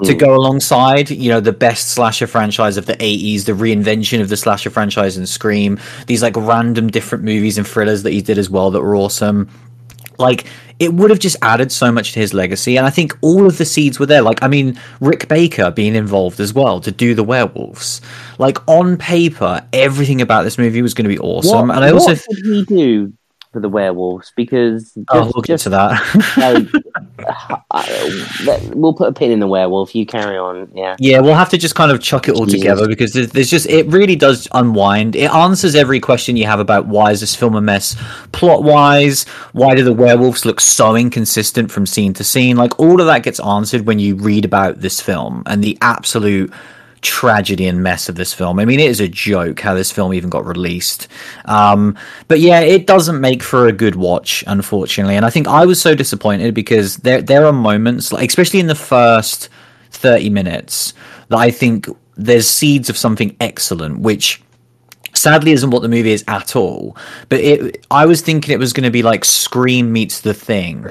to 0.05 0.13
hmm. 0.13 0.19
go 0.19 0.35
alongside, 0.35 1.11
you 1.11 1.31
know, 1.31 1.41
the 1.41 1.53
best 1.53 1.89
slasher 1.89 2.27
franchise 2.27 2.77
of 2.77 2.87
the 2.87 2.97
80s, 2.97 3.45
the 3.45 3.53
reinvention 3.53 4.21
of 4.21 4.29
the 4.29 4.37
slasher 4.37 4.71
franchise 4.71 5.17
and 5.17 5.29
Scream, 5.29 5.79
these 6.07 6.23
like 6.23 6.37
random 6.37 6.89
different 6.89 7.25
movies 7.25 7.57
and 7.57 7.67
thrillers 7.67 8.03
that 8.03 8.13
he 8.13 8.21
did 8.21 8.39
as 8.39 8.51
well 8.51 8.71
that 8.71 8.83
were 8.83 8.97
awesome. 8.97 9.49
Like 10.19 10.47
it 10.79 10.93
would 10.93 11.11
have 11.11 11.19
just 11.19 11.37
added 11.43 11.73
so 11.73 11.91
much 11.91 12.13
to 12.13 12.21
his 12.21 12.35
legacy. 12.35 12.77
And 12.77 12.87
I 12.87 12.91
think 12.91 13.17
all 13.23 13.47
of 13.47 13.59
the 13.59 13.65
seeds 13.65 13.99
were 13.99 14.07
there. 14.07 14.23
Like, 14.23 14.43
I 14.43 14.49
mean, 14.49 14.79
Rick 15.01 15.29
Baker 15.29 15.71
being 15.71 15.95
involved 15.95 16.39
as 16.39 16.53
well 16.53 16.81
to 16.81 16.91
do 16.91 17.15
the 17.15 17.25
werewolves. 17.25 18.01
Like 18.39 18.59
on 18.69 18.97
paper, 18.97 19.67
everything 19.73 20.21
about 20.21 20.43
this 20.43 20.59
movie 20.59 20.83
was 20.83 20.93
going 20.93 21.05
to 21.05 21.15
be 21.15 21.19
awesome. 21.19 21.69
What, 21.69 21.77
and 21.77 21.85
I 21.85 21.93
also 21.93 22.15
what 22.15 22.37
did 22.37 22.45
he 22.45 22.65
do 22.65 23.13
for 23.53 23.61
the 23.61 23.69
werewolves 23.71 24.33
because 24.37 24.93
oh, 25.09 25.15
just, 25.15 25.29
oh, 25.29 25.33
we'll 25.35 25.43
get 25.43 25.61
to 25.61 25.71
that. 25.71 26.35
like, 26.37 26.85
we'll 28.75 28.95
put 28.95 29.09
a 29.09 29.13
pin 29.13 29.31
in 29.31 29.41
the 29.41 29.47
werewolf. 29.47 29.95
You 29.95 30.07
carry 30.07 30.37
on, 30.37 30.71
yeah. 30.75 30.97
Yeah, 30.99 31.21
we'll 31.21 31.35
have 31.35 31.49
to 31.51 31.59
just 31.59 31.75
kind 31.75 31.91
of 31.91 32.01
chuck 32.01 32.29
it 32.29 32.35
all 32.35 32.47
together 32.47 32.87
because 32.87 33.13
there's, 33.13 33.31
there's, 33.31 33.51
just 33.51 33.67
it 33.69 33.87
really 33.87 34.17
does 34.17 34.49
unwind. 34.53 35.17
It 35.17 35.31
answers 35.31 35.75
every 35.75 36.01
question 36.01 36.37
you 36.37 36.47
have 36.47 36.61
about 36.61 36.87
why 36.87 37.13
is 37.13 37.21
this 37.21 37.35
film 37.35 37.55
a 37.55 37.61
mess, 37.61 37.97
plot 38.33 38.63
wise. 38.63 39.25
Why 39.53 39.75
do 39.75 39.83
the 39.83 39.93
werewolves 39.93 40.45
look 40.45 40.61
so 40.61 40.97
inconsistent 40.97 41.71
from 41.71 41.87
scene 41.87 42.13
to 42.15 42.25
scene? 42.25 42.57
Like 42.57 42.79
all 42.79 43.01
of 43.01 43.07
that 43.07 43.23
gets 43.23 43.41
answered 43.41 43.87
when 43.87 43.99
you 43.99 44.15
read 44.17 44.45
about 44.45 44.81
this 44.81 45.01
film 45.01 45.43
and 45.47 45.63
the 45.63 45.79
absolute 45.81 46.53
tragedy 47.03 47.67
and 47.67 47.83
mess 47.83 48.09
of 48.09 48.15
this 48.15 48.33
film. 48.33 48.59
I 48.59 48.65
mean, 48.65 48.81
it 48.81 48.89
is 48.89 49.01
a 49.01 49.09
joke 49.09 49.61
how 49.61 49.75
this 49.75 49.93
film 49.93 50.15
even 50.15 50.31
got 50.31 50.45
released. 50.45 51.09
Um, 51.45 51.97
but 52.29 52.41
yeah, 52.41 52.61
it 52.61 52.87
doesn't 52.87 53.21
make 53.21 53.43
for 53.43 53.67
a 53.67 53.73
good 53.73 53.97
watch, 53.97 54.43
unfortunately. 54.47 55.17
And 55.17 55.25
I 55.25 55.31
think 55.31 55.47
I 55.47 55.65
was 55.65 55.81
so 55.81 55.95
disappointed 55.95 56.55
because 56.55 56.97
there 56.99 57.23
there 57.23 57.47
are 57.47 57.53
moments, 57.53 58.13
like 58.13 58.29
especially 58.29 58.61
in 58.61 58.67
the 58.67 58.75
first 58.75 59.49
thirty 59.91 60.31
minutes, 60.31 60.95
that 61.29 61.39
I 61.39 61.51
think 61.51 61.89
there's 62.17 62.49
seeds 62.49 62.89
of 62.89 62.97
something 62.97 63.37
excellent, 63.41 64.01
which 64.01 64.43
sadly 65.15 65.53
isn't 65.53 65.71
what 65.71 65.83
the 65.83 65.89
movie 65.89 66.13
is 66.13 66.25
at 66.29 66.57
all. 66.57 66.97
But 67.29 67.41
it, 67.41 67.87
I 67.91 68.07
was 68.07 68.21
thinking 68.21 68.53
it 68.53 68.59
was 68.59 68.73
going 68.73 68.85
to 68.85 68.91
be 68.91 69.03
like 69.03 69.25
Scream 69.25 69.93
meets 69.93 70.21
The 70.21 70.35
Thing, 70.35 70.87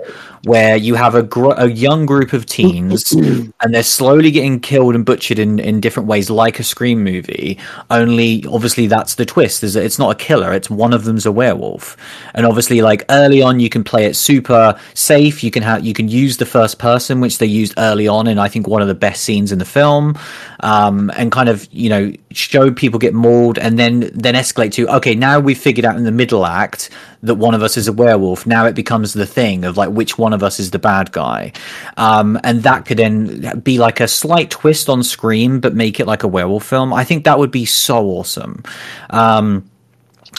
where 0.46 0.78
you 0.78 0.93
have 0.93 1.16
a, 1.16 1.24
gr- 1.24 1.54
a 1.58 1.68
young 1.68 2.06
group 2.06 2.32
of 2.32 2.46
teens 2.46 3.12
and 3.12 3.74
they're 3.74 3.82
slowly 3.82 4.30
getting 4.30 4.60
killed 4.60 4.93
and 4.93 5.04
butchered 5.04 5.39
in, 5.39 5.58
in 5.58 5.82
different 5.82 6.08
ways, 6.08 6.30
like 6.30 6.60
a 6.60 6.64
Scream 6.64 7.04
movie. 7.04 7.58
Only, 7.89 8.46
obviously, 8.46 8.86
that's 8.86 9.16
the 9.16 9.26
twist: 9.26 9.64
is 9.64 9.74
that 9.74 9.84
it's 9.84 9.98
not 9.98 10.12
a 10.12 10.16
killer; 10.16 10.54
it's 10.54 10.70
one 10.70 10.93
of 10.93 11.04
them's 11.04 11.26
a 11.26 11.32
werewolf. 11.32 11.98
And 12.36 12.46
obviously, 12.46 12.82
like 12.82 13.04
early 13.10 13.41
on, 13.41 13.60
you 13.60 13.70
can 13.70 13.84
play 13.84 14.06
it 14.06 14.16
super 14.16 14.80
safe. 14.93 15.43
You 15.43 15.50
can 15.50 15.64
have 15.64 15.84
you 15.84 15.93
can 15.93 16.08
use 16.08 16.38
the 16.38 16.46
first 16.46 16.78
person, 16.78 17.22
which 17.22 17.39
they 17.39 17.48
used 17.48 17.74
early 17.78 18.08
on, 18.08 18.28
and 18.28 18.39
I 18.39 18.48
think 18.48 18.68
one 18.68 18.84
of 18.84 18.88
the 18.88 18.96
best 18.96 19.24
scenes 19.24 19.52
in 19.52 19.58
the 19.58 19.66
film, 19.66 20.18
um, 20.60 21.12
and 21.18 21.32
kind 21.32 21.50
of 21.50 21.68
you 21.72 21.89
know 21.89 22.14
show 22.32 22.72
people 22.72 23.00
get 23.00 23.16
mauled, 23.16 23.58
and 23.58 23.80
then 23.80 24.12
then 24.14 24.36
escalate 24.36 24.74
to 24.74 24.88
okay, 24.96 25.16
now 25.16 25.39
we've 25.39 25.58
figured 25.58 25.86
out 25.86 25.96
in 25.96 26.04
the 26.04 26.12
middle 26.12 26.46
act 26.46 26.91
that 27.26 27.36
one 27.36 27.54
of 27.54 27.62
us 27.62 27.78
is 27.78 27.88
a 27.88 27.94
werewolf. 27.94 28.46
Now 28.46 28.66
it 28.66 28.76
becomes 28.76 29.14
the 29.14 29.26
thing 29.26 29.66
of 29.66 29.78
like 29.78 29.90
which 29.90 30.18
one 30.18 30.34
of 30.34 30.44
us 30.44 30.60
is 30.60 30.72
the 30.72 30.80
bad 30.80 31.12
guy, 31.12 31.52
um, 31.98 32.40
and 32.44 32.64
that 32.64 32.86
could 32.86 32.98
then 32.98 33.60
be 33.60 33.78
like 33.78 34.00
a 34.00 34.08
slight 34.08 34.52
twist 34.52 34.90
on 34.90 35.04
Scream, 35.04 35.60
but 35.60 35.76
make 35.76 36.00
it 36.00 36.08
like 36.08 36.24
a 36.24 36.28
werewolf 36.28 36.66
film. 36.66 36.94
I 36.94 37.04
think 37.04 37.26
that 37.26 37.40
would 37.40 37.52
be 37.52 37.66
so 37.66 38.06
awesome. 38.06 38.64
Um, 39.10 39.70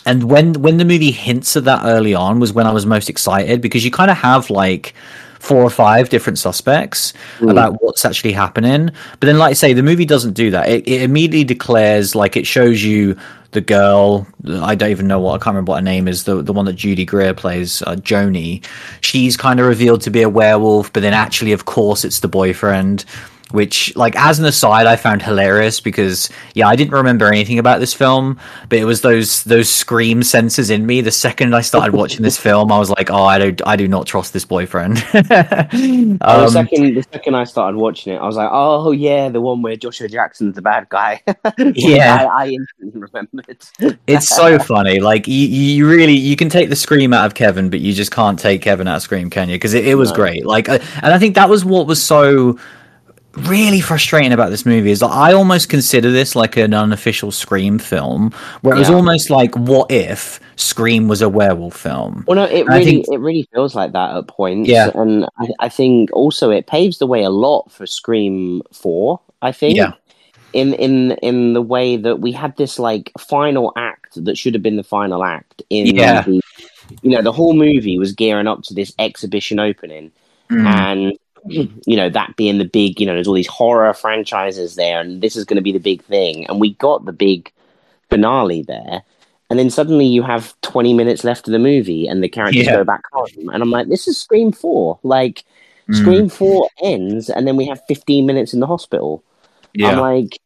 and 0.05 0.25
when 0.25 0.55
when 0.55 0.77
the 0.77 0.85
movie 0.85 1.11
hints 1.11 1.57
at 1.57 1.65
that 1.65 1.83
early 1.85 2.15
on 2.15 2.41
was 2.41 2.53
when 2.53 2.67
I 2.67 2.73
was 2.73 2.87
most 2.87 3.09
excited 3.09 3.61
because 3.61 3.85
you 3.85 3.91
kind 3.91 4.11
of 4.11 4.17
have 4.17 4.51
like 4.51 4.95
four 5.39 5.63
or 5.63 5.71
five 5.71 6.09
different 6.09 6.39
suspects 6.39 7.13
mm. 7.39 7.51
about 7.51 7.81
what's 7.83 8.05
actually 8.05 8.33
happening. 8.33 8.91
But 9.21 9.27
then, 9.27 9.39
like 9.39 9.51
I 9.51 9.55
say, 9.55 9.73
the 9.73 9.83
movie 9.83 10.05
doesn't 10.05 10.33
do 10.33 10.51
that. 10.51 10.69
It, 10.69 10.89
it 10.89 11.03
immediately 11.03 11.45
declares, 11.45 12.15
like, 12.15 12.37
it 12.37 12.47
shows 12.47 12.83
you 12.83 13.17
the 13.57 13.61
girl. 13.63 14.27
I 14.61 14.75
don't 14.75 14.91
even 14.91 15.09
know 15.09 15.19
what 15.19 15.33
I 15.33 15.39
can't 15.39 15.55
remember 15.55 15.71
what 15.71 15.79
her 15.79 15.83
name 15.83 16.07
is. 16.07 16.25
The 16.25 16.43
the 16.43 16.53
one 16.53 16.67
that 16.67 16.75
Judy 16.75 17.07
Greer 17.07 17.35
plays, 17.35 17.83
uh, 17.83 17.97
Joni. 17.97 18.65
She's 19.01 19.37
kind 19.37 19.59
of 19.59 19.67
revealed 19.67 20.03
to 20.03 20.11
be 20.11 20.23
a 20.23 20.29
werewolf, 20.29 20.93
but 20.93 21.01
then 21.01 21.15
actually, 21.15 21.53
of 21.53 21.65
course, 21.65 22.05
it's 22.05 22.21
the 22.21 22.29
boyfriend 22.29 23.05
which 23.53 23.95
like 23.95 24.17
as 24.17 24.39
an 24.39 24.45
aside 24.45 24.87
i 24.87 24.97
found 24.97 25.23
hilarious 25.23 25.81
because 25.81 26.29
yeah 26.55 26.67
i 26.67 26.75
didn't 26.75 26.93
remember 26.93 27.29
anything 27.29 27.59
about 27.59 27.79
this 27.79 27.95
film 27.95 28.39
but 28.69 28.79
it 28.79 28.85
was 28.85 29.03
those 29.03 29.45
those 29.45 29.69
scream 29.69 30.23
senses 30.23 30.71
in 30.71 30.85
me. 30.85 31.01
The 31.01 31.13
second 31.13 31.55
i 31.55 31.61
started 31.61 31.95
watching 31.95 32.23
this 32.23 32.37
film 32.47 32.73
i 32.73 32.79
was 32.79 32.91
like 32.91 33.11
oh 33.11 33.25
i 33.25 33.39
don't 33.39 33.63
i 33.67 33.77
do 33.77 33.87
not 33.87 34.07
trust 34.07 34.33
this 34.33 34.45
boyfriend. 34.45 35.05
Um, 35.77 36.19
the 36.19 36.49
second 36.49 36.95
the 36.95 37.05
second 37.13 37.35
i 37.35 37.45
started 37.45 37.77
watching 37.77 38.15
it 38.15 38.17
i 38.17 38.27
was 38.27 38.37
like 38.37 38.49
oh 38.51 38.91
yeah 38.93 39.29
the 39.29 39.41
one 39.41 39.63
where 39.63 39.77
joshua 39.77 40.09
jackson's 40.09 40.55
the 40.55 40.63
bad 40.63 40.89
guy. 40.89 41.23
Yeah. 41.59 42.29
I, 42.33 42.45
I, 42.45 42.49
instantly 42.49 43.01
remembered. 43.01 43.99
It's 44.07 44.29
so 44.29 44.59
funny. 44.59 45.01
Like 45.01 45.27
you, 45.27 45.35
you 45.35 45.89
really 45.89 46.15
you 46.15 46.37
can 46.37 46.49
take 46.49 46.69
the 46.69 46.77
scream 46.77 47.13
out 47.13 47.27
of 47.27 47.35
kevin 47.35 47.71
but 47.71 47.81
you 47.81 47.93
just 47.93 48.11
can't 48.11 48.39
take 48.39 48.63
kevin 48.63 48.89
out 48.89 48.97
of 48.97 49.03
scream 49.03 49.31
can 49.31 49.49
you? 49.49 49.57
Because 49.57 49.75
it, 49.75 49.87
it 49.87 49.95
was 49.95 50.11
no. 50.11 50.17
great. 50.17 50.47
Like 50.47 50.69
uh, 50.69 50.79
and 51.03 51.13
i 51.13 51.19
think 51.19 51.35
that 51.35 51.49
was 51.49 51.65
what 51.65 51.87
was 51.87 52.03
so 52.03 52.59
really 53.37 53.81
frustrating 53.81 54.33
about 54.33 54.51
this 54.51 54.65
movie 54.65 54.91
is 54.91 55.01
that 55.01 55.11
I 55.11 55.33
almost 55.33 55.69
consider 55.69 56.11
this 56.11 56.35
like 56.35 56.57
an 56.57 56.75
unofficial 56.75 57.31
Scream 57.31 57.79
film, 57.79 58.33
where 58.63 58.75
it 58.75 58.79
was 58.79 58.91
almost 58.91 59.31
like, 59.31 59.55
what 59.57 59.91
if 59.91 60.41
Scream 60.57 61.09
was 61.09 61.23
a 61.23 61.29
werewolf 61.29 61.77
film? 61.77 62.25
Well, 62.27 62.37
no, 62.37 62.45
it 62.45 62.61
and 62.61 62.69
really, 62.69 62.85
think, 62.85 63.07
it 63.11 63.19
really 63.19 63.49
feels 63.53 63.75
like 63.75 63.93
that 63.93 64.17
at 64.17 64.29
points. 64.29 64.69
Yeah, 64.69 64.91
and 64.95 65.27
I, 65.39 65.49
I, 65.61 65.69
think 65.69 66.11
also 66.13 66.51
it 66.51 66.67
paves 66.67 66.99
the 66.99 67.07
way 67.07 67.23
a 67.23 67.31
lot 67.31 67.71
for 67.71 67.87
Scream 67.87 68.63
Four. 68.73 69.21
I 69.43 69.53
think. 69.53 69.77
Yeah. 69.77 69.93
In, 70.53 70.73
in 70.75 71.13
in 71.23 71.53
the 71.53 71.61
way 71.61 71.99
that 71.99 72.21
we 72.21 72.33
had 72.33 72.57
this 72.57 72.79
like 72.79 73.13
final 73.19 73.75
act 73.77 74.25
that 74.25 74.39
should 74.39 74.55
have 74.55 74.63
been 74.63 74.77
the 74.77 74.85
final 74.85 75.23
act 75.23 75.61
in 75.69 75.95
yeah. 75.95 76.23
the, 76.23 76.41
you 77.03 77.11
know 77.11 77.21
the 77.21 77.33
whole 77.33 77.53
movie 77.53 77.99
was 77.99 78.13
gearing 78.13 78.47
up 78.47 78.63
to 78.63 78.73
this 78.73 78.95
exhibition 78.99 79.59
opening 79.59 80.11
mm. 80.49 80.65
and 80.65 81.19
you 81.87 81.97
know, 81.97 82.09
that 82.09 82.37
being 82.37 82.59
the 82.59 82.65
big, 82.65 83.01
you 83.01 83.07
know, 83.07 83.15
there's 83.15 83.29
all 83.29 83.35
these 83.35 83.47
horror 83.47 83.93
franchises 83.95 84.77
there, 84.77 85.01
and 85.01 85.23
this 85.23 85.37
is 85.37 85.45
going 85.45 85.57
to 85.57 85.63
be 85.63 85.73
the 85.73 85.79
big 85.79 86.03
thing. 86.05 86.47
And 86.47 86.61
we 86.61 86.75
got 86.75 87.05
the 87.05 87.13
big 87.13 87.53
finale 88.09 88.63
there. 88.63 89.03
And 89.49 89.59
then 89.59 89.71
suddenly 89.71 90.07
you 90.07 90.23
have 90.23 90.61
20 90.63 90.93
minutes 90.93 91.23
left 91.23 91.47
of 91.47 91.53
the 91.53 91.59
movie 91.59 92.09
and 92.09 92.23
the 92.23 92.29
characters 92.29 92.67
yeah. 92.67 92.77
go 92.77 92.85
back 92.85 93.03
home. 93.13 93.49
And 93.53 93.63
I'm 93.63 93.71
like, 93.71 93.89
this 93.89 94.09
is 94.09 94.21
Scream 94.21 94.51
4. 94.51 94.99
Like, 95.05 95.45
mm. 95.89 95.95
Scream 95.95 96.29
4 96.29 96.69
ends 96.83 97.31
and 97.31 97.47
then 97.47 97.57
we 97.57 97.67
have 97.67 97.81
15 97.87 98.27
minutes 98.27 98.53
in 98.53 98.61
the 98.61 98.67
hospital. 98.67 99.23
Yeah. 99.73 99.91
I'm 99.91 99.99
like, 99.99 100.41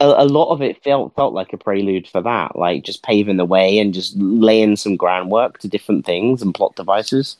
a, 0.00 0.06
a, 0.06 0.24
lot 0.24 0.50
of 0.52 0.62
it 0.62 0.82
felt 0.82 1.14
felt 1.14 1.32
like 1.32 1.52
a 1.52 1.56
prelude 1.56 2.06
for 2.06 2.20
that, 2.22 2.56
like 2.56 2.84
just 2.84 3.02
paving 3.02 3.38
the 3.38 3.44
way 3.44 3.78
and 3.78 3.94
just 3.94 4.14
laying 4.16 4.76
some 4.76 4.96
groundwork 4.96 5.58
to 5.58 5.68
different 5.68 6.04
things 6.04 6.42
and 6.42 6.54
plot 6.54 6.76
devices. 6.76 7.36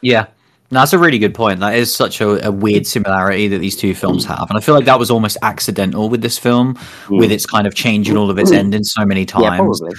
Yeah, 0.00 0.26
no, 0.70 0.80
that's 0.80 0.92
a 0.92 0.98
really 0.98 1.18
good 1.18 1.34
point. 1.34 1.60
That 1.60 1.76
is 1.76 1.94
such 1.94 2.20
a, 2.20 2.46
a, 2.48 2.52
weird 2.52 2.86
similarity 2.86 3.48
that 3.48 3.58
these 3.58 3.74
two 3.74 3.94
films 3.94 4.26
have, 4.26 4.50
and 4.50 4.58
I 4.58 4.60
feel 4.60 4.74
like 4.74 4.84
that 4.84 4.98
was 4.98 5.10
almost 5.10 5.38
accidental 5.40 6.10
with 6.10 6.20
this 6.20 6.36
film, 6.36 6.74
mm. 7.06 7.18
with 7.18 7.32
its 7.32 7.46
kind 7.46 7.66
of 7.66 7.74
changing 7.74 8.18
all 8.18 8.30
of 8.30 8.38
its 8.38 8.52
endings 8.52 8.92
so 8.92 9.06
many 9.06 9.24
times. 9.24 9.80
Yeah, 9.82 9.90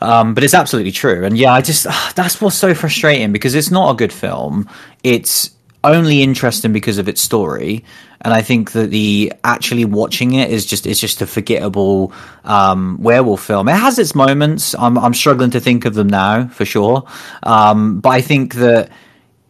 um, 0.00 0.34
but 0.34 0.42
it's 0.42 0.54
absolutely 0.54 0.90
true, 0.90 1.24
and 1.24 1.38
yeah, 1.38 1.52
I 1.52 1.60
just 1.60 1.86
uh, 1.86 1.92
that's 2.16 2.40
what's 2.40 2.56
so 2.56 2.74
frustrating 2.74 3.32
because 3.32 3.54
it's 3.54 3.70
not 3.70 3.92
a 3.92 3.94
good 3.94 4.12
film. 4.12 4.68
It's 5.04 5.50
only 5.84 6.20
interesting 6.20 6.72
because 6.72 6.98
of 6.98 7.08
its 7.08 7.20
story, 7.20 7.84
and 8.22 8.34
I 8.34 8.42
think 8.42 8.72
that 8.72 8.90
the 8.90 9.32
actually 9.44 9.84
watching 9.84 10.34
it 10.34 10.50
is 10.50 10.66
just 10.66 10.84
it's 10.84 10.98
just 10.98 11.22
a 11.22 11.28
forgettable 11.28 12.12
um, 12.42 12.98
werewolf 13.00 13.44
film. 13.44 13.68
It 13.68 13.76
has 13.76 14.00
its 14.00 14.16
moments. 14.16 14.74
I'm 14.74 14.98
I'm 14.98 15.14
struggling 15.14 15.52
to 15.52 15.60
think 15.60 15.84
of 15.84 15.94
them 15.94 16.08
now 16.08 16.48
for 16.48 16.64
sure, 16.64 17.06
um, 17.44 18.00
but 18.00 18.08
I 18.08 18.20
think 18.20 18.54
that 18.54 18.90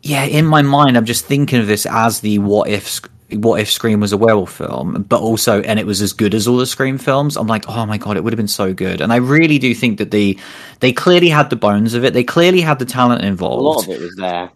yeah, 0.06 0.24
in 0.24 0.46
my 0.46 0.62
mind, 0.62 0.96
I'm 0.96 1.04
just 1.04 1.26
thinking 1.26 1.58
of 1.58 1.66
this 1.66 1.84
as 1.86 2.20
the 2.20 2.38
what 2.38 2.68
if 2.68 3.00
what 3.32 3.60
if 3.60 3.68
Scream 3.68 3.98
was 3.98 4.12
a 4.12 4.16
werewolf 4.16 4.52
film, 4.52 5.04
but 5.08 5.20
also 5.20 5.60
and 5.62 5.80
it 5.80 5.86
was 5.86 6.00
as 6.00 6.12
good 6.12 6.32
as 6.32 6.46
all 6.46 6.56
the 6.56 6.66
Scream 6.66 6.96
films. 6.96 7.36
I'm 7.36 7.48
like, 7.48 7.68
oh 7.68 7.84
my 7.86 7.98
god, 7.98 8.16
it 8.16 8.22
would 8.22 8.32
have 8.32 8.38
been 8.38 8.46
so 8.46 8.72
good. 8.72 9.00
And 9.00 9.12
I 9.12 9.16
really 9.16 9.58
do 9.58 9.74
think 9.74 9.98
that 9.98 10.12
the 10.12 10.38
they 10.80 10.92
clearly 10.92 11.28
had 11.28 11.50
the 11.50 11.56
bones 11.56 11.94
of 11.94 12.04
it. 12.04 12.14
They 12.14 12.22
clearly 12.22 12.60
had 12.60 12.78
the 12.78 12.84
talent 12.84 13.24
involved. 13.24 13.60
A 13.60 13.64
lot 13.64 13.82
of 13.84 13.90
it 13.90 14.00
was 14.00 14.14
there. 14.16 14.50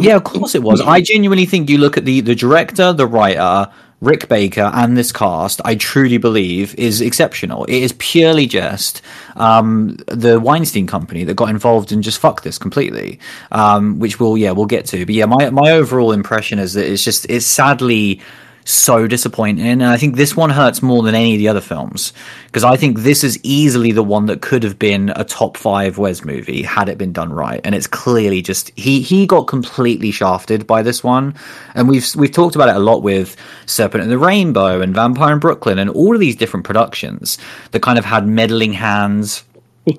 Yeah, 0.00 0.16
of 0.16 0.24
course 0.24 0.56
it 0.56 0.62
was. 0.64 0.80
I 0.86 1.00
genuinely 1.00 1.46
think 1.46 1.70
you 1.70 1.78
look 1.78 1.96
at 1.96 2.04
the 2.04 2.20
the 2.20 2.34
director, 2.34 2.92
the 2.92 3.06
writer, 3.06 3.70
Rick 4.00 4.28
Baker, 4.28 4.70
and 4.74 4.96
this 4.96 5.10
cast. 5.10 5.60
I 5.64 5.74
truly 5.74 6.18
believe 6.18 6.74
is 6.76 7.00
exceptional. 7.00 7.64
It 7.64 7.82
is 7.82 7.92
purely 7.98 8.46
just 8.46 9.02
um, 9.36 9.96
the 10.06 10.38
Weinstein 10.38 10.86
Company 10.86 11.24
that 11.24 11.34
got 11.34 11.50
involved 11.50 11.90
and 11.90 12.02
just 12.02 12.18
fucked 12.18 12.44
this 12.44 12.58
completely, 12.58 13.18
um, 13.50 13.98
which 13.98 14.20
we'll 14.20 14.38
yeah 14.38 14.52
we'll 14.52 14.66
get 14.66 14.86
to. 14.86 15.04
But 15.04 15.14
yeah, 15.14 15.26
my 15.26 15.50
my 15.50 15.72
overall 15.72 16.12
impression 16.12 16.58
is 16.58 16.74
that 16.74 16.90
it's 16.90 17.02
just 17.02 17.26
it's 17.28 17.46
sadly 17.46 18.20
so 18.68 19.06
disappointing. 19.06 19.66
And 19.66 19.82
I 19.82 19.96
think 19.96 20.16
this 20.16 20.36
one 20.36 20.50
hurts 20.50 20.82
more 20.82 21.02
than 21.02 21.14
any 21.14 21.34
of 21.34 21.38
the 21.38 21.48
other 21.48 21.60
films 21.60 22.12
because 22.46 22.64
I 22.64 22.76
think 22.76 22.98
this 22.98 23.24
is 23.24 23.38
easily 23.42 23.92
the 23.92 24.02
one 24.02 24.26
that 24.26 24.42
could 24.42 24.62
have 24.62 24.78
been 24.78 25.10
a 25.16 25.24
top 25.24 25.56
five 25.56 25.96
Wes 25.96 26.22
movie 26.22 26.62
had 26.62 26.88
it 26.90 26.98
been 26.98 27.12
done 27.12 27.32
right. 27.32 27.62
And 27.64 27.74
it's 27.74 27.86
clearly 27.86 28.42
just 28.42 28.70
he 28.76 29.00
he 29.00 29.26
got 29.26 29.46
completely 29.46 30.10
shafted 30.10 30.66
by 30.66 30.82
this 30.82 31.02
one. 31.02 31.34
And 31.74 31.88
we've 31.88 32.06
we've 32.14 32.32
talked 32.32 32.56
about 32.56 32.68
it 32.68 32.76
a 32.76 32.80
lot 32.80 33.02
with 33.02 33.36
Serpent 33.64 34.02
and 34.02 34.12
the 34.12 34.18
Rainbow 34.18 34.82
and 34.82 34.94
Vampire 34.94 35.32
in 35.32 35.38
Brooklyn 35.38 35.78
and 35.78 35.88
all 35.88 36.14
of 36.14 36.20
these 36.20 36.36
different 36.36 36.66
productions 36.66 37.38
that 37.70 37.80
kind 37.80 37.98
of 37.98 38.04
had 38.04 38.26
meddling 38.26 38.74
hands 38.74 39.44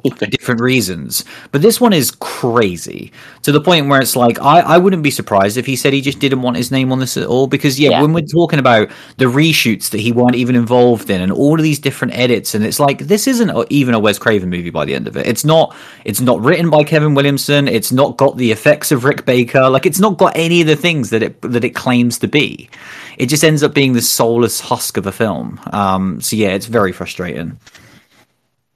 for 0.17 0.25
different 0.25 0.61
reasons. 0.61 1.25
But 1.51 1.61
this 1.61 1.79
one 1.79 1.93
is 1.93 2.11
crazy 2.11 3.11
to 3.43 3.51
the 3.51 3.61
point 3.61 3.87
where 3.87 4.01
it's 4.01 4.15
like 4.15 4.39
I, 4.41 4.59
I 4.59 4.77
wouldn't 4.77 5.03
be 5.03 5.11
surprised 5.11 5.57
if 5.57 5.65
he 5.65 5.75
said 5.75 5.93
he 5.93 6.01
just 6.01 6.19
didn't 6.19 6.41
want 6.41 6.57
his 6.57 6.71
name 6.71 6.91
on 6.91 6.99
this 6.99 7.17
at 7.17 7.27
all. 7.27 7.47
Because 7.47 7.79
yeah, 7.79 7.91
yeah, 7.91 8.01
when 8.01 8.13
we're 8.13 8.21
talking 8.25 8.59
about 8.59 8.89
the 9.17 9.25
reshoots 9.25 9.89
that 9.91 9.99
he 9.99 10.11
weren't 10.11 10.35
even 10.35 10.55
involved 10.55 11.09
in 11.09 11.21
and 11.21 11.31
all 11.31 11.55
of 11.55 11.63
these 11.63 11.79
different 11.79 12.13
edits, 12.13 12.55
and 12.55 12.65
it's 12.65 12.79
like 12.79 12.99
this 12.99 13.27
isn't 13.27 13.51
even 13.71 13.93
a 13.93 13.99
Wes 13.99 14.19
Craven 14.19 14.49
movie 14.49 14.69
by 14.69 14.85
the 14.85 14.95
end 14.95 15.07
of 15.07 15.17
it. 15.17 15.27
It's 15.27 15.45
not. 15.45 15.75
It's 16.05 16.21
not 16.21 16.41
written 16.41 16.69
by 16.69 16.83
Kevin 16.83 17.13
Williamson. 17.13 17.67
It's 17.67 17.91
not 17.91 18.17
got 18.17 18.37
the 18.37 18.51
effects 18.51 18.91
of 18.91 19.03
Rick 19.03 19.25
Baker. 19.25 19.69
Like 19.69 19.85
it's 19.85 19.99
not 19.99 20.17
got 20.17 20.33
any 20.35 20.61
of 20.61 20.67
the 20.67 20.75
things 20.75 21.09
that 21.09 21.23
it 21.23 21.41
that 21.41 21.63
it 21.63 21.75
claims 21.75 22.19
to 22.19 22.27
be. 22.27 22.69
It 23.17 23.27
just 23.27 23.43
ends 23.43 23.63
up 23.63 23.73
being 23.73 23.93
the 23.93 24.01
soulless 24.01 24.59
husk 24.61 24.97
of 24.97 25.05
a 25.05 25.11
film. 25.11 25.59
Um, 25.73 26.21
so 26.21 26.35
yeah, 26.35 26.49
it's 26.49 26.67
very 26.67 26.93
frustrating. 26.93 27.59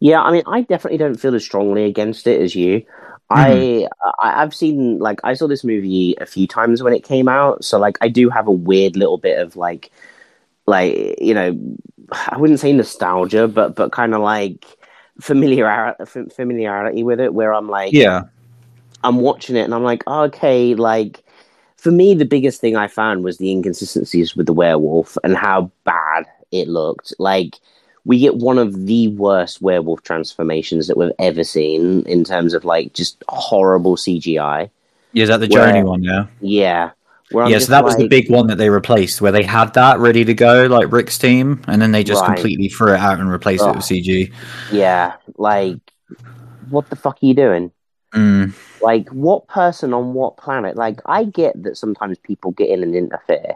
Yeah, 0.04 0.22
I 0.22 0.34
mean, 0.34 0.44
I 0.46 0.64
definitely 0.64 0.98
don't 0.98 1.16
feel 1.16 1.34
as 1.34 1.46
strongly 1.46 1.86
against 1.86 2.28
it 2.28 2.42
as 2.42 2.56
you. 2.56 2.82
Mm-hmm. 2.82 2.88
I 3.32 3.88
I've 4.20 4.54
seen 4.54 5.00
like 5.00 5.22
I 5.24 5.34
saw 5.34 5.48
this 5.48 5.64
movie 5.64 6.14
a 6.20 6.26
few 6.26 6.46
times 6.46 6.84
when 6.84 6.92
it 6.92 7.06
came 7.06 7.30
out, 7.30 7.64
so 7.64 7.80
like 7.80 7.98
I 8.02 8.10
do 8.10 8.30
have 8.30 8.46
a 8.46 8.52
weird 8.52 8.98
little 8.98 9.18
bit 9.18 9.40
of 9.40 9.56
like 9.56 9.94
like 10.66 11.16
you 11.22 11.34
know 11.34 11.58
I 12.12 12.36
wouldn't 12.38 12.60
say 12.60 12.74
nostalgia, 12.74 13.48
but 13.48 13.76
but 13.78 13.94
kind 13.94 14.14
of 14.14 14.20
like 14.20 14.66
familiarity 15.22 16.04
familiarity 16.36 17.04
with 17.04 17.22
it, 17.22 17.34
where 17.34 17.54
I'm 17.54 17.70
like 17.70 17.94
yeah, 17.94 18.24
I'm 19.06 19.22
watching 19.22 19.56
it 19.56 19.62
and 19.62 19.74
I'm 19.74 19.86
like 19.86 20.04
oh, 20.06 20.24
okay, 20.24 20.76
like 20.76 21.24
for 21.78 21.92
me 21.92 22.14
the 22.14 22.26
biggest 22.26 22.60
thing 22.60 22.76
I 22.76 22.90
found 22.90 23.24
was 23.24 23.38
the 23.38 23.50
inconsistencies 23.50 24.36
with 24.36 24.48
the 24.48 24.54
werewolf 24.54 25.18
and 25.24 25.38
how 25.38 25.72
bad 25.86 26.26
it 26.52 26.68
looked 26.68 27.14
like 27.20 27.56
we 28.06 28.20
get 28.20 28.36
one 28.36 28.58
of 28.58 28.86
the 28.86 29.08
worst 29.10 29.62
werewolf 29.62 30.04
transformations 30.04 30.88
that 30.88 30.98
we've 30.98 31.12
ever 31.20 31.44
seen 31.44 32.04
in 32.06 32.24
terms 32.24 32.54
of 32.54 32.66
like 32.66 32.94
just 32.94 33.24
horrible 33.30 33.96
CGI. 33.96 34.70
Yeah, 35.14 35.24
is 35.24 35.30
that 35.30 35.40
the 35.40 35.48
where, 35.48 35.68
Journey 35.68 35.84
one? 35.84 36.04
Yeah. 36.04 36.26
Yeah. 36.42 36.92
yeah, 37.32 37.60
so 37.60 37.72
that 37.72 37.78
like, 37.78 37.86
was 37.86 37.98
the 37.98 38.08
big 38.08 38.30
one 38.30 38.48
that 38.48 38.58
they 38.58 38.70
replaced, 38.70 39.22
where 39.22 39.32
they 39.32 39.44
had 39.44 39.74
that 39.76 40.00
ready 40.00 40.26
to 40.26 40.34
go, 40.34 40.66
like 40.68 40.92
Rick's 40.92 41.18
team, 41.18 41.64
and 41.68 41.82
then 41.82 41.92
they 41.92 42.04
just 42.04 42.22
right. 42.22 42.36
completely 42.36 42.68
threw 42.68 42.94
it 42.94 43.00
out 43.00 43.20
and 43.20 43.30
replaced 43.30 43.64
oh. 43.64 43.70
it 43.70 43.76
with 43.76 43.86
CG. 43.86 44.34
Yeah, 44.72 45.14
like, 45.38 45.80
what 46.70 46.90
the 46.90 46.96
fuck 46.96 47.20
are 47.22 47.26
you 47.26 47.34
doing? 47.34 47.72
Mm. 48.14 48.54
Like, 48.82 49.10
what 49.10 49.48
person 49.48 49.94
on 49.94 50.14
what 50.14 50.38
planet? 50.38 50.76
Like, 50.76 51.00
I 51.06 51.24
get 51.24 51.64
that 51.64 51.78
sometimes 51.78 52.18
people 52.20 52.52
get 52.52 52.70
in 52.70 52.84
and 52.84 52.96
interfere, 52.96 53.56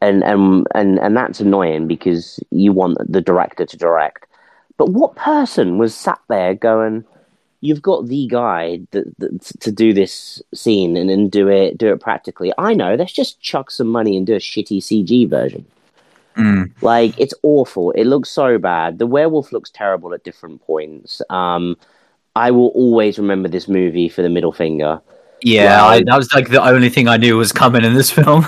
and 0.00 0.22
and 0.22 0.66
and 0.74 0.98
and 0.98 1.16
that's 1.16 1.40
annoying 1.40 1.86
because 1.86 2.40
you 2.50 2.72
want 2.72 2.98
the 3.10 3.20
director 3.20 3.66
to 3.66 3.76
direct. 3.76 4.26
But 4.76 4.90
what 4.90 5.16
person 5.16 5.78
was 5.78 5.94
sat 5.94 6.20
there 6.28 6.54
going? 6.54 7.04
You've 7.60 7.82
got 7.82 8.06
the 8.06 8.28
guy 8.28 8.82
that, 8.92 9.18
that, 9.18 9.42
to 9.60 9.72
do 9.72 9.92
this 9.92 10.40
scene 10.54 10.96
and 10.96 11.10
then 11.10 11.28
do 11.28 11.48
it 11.48 11.76
do 11.76 11.92
it 11.92 12.00
practically. 12.00 12.52
I 12.56 12.74
know. 12.74 12.94
Let's 12.94 13.12
just 13.12 13.40
chuck 13.40 13.70
some 13.70 13.88
money 13.88 14.16
and 14.16 14.26
do 14.26 14.34
a 14.34 14.38
shitty 14.38 14.78
CG 14.78 15.28
version. 15.28 15.66
Mm. 16.36 16.70
Like 16.82 17.18
it's 17.18 17.34
awful. 17.42 17.90
It 17.92 18.04
looks 18.04 18.30
so 18.30 18.58
bad. 18.58 18.98
The 18.98 19.06
werewolf 19.08 19.50
looks 19.50 19.70
terrible 19.70 20.14
at 20.14 20.22
different 20.22 20.64
points. 20.64 21.20
Um, 21.30 21.76
I 22.36 22.52
will 22.52 22.68
always 22.68 23.18
remember 23.18 23.48
this 23.48 23.66
movie 23.66 24.08
for 24.08 24.22
the 24.22 24.28
middle 24.28 24.52
finger. 24.52 25.00
Yeah, 25.42 25.84
I, 25.84 26.02
that 26.02 26.16
was 26.16 26.32
like 26.34 26.48
the 26.48 26.62
only 26.62 26.88
thing 26.88 27.08
I 27.08 27.16
knew 27.16 27.36
was 27.36 27.52
coming 27.52 27.84
in 27.84 27.94
this 27.94 28.10
film. 28.18 28.44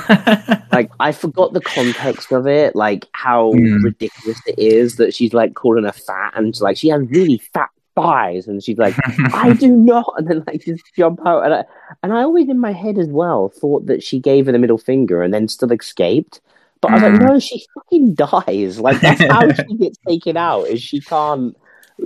like 0.72 0.90
I 0.98 1.12
forgot 1.12 1.52
the 1.52 1.60
context 1.60 2.32
of 2.32 2.46
it, 2.46 2.74
like 2.74 3.06
how 3.12 3.52
mm. 3.52 3.82
ridiculous 3.82 4.40
it 4.46 4.58
is 4.58 4.96
that 4.96 5.14
she's 5.14 5.32
like 5.32 5.54
calling 5.54 5.84
her 5.84 5.92
fat 5.92 6.32
and 6.36 6.58
like 6.60 6.76
she 6.76 6.88
has 6.88 7.02
really 7.08 7.38
fat 7.38 7.70
thighs, 7.94 8.48
and 8.48 8.62
she's 8.62 8.78
like, 8.78 8.94
"I 9.34 9.52
do 9.58 9.68
not," 9.68 10.12
and 10.16 10.28
then 10.28 10.44
like 10.46 10.64
just 10.64 10.82
jump 10.96 11.20
out, 11.26 11.44
and 11.44 11.54
I 11.54 11.64
and 12.02 12.12
I 12.12 12.22
always 12.22 12.48
in 12.48 12.58
my 12.58 12.72
head 12.72 12.98
as 12.98 13.08
well 13.08 13.48
thought 13.48 13.86
that 13.86 14.02
she 14.02 14.18
gave 14.18 14.46
her 14.46 14.52
the 14.52 14.58
middle 14.58 14.78
finger 14.78 15.22
and 15.22 15.32
then 15.32 15.48
still 15.48 15.72
escaped. 15.72 16.40
But 16.80 16.92
I 16.92 16.94
was 16.94 17.02
like, 17.02 17.20
hmm. 17.20 17.26
no, 17.26 17.38
she 17.38 17.62
fucking 17.74 18.14
dies. 18.14 18.80
Like 18.80 19.00
that's 19.00 19.22
how 19.22 19.52
she 19.68 19.76
gets 19.76 19.98
taken 20.06 20.36
out. 20.36 20.66
Is 20.66 20.82
she 20.82 21.00
can't 21.00 21.56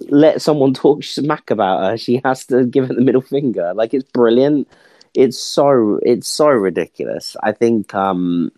let 0.09 0.43
someone 0.43 0.75
talk 0.75 1.05
smack 1.05 1.51
about 1.51 1.83
her. 1.83 1.97
She 1.97 2.21
has 2.25 2.47
to 2.47 2.65
give 2.65 2.91
it 2.91 2.95
the 2.95 3.03
middle 3.03 3.21
finger. 3.21 3.73
Like 3.75 3.95
it's 3.95 4.09
brilliant. 4.11 4.69
It's 5.15 5.39
so 5.39 6.01
it's 6.03 6.29
so 6.29 6.49
ridiculous. 6.49 7.37
I 7.43 7.53
think 7.53 7.95
um 7.95 8.51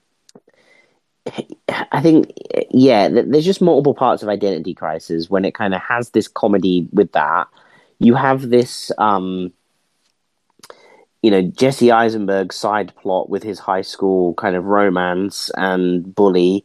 I 1.93 2.01
think 2.01 2.33
yeah, 2.71 3.09
there's 3.09 3.45
just 3.45 3.61
multiple 3.61 3.95
parts 3.95 4.23
of 4.23 4.29
Identity 4.29 4.75
Crisis 4.75 5.29
when 5.29 5.45
it 5.45 5.55
kind 5.55 5.75
of 5.75 5.83
has 5.83 6.11
this 6.11 6.29
comedy 6.29 6.89
with 6.93 7.13
that. 7.13 7.49
You 7.99 8.15
have 8.15 8.49
this 8.49 8.91
um 8.99 9.53
you 11.23 11.31
know 11.31 11.43
Jesse 11.43 11.91
Eisenberg 11.91 12.53
side 12.53 12.95
plot 12.97 13.29
with 13.29 13.43
his 13.43 13.59
high 13.59 13.83
school 13.83 14.35
kind 14.35 14.57
of 14.57 14.65
romance 14.65 15.51
and 15.57 16.15
bully 16.15 16.65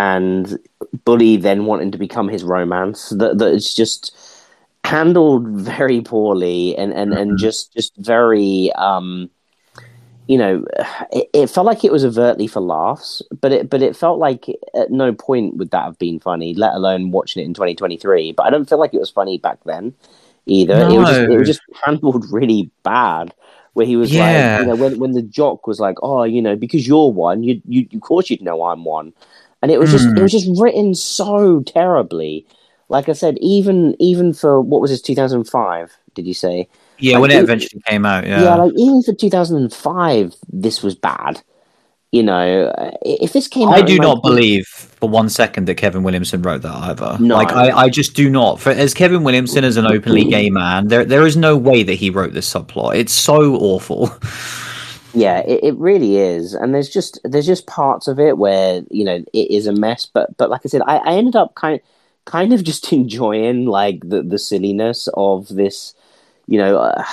and 0.00 0.58
Bully 1.04 1.36
then 1.36 1.66
wanting 1.66 1.90
to 1.90 1.98
become 1.98 2.28
his 2.28 2.42
romance. 2.42 3.10
That 3.10 3.36
that 3.38 3.52
it's 3.52 3.74
just 3.74 4.16
handled 4.84 5.46
very 5.48 6.00
poorly 6.00 6.76
and 6.76 6.92
and, 6.92 7.10
mm-hmm. 7.10 7.20
and 7.20 7.38
just 7.38 7.74
just 7.74 7.94
very 7.96 8.72
um 8.76 9.28
you 10.26 10.38
know 10.38 10.64
it, 11.12 11.28
it, 11.34 11.46
felt 11.50 11.66
like 11.66 11.84
it 11.84 11.92
was 11.92 12.04
overtly 12.04 12.46
for 12.46 12.60
laughs 12.60 13.20
but 13.42 13.52
it 13.52 13.68
but 13.68 13.82
it 13.82 13.94
felt 13.94 14.18
like 14.18 14.46
at 14.74 14.90
no 14.90 15.12
point 15.12 15.56
would 15.58 15.70
that 15.70 15.84
have 15.84 15.98
been 15.98 16.18
funny 16.18 16.54
let 16.54 16.72
alone 16.72 17.10
watching 17.10 17.42
it 17.42 17.46
in 17.46 17.52
2023 17.52 18.32
but 18.32 18.44
i 18.46 18.50
don't 18.50 18.68
feel 18.68 18.78
like 18.78 18.94
it 18.94 19.00
was 19.00 19.10
funny 19.10 19.38
back 19.38 19.58
then 19.64 19.92
either 20.46 20.78
no. 20.78 20.94
it 20.94 20.98
was 20.98 21.08
just, 21.08 21.30
it 21.30 21.38
was 21.38 21.48
just 21.48 21.62
handled 21.84 22.24
really 22.32 22.70
bad 22.82 23.34
where 23.74 23.86
he 23.86 23.96
was 23.96 24.12
yeah. 24.12 24.56
like 24.56 24.60
you 24.60 24.66
know 24.66 24.76
when 24.76 24.98
when 24.98 25.12
the 25.12 25.22
jock 25.22 25.66
was 25.66 25.78
like 25.78 25.96
oh 26.02 26.22
you 26.22 26.40
know 26.40 26.56
because 26.56 26.86
you're 26.88 27.12
one 27.12 27.42
you 27.42 27.60
you 27.68 27.86
of 27.92 28.00
course 28.00 28.30
you'd 28.30 28.42
know 28.42 28.64
i'm 28.64 28.84
one 28.84 29.12
and 29.62 29.70
it 29.70 29.78
was 29.78 29.90
just 29.90 30.06
mm. 30.06 30.16
it 30.16 30.22
was 30.22 30.32
hmm. 30.32 30.38
just 30.38 30.60
written 30.60 30.94
so 30.94 31.60
terribly. 31.60 32.46
Like 32.88 33.08
I 33.08 33.12
said, 33.12 33.38
even 33.40 33.94
even 33.98 34.32
for 34.32 34.60
what 34.60 34.80
was 34.80 34.90
this 34.90 35.02
2005? 35.02 35.96
Did 36.14 36.26
you 36.26 36.34
say? 36.34 36.68
Yeah, 36.98 37.14
like, 37.14 37.22
when 37.22 37.30
it 37.30 37.42
eventually 37.42 37.82
came 37.86 38.04
out. 38.04 38.26
Yeah, 38.26 38.42
yeah, 38.42 38.54
like 38.56 38.72
even 38.76 39.02
for 39.02 39.14
2005, 39.14 40.34
this 40.52 40.82
was 40.82 40.94
bad. 40.94 41.42
you 42.12 42.24
know, 42.24 42.72
if 43.02 43.32
this 43.32 43.46
came, 43.46 43.68
I 43.68 43.82
do 43.82 43.96
not 43.98 44.22
believe 44.22 44.66
for 44.66 45.08
one 45.08 45.28
second 45.28 45.66
that 45.66 45.76
Kevin 45.76 46.02
Williamson 46.02 46.42
wrote 46.42 46.62
that 46.62 46.74
either. 46.74 47.16
No. 47.20 47.36
Like 47.36 47.52
I, 47.52 47.70
I 47.70 47.88
just 47.88 48.14
do 48.14 48.28
not. 48.28 48.60
For 48.60 48.70
as 48.70 48.94
Kevin 48.94 49.22
Williamson 49.22 49.62
as 49.62 49.76
an 49.76 49.86
openly 49.86 50.24
gay 50.24 50.50
man, 50.50 50.88
there 50.88 51.04
there 51.04 51.24
is 51.24 51.36
no 51.36 51.56
way 51.56 51.84
that 51.84 51.94
he 51.94 52.10
wrote 52.10 52.32
this 52.32 52.52
subplot. 52.52 52.96
It's 52.96 53.12
so 53.12 53.54
awful. 53.54 54.10
Yeah, 55.12 55.40
it, 55.40 55.60
it 55.62 55.76
really 55.76 56.16
is, 56.16 56.54
and 56.54 56.74
there's 56.74 56.88
just 56.88 57.18
there's 57.24 57.46
just 57.46 57.66
parts 57.66 58.08
of 58.08 58.20
it 58.20 58.38
where 58.38 58.82
you 58.90 59.04
know 59.04 59.24
it 59.32 59.50
is 59.50 59.66
a 59.66 59.72
mess. 59.72 60.06
But 60.06 60.36
but 60.36 60.50
like 60.50 60.62
I 60.64 60.68
said, 60.68 60.82
I, 60.86 60.98
I 60.98 61.12
ended 61.14 61.36
up 61.36 61.54
kind 61.54 61.80
kind 62.24 62.52
of 62.52 62.62
just 62.70 62.92
enjoying 62.92 63.66
like 63.66 64.00
the 64.08 64.22
the 64.22 64.38
silliness 64.38 65.08
of 65.14 65.48
this. 65.48 65.94
You 66.46 66.58
know, 66.58 66.78
uh, 66.78 67.04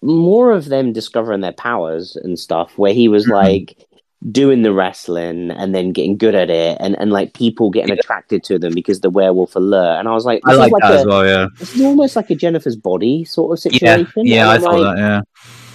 more 0.00 0.52
of 0.52 0.66
them 0.66 0.92
discovering 0.92 1.40
their 1.40 1.52
powers 1.52 2.16
and 2.16 2.38
stuff. 2.38 2.76
Where 2.78 2.94
he 2.94 3.08
was 3.08 3.24
mm-hmm. 3.24 3.32
like 3.32 3.86
doing 4.30 4.62
the 4.62 4.72
wrestling 4.72 5.50
and 5.50 5.74
then 5.74 5.92
getting 5.92 6.16
good 6.16 6.34
at 6.34 6.48
it 6.48 6.76
and, 6.80 6.96
and 7.00 7.10
like 7.10 7.34
people 7.34 7.70
getting 7.70 7.88
yeah. 7.88 7.98
attracted 7.98 8.44
to 8.44 8.58
them 8.58 8.72
because 8.72 9.00
the 9.00 9.10
werewolf 9.10 9.56
alert 9.56 9.98
and 9.98 10.06
I 10.06 10.12
was 10.12 10.24
like 10.24 10.40
I 10.46 10.54
like, 10.54 10.70
like 10.70 10.82
that 10.82 10.92
a, 10.92 10.98
as 11.00 11.06
well 11.06 11.26
yeah 11.26 11.46
it's 11.58 11.80
almost 11.80 12.14
like 12.14 12.30
a 12.30 12.36
Jennifer's 12.36 12.76
body 12.76 13.24
sort 13.24 13.52
of 13.52 13.58
situation 13.58 14.06
yeah, 14.16 14.44
yeah 14.44 14.50
I 14.50 14.58
thought 14.58 14.78
like, 14.78 14.96
that 14.96 15.00
yeah 15.02 15.20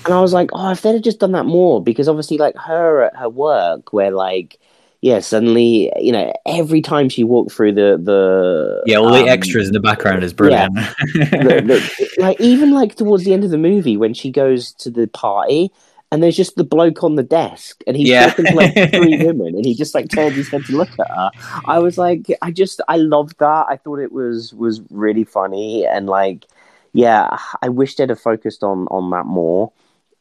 and 0.07 0.15
I 0.15 0.21
was 0.21 0.33
like 0.33 0.49
oh 0.53 0.71
if 0.71 0.81
they'd 0.81 0.93
have 0.93 1.03
just 1.03 1.19
done 1.19 1.33
that 1.33 1.45
more 1.45 1.83
because 1.83 2.07
obviously 2.07 2.37
like 2.37 2.55
her 2.57 3.03
at 3.03 3.15
her 3.15 3.29
work 3.29 3.93
where 3.93 4.11
like 4.11 4.59
yeah, 4.99 5.19
suddenly, 5.19 5.91
you 6.01 6.11
know, 6.11 6.33
every 6.47 6.81
time 6.81 7.07
she 7.07 7.23
walked 7.23 7.51
through 7.51 7.73
the 7.73 7.99
the 8.01 8.81
yeah, 8.87 8.97
all 8.97 9.13
um, 9.13 9.23
the 9.23 9.29
extras 9.29 9.67
in 9.67 9.73
the 9.73 9.79
background 9.79 10.23
is 10.23 10.33
brilliant. 10.33 10.73
Yeah, 10.75 10.93
the, 11.13 11.61
the, 11.67 12.09
like 12.17 12.41
even 12.41 12.71
like 12.71 12.95
towards 12.95 13.23
the 13.23 13.31
end 13.31 13.43
of 13.43 13.51
the 13.51 13.59
movie 13.59 13.95
when 13.95 14.15
she 14.15 14.31
goes 14.31 14.71
to 14.73 14.89
the 14.89 15.07
party 15.07 15.71
and 16.11 16.23
there's 16.23 16.37
just 16.37 16.55
the 16.55 16.63
bloke 16.63 17.03
on 17.03 17.15
the 17.15 17.23
desk, 17.23 17.83
and 17.85 17.97
he's 17.97 18.07
yeah. 18.07 18.29
talking 18.29 18.45
to 18.45 18.55
like 18.55 18.73
three 18.73 19.17
women, 19.25 19.55
and 19.55 19.65
he 19.65 19.75
just 19.75 19.93
like 19.93 20.09
turns 20.09 20.35
his 20.35 20.47
head 20.47 20.63
to 20.65 20.77
look 20.77 20.89
at 20.99 21.09
her. 21.09 21.31
I 21.65 21.79
was 21.79 21.97
like, 21.97 22.27
I 22.41 22.51
just, 22.51 22.79
I 22.87 22.95
loved 22.95 23.37
that. 23.39 23.65
I 23.69 23.75
thought 23.75 23.99
it 23.99 24.11
was 24.11 24.53
was 24.53 24.81
really 24.89 25.25
funny, 25.25 25.85
and 25.85 26.07
like, 26.07 26.45
yeah, 26.93 27.37
I 27.61 27.69
wish 27.69 27.95
they'd 27.95 28.09
have 28.09 28.21
focused 28.21 28.63
on 28.63 28.87
on 28.87 29.09
that 29.11 29.25
more, 29.25 29.73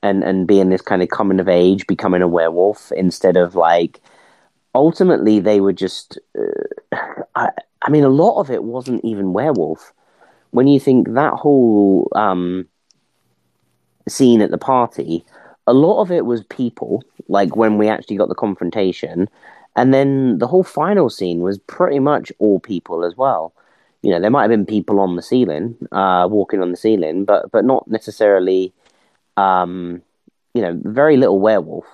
and 0.07 0.25
and 0.25 0.47
being 0.47 0.71
this 0.71 0.83
kind 0.83 1.03
of 1.03 1.09
coming 1.09 1.41
of 1.41 1.49
age, 1.49 1.87
becoming 1.87 2.23
a 2.23 2.29
werewolf 2.29 2.93
instead 2.93 3.37
of 3.37 3.55
like. 3.55 4.01
Ultimately, 4.75 5.41
they 5.41 5.61
were 5.61 5.73
just. 5.73 6.19
Uh, 6.39 6.97
I, 7.35 7.51
I 7.83 7.91
mean, 7.91 8.05
a 8.05 8.09
lot 8.09 8.41
of 8.41 8.51
it 8.51 8.65
wasn't 8.65 9.05
even 9.05 9.33
werewolf. 9.33 9.93
When 10.51 10.67
you 10.67 10.81
think 10.81 11.13
that 11.15 11.35
whole 11.35 12.11
um, 12.17 12.67
scene 14.09 14.41
at 14.41 14.51
the 14.51 14.59
party 14.59 15.25
a 15.67 15.73
lot 15.73 16.01
of 16.01 16.11
it 16.11 16.27
was 16.27 16.45
people, 16.45 17.03
like 17.29 17.57
when 17.57 17.77
we 17.77 17.89
actually 17.89 18.17
got 18.17 18.29
the 18.29 18.35
confrontation. 18.35 19.29
And 19.75 19.93
then 19.93 20.39
the 20.39 20.47
whole 20.47 20.63
final 20.63 21.11
scene 21.11 21.41
was 21.41 21.59
pretty 21.59 21.99
much 21.99 22.33
all 22.39 22.61
people 22.61 23.05
as 23.05 23.17
well. 23.17 23.53
You 24.03 24.11
know, 24.11 24.21
there 24.21 24.31
might 24.31 24.43
have 24.43 24.51
been 24.51 24.67
people 24.67 25.01
on 25.01 25.17
the 25.17 25.23
ceiling, 25.23 25.77
uh, 25.91 26.29
walking 26.31 26.63
on 26.63 26.71
the 26.71 26.77
ceiling, 26.77 27.25
but 27.25 27.51
but 27.51 27.65
not 27.65 27.89
necessarily, 27.89 28.73
um, 29.37 30.03
you 30.55 30.62
know, 30.62 30.78
very 30.82 31.16
little 31.16 31.41
werewolf. 31.41 31.87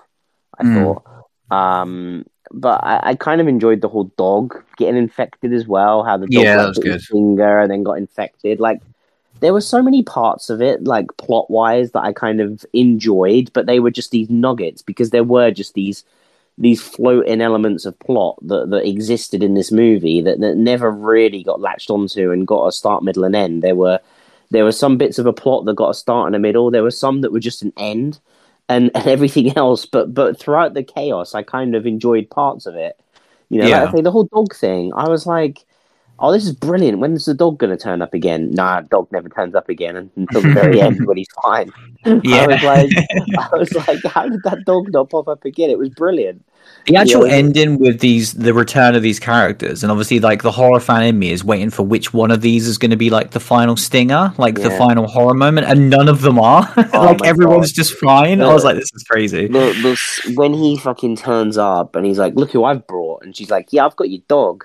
I 0.59 0.65
mm. 0.65 0.75
thought, 0.75 1.27
um, 1.51 2.27
but 2.53 2.85
I, 2.85 3.01
I, 3.11 3.15
kind 3.15 3.41
of 3.41 3.49
enjoyed 3.49 3.81
the 3.81 3.89
whole 3.89 4.13
dog 4.17 4.63
getting 4.77 4.97
infected 4.97 5.53
as 5.53 5.67
well. 5.67 6.05
How 6.05 6.17
the 6.17 6.27
dog 6.27 6.45
yeah, 6.45 6.57
that 6.57 6.69
was 6.69 6.79
good. 6.79 7.01
finger 7.01 7.61
and 7.61 7.71
then 7.71 7.83
got 7.83 7.99
infected. 7.99 8.61
Like 8.61 8.81
there 9.41 9.53
were 9.53 9.61
so 9.61 9.83
many 9.83 10.03
parts 10.03 10.51
of 10.51 10.63
it, 10.63 10.85
like 10.85 11.07
plot 11.17 11.51
wise, 11.51 11.93
that 11.93 12.05
I 12.05 12.13
kind 12.13 12.41
of 12.41 12.65
enjoyed, 12.73 13.53
but 13.53 13.67
they 13.67 13.81
were 13.81 13.91
just 13.91 14.11
these 14.11 14.31
nuggets 14.31 14.83
because 14.83 15.11
there 15.11 15.25
were 15.25 15.51
just 15.51 15.75
these 15.75 16.05
these 16.59 16.83
floating 16.83 17.41
elements 17.41 17.87
of 17.87 17.99
plot 17.99 18.37
that, 18.43 18.71
that 18.71 18.87
existed 18.87 19.43
in 19.43 19.55
this 19.55 19.73
movie 19.73 20.21
that, 20.21 20.39
that 20.41 20.57
never 20.57 20.91
really 20.91 21.43
got 21.43 21.61
latched 21.61 21.91
onto 21.91 22.31
and 22.31 22.47
got 22.47 22.67
a 22.67 22.73
start, 22.73 23.03
middle, 23.03 23.25
and 23.25 23.35
end. 23.35 23.63
There 23.63 23.75
were 23.75 23.99
there 24.53 24.65
were 24.65 24.73
some 24.73 24.99
bits 24.99 25.19
of 25.19 25.27
a 25.27 25.33
plot 25.33 25.65
that 25.65 25.77
got 25.77 25.91
a 25.91 25.95
start 25.95 26.27
and 26.27 26.37
a 26.37 26.39
middle. 26.39 26.71
There 26.71 26.83
were 26.83 26.91
some 26.91 27.23
that 27.23 27.33
were 27.33 27.41
just 27.41 27.63
an 27.63 27.73
end, 27.79 28.21
and, 28.69 28.91
and 28.95 29.07
everything 29.07 29.57
else. 29.57 29.87
But 29.87 30.15
but 30.15 30.39
throughout 30.39 30.75
the 30.75 30.83
chaos, 30.83 31.35
I 31.35 31.43
kind 31.43 31.75
of 31.75 31.87
enjoyed 31.87 32.31
parts 32.31 32.67
of 32.67 32.77
it. 32.77 33.01
You 33.49 33.61
know, 33.61 33.67
yeah. 33.67 33.81
like 33.81 33.89
I 33.89 33.93
say, 33.97 34.03
the 34.03 34.11
whole 34.11 34.25
dog 34.25 34.55
thing. 34.55 34.93
I 34.95 35.09
was 35.09 35.27
like, 35.27 35.65
oh, 36.19 36.33
this 36.33 36.45
is 36.45 36.53
brilliant. 36.53 36.99
When's 36.99 37.25
the 37.25 37.35
dog 37.35 37.59
going 37.59 37.77
to 37.77 37.77
turn 37.77 38.03
up 38.03 38.15
again? 38.15 38.51
Nah, 38.53 38.83
dog 38.83 39.09
never 39.13 39.29
turns 39.29 39.55
up 39.55 39.69
again 39.69 40.11
until 40.17 40.41
the 40.41 40.53
very 40.53 40.81
end 40.81 41.07
when 41.07 41.17
he's 41.17 41.29
fine. 41.43 41.71
Yeah. 42.05 42.43
I 42.43 42.47
was 42.49 42.63
like, 42.65 42.91
I 43.39 43.57
was 43.57 43.73
like, 43.75 44.05
how 44.13 44.29
did 44.29 44.43
that 44.43 44.65
dog 44.67 44.93
not 44.93 45.09
pop 45.09 45.29
up 45.29 45.45
again? 45.45 45.71
It 45.71 45.79
was 45.79 45.89
brilliant. 45.91 46.45
The 46.87 46.97
actual 46.97 47.29
yeah, 47.29 47.35
ending 47.35 47.79
with 47.79 48.01
these, 48.01 48.33
the 48.33 48.53
return 48.53 48.97
of 48.97 49.03
these 49.03 49.21
characters, 49.21 49.85
and 49.85 49.93
obviously, 49.93 50.19
like 50.19 50.43
the 50.43 50.51
horror 50.51 50.81
fan 50.81 51.05
in 51.05 51.17
me 51.17 51.31
is 51.31 51.45
waiting 51.45 51.71
for 51.71 51.85
which 51.85 52.13
one 52.13 52.33
of 52.33 52.41
these 52.41 52.67
is 52.67 52.77
going 52.77 52.91
to 52.91 52.97
be 52.97 53.09
like 53.09 53.31
the 53.31 53.41
final 53.41 53.77
stinger, 53.77 54.35
like 54.37 54.59
yeah. 54.59 54.69
the 54.69 54.77
final 54.77 55.07
horror 55.07 55.35
moment, 55.35 55.69
and 55.69 55.91
none 55.91 56.09
of 56.09 56.23
them 56.23 56.41
are. 56.41 56.69
Oh 56.95 57.05
like 57.05 57.25
everyone's 57.25 57.73
God. 57.73 57.77
just 57.77 57.95
fine. 57.95 58.43
I 58.43 58.53
was 58.53 58.65
like, 58.65 58.77
this 58.77 58.91
is 58.95 59.05
crazy. 59.05 59.47
The, 59.47 60.33
when 60.35 60.53
he 60.53 60.77
fucking 60.77 61.17
turns 61.17 61.57
up 61.57 61.95
and 61.95 62.05
he's 62.05 62.19
like, 62.19 62.35
"Look 62.35 62.51
who 62.51 62.65
I've 62.65 62.87
brought," 62.87 63.23
and 63.23 63.37
she's 63.37 63.51
like, 63.51 63.69
"Yeah, 63.71 63.87
I've 63.87 63.97
got 63.97 64.11
your 64.11 64.23
dog." 64.29 64.65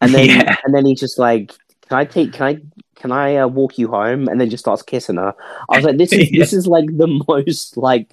And 0.00 0.14
then 0.14 0.28
yeah. 0.28 0.56
and 0.64 0.74
then 0.74 0.86
he's 0.86 1.00
just 1.00 1.18
like, 1.18 1.52
"Can 1.88 1.98
I 1.98 2.04
take? 2.04 2.32
Can 2.32 2.46
I? 2.46 2.60
Can 2.96 3.12
I 3.12 3.36
uh, 3.36 3.48
walk 3.48 3.78
you 3.78 3.88
home?" 3.88 4.28
And 4.28 4.40
then 4.40 4.50
just 4.50 4.64
starts 4.64 4.82
kissing 4.82 5.16
her. 5.16 5.34
I 5.68 5.76
was 5.76 5.84
like, 5.84 5.98
"This 5.98 6.12
is 6.12 6.30
yeah. 6.30 6.38
this 6.42 6.52
is 6.52 6.66
like 6.66 6.86
the 6.96 7.22
most 7.28 7.76
like 7.76 8.10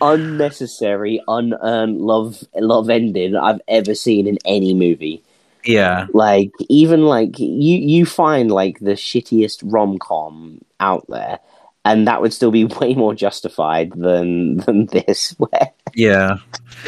unnecessary, 0.00 1.22
unearned 1.28 2.00
love 2.00 2.42
love 2.54 2.90
ending 2.90 3.36
I've 3.36 3.60
ever 3.68 3.94
seen 3.94 4.26
in 4.26 4.38
any 4.44 4.74
movie." 4.74 5.22
Yeah, 5.64 6.06
like 6.14 6.52
even 6.68 7.04
like 7.04 7.38
you 7.38 7.76
you 7.76 8.06
find 8.06 8.50
like 8.50 8.80
the 8.80 8.92
shittiest 8.92 9.60
rom 9.64 9.98
com 9.98 10.62
out 10.80 11.04
there, 11.08 11.38
and 11.84 12.06
that 12.06 12.20
would 12.20 12.32
still 12.32 12.50
be 12.50 12.64
way 12.80 12.94
more 12.94 13.14
justified 13.14 13.92
than 13.92 14.58
than 14.58 14.86
this. 14.86 15.34
Where 15.38 15.72
yeah, 15.94 16.36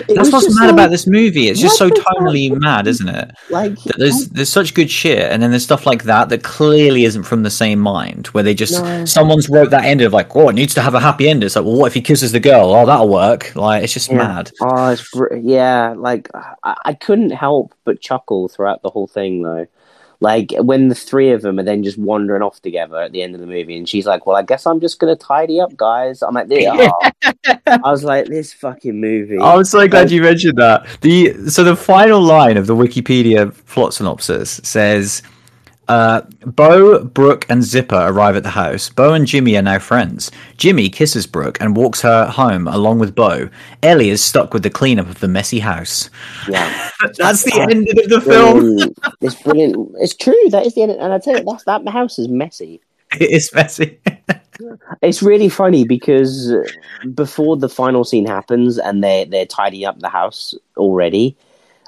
that's 0.09 0.31
what's 0.31 0.55
mad 0.59 0.67
like, 0.67 0.73
about 0.73 0.91
this 0.91 1.07
movie. 1.07 1.49
It's 1.49 1.61
just 1.61 1.79
so 1.79 1.89
tonally 1.89 2.51
that? 2.51 2.61
mad, 2.61 2.87
isn't 2.87 3.09
it? 3.09 3.33
Like 3.51 3.79
there's 3.97 4.29
there's 4.29 4.49
such 4.49 4.75
good 4.75 4.91
shit, 4.91 5.31
and 5.31 5.43
then 5.43 5.51
there's 5.51 5.65
stuff 5.65 5.87
like 5.87 6.05
that 6.05 6.29
that 6.29 6.43
clearly 6.43 7.05
isn't 7.05 7.25
from 7.25 7.43
the 7.43 7.51
same 7.51 7.79
mind. 7.79 8.29
Where 8.29 8.45
they 8.45 8.55
just 8.55 8.83
no. 8.83 9.05
someone's 9.05 9.49
wrote 9.49 9.71
that 9.71 9.85
end 9.85 10.03
of 10.03 10.13
like, 10.13 10.35
oh, 10.37 10.49
it 10.49 10.55
needs 10.55 10.75
to 10.75 10.83
have 10.83 10.95
a 10.95 11.01
happy 11.01 11.29
end. 11.29 11.43
It's 11.43 11.57
like, 11.57 11.65
well, 11.65 11.77
what 11.77 11.87
if 11.87 11.95
he 11.95 12.01
kisses 12.01 12.33
the 12.33 12.41
girl? 12.41 12.73
Oh, 12.73 12.87
that'll 12.87 13.09
work. 13.09 13.55
Like 13.57 13.83
it's 13.85 13.93
just 13.93 14.11
yeah. 14.11 14.19
mad. 14.19 14.53
Oh, 14.61 14.91
it's 14.91 15.11
br- 15.11 15.35
yeah. 15.37 15.95
Like 15.97 16.29
I-, 16.35 16.77
I 16.85 16.95
couldn't 16.95 17.31
help 17.31 17.75
but 17.85 18.01
chuckle 18.01 18.49
throughout 18.49 18.83
the 18.83 18.91
whole 18.91 19.09
thing, 19.09 19.43
though. 19.43 19.67
Like 20.23 20.53
when 20.59 20.87
the 20.87 20.95
three 20.95 21.33
of 21.33 21.43
them 21.43 21.59
are 21.59 21.65
then 21.65 21.83
just 21.83 21.99
wandering 21.99 22.43
off 22.43 22.63
together 22.63 22.97
at 23.01 23.11
the 23.11 23.25
end 23.25 23.35
of 23.35 23.41
the 23.41 23.47
movie, 23.47 23.77
and 23.77 23.89
she's 23.89 24.07
like, 24.07 24.25
"Well, 24.25 24.37
I 24.37 24.43
guess 24.43 24.67
I'm 24.69 24.79
just 24.79 25.01
gonna 25.01 25.17
tidy 25.17 25.61
up, 25.61 25.77
guys." 25.77 26.23
I'm 26.23 26.33
like, 26.35 26.47
"Oh. 26.49 27.11
I 27.67 27.91
was 27.91 28.05
like, 28.05 28.27
"This 28.27 28.53
fucking 28.53 29.01
movie." 29.01 29.41
I'm 29.41 29.65
so 29.65 29.89
glad 29.89 30.13
you 30.13 30.23
mentioned 30.23 30.59
that. 30.59 30.87
The 31.01 31.51
so 31.51 31.65
the 31.65 31.75
final 31.75 32.21
line 32.21 32.57
of 32.57 32.69
the 32.69 32.77
Wikipedia 32.77 33.53
plot 33.67 33.95
synopsis 33.95 34.61
says 34.63 35.25
uh, 35.89 36.23
Bo, 36.47 37.05
Brooke, 37.05 37.47
and 37.49 37.63
Zipper 37.63 38.07
arrive 38.09 38.37
at 38.37 38.43
the 38.43 38.51
house. 38.51 38.89
Bo 38.89 39.15
and 39.15 39.27
Jimmy 39.27 39.57
are 39.57 39.63
now 39.63 39.79
friends. 39.79 40.31
Jimmy 40.57 40.89
kisses 40.89 41.27
Brooke 41.27 41.59
and 41.61 41.77
walks 41.77 42.01
her 42.03 42.27
home 42.27 42.69
along 42.69 42.99
with 42.99 43.15
Bo. 43.15 43.49
Ellie 43.83 44.11
is 44.11 44.23
stuck 44.23 44.55
with 44.55 44.63
the 44.63 44.71
cleanup 44.71 45.09
of 45.09 45.21
the 45.21 45.29
messy 45.29 45.59
house. 45.59 46.09
Yeah, 46.49 46.91
that's 47.19 47.45
the 47.45 47.61
end 47.61 47.89
of 47.89 48.09
the 48.09 48.21
film. 48.21 48.95
it's 49.21 49.35
brilliant. 49.43 49.95
It's 49.99 50.15
true. 50.15 50.49
That 50.51 50.67
is 50.67 50.75
the 50.75 50.83
end. 50.83 50.93
And 50.93 51.13
I 51.13 51.19
tell 51.19 51.37
you, 51.37 51.45
that's, 51.45 51.65
that 51.65 51.87
house 51.89 52.19
is 52.19 52.29
messy. 52.29 52.81
It 53.21 53.31
is 53.31 53.53
messy. 53.53 53.99
it's 55.03 55.23
really 55.23 55.49
funny 55.49 55.85
because 55.85 56.53
before 57.15 57.57
the 57.57 57.69
final 57.69 58.05
scene 58.05 58.27
happens 58.27 58.79
and 58.79 59.03
they 59.03 59.25
they're 59.25 59.47
tidying 59.47 59.85
up 59.85 59.99
the 59.99 60.09
house 60.09 60.55
already 60.77 61.37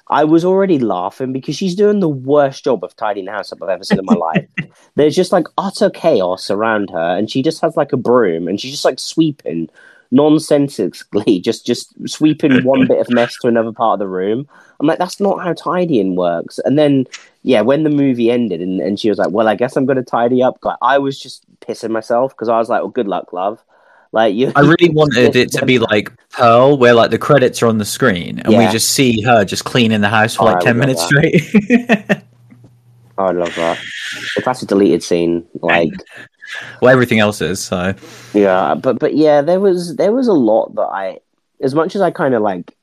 I 0.09 0.25
was 0.25 0.45
already 0.45 0.79
laughing 0.79 1.33
because 1.33 1.57
she's 1.57 1.75
doing 1.75 2.01
the 2.01 2.09
worst 2.09 2.65
job 2.65 2.85
of 2.85 2.95
tidying 2.97 3.27
the 3.27 3.33
house 3.33 3.53
up 3.53 3.63
I've 3.63 3.69
ever 3.71 3.85
seen 3.85 3.99
in 3.99 4.05
my 4.05 4.15
life. 4.15 4.47
There's 4.97 5.17
just 5.17 5.33
like 5.33 5.47
utter 5.57 5.91
chaos 5.91 6.51
around 6.51 6.91
her, 6.91 7.17
and 7.17 7.31
she 7.31 7.43
just 7.43 7.61
has 7.63 7.77
like 7.77 7.93
a 7.93 7.97
broom 7.97 8.47
and 8.47 8.61
she's 8.61 8.73
just 8.73 8.85
like 8.85 8.99
sweeping 8.99 9.71
nonsensically, 10.11 11.41
just 11.45 11.67
just 11.67 11.93
sweeping 12.09 12.65
one 12.65 12.87
bit 12.87 13.01
of 13.01 13.11
mess 13.11 13.37
to 13.41 13.49
another 13.49 13.73
part 13.73 13.95
of 13.95 13.99
the 13.99 14.09
room. 14.09 14.47
I'm 14.81 14.87
like, 14.87 14.99
that's 14.99 15.21
not 15.21 15.43
how 15.43 15.53
tidying 15.53 16.17
works. 16.17 16.59
And 16.65 16.79
then, 16.79 17.07
yeah, 17.43 17.61
when 17.61 17.85
the 17.85 17.91
movie 17.91 18.31
ended 18.31 18.61
and, 18.61 18.81
and 18.81 18.99
she 18.99 19.09
was 19.09 19.19
like, 19.19 19.31
well, 19.31 19.49
I 19.49 19.55
guess 19.55 19.77
I'm 19.77 19.87
going 19.87 19.97
to 19.97 20.03
tidy 20.03 20.43
up, 20.43 20.59
I 20.83 20.99
was 20.99 21.19
just 21.19 21.45
pissing 21.61 21.91
myself 21.91 22.33
because 22.33 22.49
I 22.49 22.59
was 22.59 22.69
like, 22.69 22.83
well, 22.83 22.91
good 22.91 23.09
luck, 23.09 23.33
love. 23.33 23.63
Like 24.15 24.37
you, 24.37 24.53
I 24.55 24.61
really 24.61 24.91
wanted 24.91 25.35
it 25.35 25.51
to 25.55 25.67
be 25.67 25.81
like 25.81 26.09
Pearl, 26.31 26.79
where 26.79 26.95
like 26.95 27.11
the 27.11 27.19
credits 27.19 27.61
are 27.65 27.67
on 27.67 27.79
the 27.79 27.85
screen 27.85 28.39
and 28.39 28.53
yeah. 28.53 28.65
we 28.65 28.73
just 28.73 28.91
see 28.91 29.21
her 29.23 29.45
just 29.45 29.65
cleaning 29.65 30.03
the 30.03 30.09
house 30.09 30.37
for 30.37 30.43
oh, 30.43 30.53
like 30.53 30.61
ten 30.61 30.79
minutes 30.79 31.03
straight. 31.03 31.43
oh, 33.19 33.25
I 33.25 33.33
love 33.33 33.53
that. 33.57 33.77
If 34.37 34.45
that's 34.45 34.63
a 34.63 34.67
deleted 34.67 35.03
scene, 35.03 35.45
like 35.63 35.91
well, 36.81 36.93
everything 36.93 37.19
else 37.19 37.41
is. 37.41 37.59
So 37.59 37.93
yeah, 38.35 38.77
but 38.77 39.01
but 39.01 39.17
yeah, 39.17 39.43
there 39.43 39.59
was 39.59 39.97
there 39.97 40.13
was 40.13 40.29
a 40.29 40.33
lot 40.33 40.73
that 40.77 40.91
I, 40.93 41.19
as 41.61 41.75
much 41.75 41.97
as 41.97 42.01
I 42.01 42.13
kind 42.13 42.35
of 42.35 42.43
like 42.43 42.74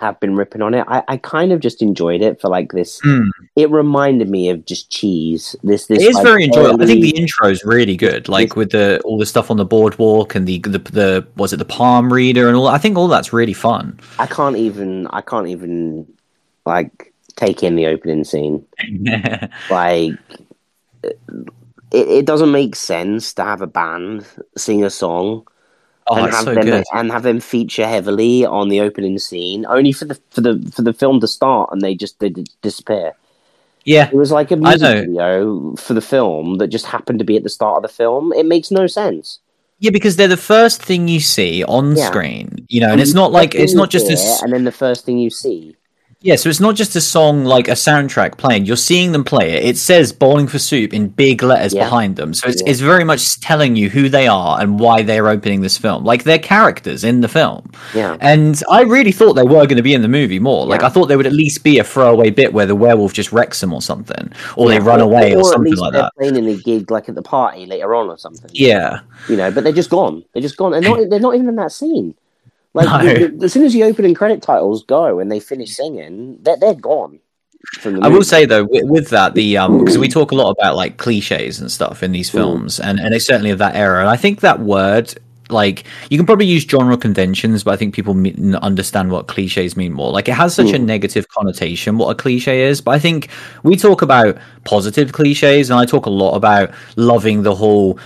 have 0.00 0.18
been 0.20 0.34
ripping 0.34 0.62
on 0.62 0.74
it. 0.74 0.84
I, 0.88 1.02
I 1.08 1.16
kind 1.18 1.52
of 1.52 1.60
just 1.60 1.82
enjoyed 1.82 2.22
it 2.22 2.40
for 2.40 2.48
like 2.48 2.72
this. 2.72 3.00
Mm. 3.02 3.28
It 3.56 3.70
reminded 3.70 4.28
me 4.28 4.48
of 4.50 4.64
just 4.64 4.90
cheese. 4.90 5.54
This 5.62 5.86
this 5.86 6.02
It 6.02 6.08
is 6.08 6.14
like, 6.16 6.24
very 6.24 6.44
enjoyable. 6.44 6.82
I 6.82 6.86
think 6.86 7.02
the 7.02 7.16
intro 7.16 7.48
is 7.48 7.64
really 7.64 7.96
good, 7.96 8.28
like 8.28 8.50
This- 8.50 8.56
with 8.56 8.70
the 8.72 9.00
all 9.04 9.18
the 9.18 9.26
stuff 9.26 9.50
on 9.50 9.56
the 9.56 9.64
boardwalk 9.64 10.34
and 10.34 10.46
the 10.46 10.58
the, 10.60 10.78
the 10.78 11.26
was 11.36 11.52
it 11.52 11.58
the 11.58 11.64
palm 11.64 12.12
reader 12.12 12.48
and 12.48 12.56
all. 12.56 12.68
I 12.68 12.78
think 12.78 12.96
all 12.96 13.08
that's 13.08 13.32
really 13.32 13.52
fun. 13.52 14.00
I 14.18 14.26
can't 14.26 14.56
even 14.56 15.06
I 15.08 15.20
can't 15.20 15.48
even 15.48 16.06
like 16.66 17.12
take 17.36 17.62
in 17.62 17.76
the 17.76 17.86
opening 17.86 18.24
scene. 18.24 18.66
Like 19.70 20.18
it, 21.02 22.08
it 22.08 22.26
doesn't 22.26 22.52
make 22.52 22.76
sense 22.76 23.34
to 23.34 23.42
have 23.44 23.62
a 23.62 23.66
band 23.66 24.26
sing 24.56 24.84
a 24.84 24.90
song 24.90 25.46
oh, 26.10 26.24
and 26.24 26.32
have 26.32 26.44
so 26.44 26.54
them 26.54 26.64
good. 26.64 26.84
and 26.92 27.10
have 27.10 27.22
them 27.22 27.40
feature 27.40 27.86
heavily 27.86 28.44
on 28.44 28.68
the 28.68 28.80
opening 28.80 29.18
scene 29.18 29.64
only 29.66 29.92
for 29.92 30.04
the 30.04 30.18
for 30.30 30.40
the 30.42 30.70
for 30.74 30.82
the 30.82 30.92
film 30.92 31.20
to 31.20 31.26
start 31.28 31.70
and 31.72 31.80
they 31.80 31.94
just 31.94 32.18
they 32.20 32.30
disappear. 32.62 33.12
Yeah, 33.84 34.08
It 34.12 34.14
was 34.14 34.30
like 34.30 34.50
a 34.50 34.56
music 34.56 35.06
video 35.06 35.74
for 35.76 35.94
the 35.94 36.02
film 36.02 36.58
that 36.58 36.68
just 36.68 36.84
happened 36.84 37.18
to 37.20 37.24
be 37.24 37.36
at 37.38 37.44
the 37.44 37.48
start 37.48 37.76
of 37.78 37.82
the 37.82 37.88
film. 37.88 38.30
It 38.34 38.44
makes 38.44 38.70
no 38.70 38.86
sense. 38.86 39.38
yeah, 39.78 39.90
because 39.90 40.16
they're 40.16 40.28
the 40.28 40.36
first 40.36 40.82
thing 40.82 41.08
you 41.08 41.20
see 41.20 41.64
on 41.64 41.96
Yeah. 41.96 42.08
screen, 42.10 42.66
you 42.68 42.80
know, 42.82 42.90
and 42.92 43.00
it's 43.00 43.14
not 43.14 43.32
like 43.32 43.54
it's 43.54 43.72
not 43.72 43.88
just 43.88 44.06
this. 44.08 44.42
and 44.42 44.52
then 44.52 44.64
the 44.64 44.72
first 44.84 45.06
thing 45.06 45.18
you 45.18 45.30
see. 45.30 45.76
Yeah, 46.22 46.36
so 46.36 46.50
it's 46.50 46.60
not 46.60 46.74
just 46.74 46.94
a 46.96 47.00
song 47.00 47.46
like 47.46 47.66
a 47.66 47.72
soundtrack 47.72 48.36
playing. 48.36 48.66
You're 48.66 48.76
seeing 48.76 49.12
them 49.12 49.24
play 49.24 49.52
it. 49.52 49.64
It 49.64 49.78
says 49.78 50.12
"Bowling 50.12 50.48
for 50.48 50.58
Soup" 50.58 50.92
in 50.92 51.08
big 51.08 51.42
letters 51.42 51.72
Yeah. 51.72 51.84
behind 51.84 52.16
them, 52.16 52.34
so 52.34 52.46
it's 52.46 52.60
Yeah. 52.60 52.70
it's 52.70 52.80
very 52.80 53.04
much 53.04 53.40
telling 53.40 53.74
you 53.74 53.88
who 53.88 54.10
they 54.10 54.26
are 54.26 54.60
and 54.60 54.78
why 54.78 55.00
they're 55.00 55.28
opening 55.28 55.62
this 55.62 55.78
film. 55.78 56.04
Like 56.04 56.24
they're 56.24 56.38
characters 56.38 57.04
in 57.04 57.22
the 57.22 57.28
film. 57.28 57.70
Yeah. 57.94 58.18
And 58.20 58.62
I 58.70 58.82
really 58.82 59.12
thought 59.12 59.32
they 59.32 59.44
were 59.44 59.64
going 59.64 59.76
to 59.78 59.82
be 59.82 59.94
in 59.94 60.02
the 60.02 60.08
movie 60.08 60.38
more. 60.38 60.66
Like 60.66 60.82
Yeah. 60.82 60.88
I 60.88 60.90
thought 60.90 61.06
there 61.08 61.16
would 61.16 61.26
at 61.26 61.32
least 61.32 61.64
be 61.64 61.78
a 61.78 61.84
throwaway 61.84 62.28
bit 62.28 62.52
where 62.52 62.66
the 62.66 62.76
werewolf 62.76 63.14
just 63.14 63.32
wrecks 63.32 63.62
them 63.62 63.72
or 63.72 63.80
something, 63.80 64.30
or 64.56 64.68
they 64.68 64.78
run 64.78 65.00
Or- 65.00 65.04
away 65.04 65.34
or, 65.34 65.38
at 65.38 65.44
something 65.46 65.74
like 65.74 65.92
they're 65.94 66.02
that. 66.02 66.12
playing 66.18 66.36
in 66.36 66.46
a 66.48 66.54
gig 66.56 66.90
like 66.90 67.08
at 67.08 67.14
the 67.14 67.22
party 67.22 67.64
later 67.64 67.94
on 67.94 68.10
or 68.10 68.18
something. 68.18 68.50
Yeah, 68.52 68.98
you 69.30 69.36
know, 69.36 69.50
but 69.50 69.64
they're 69.64 69.72
just 69.72 69.88
gone. 69.88 70.22
They're 70.34 70.42
just 70.42 70.58
gone. 70.58 70.72
They're 70.72 70.82
not. 70.82 70.98
They're 71.08 71.18
not 71.18 71.34
even 71.34 71.48
in 71.48 71.56
that 71.56 71.72
scene. 71.72 72.12
Like 72.74 72.86
No. 72.86 73.14
the- 73.14 73.28
the- 73.28 73.44
as 73.44 73.52
soon 73.52 73.64
as 73.64 73.72
the 73.72 73.84
opening 73.84 74.14
credit 74.14 74.42
titles 74.42 74.84
go 74.84 75.18
and 75.18 75.30
they 75.30 75.40
finish 75.40 75.74
singing, 75.74 76.38
they're 76.42 76.56
they're 76.56 76.74
gone. 76.74 77.18
From 77.80 78.00
the 78.00 78.06
I 78.06 78.08
will 78.08 78.24
say 78.24 78.46
though, 78.46 78.64
with, 78.64 78.84
with 78.84 79.08
that, 79.10 79.34
the 79.34 79.58
um, 79.58 79.78
because 79.78 79.98
we 79.98 80.08
mm. 80.08 80.12
talk 80.12 80.30
a 80.32 80.34
lot 80.34 80.50
about 80.50 80.76
like 80.76 80.96
cliches 80.96 81.60
and 81.60 81.70
stuff 81.70 82.02
in 82.02 82.12
these 82.12 82.30
mm. 82.30 82.34
films, 82.34 82.80
and 82.80 82.98
and 82.98 83.14
it's 83.14 83.26
certainly 83.26 83.50
of 83.50 83.58
that 83.58 83.76
era. 83.76 84.00
And 84.00 84.08
I 84.08 84.16
think 84.16 84.40
that 84.40 84.60
word, 84.60 85.14
like, 85.50 85.84
you 86.08 86.16
can 86.16 86.24
probably 86.24 86.46
use 86.46 86.62
genre 86.64 86.96
conventions, 86.96 87.62
but 87.64 87.72
I 87.72 87.76
think 87.76 87.94
people 87.94 88.14
me- 88.14 88.54
understand 88.62 89.10
what 89.10 89.26
cliches 89.26 89.76
mean 89.76 89.92
more. 89.92 90.10
Like, 90.10 90.28
it 90.28 90.34
has 90.34 90.54
such 90.54 90.70
a 90.70 90.78
mm. 90.78 90.84
negative 90.84 91.28
connotation 91.28 91.98
what 91.98 92.08
a 92.08 92.14
cliche 92.14 92.62
is, 92.62 92.80
but 92.80 92.92
I 92.92 92.98
think 92.98 93.28
we 93.62 93.76
talk 93.76 94.00
about 94.00 94.38
positive 94.64 95.12
cliches, 95.12 95.68
and 95.68 95.78
I 95.78 95.84
talk 95.84 96.06
a 96.06 96.10
lot 96.10 96.36
about 96.36 96.70
loving 96.96 97.42
the 97.42 97.54
whole 97.54 97.98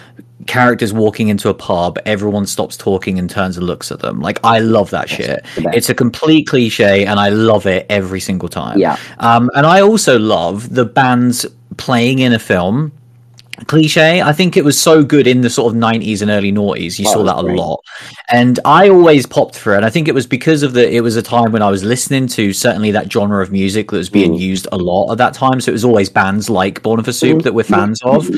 characters 0.47 0.93
walking 0.93 1.29
into 1.29 1.49
a 1.49 1.55
pub, 1.55 1.99
everyone 2.07 2.47
stops 2.47 2.77
talking 2.77 3.19
and 3.19 3.29
turns 3.29 3.57
and 3.57 3.67
looks 3.67 3.91
at 3.91 4.01
them. 4.01 4.21
Like 4.21 4.39
I 4.45 4.59
love 4.59 4.91
that 4.91 5.09
shit. 5.09 5.45
It's 5.57 5.89
a 5.89 5.95
complete 5.95 6.47
cliche 6.47 7.07
and 7.07 7.19
I 7.19 7.29
love 7.29 7.67
it 7.67 7.87
every 7.89 8.21
single 8.21 8.49
time. 8.49 8.79
Yeah. 8.79 8.99
Um, 9.19 9.51
and 9.55 9.67
I 9.67 9.81
also 9.81 10.19
love 10.19 10.75
the 10.75 10.85
bands 10.85 11.47
playing 11.77 12.21
in 12.21 12.33
a 12.33 12.39
film. 12.39 12.93
Cliche. 13.67 14.21
I 14.23 14.33
think 14.33 14.57
it 14.57 14.65
was 14.65 14.81
so 14.81 15.03
good 15.05 15.27
in 15.27 15.41
the 15.43 15.51
sort 15.51 15.73
of 15.73 15.79
90s 15.81 16.23
and 16.23 16.31
early 16.31 16.53
noughties. 16.53 16.99
You 16.99 17.07
Oh, 17.09 17.13
saw 17.13 17.23
that 17.25 17.39
a 17.39 17.43
great. 17.43 17.57
lot. 17.57 17.81
And 18.31 18.59
I 18.65 18.89
always 18.89 19.27
popped 19.27 19.57
for 19.57 19.73
it. 19.75 19.77
And 19.77 19.85
I 19.85 19.91
think 19.91 20.09
it 20.09 20.15
was 20.15 20.27
because 20.27 20.63
of 20.63 20.73
the, 20.73 20.93
it 20.93 21.03
was 21.03 21.17
a 21.17 21.23
time 21.23 21.53
when 21.53 21.63
I 21.63 21.71
was 21.71 21.85
listening 21.85 22.27
to 22.29 22.53
certainly 22.53 22.91
that 22.93 23.13
genre 23.13 23.43
of 23.43 23.53
music 23.53 23.91
that 23.91 23.97
was 23.97 24.09
being 24.11 24.33
Mm. 24.33 24.39
used 24.41 24.67
a 24.73 24.77
lot 24.77 25.13
at 25.13 25.19
that 25.19 25.35
time. 25.35 25.61
So 25.61 25.71
it 25.71 25.73
was 25.75 25.85
always 25.85 26.09
bands 26.11 26.51
like 26.51 26.83
Bowling 26.83 27.05
for 27.05 27.13
Soup 27.13 27.39
Mm. 27.39 27.43
that 27.45 27.55
we're 27.55 27.63
fans 27.65 28.01
of. 28.03 28.29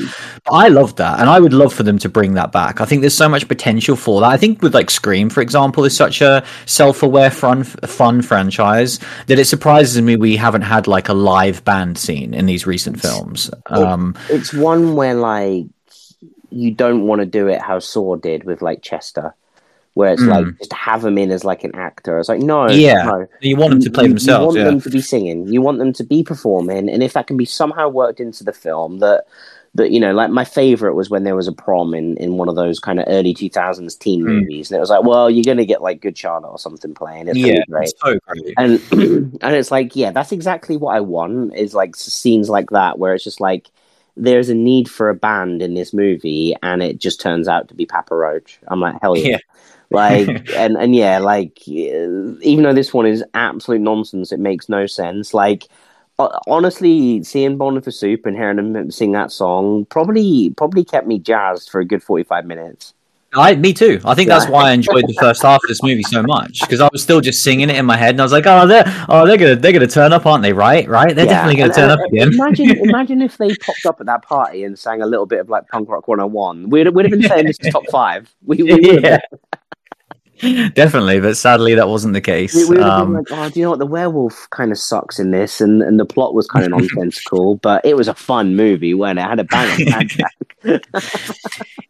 But 0.45 0.51
I 0.53 0.67
loved 0.67 0.97
that. 0.97 1.19
And 1.19 1.29
I 1.29 1.39
would 1.39 1.53
love 1.53 1.73
for 1.73 1.83
them 1.83 1.97
to 1.99 2.09
bring 2.09 2.33
that 2.35 2.51
back. 2.51 2.79
I 2.81 2.85
think 2.85 3.01
there's 3.01 3.13
so 3.17 3.29
much 3.29 3.47
potential 3.47 3.95
for 3.95 4.21
that. 4.21 4.27
I 4.29 4.37
think 4.37 4.61
with 4.61 4.73
like 4.75 4.89
Scream, 4.91 5.29
for 5.29 5.41
example, 5.41 5.83
is 5.85 5.95
such 5.95 6.21
a 6.21 6.43
self 6.65 7.01
aware, 7.03 7.31
fun, 7.31 7.63
fun 7.63 8.21
franchise 8.21 8.99
that 9.27 9.39
it 9.39 9.45
surprises 9.45 10.01
me 10.01 10.15
we 10.15 10.35
haven't 10.35 10.61
had 10.63 10.87
like 10.87 11.09
a 11.09 11.13
live 11.13 11.63
band 11.65 11.97
scene 11.97 12.33
in 12.33 12.45
these 12.45 12.67
recent 12.67 12.99
films. 13.01 13.49
Um, 13.67 14.15
it's 14.29 14.53
one 14.53 14.95
where 14.95 15.06
like 15.13 15.65
you 16.49 16.71
don't 16.71 17.05
want 17.07 17.19
to 17.19 17.25
do 17.25 17.47
it 17.47 17.61
how 17.61 17.79
Saw 17.79 18.15
did 18.15 18.43
with 18.43 18.61
like 18.61 18.81
Chester, 18.81 19.33
where 19.93 20.13
it's 20.13 20.21
like 20.21 20.45
just 20.59 20.73
have 20.73 21.01
them 21.01 21.17
in 21.17 21.31
as 21.31 21.43
like 21.43 21.63
an 21.63 21.75
actor. 21.75 22.19
It's 22.19 22.29
like 22.29 22.41
no, 22.41 22.69
yeah. 22.69 23.03
no. 23.03 23.27
You 23.41 23.55
want 23.55 23.71
them 23.71 23.81
to 23.81 23.91
play 23.91 24.03
you, 24.03 24.09
themselves. 24.09 24.55
You 24.55 24.61
want 24.61 24.75
yeah. 24.75 24.79
them 24.79 24.81
to 24.81 24.89
be 24.89 25.01
singing. 25.01 25.47
You 25.47 25.61
want 25.61 25.79
them 25.79 25.93
to 25.93 26.03
be 26.03 26.23
performing, 26.23 26.89
and 26.89 27.03
if 27.03 27.13
that 27.13 27.27
can 27.27 27.37
be 27.37 27.45
somehow 27.45 27.89
worked 27.89 28.19
into 28.19 28.43
the 28.43 28.53
film, 28.53 28.99
that 28.99 29.25
that 29.75 29.91
you 29.91 29.99
know, 29.99 30.13
like 30.13 30.29
my 30.29 30.43
favorite 30.43 30.95
was 30.95 31.09
when 31.09 31.23
there 31.23 31.35
was 31.35 31.47
a 31.47 31.51
prom 31.51 31.93
in 31.93 32.17
in 32.17 32.37
one 32.37 32.49
of 32.49 32.55
those 32.55 32.79
kind 32.79 32.99
of 32.99 33.05
early 33.07 33.33
two 33.33 33.49
thousands 33.49 33.95
teen 33.95 34.21
Hmm. 34.21 34.39
movies, 34.39 34.71
and 34.71 34.77
it 34.77 34.81
was 34.81 34.89
like, 34.89 35.03
well, 35.03 35.29
you're 35.29 35.43
gonna 35.43 35.65
get 35.65 35.81
like 35.81 36.01
Good 36.01 36.17
Charlotte 36.17 36.49
or 36.49 36.59
something 36.59 36.93
playing. 36.93 37.27
It's 37.27 37.37
yeah, 37.37 37.63
great. 37.69 37.89
it's 37.89 38.01
so 38.01 38.19
great. 38.27 38.53
And 38.57 38.81
and 39.41 39.55
it's 39.55 39.71
like, 39.71 39.95
yeah, 39.95 40.11
that's 40.11 40.31
exactly 40.31 40.77
what 40.77 40.95
I 40.95 41.01
want. 41.01 41.55
Is 41.55 41.73
like 41.73 41.95
scenes 41.95 42.49
like 42.49 42.69
that 42.71 42.99
where 42.99 43.13
it's 43.13 43.23
just 43.23 43.39
like. 43.39 43.69
There's 44.17 44.49
a 44.49 44.55
need 44.55 44.89
for 44.89 45.09
a 45.09 45.15
band 45.15 45.61
in 45.61 45.75
this 45.75 45.93
movie, 45.93 46.55
and 46.63 46.81
it 46.81 46.99
just 46.99 47.21
turns 47.21 47.47
out 47.47 47.67
to 47.69 47.75
be 47.75 47.85
Papa 47.85 48.15
Roach. 48.15 48.59
I'm 48.67 48.79
like, 48.79 48.97
hell 49.01 49.15
yeah! 49.17 49.27
Yeah. 49.27 49.37
like 49.89 50.49
and 50.55 50.75
and 50.77 50.95
yeah 50.95 51.17
like 51.17 51.61
uh, 51.67 52.35
even 52.41 52.63
though 52.63 52.73
this 52.73 52.93
one 52.93 53.05
is 53.05 53.23
absolute 53.33 53.81
nonsense 53.81 54.31
it 54.31 54.39
makes 54.39 54.67
no 54.67 54.85
sense 54.85 55.33
like 55.33 55.67
honestly 56.47 57.23
seeing 57.23 57.57
Bowling 57.57 57.81
for 57.81 57.91
Soup 57.91 58.25
and 58.25 58.35
hearing 58.35 58.57
him 58.57 58.91
sing 58.91 59.11
that 59.13 59.31
song 59.31 59.85
probably 59.85 60.49
probably 60.57 60.83
kept 60.83 61.07
me 61.07 61.19
jazzed 61.19 61.69
for 61.69 61.79
a 61.79 61.85
good 61.85 62.03
45 62.03 62.45
minutes 62.45 62.93
I, 63.35 63.55
me 63.55 63.73
too. 63.73 63.99
I 64.05 64.15
think 64.15 64.29
that's 64.29 64.47
why 64.47 64.69
I 64.69 64.71
enjoyed 64.71 65.03
the 65.05 65.13
first 65.19 65.41
half 65.43 65.59
of 65.63 65.67
this 65.67 65.83
movie 65.83 66.01
so 66.03 66.23
much 66.23 66.61
because 66.61 66.79
I 66.79 66.89
was 66.91 67.03
still 67.03 67.19
just 67.21 67.43
singing 67.43 67.69
it 67.69 67.75
in 67.75 67.85
my 67.85 67.97
head, 67.97 68.11
and 68.11 68.21
I 68.21 68.23
was 68.23 68.31
like, 68.31 68.45
"Oh, 68.47 68.65
they're 68.65 68.83
oh 69.09 69.27
they're 69.27 69.37
gonna 69.37 69.55
they're 69.55 69.73
gonna 69.73 69.85
turn 69.85 70.13
up, 70.13 70.25
aren't 70.25 70.43
they? 70.43 70.53
Right, 70.53 70.87
right? 70.87 71.13
They're 71.13 71.25
Yeah, 71.25 71.45
definitely 71.45 71.55
gonna 71.57 71.65
and- 71.65 71.75
turn 71.75 71.91
and- 71.91 72.01
up 72.01 72.07
again." 72.07 72.33
imagine 72.33 72.69
imagine 72.89 73.21
if 73.21 73.37
they 73.37 73.53
popped 73.57 73.85
up 73.85 73.99
at 73.99 74.05
that 74.07 74.23
party 74.23 74.63
and 74.63 74.79
sang 74.79 75.01
a 75.01 75.05
little 75.05 75.25
bit 75.25 75.39
of 75.41 75.49
like 75.49 75.67
punk 75.67 75.89
rock 75.89 76.07
101 76.07 76.69
we'd, 76.69 76.87
we'd 76.89 77.05
have 77.05 77.11
been 77.11 77.27
saying 77.29 77.45
this 77.45 77.57
is 77.59 77.71
top 77.71 77.83
five 77.91 78.33
we, 78.45 78.63
we 78.63 78.73
would 78.73 78.83
yeah, 79.03 79.19
definitely. 80.73 81.19
But 81.19 81.37
sadly, 81.37 81.75
that 81.75 81.87
wasn't 81.87 82.13
the 82.13 82.21
case. 82.21 82.53
We, 82.53 82.77
we 82.77 82.81
Um, 82.81 83.13
like, 83.13 83.27
oh, 83.31 83.49
do 83.49 83.59
you 83.59 83.65
know 83.65 83.71
what? 83.71 83.79
The 83.79 83.85
werewolf 83.85 84.47
kind 84.51 84.71
of 84.71 84.77
sucks 84.77 85.19
in 85.19 85.31
this, 85.31 85.61
and, 85.61 85.81
and 85.81 85.99
the 85.99 86.05
plot 86.05 86.33
was 86.33 86.47
kind 86.47 86.65
of 86.65 86.71
nonsensical, 86.71 87.55
but 87.63 87.85
it 87.85 87.95
was 87.95 88.07
a 88.07 88.13
fun 88.13 88.55
movie 88.55 88.93
when 88.93 89.17
it 89.17 89.23
had 89.23 89.39
a 89.39 89.43
bang 89.43 89.87
it 90.63 90.81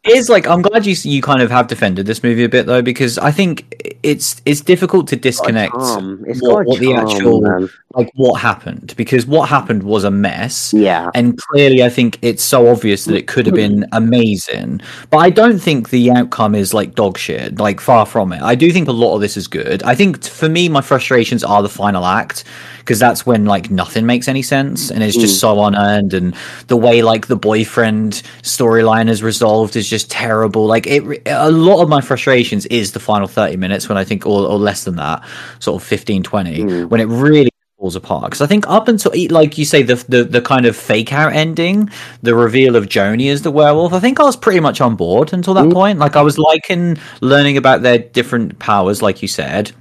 is 0.04 0.28
like 0.28 0.46
I'm 0.46 0.62
glad 0.62 0.86
you 0.86 0.94
you 1.02 1.22
kind 1.22 1.42
of 1.42 1.50
have 1.50 1.66
defended 1.66 2.06
this 2.06 2.22
movie 2.22 2.44
a 2.44 2.48
bit 2.48 2.66
though 2.66 2.82
because 2.82 3.18
I 3.18 3.30
think 3.30 3.96
it's 4.02 4.40
it's 4.44 4.60
difficult 4.60 5.08
to 5.08 5.16
disconnect. 5.16 5.74
It's 5.74 6.42
what, 6.42 6.66
what 6.66 6.78
the 6.78 6.94
actual 6.94 7.40
man. 7.40 7.68
Like 7.94 8.10
what 8.14 8.38
happened 8.38 8.92
because 8.98 9.26
what 9.26 9.48
happened 9.48 9.82
was 9.82 10.04
a 10.04 10.10
mess. 10.10 10.74
Yeah, 10.74 11.10
And 11.14 11.38
clearly, 11.38 11.82
I 11.82 11.88
think 11.88 12.18
it's 12.20 12.44
so 12.44 12.68
obvious 12.68 13.06
that 13.06 13.16
it 13.16 13.26
could 13.26 13.46
have 13.46 13.54
been 13.54 13.86
amazing. 13.92 14.82
But 15.10 15.18
I 15.18 15.30
don't 15.30 15.58
think 15.58 15.88
the 15.88 16.10
outcome 16.10 16.54
is 16.54 16.74
like 16.74 16.94
dog 16.94 17.16
shit. 17.16 17.58
Like 17.58 17.80
far 17.80 18.04
from 18.04 18.32
it. 18.32 18.42
I 18.42 18.54
do 18.54 18.70
think 18.72 18.88
a 18.88 18.92
lot 18.92 19.14
of 19.14 19.22
this 19.22 19.38
is 19.38 19.48
good. 19.48 19.82
I 19.84 19.94
think 19.94 20.22
for 20.22 20.50
me, 20.50 20.68
my 20.68 20.82
frustrations 20.82 21.42
are 21.42 21.62
the 21.62 21.68
final 21.68 22.04
act 22.04 22.44
because 22.80 22.98
that's 22.98 23.24
when 23.24 23.46
like 23.46 23.70
nothing 23.70 24.06
makes 24.06 24.28
any 24.28 24.42
sense 24.42 24.90
and 24.90 25.02
it's 25.02 25.16
just 25.16 25.36
mm. 25.36 25.40
so 25.40 25.64
unearned. 25.64 26.12
And 26.12 26.34
the 26.66 26.76
way 26.76 27.00
like 27.00 27.26
the 27.26 27.36
boyfriend 27.36 28.22
storyline 28.42 29.08
is 29.08 29.22
resolved 29.22 29.76
is 29.76 29.88
just 29.88 30.10
terrible. 30.10 30.66
Like 30.66 30.86
it, 30.86 31.22
a 31.26 31.50
lot 31.50 31.82
of 31.82 31.88
my 31.88 32.02
frustrations 32.02 32.66
is 32.66 32.92
the 32.92 33.00
final 33.00 33.28
thirty 33.28 33.56
minutes 33.56 33.88
when 33.88 33.96
I 33.96 34.04
think, 34.04 34.26
or, 34.26 34.46
or 34.46 34.58
less 34.58 34.84
than 34.84 34.96
that, 34.96 35.24
sort 35.58 35.80
of 35.80 35.88
15, 35.88 36.22
20, 36.22 36.58
mm. 36.58 36.88
when 36.90 37.00
it 37.00 37.06
really 37.06 37.50
falls 37.78 37.94
apart 37.94 38.24
because 38.24 38.40
I 38.40 38.46
think 38.46 38.68
up 38.68 38.88
until 38.88 39.12
like 39.30 39.56
you 39.56 39.64
say 39.64 39.82
the, 39.82 39.94
the 40.08 40.24
the 40.24 40.42
kind 40.42 40.66
of 40.66 40.76
fake 40.76 41.12
out 41.12 41.32
ending, 41.32 41.90
the 42.22 42.34
reveal 42.34 42.74
of 42.74 42.86
Joni 42.86 43.30
as 43.30 43.42
the 43.42 43.50
werewolf, 43.50 43.92
I 43.92 44.00
think 44.00 44.18
I 44.18 44.24
was 44.24 44.36
pretty 44.36 44.60
much 44.60 44.80
on 44.80 44.96
board 44.96 45.32
until 45.32 45.54
that 45.54 45.66
mm. 45.66 45.72
point. 45.72 45.98
Like 45.98 46.16
I 46.16 46.22
was 46.22 46.38
liking 46.38 46.98
learning 47.20 47.56
about 47.56 47.82
their 47.82 47.98
different 47.98 48.58
powers, 48.58 49.00
like 49.00 49.22
you 49.22 49.28
said. 49.28 49.72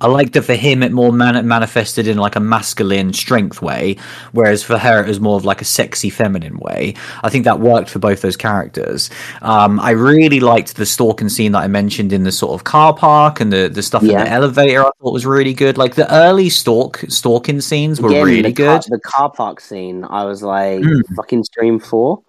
I 0.00 0.08
liked 0.08 0.32
that 0.34 0.42
for 0.42 0.54
him 0.54 0.82
it 0.82 0.92
more 0.92 1.12
man- 1.12 1.46
manifested 1.46 2.06
in 2.06 2.18
like 2.18 2.36
a 2.36 2.40
masculine 2.40 3.12
strength 3.12 3.62
way, 3.62 3.96
whereas 4.32 4.62
for 4.62 4.78
her 4.78 5.02
it 5.02 5.08
was 5.08 5.20
more 5.20 5.36
of 5.36 5.44
like 5.44 5.60
a 5.60 5.64
sexy 5.64 6.10
feminine 6.10 6.58
way. 6.58 6.94
I 7.22 7.28
think 7.30 7.44
that 7.44 7.60
worked 7.60 7.90
for 7.90 7.98
both 7.98 8.22
those 8.22 8.36
characters. 8.36 9.10
Um, 9.42 9.80
I 9.80 9.90
really 9.90 10.40
liked 10.40 10.76
the 10.76 10.86
stalking 10.86 11.28
scene 11.28 11.52
that 11.52 11.62
I 11.62 11.68
mentioned 11.68 12.12
in 12.12 12.24
the 12.24 12.32
sort 12.32 12.54
of 12.54 12.64
car 12.64 12.94
park 12.94 13.40
and 13.40 13.52
the 13.52 13.68
the 13.68 13.82
stuff 13.82 14.02
in 14.02 14.08
the 14.08 14.30
elevator. 14.30 14.84
I 14.84 14.90
thought 15.00 15.12
was 15.12 15.26
really 15.26 15.54
good. 15.54 15.78
Like 15.78 15.94
the 15.94 16.12
early 16.12 16.50
stalk 16.50 17.04
stalking 17.08 17.60
scenes 17.60 18.00
were 18.00 18.10
Again, 18.10 18.24
really 18.24 18.42
the 18.42 18.52
good. 18.52 18.82
Car, 18.82 18.82
the 18.88 19.00
car 19.00 19.30
park 19.30 19.60
scene, 19.60 20.04
I 20.04 20.24
was 20.24 20.42
like, 20.42 20.82
fucking 21.14 21.44
Scream 21.44 21.78
Four. 21.78 22.22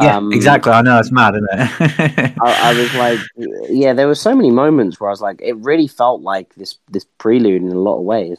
Yeah, 0.00 0.16
Um, 0.16 0.32
exactly. 0.32 0.72
I 0.72 0.82
know 0.82 0.98
it's 0.98 1.12
mad, 1.12 1.34
isn't 1.36 1.48
it? 1.52 2.34
I, 2.42 2.70
I 2.70 2.74
was 2.74 2.94
like, 2.94 3.20
yeah, 3.70 3.92
there 3.92 4.06
were 4.08 4.14
so 4.16 4.34
many 4.34 4.50
moments 4.50 4.98
where 4.98 5.08
I 5.08 5.12
was 5.12 5.20
like, 5.20 5.40
it 5.40 5.56
really 5.58 5.86
felt 5.86 6.22
like 6.22 6.52
this 6.56 6.78
this 6.90 7.04
prelude 7.18 7.62
in 7.62 7.68
a 7.68 7.74
lot 7.78 7.98
of 7.98 8.02
ways. 8.04 8.38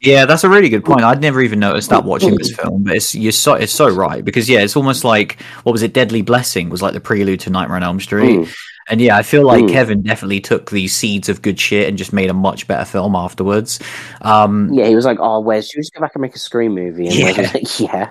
Yeah, 0.00 0.24
that's 0.26 0.42
a 0.42 0.48
really 0.48 0.68
good 0.68 0.84
point. 0.84 1.02
I'd 1.04 1.20
never 1.20 1.40
even 1.40 1.60
noticed 1.60 1.88
that 1.90 2.04
watching 2.04 2.36
this 2.36 2.52
film, 2.54 2.82
but 2.82 2.96
it's 2.96 3.14
you're 3.14 3.30
so 3.32 3.54
it's 3.54 3.72
so 3.72 3.88
right 3.88 4.24
because 4.24 4.48
yeah, 4.50 4.58
it's 4.60 4.76
almost 4.76 5.04
like 5.04 5.40
what 5.62 5.72
was 5.72 5.82
it? 5.82 5.92
Deadly 5.94 6.22
Blessing 6.22 6.70
was 6.70 6.82
like 6.82 6.92
the 6.92 7.00
prelude 7.00 7.40
to 7.40 7.50
Nightmare 7.50 7.76
on 7.76 7.82
Elm 7.84 8.00
Street, 8.00 8.40
Mm. 8.40 8.54
And 8.88 9.00
yeah, 9.00 9.16
I 9.16 9.22
feel 9.22 9.44
like 9.46 9.64
Mm. 9.64 9.70
Kevin 9.70 10.02
definitely 10.02 10.40
took 10.40 10.70
these 10.70 10.94
seeds 10.94 11.28
of 11.28 11.42
good 11.42 11.58
shit 11.60 11.88
and 11.88 11.96
just 11.98 12.12
made 12.12 12.30
a 12.30 12.34
much 12.34 12.66
better 12.66 12.84
film 12.84 13.14
afterwards. 13.14 13.78
Um, 14.22 14.70
Yeah, 14.72 14.86
he 14.86 14.94
was 14.94 15.04
like, 15.04 15.18
"Oh, 15.20 15.40
Wes, 15.40 15.68
should 15.68 15.78
we 15.78 15.82
just 15.82 15.94
go 15.94 16.00
back 16.00 16.12
and 16.14 16.22
make 16.22 16.34
a 16.34 16.38
Scream 16.38 16.74
movie?" 16.74 17.06
And 17.08 17.14
Yeah. 17.16 17.50
like, 17.54 17.80
"Yeah, 17.80 18.10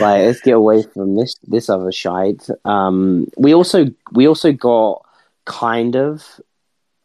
like 0.00 0.26
let's 0.26 0.40
get 0.40 0.52
away 0.56 0.82
from 0.82 1.16
this 1.16 1.34
this 1.46 1.68
other 1.68 1.92
shite." 1.92 2.46
Um, 2.64 3.26
we 3.36 3.54
also 3.54 3.86
we 4.12 4.26
also 4.28 4.52
got 4.52 5.02
kind 5.44 5.96
of 5.96 6.24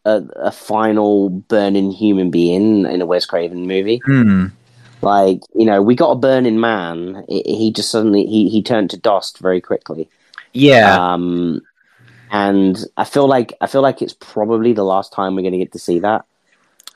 a, 0.06 0.24
a 0.36 0.52
final 0.52 1.30
burning 1.30 1.92
human 1.92 2.32
being 2.32 2.86
in 2.86 3.02
a 3.02 3.06
Wes 3.06 3.26
Craven 3.26 3.68
movie. 3.68 4.02
hmm. 4.06 4.48
Like 5.04 5.42
you 5.56 5.66
know, 5.66 5.82
we 5.82 5.96
got 5.96 6.12
a 6.12 6.16
burning 6.16 6.60
man. 6.60 7.26
He 7.28 7.42
he 7.42 7.72
just 7.72 7.90
suddenly 7.90 8.26
he 8.28 8.50
he 8.50 8.62
turned 8.62 8.92
to 8.92 8.98
dust 8.98 9.40
very 9.40 9.60
quickly. 9.60 10.08
Yeah, 10.54 11.14
Um, 11.14 11.62
and 12.32 12.84
I 12.98 13.04
feel 13.04 13.28
like 13.28 13.54
I 13.62 13.68
feel 13.68 13.82
like 13.84 14.02
it's 14.02 14.16
probably 14.20 14.74
the 14.74 14.86
last 14.86 15.14
time 15.14 15.36
we're 15.36 15.42
going 15.44 15.54
to 15.54 15.60
get 15.60 15.74
to 15.74 15.80
see 15.80 16.00
that. 16.00 16.26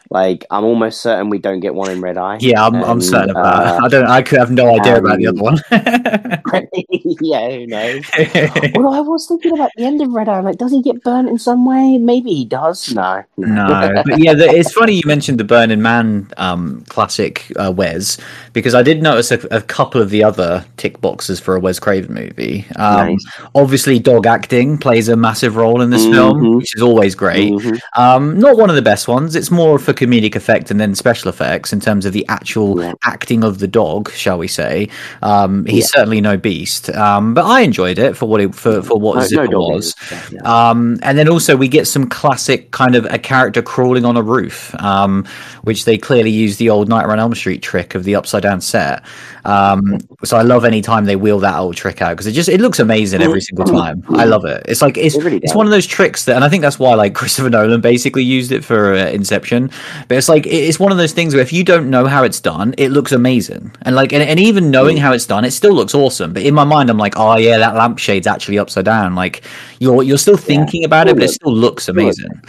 Like 0.09 0.45
I'm 0.51 0.63
almost 0.63 1.01
certain 1.01 1.29
we 1.29 1.39
don't 1.39 1.59
get 1.59 1.73
one 1.73 1.89
in 1.91 2.01
Red 2.01 2.17
Eye. 2.17 2.37
yeah, 2.41 2.65
I'm, 2.65 2.75
I'm 2.75 3.01
certain 3.01 3.31
of 3.31 3.35
that. 3.35 3.43
uh, 3.45 3.79
I 3.83 3.87
don't. 3.87 4.05
I 4.07 4.21
could 4.21 4.39
have 4.39 4.51
no 4.51 4.75
idea 4.79 4.97
about 4.97 5.17
the 5.17 5.27
um, 5.27 5.35
other 5.35 5.43
one. 5.43 5.57
yeah, 7.21 7.49
who 7.49 7.67
knows? 7.67 8.03
Although 8.75 8.93
I 8.93 8.99
was 9.01 9.27
thinking 9.27 9.53
about 9.53 9.71
the 9.75 9.83
end 9.83 10.01
of 10.01 10.09
Red 10.11 10.29
Eye, 10.29 10.39
like, 10.41 10.57
does 10.57 10.71
he 10.71 10.81
get 10.81 11.03
burnt 11.03 11.29
in 11.29 11.37
some 11.39 11.65
way? 11.65 11.97
Maybe 11.97 12.33
he 12.33 12.45
does. 12.45 12.93
No, 12.93 13.23
No, 13.37 14.03
but 14.05 14.19
yeah, 14.19 14.33
the, 14.33 14.45
it's 14.49 14.71
funny 14.73 14.93
you 14.93 15.01
mentioned 15.05 15.39
the 15.39 15.43
Burning 15.43 15.81
Man 15.81 16.31
um, 16.37 16.83
classic 16.89 17.51
uh, 17.57 17.71
Wes 17.71 18.17
because 18.53 18.75
I 18.75 18.83
did 18.83 19.01
notice 19.01 19.31
a, 19.31 19.39
a 19.51 19.61
couple 19.61 20.01
of 20.01 20.09
the 20.09 20.23
other 20.23 20.63
tick 20.77 21.01
boxes 21.01 21.39
for 21.39 21.55
a 21.55 21.59
Wes 21.59 21.79
Craven 21.79 22.13
movie. 22.13 22.65
Um, 22.75 22.95
Nice. 23.05 23.25
Obviously, 23.55 23.99
dog 23.99 24.25
acting 24.25 24.77
plays 24.77 25.09
a 25.09 25.15
massive 25.15 25.55
role 25.55 25.81
in 25.81 25.89
this 25.89 26.05
Mhm. 26.05 26.11
film, 26.13 26.55
which 26.57 26.75
is 26.75 26.81
always 26.81 27.15
great. 27.15 27.51
Mhm. 27.53 27.79
Um, 27.97 28.39
not 28.39 28.57
one 28.57 28.69
of 28.69 28.75
the 28.75 28.81
best 28.81 29.07
ones. 29.07 29.35
It's 29.35 29.51
more 29.51 29.77
for 29.79 29.93
comedic 29.95 30.35
effect 30.35 30.69
and 30.69 30.79
then 30.79 30.93
special 30.95 31.29
effects 31.29 31.73
in 31.73 31.79
terms 31.79 32.05
of 32.05 32.13
the 32.13 32.25
actual 32.27 32.79
Yeah. 32.81 32.93
acting 33.03 33.43
of 33.43 33.59
the 33.59 33.67
dog, 33.67 34.11
shall 34.11 34.37
we 34.37 34.47
say? 34.47 34.89
Um, 35.23 35.65
he's 35.65 35.85
Yeah. 35.93 35.99
certainly 35.99 36.21
no 36.21 36.37
beast, 36.37 36.89
um, 36.91 37.33
but 37.33 37.45
I 37.45 37.61
enjoyed 37.61 37.97
it 37.97 38.15
for 38.15 38.27
what 38.27 38.41
it 38.41 38.53
for 38.53 38.81
for 38.81 38.99
what 38.99 39.15
No, 39.17 39.21
Zipper 39.25 39.47
no 39.47 39.59
was. 39.59 39.87
is, 39.87 39.95
yeah. 40.33 40.41
Um, 40.69 40.99
and 41.01 41.17
then 41.17 41.27
also 41.29 41.55
we 41.55 41.67
get 41.67 41.87
some 41.87 42.07
classic 42.07 42.71
kind 42.71 42.95
of 42.95 43.05
a 43.09 43.17
character 43.17 43.61
crawling 43.61 44.05
on 44.05 44.17
a 44.17 44.21
roof, 44.21 44.75
um, 44.79 45.25
which 45.63 45.85
they 45.85 45.97
clearly 45.97 46.31
use 46.31 46.57
the 46.57 46.69
old 46.69 46.89
Nightmare 46.89 47.13
on 47.13 47.19
Elm 47.19 47.33
Street 47.35 47.61
trick 47.61 47.95
of 47.95 48.03
the 48.03 48.15
upside 48.15 48.43
down 48.43 48.61
set. 48.61 49.01
Um, 49.45 49.99
so 50.23 50.37
I 50.37 50.41
love 50.41 50.65
any 50.65 50.81
time 50.81 51.05
they 51.05 51.15
wheel 51.15 51.39
that 51.39 51.55
old 51.57 51.75
trick 51.75 52.01
out 52.01 52.09
because 52.11 52.25
it 52.27 52.31
just 52.31 52.49
it 52.49 52.59
looks 52.59 52.79
amazing 52.79 53.21
every 53.21 53.41
single 53.41 53.65
time. 53.65 54.03
I 54.09 54.25
love 54.25 54.43
it. 54.45 54.63
It's 54.67 54.81
like 54.81 54.97
it's 54.97 55.15
It 55.15 55.23
really 55.23 55.37
it's 55.37 55.53
one 55.53 55.65
of 55.67 55.71
those 55.71 55.85
tricks 55.85 56.25
that, 56.25 56.35
and 56.35 56.43
I 56.43 56.49
think 56.49 56.61
that's 56.61 56.79
why 56.79 56.95
like 56.95 57.13
Christopher 57.21 57.49
Nolan 57.49 57.81
basically 57.81 58.23
used 58.23 58.51
it 58.51 58.63
for 58.63 58.93
uh, 58.93 59.05
Inception. 59.09 59.69
But 60.07 60.17
it's 60.17 60.29
like 60.29 60.45
it's 60.47 60.79
one 60.79 60.91
of 60.91 60.97
those 60.97 61.13
things 61.13 61.33
where 61.33 61.41
if 61.43 61.53
you 61.53 61.63
don't 61.63 61.89
know 61.89 62.05
how 62.05 62.23
it's 62.23 62.39
done, 62.39 62.73
it 62.77 62.89
looks 62.89 63.11
amazing, 63.11 63.71
and 63.83 63.95
like 63.95 64.13
and, 64.13 64.23
and 64.23 64.39
even 64.39 64.65
Mm. 64.65 64.69
knowing 64.69 64.97
how 64.97 65.13
it's 65.13 65.25
done, 65.25 65.45
it 65.45 65.51
still 65.51 65.73
looks 65.73 65.93
awesome. 65.93 66.33
But 66.33 66.43
in 66.43 66.53
my 66.53 66.63
mind, 66.63 66.89
I'm 66.89 66.97
like, 66.97 67.15
oh 67.17 67.37
yeah, 67.37 67.57
that 67.57 67.75
lampshade's 67.75 68.27
actually 68.27 68.59
upside 68.59 68.85
down. 68.85 69.15
Like 69.15 69.43
you're 69.79 70.03
you're 70.03 70.17
still 70.17 70.37
thinking 70.37 70.83
about 70.85 71.07
it, 71.07 71.15
but 71.15 71.23
it 71.23 71.29
still 71.29 71.53
looks 71.53 71.87
amazing. 71.87 72.41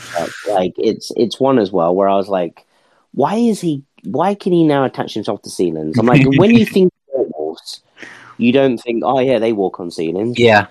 Like 0.49 0.75
it's 0.79 1.13
it's 1.17 1.41
one 1.41 1.59
as 1.59 1.71
well 1.73 1.95
where 1.95 2.09
I 2.09 2.17
was 2.17 2.29
like, 2.29 2.65
why 3.13 3.35
is 3.37 3.61
he? 3.61 3.83
Why 4.05 4.35
can 4.35 4.53
he 4.53 4.63
now 4.65 4.85
attach 4.85 5.15
himself 5.15 5.43
to 5.43 5.51
ceilings? 5.51 5.99
I'm 5.99 6.07
like, 6.07 6.25
when 6.39 6.55
you 6.55 6.65
think 6.75 6.93
werewolves, 7.13 7.83
you 8.39 8.53
don't 8.53 8.79
think, 8.79 9.03
oh 9.05 9.19
yeah, 9.19 9.39
they 9.39 9.53
walk 9.53 9.81
on 9.81 9.91
ceilings. 9.91 10.39
Yeah, 10.39 10.67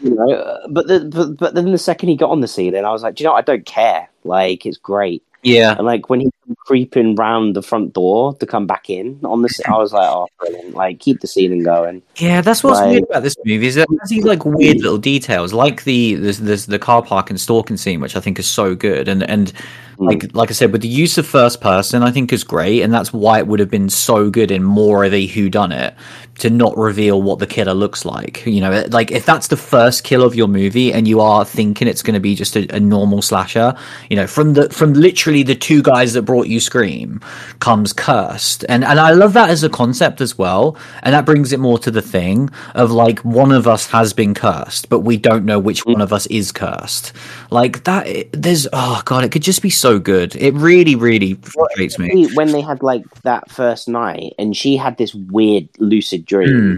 You 0.00 0.10
know, 0.14 0.30
uh, 0.30 0.68
but 0.68 0.86
the 0.86 1.00
but, 1.00 1.36
but 1.38 1.54
then 1.54 1.70
the 1.72 1.78
second 1.78 2.10
he 2.10 2.16
got 2.16 2.30
on 2.30 2.40
the 2.40 2.48
ceiling, 2.48 2.84
I 2.84 2.90
was 2.90 3.02
like, 3.02 3.14
do 3.14 3.24
you 3.24 3.28
know, 3.28 3.32
what? 3.32 3.48
I 3.48 3.52
don't 3.52 3.64
care. 3.64 4.08
Like 4.24 4.66
it's 4.66 4.76
great. 4.76 5.22
Yeah. 5.44 5.76
And 5.76 5.86
like 5.86 6.10
when 6.10 6.20
he 6.20 6.30
creeping 6.58 7.14
round 7.16 7.54
the 7.56 7.62
front 7.62 7.92
door 7.92 8.34
to 8.36 8.46
come 8.46 8.66
back 8.66 8.90
in 8.90 9.18
on 9.24 9.42
this. 9.42 9.60
I 9.66 9.76
was 9.76 9.92
like, 9.92 10.08
oh, 10.10 10.28
brilliant! 10.38 10.74
Like 10.74 11.00
keep 11.00 11.20
the 11.20 11.26
ceiling 11.26 11.62
going. 11.62 12.02
Yeah, 12.16 12.40
that's 12.40 12.62
what's 12.62 12.80
Like- 12.80 12.90
weird 12.90 13.04
about 13.10 13.22
this 13.22 13.36
movie 13.44 13.66
is 13.66 13.74
that 13.76 13.86
it 13.90 13.98
has 14.00 14.10
these 14.10 14.24
like 14.24 14.44
weird 14.44 14.78
little 14.78 14.98
details, 14.98 15.52
like 15.52 15.84
the 15.84 16.14
the, 16.14 16.32
the 16.32 16.56
the 16.68 16.78
car 16.78 17.02
park 17.02 17.30
and 17.30 17.40
stalking 17.40 17.76
scene, 17.76 18.00
which 18.00 18.16
I 18.16 18.20
think 18.20 18.38
is 18.38 18.46
so 18.46 18.74
good, 18.74 19.08
and 19.08 19.22
and 19.22 19.52
Mm. 19.94 20.06
like 20.08 20.34
like 20.34 20.50
I 20.50 20.54
said, 20.54 20.72
with 20.72 20.82
the 20.82 20.88
use 20.88 21.18
of 21.18 21.24
first 21.24 21.60
person, 21.60 22.02
I 22.02 22.10
think 22.10 22.32
is 22.32 22.42
great, 22.42 22.82
and 22.82 22.92
that's 22.92 23.12
why 23.12 23.38
it 23.38 23.46
would 23.46 23.60
have 23.60 23.70
been 23.70 23.88
so 23.88 24.28
good 24.28 24.50
in 24.50 24.64
more 24.64 25.04
of 25.04 25.14
a 25.14 25.24
who 25.28 25.48
done 25.48 25.70
it 25.70 25.94
to 26.40 26.50
not 26.50 26.76
reveal 26.76 27.22
what 27.22 27.38
the 27.38 27.46
killer 27.46 27.74
looks 27.74 28.04
like. 28.04 28.44
You 28.44 28.60
know, 28.60 28.84
like 28.88 29.12
if 29.12 29.24
that's 29.24 29.46
the 29.46 29.56
first 29.56 30.02
kill 30.02 30.24
of 30.24 30.34
your 30.34 30.48
movie, 30.48 30.92
and 30.92 31.06
you 31.06 31.20
are 31.20 31.44
thinking 31.44 31.86
it's 31.86 32.02
going 32.02 32.14
to 32.14 32.18
be 32.20 32.34
just 32.34 32.56
a, 32.56 32.66
a 32.74 32.80
normal 32.80 33.22
slasher, 33.22 33.72
you 34.10 34.16
know, 34.16 34.26
from 34.26 34.54
the 34.54 34.68
from 34.70 34.94
literally 34.94 35.44
the 35.44 35.54
two 35.54 35.80
guys 35.80 36.14
that 36.14 36.22
brought 36.22 36.33
you 36.42 36.58
Scream 36.58 37.20
comes 37.60 37.92
cursed, 37.92 38.64
and 38.68 38.84
and 38.84 38.98
I 38.98 39.12
love 39.12 39.32
that 39.34 39.50
as 39.50 39.62
a 39.62 39.68
concept 39.68 40.20
as 40.20 40.36
well, 40.36 40.76
and 41.02 41.14
that 41.14 41.24
brings 41.24 41.52
it 41.52 41.60
more 41.60 41.78
to 41.78 41.90
the 41.90 42.02
thing 42.02 42.50
of 42.74 42.90
like 42.90 43.20
one 43.20 43.52
of 43.52 43.68
us 43.68 43.86
has 43.90 44.12
been 44.12 44.34
cursed, 44.34 44.88
but 44.88 45.00
we 45.00 45.16
don't 45.16 45.44
know 45.44 45.58
which 45.60 45.86
one 45.86 46.00
of 46.00 46.12
us 46.12 46.26
is 46.26 46.50
cursed. 46.50 47.12
Like 47.50 47.84
that, 47.84 48.32
there's 48.32 48.66
oh 48.72 49.02
god, 49.04 49.22
it 49.24 49.30
could 49.30 49.42
just 49.42 49.62
be 49.62 49.70
so 49.70 49.98
good. 49.98 50.34
It 50.34 50.54
really, 50.54 50.96
really 50.96 51.34
frustrates 51.34 51.98
me. 51.98 52.26
when 52.34 52.50
they 52.52 52.60
had 52.60 52.82
like 52.82 53.04
that 53.22 53.50
first 53.50 53.86
night 53.86 54.34
and 54.38 54.56
she 54.56 54.76
had 54.76 54.96
this 54.96 55.14
weird 55.14 55.68
lucid 55.78 56.24
dream 56.24 56.54
Hmm. 56.54 56.76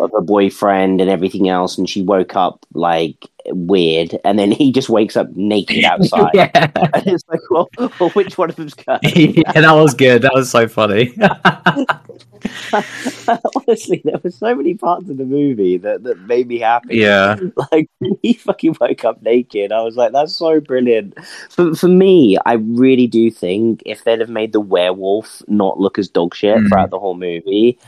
Of 0.00 0.10
her 0.12 0.20
boyfriend 0.20 1.00
and 1.00 1.10
everything 1.10 1.48
else 1.48 1.76
and 1.76 1.88
she 1.88 2.02
woke 2.02 2.34
up 2.36 2.64
like 2.74 3.28
weird 3.46 4.16
and 4.24 4.38
then 4.38 4.52
he 4.52 4.70
just 4.70 4.88
wakes 4.88 5.16
up 5.16 5.28
naked 5.34 5.84
outside 5.92 6.30
yeah. 6.32 6.50
and 6.94 7.06
it's 7.06 7.24
like 7.28 7.40
well, 7.50 7.68
well 7.78 8.10
which 8.10 8.38
one 8.38 8.48
of 8.48 8.56
them's 8.56 8.74
cursed 8.74 9.16
yeah, 9.16 9.52
that 9.52 9.72
was 9.72 9.94
good. 9.94 10.22
That 10.22 10.32
was 10.34 10.50
so 10.50 10.68
funny. 10.68 11.12
honestly 13.56 14.00
there 14.04 14.18
were 14.22 14.30
so 14.30 14.54
many 14.54 14.74
parts 14.74 15.08
of 15.08 15.16
the 15.16 15.24
movie 15.24 15.76
that, 15.76 16.02
that 16.02 16.18
made 16.22 16.48
me 16.48 16.58
happy 16.58 16.96
yeah, 16.96 17.36
like 17.72 17.88
he 18.22 18.32
fucking 18.32 18.76
woke 18.80 19.04
up 19.04 19.22
naked 19.22 19.70
i 19.72 19.80
was 19.82 19.96
like 19.96 20.12
that's 20.12 20.34
so 20.34 20.58
brilliant 20.60 21.16
for, 21.50 21.74
for 21.74 21.88
me 21.88 22.36
i 22.44 22.54
really 22.54 23.06
do 23.06 23.30
think 23.30 23.82
if 23.86 24.02
they'd 24.04 24.18
have 24.20 24.28
made 24.28 24.52
the 24.52 24.60
werewolf 24.60 25.42
not 25.46 25.78
look 25.78 25.98
as 25.98 26.08
dog 26.08 26.34
shit 26.34 26.52
Mm. 26.52 26.68
throughout 26.68 26.90
the 26.90 26.98
whole 26.98 27.14
movie 27.14 27.78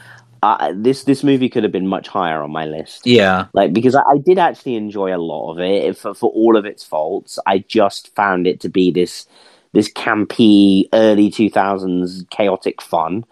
this 0.75 1.05
this 1.05 1.23
movie 1.23 1.49
could 1.49 1.63
have 1.63 1.73
been 1.73 1.87
much 1.87 2.09
higher 2.09 2.43
on 2.43 2.51
my 2.51 2.65
list 2.67 3.07
yeah, 3.07 3.47
like 3.53 3.73
because 3.73 3.95
I, 3.95 4.03
I 4.03 4.19
did 4.19 4.39
actually 4.39 4.77
enjoy 4.77 5.15
a 5.15 5.19
lot 5.19 5.53
of 5.53 5.61
it 5.61 5.97
for, 5.97 6.15
for 6.15 6.31
all 6.31 6.57
of 6.57 6.65
its 6.65 6.85
faults 6.85 7.39
i 7.47 7.59
just 7.59 8.15
found 8.15 8.47
it 8.47 8.61
to 8.61 8.69
be 8.69 8.91
this 8.91 9.27
this 9.73 9.91
campy 9.93 10.89
early 10.93 11.31
2000s 11.31 12.29
chaotic 12.31 12.83
fun 12.83 13.25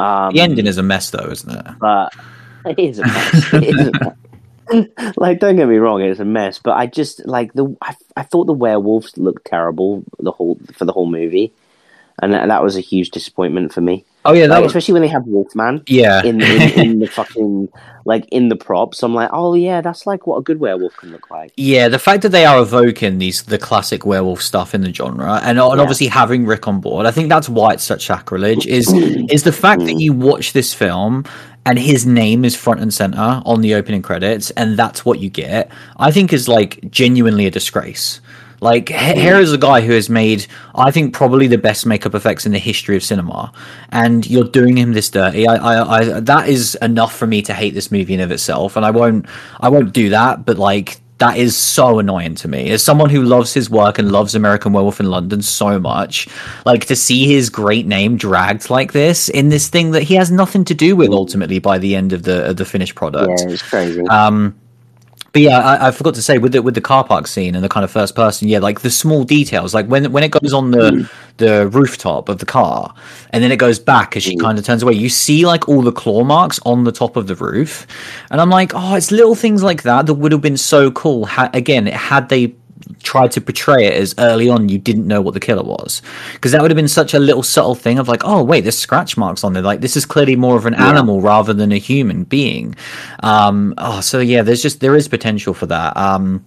um 0.00 0.32
the 0.32 0.40
ending 0.40 0.66
is 0.66 0.78
a 0.78 0.82
mess, 0.82 1.10
though, 1.10 1.28
isn't 1.30 1.50
it? 1.50 1.78
but 1.78 2.12
it 2.64 2.78
is 2.78 2.98
a 2.98 3.06
mess. 3.06 3.54
Is 3.54 3.88
a 3.88 3.92
mess. 3.92 4.16
like, 5.16 5.40
don't 5.40 5.56
get 5.56 5.68
me 5.68 5.76
wrong, 5.76 6.00
it's 6.00 6.20
a 6.20 6.24
mess. 6.24 6.58
But 6.58 6.76
I 6.76 6.86
just 6.86 7.26
like 7.26 7.52
the. 7.52 7.76
I, 7.82 7.94
I 8.16 8.22
thought 8.22 8.46
the 8.46 8.52
werewolves 8.52 9.16
looked 9.16 9.46
terrible 9.46 10.04
the 10.18 10.32
whole 10.32 10.58
for 10.72 10.84
the 10.84 10.92
whole 10.92 11.06
movie, 11.06 11.52
and 12.22 12.32
that, 12.32 12.48
that 12.48 12.62
was 12.62 12.76
a 12.76 12.80
huge 12.80 13.10
disappointment 13.10 13.72
for 13.72 13.80
me. 13.80 14.04
Oh 14.26 14.32
yeah, 14.32 14.46
Like, 14.46 14.62
was 14.62 14.70
especially 14.70 14.94
when 14.94 15.02
they 15.02 15.08
have 15.08 15.26
Wolfman 15.26 15.82
yeah. 15.86 16.22
in, 16.24 16.40
in 16.40 16.60
in 16.80 16.98
the 16.98 17.06
fucking 17.06 17.68
like 18.06 18.26
in 18.30 18.48
the 18.48 18.56
props. 18.56 19.02
I'm 19.02 19.14
like, 19.14 19.30
oh 19.32 19.54
yeah, 19.54 19.80
that's 19.80 20.06
like 20.06 20.26
what 20.26 20.38
a 20.38 20.42
good 20.42 20.60
werewolf 20.60 20.96
can 20.96 21.10
look 21.10 21.30
like. 21.30 21.52
Yeah, 21.56 21.88
the 21.88 21.98
fact 21.98 22.22
that 22.22 22.30
they 22.30 22.46
are 22.46 22.60
evoking 22.60 23.18
these 23.18 23.42
the 23.42 23.58
classic 23.58 24.06
werewolf 24.06 24.40
stuff 24.40 24.74
in 24.74 24.80
the 24.80 24.92
genre, 24.92 25.40
and, 25.42 25.58
and 25.58 25.58
Yeah. 25.58 25.64
obviously 25.64 26.06
having 26.06 26.46
Rick 26.46 26.66
on 26.68 26.80
board, 26.80 27.06
I 27.06 27.10
think 27.10 27.28
that's 27.28 27.48
why 27.48 27.74
it's 27.74 27.84
such 27.84 28.06
sacrilege. 28.06 28.66
Is 28.66 28.92
is 29.30 29.42
the 29.42 29.52
fact 29.52 29.82
that 29.82 29.96
mm. 29.96 30.00
you 30.00 30.12
watch 30.12 30.52
this 30.52 30.72
film 30.72 31.24
and 31.66 31.78
his 31.78 32.06
name 32.06 32.44
is 32.44 32.54
front 32.54 32.80
and 32.80 32.92
center 32.92 33.42
on 33.44 33.60
the 33.60 33.74
opening 33.74 34.02
credits, 34.02 34.50
and 34.52 34.78
that's 34.78 35.04
what 35.04 35.18
you 35.18 35.30
get. 35.30 35.70
I 35.98 36.10
think 36.10 36.32
is 36.32 36.48
like 36.48 36.90
genuinely 36.90 37.46
a 37.46 37.50
disgrace. 37.50 38.20
Like 38.64 38.88
here 38.88 39.36
is 39.36 39.52
a 39.52 39.58
guy 39.58 39.82
who 39.82 39.92
has 39.92 40.08
made, 40.08 40.46
I 40.74 40.90
think, 40.90 41.12
probably 41.12 41.46
the 41.48 41.58
best 41.58 41.84
makeup 41.84 42.14
effects 42.14 42.46
in 42.46 42.52
the 42.52 42.58
history 42.58 42.96
of 42.96 43.04
cinema, 43.04 43.52
and 43.90 44.26
you're 44.26 44.48
doing 44.48 44.78
him 44.78 44.94
this 44.94 45.10
dirty. 45.10 45.46
I, 45.46 45.56
I, 45.56 45.98
I, 45.98 46.20
that 46.20 46.48
is 46.48 46.74
enough 46.80 47.14
for 47.14 47.26
me 47.26 47.42
to 47.42 47.52
hate 47.52 47.74
this 47.74 47.92
movie 47.92 48.14
in 48.14 48.20
of 48.20 48.30
itself, 48.30 48.76
and 48.76 48.86
I 48.86 48.90
won't, 48.90 49.26
I 49.60 49.68
won't 49.68 49.92
do 49.92 50.08
that. 50.08 50.46
But 50.46 50.56
like, 50.56 50.98
that 51.18 51.36
is 51.36 51.54
so 51.54 51.98
annoying 51.98 52.36
to 52.36 52.48
me. 52.48 52.70
As 52.70 52.82
someone 52.82 53.10
who 53.10 53.22
loves 53.22 53.52
his 53.52 53.68
work 53.68 53.98
and 53.98 54.10
loves 54.10 54.34
American 54.34 54.72
Werewolf 54.72 54.98
in 54.98 55.10
London 55.10 55.42
so 55.42 55.78
much, 55.78 56.26
like 56.64 56.86
to 56.86 56.96
see 56.96 57.26
his 57.28 57.50
great 57.50 57.86
name 57.86 58.16
dragged 58.16 58.70
like 58.70 58.92
this 58.92 59.28
in 59.28 59.50
this 59.50 59.68
thing 59.68 59.90
that 59.90 60.04
he 60.04 60.14
has 60.14 60.30
nothing 60.30 60.64
to 60.64 60.74
do 60.74 60.96
with 60.96 61.10
ultimately 61.10 61.58
by 61.58 61.76
the 61.76 61.94
end 61.94 62.14
of 62.14 62.22
the 62.22 62.48
of 62.48 62.56
the 62.56 62.64
finished 62.64 62.94
product. 62.94 63.42
Yeah, 63.42 63.50
it's 63.50 63.62
crazy. 63.62 64.00
Um, 64.08 64.58
But 65.34 65.42
yeah, 65.42 65.58
I, 65.58 65.88
I, 65.88 65.90
forgot 65.90 66.14
to 66.14 66.22
say 66.22 66.38
with 66.38 66.52
the 66.52 66.62
with 66.62 66.76
the 66.76 66.80
car 66.80 67.02
park 67.02 67.26
scene 67.26 67.56
and 67.56 67.64
the 67.64 67.68
kind 67.68 67.82
of 67.82 67.90
first 67.90 68.14
person, 68.14 68.46
yeah, 68.46 68.60
like 68.60 68.82
the 68.82 68.90
small 68.90 69.24
details, 69.24 69.74
like 69.74 69.84
when 69.86 70.12
when 70.12 70.22
it 70.22 70.30
goes 70.30 70.52
on 70.52 70.70
the 70.70 70.92
mm. 70.92 71.10
the 71.38 71.66
rooftop 71.70 72.28
of 72.28 72.38
the 72.38 72.46
car, 72.46 72.94
and 73.30 73.42
then 73.42 73.50
it 73.50 73.56
goes 73.56 73.80
back 73.80 74.16
as 74.16 74.22
she 74.22 74.36
mm. 74.36 74.40
kind 74.40 74.60
of 74.60 74.64
turns 74.64 74.84
away, 74.84 74.92
you 74.92 75.08
see 75.08 75.44
like 75.44 75.68
all 75.68 75.82
the 75.82 75.90
claw 75.90 76.22
marks 76.22 76.60
on 76.64 76.84
the 76.84 76.92
top 76.92 77.16
of 77.16 77.26
the 77.26 77.34
roof, 77.34 77.84
and 78.30 78.40
I'm 78.40 78.48
like, 78.48 78.70
oh, 78.76 78.94
it's 78.94 79.10
little 79.10 79.34
things 79.34 79.60
like 79.64 79.82
that 79.82 80.06
that 80.06 80.14
would 80.14 80.30
have 80.30 80.40
been 80.40 80.56
so 80.56 80.92
cool. 80.92 81.26
Ha- 81.26 81.50
again, 81.52 81.86
had 81.86 82.28
they 82.28 82.54
tried 83.02 83.32
to 83.32 83.40
portray 83.40 83.86
it 83.86 83.94
as 83.94 84.14
early 84.18 84.48
on 84.48 84.68
you 84.68 84.78
didn't 84.78 85.06
know 85.06 85.20
what 85.20 85.34
the 85.34 85.40
killer 85.40 85.62
was 85.62 86.02
because 86.34 86.52
that 86.52 86.62
would 86.62 86.70
have 86.70 86.76
been 86.76 86.88
such 86.88 87.14
a 87.14 87.18
little 87.18 87.42
subtle 87.42 87.74
thing 87.74 87.98
of 87.98 88.08
like 88.08 88.22
oh 88.24 88.42
wait 88.42 88.62
there's 88.62 88.78
scratch 88.78 89.16
marks 89.16 89.44
on 89.44 89.52
there 89.52 89.62
like 89.62 89.80
this 89.80 89.96
is 89.96 90.04
clearly 90.04 90.36
more 90.36 90.56
of 90.56 90.66
an 90.66 90.74
yeah. 90.74 90.88
animal 90.88 91.20
rather 91.20 91.52
than 91.52 91.72
a 91.72 91.78
human 91.78 92.24
being 92.24 92.74
um 93.22 93.74
oh 93.78 94.00
so 94.00 94.18
yeah 94.18 94.42
there's 94.42 94.62
just 94.62 94.80
there 94.80 94.96
is 94.96 95.08
potential 95.08 95.54
for 95.54 95.66
that 95.66 95.96
um 95.96 96.44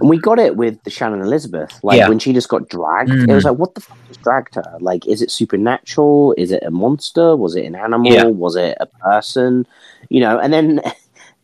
and 0.00 0.10
we 0.10 0.18
got 0.18 0.40
it 0.40 0.56
with 0.56 0.82
the 0.82 0.90
Shannon 0.90 1.20
Elizabeth. 1.20 1.78
Like 1.84 1.98
yeah. 1.98 2.08
when 2.08 2.18
she 2.18 2.32
just 2.32 2.48
got 2.48 2.68
dragged, 2.68 3.10
mm. 3.10 3.28
it 3.28 3.32
was 3.32 3.44
like, 3.44 3.58
what 3.58 3.76
the 3.76 3.80
fuck 3.80 3.96
just 4.08 4.22
dragged 4.22 4.56
her? 4.56 4.76
Like, 4.80 5.06
is 5.06 5.22
it 5.22 5.30
supernatural? 5.30 6.34
Is 6.36 6.50
it 6.50 6.64
a 6.64 6.70
monster? 6.70 7.36
Was 7.36 7.54
it 7.54 7.64
an 7.64 7.76
animal? 7.76 8.12
Yeah. 8.12 8.24
Was 8.24 8.56
it 8.56 8.76
a 8.80 8.86
person? 8.86 9.66
You 10.08 10.20
know, 10.20 10.38
and 10.40 10.52
then 10.52 10.80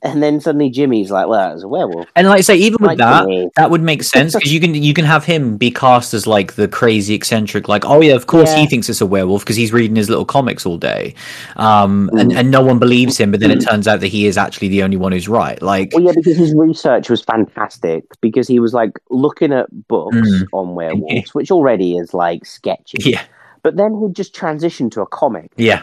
and 0.03 0.23
then 0.23 0.41
suddenly 0.41 0.71
Jimmy's 0.71 1.11
like, 1.11 1.29
"Well, 1.29 1.53
it's 1.55 1.63
a 1.63 1.69
werewolf." 1.69 2.09
And 2.17 2.27
like 2.27 2.39
I 2.39 2.41
say, 2.41 2.57
even 2.57 2.79
with 2.81 2.89
like, 2.89 2.99
that, 2.99 3.25
Jimmy. 3.25 3.51
that 3.57 3.71
would 3.71 3.83
make 3.83 4.03
sense 4.03 4.35
because 4.35 4.53
you 4.53 4.61
can 4.61 4.75
you 4.75 4.95
can 4.95 5.05
have 5.05 5.25
him 5.25 5.57
be 5.57 5.71
cast 5.71 6.15
as 6.15 6.27
like 6.27 6.55
the 6.55 6.69
crazy 6.69 7.15
eccentric, 7.15 7.69
like, 7.69 7.85
oh 7.85 8.01
yeah, 8.01 8.15
of 8.15 8.27
course 8.27 8.51
yeah. 8.51 8.61
he 8.61 8.67
thinks 8.67 8.89
it's 8.89 9.01
a 9.01 9.07
werewolf 9.07 9.43
because 9.43 9.57
he's 9.57 9.73
reading 9.73 9.97
his 9.97 10.09
little 10.09 10.25
comics 10.25 10.65
all 10.65 10.79
day, 10.79 11.15
um, 11.57 12.11
mm. 12.13 12.21
and 12.21 12.33
and 12.33 12.51
no 12.51 12.63
one 12.63 12.79
believes 12.79 13.19
him, 13.19 13.31
but 13.31 13.41
then 13.41 13.51
mm. 13.51 13.57
it 13.57 13.65
turns 13.65 13.87
out 13.87 14.01
that 14.01 14.09
he 14.09 14.27
is 14.27 14.39
actually 14.39 14.69
the 14.69 14.83
only 14.83 14.97
one 14.97 15.13
who's 15.13 15.29
right. 15.29 15.61
Like, 15.61 15.93
well, 15.93 16.03
yeah, 16.03 16.13
because 16.15 16.37
his 16.37 16.55
research 16.55 17.11
was 17.11 17.23
fantastic 17.23 18.05
because 18.21 18.49
he 18.49 18.59
was 18.59 18.73
like 18.73 18.99
looking 19.11 19.53
at 19.53 19.67
books 19.89 20.17
mm. 20.17 20.47
on 20.53 20.75
werewolves, 20.75 21.35
which 21.35 21.51
already 21.51 21.97
is 21.97 22.15
like 22.15 22.47
sketchy. 22.47 23.11
Yeah. 23.11 23.23
But 23.63 23.77
then 23.77 24.01
he'd 24.01 24.17
just 24.17 24.35
transition 24.35 24.89
to 24.91 25.03
a 25.03 25.07
comic. 25.07 25.53
Yeah 25.57 25.83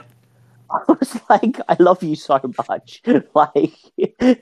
I 0.71 0.93
was 0.99 1.19
like, 1.29 1.59
I 1.69 1.75
love 1.79 2.03
you 2.03 2.15
so 2.15 2.39
much. 2.69 3.01
like, 3.35 3.73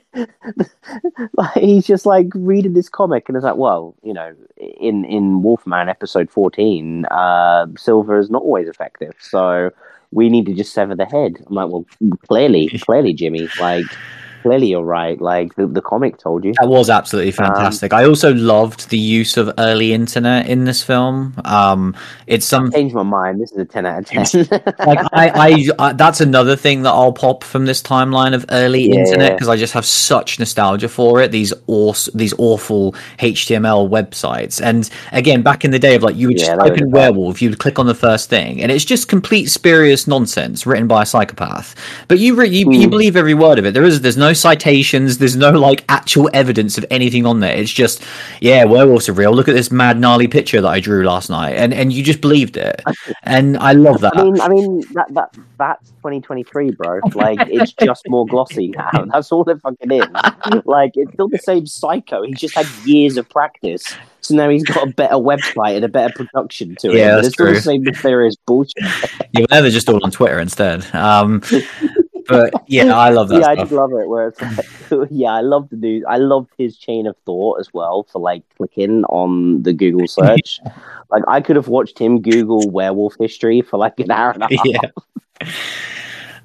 like 1.34 1.54
he's 1.54 1.86
just 1.86 2.06
like 2.06 2.28
reading 2.34 2.74
this 2.74 2.88
comic, 2.88 3.28
and 3.28 3.36
it's 3.36 3.44
like, 3.44 3.56
well, 3.56 3.94
you 4.02 4.12
know, 4.12 4.34
in 4.56 5.04
in 5.04 5.42
Wolfman 5.42 5.88
episode 5.88 6.30
fourteen, 6.30 7.04
uh, 7.06 7.66
silver 7.76 8.18
is 8.18 8.30
not 8.30 8.42
always 8.42 8.68
effective, 8.68 9.14
so 9.20 9.70
we 10.12 10.28
need 10.28 10.46
to 10.46 10.54
just 10.54 10.72
sever 10.72 10.94
the 10.94 11.04
head. 11.04 11.36
I'm 11.46 11.54
like, 11.54 11.68
well, 11.68 11.84
clearly, 12.26 12.68
clearly, 12.80 13.12
Jimmy, 13.12 13.48
like 13.60 13.86
clearly 14.46 14.68
you're 14.68 14.84
right. 14.84 15.20
Like 15.20 15.54
the, 15.56 15.66
the 15.66 15.82
comic 15.82 16.18
told 16.18 16.44
you. 16.44 16.52
That 16.60 16.68
was 16.68 16.88
absolutely 16.88 17.32
um, 17.32 17.46
fantastic. 17.46 17.92
Um, 17.92 18.00
I 18.00 18.04
also 18.04 18.32
loved 18.34 18.90
the 18.90 18.98
use 18.98 19.36
of 19.36 19.52
early 19.58 19.92
internet 19.92 20.48
in 20.48 20.64
this 20.64 20.82
film. 20.82 21.34
Um, 21.44 21.96
it's 22.28 22.46
some 22.46 22.70
changed 22.70 22.94
my 22.94 23.02
mind. 23.02 23.40
This 23.40 23.50
is 23.52 23.58
a 23.58 23.64
ten 23.64 23.86
out 23.86 24.00
of 24.00 24.06
ten. 24.06 24.46
like 24.86 24.98
I, 25.12 25.28
I, 25.34 25.68
I, 25.78 25.92
that's 25.94 26.20
another 26.20 26.54
thing 26.54 26.82
that 26.82 26.90
I'll 26.90 27.12
pop 27.12 27.42
from 27.42 27.66
this 27.66 27.82
timeline 27.82 28.34
of 28.34 28.44
early 28.50 28.88
yeah, 28.88 29.00
internet 29.00 29.32
because 29.32 29.48
I 29.48 29.56
just 29.56 29.72
have 29.72 29.84
such 29.84 30.38
nostalgia 30.38 30.88
for 30.88 31.20
it. 31.20 31.32
These 31.32 31.52
awesome, 31.66 32.16
these 32.16 32.34
awful 32.38 32.92
HTML 33.18 33.90
websites, 33.90 34.62
and 34.62 34.88
again, 35.10 35.42
back 35.42 35.64
in 35.64 35.72
the 35.72 35.78
day 35.78 35.96
of 35.96 36.04
like 36.04 36.14
you 36.14 36.28
would 36.28 36.38
yeah, 36.38 36.46
just 36.54 36.60
type 36.60 36.78
in 36.78 36.90
werewolf, 36.90 37.42
you 37.42 37.50
would 37.50 37.58
click 37.58 37.80
on 37.80 37.86
the 37.86 37.94
first 37.94 38.30
thing, 38.30 38.62
and 38.62 38.70
it's 38.70 38.84
just 38.84 39.08
complete 39.08 39.46
spurious 39.46 40.06
nonsense 40.06 40.66
written 40.66 40.86
by 40.86 41.02
a 41.02 41.06
psychopath. 41.06 41.74
But 42.06 42.20
you, 42.20 42.36
re- 42.36 42.48
you, 42.48 42.66
mm. 42.66 42.80
you 42.80 42.88
believe 42.88 43.16
every 43.16 43.34
word 43.34 43.58
of 43.58 43.66
it. 43.66 43.74
There 43.74 43.84
is, 43.84 44.00
there's 44.00 44.16
no 44.16 44.32
citations. 44.36 45.18
There's 45.18 45.36
no 45.36 45.50
like 45.50 45.84
actual 45.88 46.30
evidence 46.32 46.78
of 46.78 46.84
anything 46.90 47.26
on 47.26 47.40
there. 47.40 47.54
It's 47.54 47.72
just, 47.72 48.04
yeah, 48.40 48.64
werewolves 48.64 49.08
are 49.08 49.12
real. 49.12 49.32
Look 49.32 49.48
at 49.48 49.54
this 49.54 49.70
mad 49.70 49.98
gnarly 49.98 50.28
picture 50.28 50.60
that 50.60 50.68
I 50.68 50.80
drew 50.80 51.04
last 51.04 51.30
night, 51.30 51.52
and 51.56 51.74
and 51.74 51.92
you 51.92 52.02
just 52.02 52.20
believed 52.20 52.56
it. 52.56 52.82
And 53.22 53.56
I 53.58 53.72
love 53.72 54.00
that. 54.00 54.16
I 54.16 54.24
mean, 54.24 54.40
I 54.40 54.48
mean 54.48 54.80
that 54.92 55.12
that 55.14 55.36
that's 55.58 55.90
2023, 55.90 56.72
bro. 56.72 57.00
Like 57.16 57.38
it's 57.48 57.72
just 57.72 58.08
more 58.08 58.26
glossy 58.26 58.68
now. 58.68 58.90
That's 59.12 59.32
all 59.32 59.48
it 59.48 59.60
fucking 59.62 59.90
is. 59.90 60.06
Like 60.66 60.92
it's 60.94 61.12
still 61.14 61.28
the 61.28 61.38
same 61.38 61.66
psycho. 61.66 62.22
He 62.22 62.34
just 62.34 62.54
had 62.54 62.66
years 62.84 63.16
of 63.16 63.28
practice. 63.30 63.96
So 64.20 64.34
now 64.34 64.50
he's 64.50 64.64
got 64.64 64.88
a 64.88 64.90
better 64.92 65.14
website 65.14 65.76
and 65.76 65.84
a 65.84 65.88
better 65.88 66.12
production 66.12 66.76
to 66.80 66.90
it. 66.90 66.98
Yeah, 66.98 67.14
that's 67.14 67.28
it's 67.28 67.36
true. 67.36 67.46
still 67.46 67.54
the 67.54 67.62
same 67.62 67.82
nefarious 67.84 68.36
bullshit. 68.44 68.84
yeah, 69.32 69.46
they're 69.48 69.70
just 69.70 69.88
all 69.88 70.04
on 70.04 70.10
Twitter 70.10 70.38
instead. 70.40 70.84
Um, 70.94 71.42
but 72.28 72.52
yeah, 72.66 72.84
I 72.96 73.10
love 73.10 73.28
that. 73.28 73.40
yeah. 73.40 73.48
I 73.48 73.56
just 73.56 73.72
love 73.72 73.92
it. 73.92 74.08
Where 74.08 74.28
it's 74.28 74.40
like, 74.40 75.08
yeah, 75.10 75.30
I 75.30 75.40
love 75.40 75.68
the 75.70 75.76
news. 75.76 76.04
I 76.08 76.18
loved 76.18 76.50
his 76.58 76.76
chain 76.76 77.06
of 77.06 77.16
thought 77.24 77.60
as 77.60 77.72
well 77.72 78.04
for 78.04 78.20
like 78.20 78.42
clicking 78.56 79.04
on 79.04 79.62
the 79.62 79.72
Google 79.72 80.06
search. 80.08 80.60
like 81.10 81.22
I 81.28 81.40
could 81.40 81.56
have 81.56 81.68
watched 81.68 81.98
him 81.98 82.22
Google 82.22 82.70
werewolf 82.70 83.14
history 83.18 83.62
for 83.62 83.78
like 83.78 83.98
an 84.00 84.10
hour 84.10 84.30
and 84.32 84.42
a 84.42 84.48
half. 84.48 84.66
Yeah. 84.66 85.52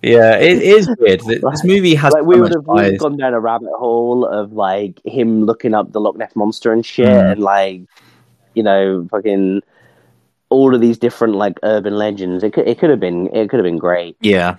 Yeah, 0.04 0.36
it 0.38 0.64
is 0.64 0.90
weird. 0.98 1.20
This 1.20 1.64
movie 1.64 1.94
has 1.94 2.12
like 2.12 2.24
we 2.24 2.40
would 2.42 2.52
have 2.52 2.66
gone 2.66 3.18
down 3.18 3.36
a 3.36 3.40
rabbit 3.40 3.70
hole 3.78 4.26
of 4.26 4.52
like 4.52 5.00
him 5.06 5.44
looking 5.44 5.76
up 5.76 5.92
the 5.92 6.02
Loch 6.02 6.18
Ness 6.18 6.36
monster 6.36 6.74
and 6.74 6.84
shit, 6.84 7.06
mm. 7.06 7.34
and 7.34 7.40
like 7.40 7.82
you 8.56 8.64
know, 8.64 9.08
fucking 9.12 9.62
all 10.50 10.76
of 10.76 10.82
these 10.82 10.98
different 10.98 11.36
like 11.36 11.60
urban 11.64 11.96
legends. 11.96 12.44
It 12.44 12.54
could 12.54 12.68
it 12.68 12.80
could 12.80 12.90
have 12.90 13.00
been 13.00 13.28
it 13.28 13.50
could 13.50 13.58
have 13.58 13.64
been 13.64 13.78
great. 13.78 14.18
Yeah, 14.22 14.58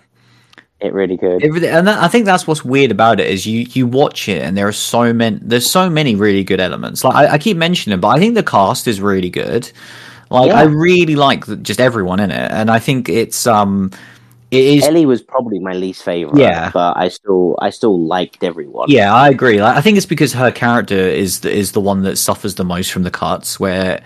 it 0.83 0.93
really 0.93 1.16
could. 1.16 1.43
It 1.43 1.51
and 1.64 1.87
that, 1.87 2.03
I 2.03 2.09
think 2.09 2.24
that's 2.24 2.47
what's 2.47 2.64
weird 2.64 2.91
about 2.91 3.20
it 3.20 3.28
is 3.28 3.47
you 3.47 3.66
you 3.70 3.87
watch 3.87 4.28
it 4.28 4.43
and 4.43 4.57
there 4.57 4.66
are 4.66 4.72
so 4.72 5.12
many 5.12 5.39
there's 5.43 5.70
so 5.70 5.89
many 5.89 6.14
really 6.14 6.45
good 6.45 6.61
elements. 6.61 7.05
Like 7.05 7.14
I, 7.14 7.35
I 7.35 7.39
keep 7.39 7.57
mentioning, 7.57 8.01
but 8.01 8.09
I 8.09 8.18
think 8.18 8.35
the 8.35 8.43
cast 8.43 8.87
is 8.89 9.01
really 9.01 9.30
good. 9.30 9.70
Like 10.30 10.49
yeah. 10.49 10.61
I 10.61 10.62
really 10.62 11.14
like 11.14 11.47
the, 11.47 11.57
just 11.57 11.80
everyone 11.80 12.18
in 12.20 12.30
it, 12.30 12.51
and 12.51 12.70
I 12.70 12.78
think 12.78 13.09
it's 13.09 13.47
um 13.47 13.91
it 14.51 14.64
is 14.64 14.85
Ellie 14.85 15.07
was 15.07 15.22
probably 15.22 15.59
my 15.59 15.72
least 15.72 16.03
favorite. 16.03 16.39
Yeah, 16.39 16.70
but 16.72 16.97
I 16.97 17.09
still 17.09 17.57
I 17.61 17.70
still 17.70 17.99
liked 17.99 18.45
everyone. 18.45 18.91
Yeah, 18.91 19.14
I 19.14 19.30
agree. 19.30 19.62
Like, 19.62 19.76
I 19.76 19.80
think 19.80 19.97
it's 19.97 20.07
because 20.07 20.33
her 20.35 20.51
character 20.51 20.95
is 20.95 21.41
the, 21.41 21.51
is 21.51 21.72
the 21.72 21.80
one 21.80 22.03
that 22.03 22.16
suffers 22.16 22.57
the 22.57 22.64
most 22.64 22.93
from 22.93 23.03
the 23.03 23.11
cuts, 23.11 23.59
where 23.59 24.03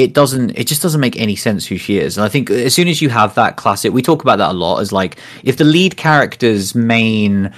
it 0.00 0.14
doesn't 0.14 0.50
it 0.58 0.66
just 0.66 0.80
doesn't 0.80 1.00
make 1.00 1.16
any 1.20 1.36
sense 1.36 1.66
who 1.66 1.76
she 1.76 1.98
is 1.98 2.16
and 2.16 2.24
i 2.24 2.28
think 2.28 2.50
as 2.50 2.74
soon 2.74 2.88
as 2.88 3.02
you 3.02 3.10
have 3.10 3.34
that 3.34 3.56
classic 3.56 3.92
we 3.92 4.00
talk 4.00 4.22
about 4.22 4.36
that 4.36 4.50
a 4.50 4.54
lot 4.54 4.80
as 4.80 4.92
like 4.92 5.18
if 5.44 5.58
the 5.58 5.64
lead 5.64 5.96
character's 5.96 6.74
main 6.74 7.52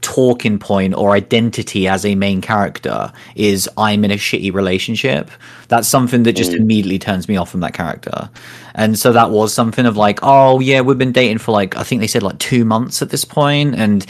talking 0.00 0.58
point 0.58 0.94
or 0.94 1.10
identity 1.10 1.86
as 1.86 2.06
a 2.06 2.14
main 2.14 2.40
character 2.40 3.12
is 3.34 3.68
i'm 3.76 4.04
in 4.04 4.10
a 4.10 4.16
shitty 4.16 4.52
relationship 4.54 5.30
that's 5.68 5.88
something 5.88 6.22
that 6.22 6.32
just 6.32 6.52
mm. 6.52 6.58
immediately 6.58 6.98
turns 6.98 7.28
me 7.28 7.36
off 7.36 7.50
from 7.50 7.60
that 7.60 7.74
character 7.74 8.30
and 8.74 8.98
so 8.98 9.12
that 9.12 9.30
was 9.30 9.52
something 9.52 9.84
of 9.84 9.96
like 9.96 10.20
oh 10.22 10.60
yeah 10.60 10.80
we've 10.80 10.96
been 10.96 11.12
dating 11.12 11.38
for 11.38 11.50
like 11.50 11.76
i 11.76 11.82
think 11.82 12.00
they 12.00 12.06
said 12.06 12.22
like 12.22 12.38
two 12.38 12.64
months 12.64 13.02
at 13.02 13.10
this 13.10 13.24
point. 13.24 13.74
and 13.74 14.06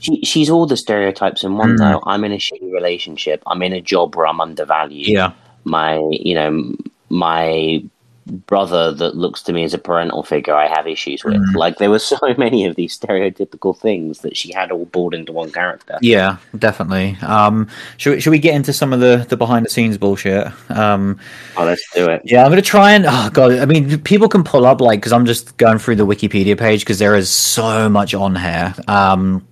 she, 0.00 0.20
she's 0.22 0.50
all 0.50 0.66
the 0.66 0.76
stereotypes 0.76 1.44
in 1.44 1.56
one 1.56 1.76
mm. 1.76 1.78
though 1.78 2.02
i'm 2.06 2.24
in 2.24 2.32
a 2.32 2.38
shitty 2.38 2.72
relationship 2.72 3.42
i'm 3.46 3.62
in 3.62 3.72
a 3.72 3.80
job 3.80 4.16
where 4.16 4.26
i'm 4.26 4.40
undervalued 4.40 5.06
yeah 5.06 5.32
my 5.64 5.98
you 6.10 6.34
know 6.34 6.74
my 7.08 7.82
brother 8.28 8.92
that 8.92 9.16
looks 9.16 9.42
to 9.42 9.52
me 9.52 9.64
as 9.64 9.74
a 9.74 9.78
parental 9.78 10.22
figure 10.22 10.54
I 10.54 10.68
have 10.68 10.86
issues 10.86 11.24
with. 11.24 11.36
Mm. 11.36 11.54
Like 11.54 11.78
there 11.78 11.90
were 11.90 11.98
so 11.98 12.18
many 12.36 12.66
of 12.66 12.76
these 12.76 12.98
stereotypical 12.98 13.76
things 13.76 14.20
that 14.20 14.36
she 14.36 14.52
had 14.52 14.70
all 14.70 14.84
brought 14.86 15.14
into 15.14 15.32
one 15.32 15.50
character. 15.50 15.98
Yeah, 16.02 16.38
definitely. 16.58 17.16
Um, 17.22 17.68
should 17.96 18.14
we, 18.14 18.20
should 18.20 18.30
we 18.30 18.38
get 18.38 18.54
into 18.54 18.72
some 18.72 18.92
of 18.92 19.00
the, 19.00 19.26
the 19.28 19.36
behind 19.36 19.66
the 19.66 19.70
scenes 19.70 19.98
bullshit? 19.98 20.46
Um, 20.70 21.18
oh, 21.56 21.64
let's 21.64 21.84
do 21.94 22.08
it. 22.08 22.22
Yeah, 22.24 22.44
I'm 22.44 22.50
gonna 22.50 22.62
try 22.62 22.92
and 22.92 23.06
oh 23.06 23.30
god, 23.32 23.52
I 23.52 23.66
mean, 23.66 24.00
people 24.02 24.28
can 24.28 24.44
pull 24.44 24.66
up 24.66 24.80
like 24.80 25.00
because 25.00 25.12
I'm 25.12 25.26
just 25.26 25.56
going 25.56 25.78
through 25.78 25.96
the 25.96 26.06
Wikipedia 26.06 26.58
page 26.58 26.80
because 26.80 26.98
there 26.98 27.16
is 27.16 27.30
so 27.30 27.88
much 27.88 28.14
on 28.14 28.36
here. 28.36 28.74
Um, 28.86 29.46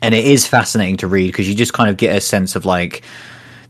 and 0.00 0.14
it 0.14 0.24
is 0.24 0.46
fascinating 0.46 0.96
to 0.98 1.08
read 1.08 1.26
because 1.26 1.48
you 1.48 1.56
just 1.56 1.72
kind 1.72 1.90
of 1.90 1.96
get 1.96 2.16
a 2.16 2.20
sense 2.20 2.54
of 2.54 2.64
like 2.64 3.02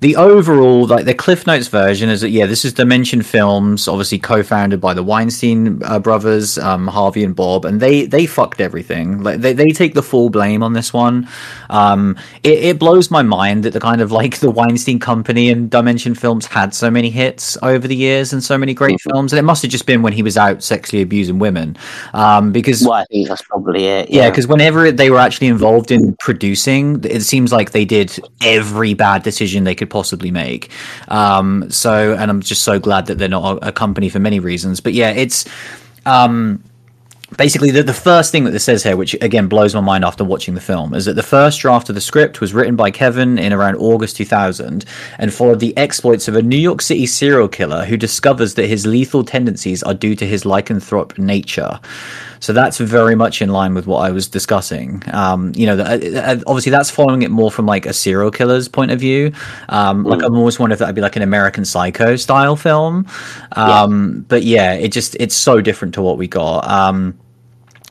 the 0.01 0.16
overall 0.16 0.86
like 0.86 1.05
the 1.05 1.14
cliff 1.14 1.46
notes 1.46 1.68
version 1.68 2.09
is 2.09 2.20
that 2.20 2.30
yeah 2.30 2.46
this 2.46 2.64
is 2.64 2.72
dimension 2.72 3.22
films 3.22 3.88
obviously 3.88 4.18
co-founded 4.18 4.80
by 4.80 4.94
the 4.94 5.03
weinstein 5.03 5.82
uh, 5.84 5.99
brothers 5.99 6.57
um, 6.59 6.86
harvey 6.86 7.24
and 7.24 7.34
bob 7.34 7.64
and 7.64 7.80
they 7.80 8.07
they 8.07 8.26
fucked 8.26 8.61
everything. 8.61 9.22
Like 9.22 9.40
they, 9.40 9.53
they 9.53 9.68
take 9.68 9.94
the 9.94 10.03
full 10.03 10.30
blame 10.30 10.62
on 10.62 10.72
this 10.72 10.92
one. 10.92 11.28
Um, 11.70 12.16
it, 12.42 12.64
it, 12.64 12.78
blows 12.78 13.11
my 13.11 13.22
mind 13.22 13.64
that 13.64 13.72
the 13.72 13.80
kind 13.80 14.01
of 14.01 14.12
like 14.12 14.38
the 14.40 14.51
weinstein 14.51 14.99
company 14.99 15.51
and 15.51 15.70
dimension 15.70 16.14
films 16.14 16.46
had 16.46 16.74
so 16.74 16.90
many 16.90 17.11
hits 17.11 17.59
over 17.62 17.86
the 17.86 17.96
years 17.96 18.32
and 18.32 18.42
so 18.42 18.57
many 18.57 18.74
great 18.74 18.96
mm-hmm. 18.96 19.11
films 19.11 19.32
and 19.32 19.38
it 19.38 19.42
must 19.42 19.62
have 19.62 19.70
just 19.70 19.86
been 19.86 20.03
when 20.03 20.12
he 20.12 20.22
was 20.22 20.36
out 20.36 20.62
sexually 20.62 21.03
abusing 21.03 21.38
women. 21.38 21.76
Um, 22.14 22.53
because 22.53 22.82
well 22.82 22.92
i 22.92 23.05
think 23.07 23.28
that's 23.28 23.42
probably 23.42 23.86
it 23.86 24.11
yeah 24.11 24.30
because 24.30 24.46
yeah, 24.46 24.53
whenever 24.53 24.90
they 24.90 25.11
were 25.11 25.18
actually 25.18 25.49
involved 25.49 25.90
in 25.90 26.14
producing 26.16 27.03
it 27.05 27.22
seems 27.22 27.53
like 27.53 27.72
they 27.72 27.84
did 27.84 28.18
every 28.42 28.94
bad 28.94 29.22
decision 29.22 29.64
they 29.64 29.74
could 29.74 29.88
could 29.89 29.93
possibly 29.93 30.30
make. 30.30 30.70
Um, 31.09 31.70
so, 31.70 32.14
and 32.14 32.30
I'm 32.30 32.43
just 32.43 32.62
so 32.62 32.78
glad 32.78 33.07
that 33.07 33.18
they're 33.18 33.28
not 33.28 33.62
a, 33.62 33.68
a 33.68 33.72
company 33.72 34.09
for 34.09 34.18
many 34.18 34.41
reasons. 34.41 34.80
But 34.80 34.95
yeah, 34.95 35.11
it's. 35.11 35.47
Um, 36.07 36.62
basically 37.36 37.70
the, 37.70 37.82
the 37.82 37.93
first 37.93 38.32
thing 38.32 38.45
that 38.45 38.53
this 38.53 38.64
says 38.64 38.82
here 38.82 38.97
which 38.97 39.12
again 39.20 39.49
blows 39.49 39.74
my 39.74 39.82
mind 39.82 40.03
after 40.03 40.24
watching 40.24 40.55
the 40.55 40.62
film 40.62 40.95
is 40.95 41.05
that 41.05 41.12
the 41.12 41.22
first 41.22 41.61
draft 41.61 41.91
of 41.91 41.95
the 41.95 42.01
script 42.01 42.41
was 42.41 42.55
written 42.55 42.74
by 42.74 42.91
kevin 42.91 43.39
in 43.39 43.53
around 43.53 43.76
august 43.76 44.16
2000 44.16 44.86
and 45.18 45.34
followed 45.34 45.61
the 45.61 45.76
exploits 45.76 46.26
of 46.26 46.34
a 46.34 46.41
new 46.41 46.57
york 46.57 46.80
city 46.80 47.05
serial 47.05 47.47
killer 47.47 47.84
who 47.84 47.99
discovers 47.99 48.55
that 48.55 48.66
his 48.66 48.86
lethal 48.86 49.22
tendencies 49.22 49.82
are 49.82 49.93
due 49.93 50.16
to 50.16 50.26
his 50.26 50.45
lycanthrope 50.45 51.18
nature 51.18 51.78
so 52.41 52.53
that's 52.53 52.78
very 52.78 53.14
much 53.14 53.43
in 53.43 53.51
line 53.51 53.74
with 53.74 53.86
what 53.86 53.99
i 53.99 54.11
was 54.11 54.28
discussing. 54.28 55.03
Um, 55.12 55.53
you 55.55 55.66
know 55.66 55.76
the, 55.76 55.84
uh, 55.84 56.32
uh 56.32 56.41
obviously 56.47 56.70
that's 56.70 56.91
following 56.91 57.22
it 57.22 57.30
more 57.30 57.51
from 57.51 57.66
like 57.66 57.86
a 57.86 57.93
serial 57.93 58.30
killer's 58.30 58.68
point 58.68 58.91
of 58.91 59.01
view. 59.01 59.32
Um, 59.68 60.05
like 60.05 60.22
i'm 60.22 60.36
always 60.36 60.59
wondering 60.59 60.74
if 60.74 60.78
that'd 60.80 60.95
be 60.95 61.01
like 61.01 61.16
an 61.16 61.22
american 61.22 61.64
psycho 61.64 62.16
style 62.16 62.57
film. 62.57 63.07
Um, 63.53 64.14
yeah. 64.14 64.20
but 64.28 64.43
yeah 64.43 64.72
it 64.74 64.93
just 64.93 65.16
it's 65.20 65.34
so 65.34 65.61
different 65.61 65.95
to 65.95 66.03
what 66.03 66.18
we 66.18 66.28
got. 66.28 66.68
Um, 66.68 67.18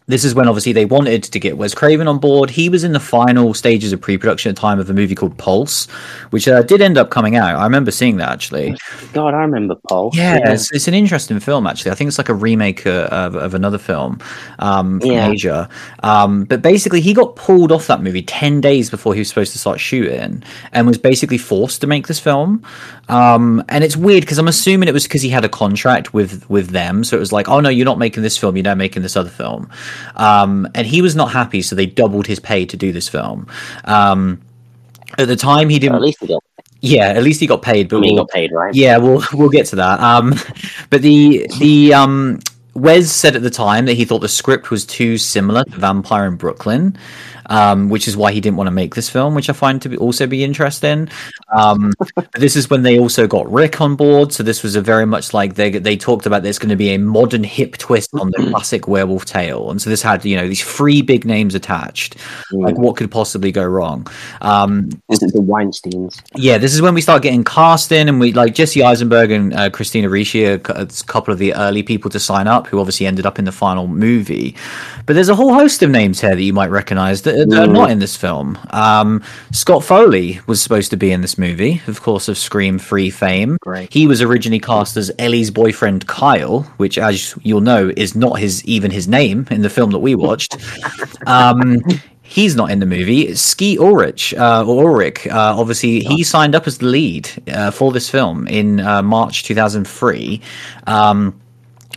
this 0.07 0.23
is 0.23 0.33
when 0.33 0.47
obviously 0.47 0.71
they 0.71 0.85
wanted 0.85 1.21
to 1.23 1.37
get 1.37 1.57
Wes 1.57 1.73
Craven 1.73 2.07
on 2.07 2.17
board. 2.17 2.49
He 2.49 2.69
was 2.69 2.85
in 2.85 2.93
the 2.93 2.99
final 2.99 3.53
stages 3.53 3.91
of 3.91 3.99
pre-production 3.99 4.49
at 4.49 4.55
the 4.55 4.61
time 4.61 4.79
of 4.79 4.89
a 4.89 4.93
movie 4.93 5.15
called 5.15 5.37
Pulse, 5.37 5.85
which 6.29 6.47
uh, 6.47 6.61
did 6.61 6.81
end 6.81 6.97
up 6.97 7.09
coming 7.09 7.35
out. 7.35 7.55
I 7.55 7.63
remember 7.65 7.91
seeing 7.91 8.15
that 8.17 8.29
actually. 8.29 8.73
God, 9.11 9.33
I 9.33 9.41
remember 9.41 9.75
Pulse. 9.89 10.15
Yeah, 10.15 10.37
yeah. 10.37 10.53
It's, 10.53 10.71
it's, 10.71 10.87
an 10.87 10.93
interesting 10.93 11.41
film 11.41 11.67
actually. 11.67 11.91
I 11.91 11.95
think 11.95 12.07
it's 12.07 12.17
like 12.17 12.29
a 12.29 12.33
remake 12.33 12.87
uh, 12.87 13.09
of, 13.11 13.35
of 13.35 13.53
another 13.53 13.77
film 13.77 14.19
um, 14.59 15.01
from 15.01 15.11
yeah. 15.11 15.29
Asia. 15.29 15.69
Um, 16.03 16.45
but 16.45 16.61
basically, 16.61 17.01
he 17.01 17.13
got 17.13 17.35
pulled 17.35 17.73
off 17.73 17.87
that 17.87 18.01
movie 18.01 18.21
ten 18.21 18.61
days 18.61 18.89
before 18.89 19.13
he 19.13 19.19
was 19.19 19.27
supposed 19.27 19.51
to 19.51 19.59
start 19.59 19.81
shooting, 19.81 20.41
and 20.71 20.87
was 20.87 20.97
basically 20.97 21.37
forced 21.37 21.81
to 21.81 21.87
make 21.87 22.07
this 22.07 22.19
film. 22.19 22.63
Um, 23.09 23.63
and 23.67 23.83
it's 23.83 23.97
weird 23.97 24.21
because 24.21 24.37
I'm 24.37 24.47
assuming 24.47 24.87
it 24.87 24.93
was 24.93 25.03
because 25.03 25.21
he 25.21 25.29
had 25.29 25.43
a 25.43 25.49
contract 25.49 26.13
with 26.13 26.49
with 26.49 26.69
them, 26.69 27.03
so 27.03 27.17
it 27.17 27.19
was 27.19 27.33
like, 27.33 27.49
oh 27.49 27.59
no, 27.59 27.67
you're 27.67 27.83
not 27.83 27.99
making 27.99 28.23
this 28.23 28.37
film, 28.37 28.55
you're 28.55 28.63
now 28.63 28.75
making 28.75 29.01
this 29.01 29.17
other 29.17 29.29
film. 29.29 29.69
Um, 30.15 30.67
and 30.75 30.87
he 30.87 31.01
was 31.01 31.15
not 31.15 31.31
happy, 31.31 31.61
so 31.61 31.75
they 31.75 31.85
doubled 31.85 32.27
his 32.27 32.39
pay 32.39 32.65
to 32.65 32.77
do 32.77 32.91
this 32.91 33.07
film. 33.07 33.47
Um, 33.85 34.41
at 35.17 35.27
the 35.27 35.35
time, 35.35 35.69
he 35.69 35.79
didn't. 35.79 35.93
Well, 35.93 36.03
at 36.03 36.05
least 36.05 36.19
he 36.21 36.27
got. 36.27 36.43
Yeah, 36.81 37.07
at 37.07 37.23
least 37.23 37.39
he 37.39 37.47
got 37.47 37.61
paid. 37.61 37.89
But 37.89 37.97
I 37.97 37.99
mean, 38.01 38.15
we'll, 38.15 38.25
got 38.25 38.33
paid, 38.33 38.51
right? 38.51 38.73
Yeah, 38.73 38.97
we'll 38.97 39.23
we'll 39.33 39.49
get 39.49 39.65
to 39.67 39.75
that. 39.77 39.99
Um, 39.99 40.35
but 40.89 41.01
the 41.01 41.47
the 41.59 41.93
um, 41.93 42.39
Wes 42.75 43.11
said 43.11 43.35
at 43.35 43.41
the 43.41 43.49
time 43.49 43.85
that 43.85 43.93
he 43.93 44.05
thought 44.05 44.19
the 44.19 44.27
script 44.27 44.69
was 44.69 44.85
too 44.85 45.17
similar 45.17 45.63
to 45.63 45.77
Vampire 45.77 46.27
in 46.27 46.35
Brooklyn, 46.35 46.95
um, 47.47 47.89
which 47.89 48.07
is 48.07 48.15
why 48.15 48.31
he 48.31 48.41
didn't 48.41 48.57
want 48.57 48.67
to 48.67 48.71
make 48.71 48.95
this 48.95 49.09
film, 49.09 49.35
which 49.35 49.49
I 49.49 49.53
find 49.53 49.81
to 49.81 49.89
be 49.89 49.97
also 49.97 50.27
be 50.27 50.43
interesting. 50.43 51.09
Um, 51.55 51.93
this 52.35 52.55
is 52.55 52.69
when 52.69 52.83
they 52.83 52.99
also 52.99 53.27
got 53.27 53.51
Rick 53.51 53.81
on 53.81 53.95
board, 53.95 54.33
so 54.33 54.43
this 54.43 54.63
was 54.63 54.75
a 54.75 54.81
very 54.81 55.05
much 55.05 55.33
like 55.33 55.55
they 55.55 55.71
they 55.71 55.97
talked 55.97 56.25
about 56.25 56.43
there's 56.43 56.59
going 56.59 56.69
to 56.69 56.75
be 56.75 56.89
a 56.89 56.97
modern 56.97 57.43
hip 57.43 57.77
twist 57.77 58.09
on 58.13 58.31
the 58.31 58.49
classic 58.49 58.87
werewolf 58.87 59.25
tale, 59.25 59.71
and 59.71 59.81
so 59.81 59.89
this 59.89 60.01
had 60.01 60.23
you 60.25 60.35
know 60.35 60.47
these 60.47 60.63
three 60.63 61.01
big 61.01 61.25
names 61.25 61.55
attached. 61.55 62.17
Mm. 62.51 62.65
Like 62.65 62.77
what 62.77 62.97
could 62.97 63.11
possibly 63.11 63.51
go 63.51 63.65
wrong? 63.65 64.07
Um, 64.41 64.89
this 65.09 65.23
is 65.23 65.31
the 65.31 65.41
Weinstein's. 65.41 66.21
Yeah, 66.35 66.57
this 66.57 66.73
is 66.73 66.81
when 66.81 66.93
we 66.93 67.01
start 67.01 67.23
getting 67.23 67.43
cast 67.43 67.91
in, 67.91 68.09
and 68.09 68.19
we 68.19 68.33
like 68.33 68.53
Jesse 68.53 68.83
Eisenberg 68.83 69.31
and 69.31 69.53
uh, 69.53 69.69
Christina 69.69 70.09
Ricci, 70.09 70.45
a, 70.45 70.55
a 70.55 70.87
couple 71.07 71.31
of 71.31 71.39
the 71.39 71.53
early 71.53 71.83
people 71.83 72.11
to 72.11 72.19
sign 72.19 72.47
up, 72.47 72.67
who 72.67 72.79
obviously 72.79 73.05
ended 73.05 73.25
up 73.25 73.39
in 73.39 73.45
the 73.45 73.51
final 73.51 73.87
movie. 73.87 74.55
But 75.05 75.13
there's 75.13 75.29
a 75.29 75.35
whole 75.35 75.53
host 75.53 75.81
of 75.83 75.89
names 75.89 76.19
here 76.19 76.35
that 76.35 76.41
you 76.41 76.53
might 76.53 76.69
recognize 76.69 77.21
that 77.23 77.36
mm. 77.45 77.59
are 77.59 77.67
not 77.67 77.91
in 77.91 77.99
this 77.99 78.15
film. 78.15 78.57
Um, 78.71 79.23
Scott 79.51 79.83
Foley 79.83 80.39
was 80.47 80.61
supposed 80.61 80.91
to 80.91 80.97
be 80.97 81.11
in 81.11 81.21
this 81.21 81.37
movie, 81.37 81.81
of 81.87 82.01
course, 82.01 82.27
of 82.27 82.37
Scream 82.37 82.79
Three 82.79 83.09
fame. 83.09 83.57
Great. 83.61 83.91
He 83.93 84.07
was 84.07 84.21
originally 84.21 84.59
cast 84.59 84.97
as 84.97 85.11
Ellie's 85.19 85.51
boyfriend 85.51 86.07
Kyle, 86.07 86.61
which, 86.77 86.97
as 86.97 87.35
you'll 87.43 87.61
know, 87.61 87.91
is 87.95 88.15
not 88.15 88.39
his 88.39 88.63
even 88.65 88.91
his 88.91 89.07
name 89.07 89.47
in 89.51 89.61
the 89.61 89.69
film 89.69 89.91
that 89.91 89.99
we 89.99 90.15
watched. 90.15 90.57
Um, 91.25 91.81
he's 92.27 92.55
not 92.55 92.71
in 92.71 92.79
the 92.79 92.85
movie. 92.85 93.33
Skeet 93.35 93.79
Ulrich, 93.79 94.33
uh, 94.35 94.63
Ulrich, 94.65 95.27
uh, 95.27 95.55
obviously, 95.57 96.01
he 96.01 96.23
signed 96.23 96.55
up 96.55 96.67
as 96.67 96.77
the 96.77 96.85
lead 96.85 97.29
uh, 97.47 97.71
for 97.71 97.91
this 97.91 98.09
film 98.09 98.47
in 98.47 98.79
uh, 98.79 99.01
March 99.01 99.43
2003. 99.43 100.41
Um, 100.85 101.39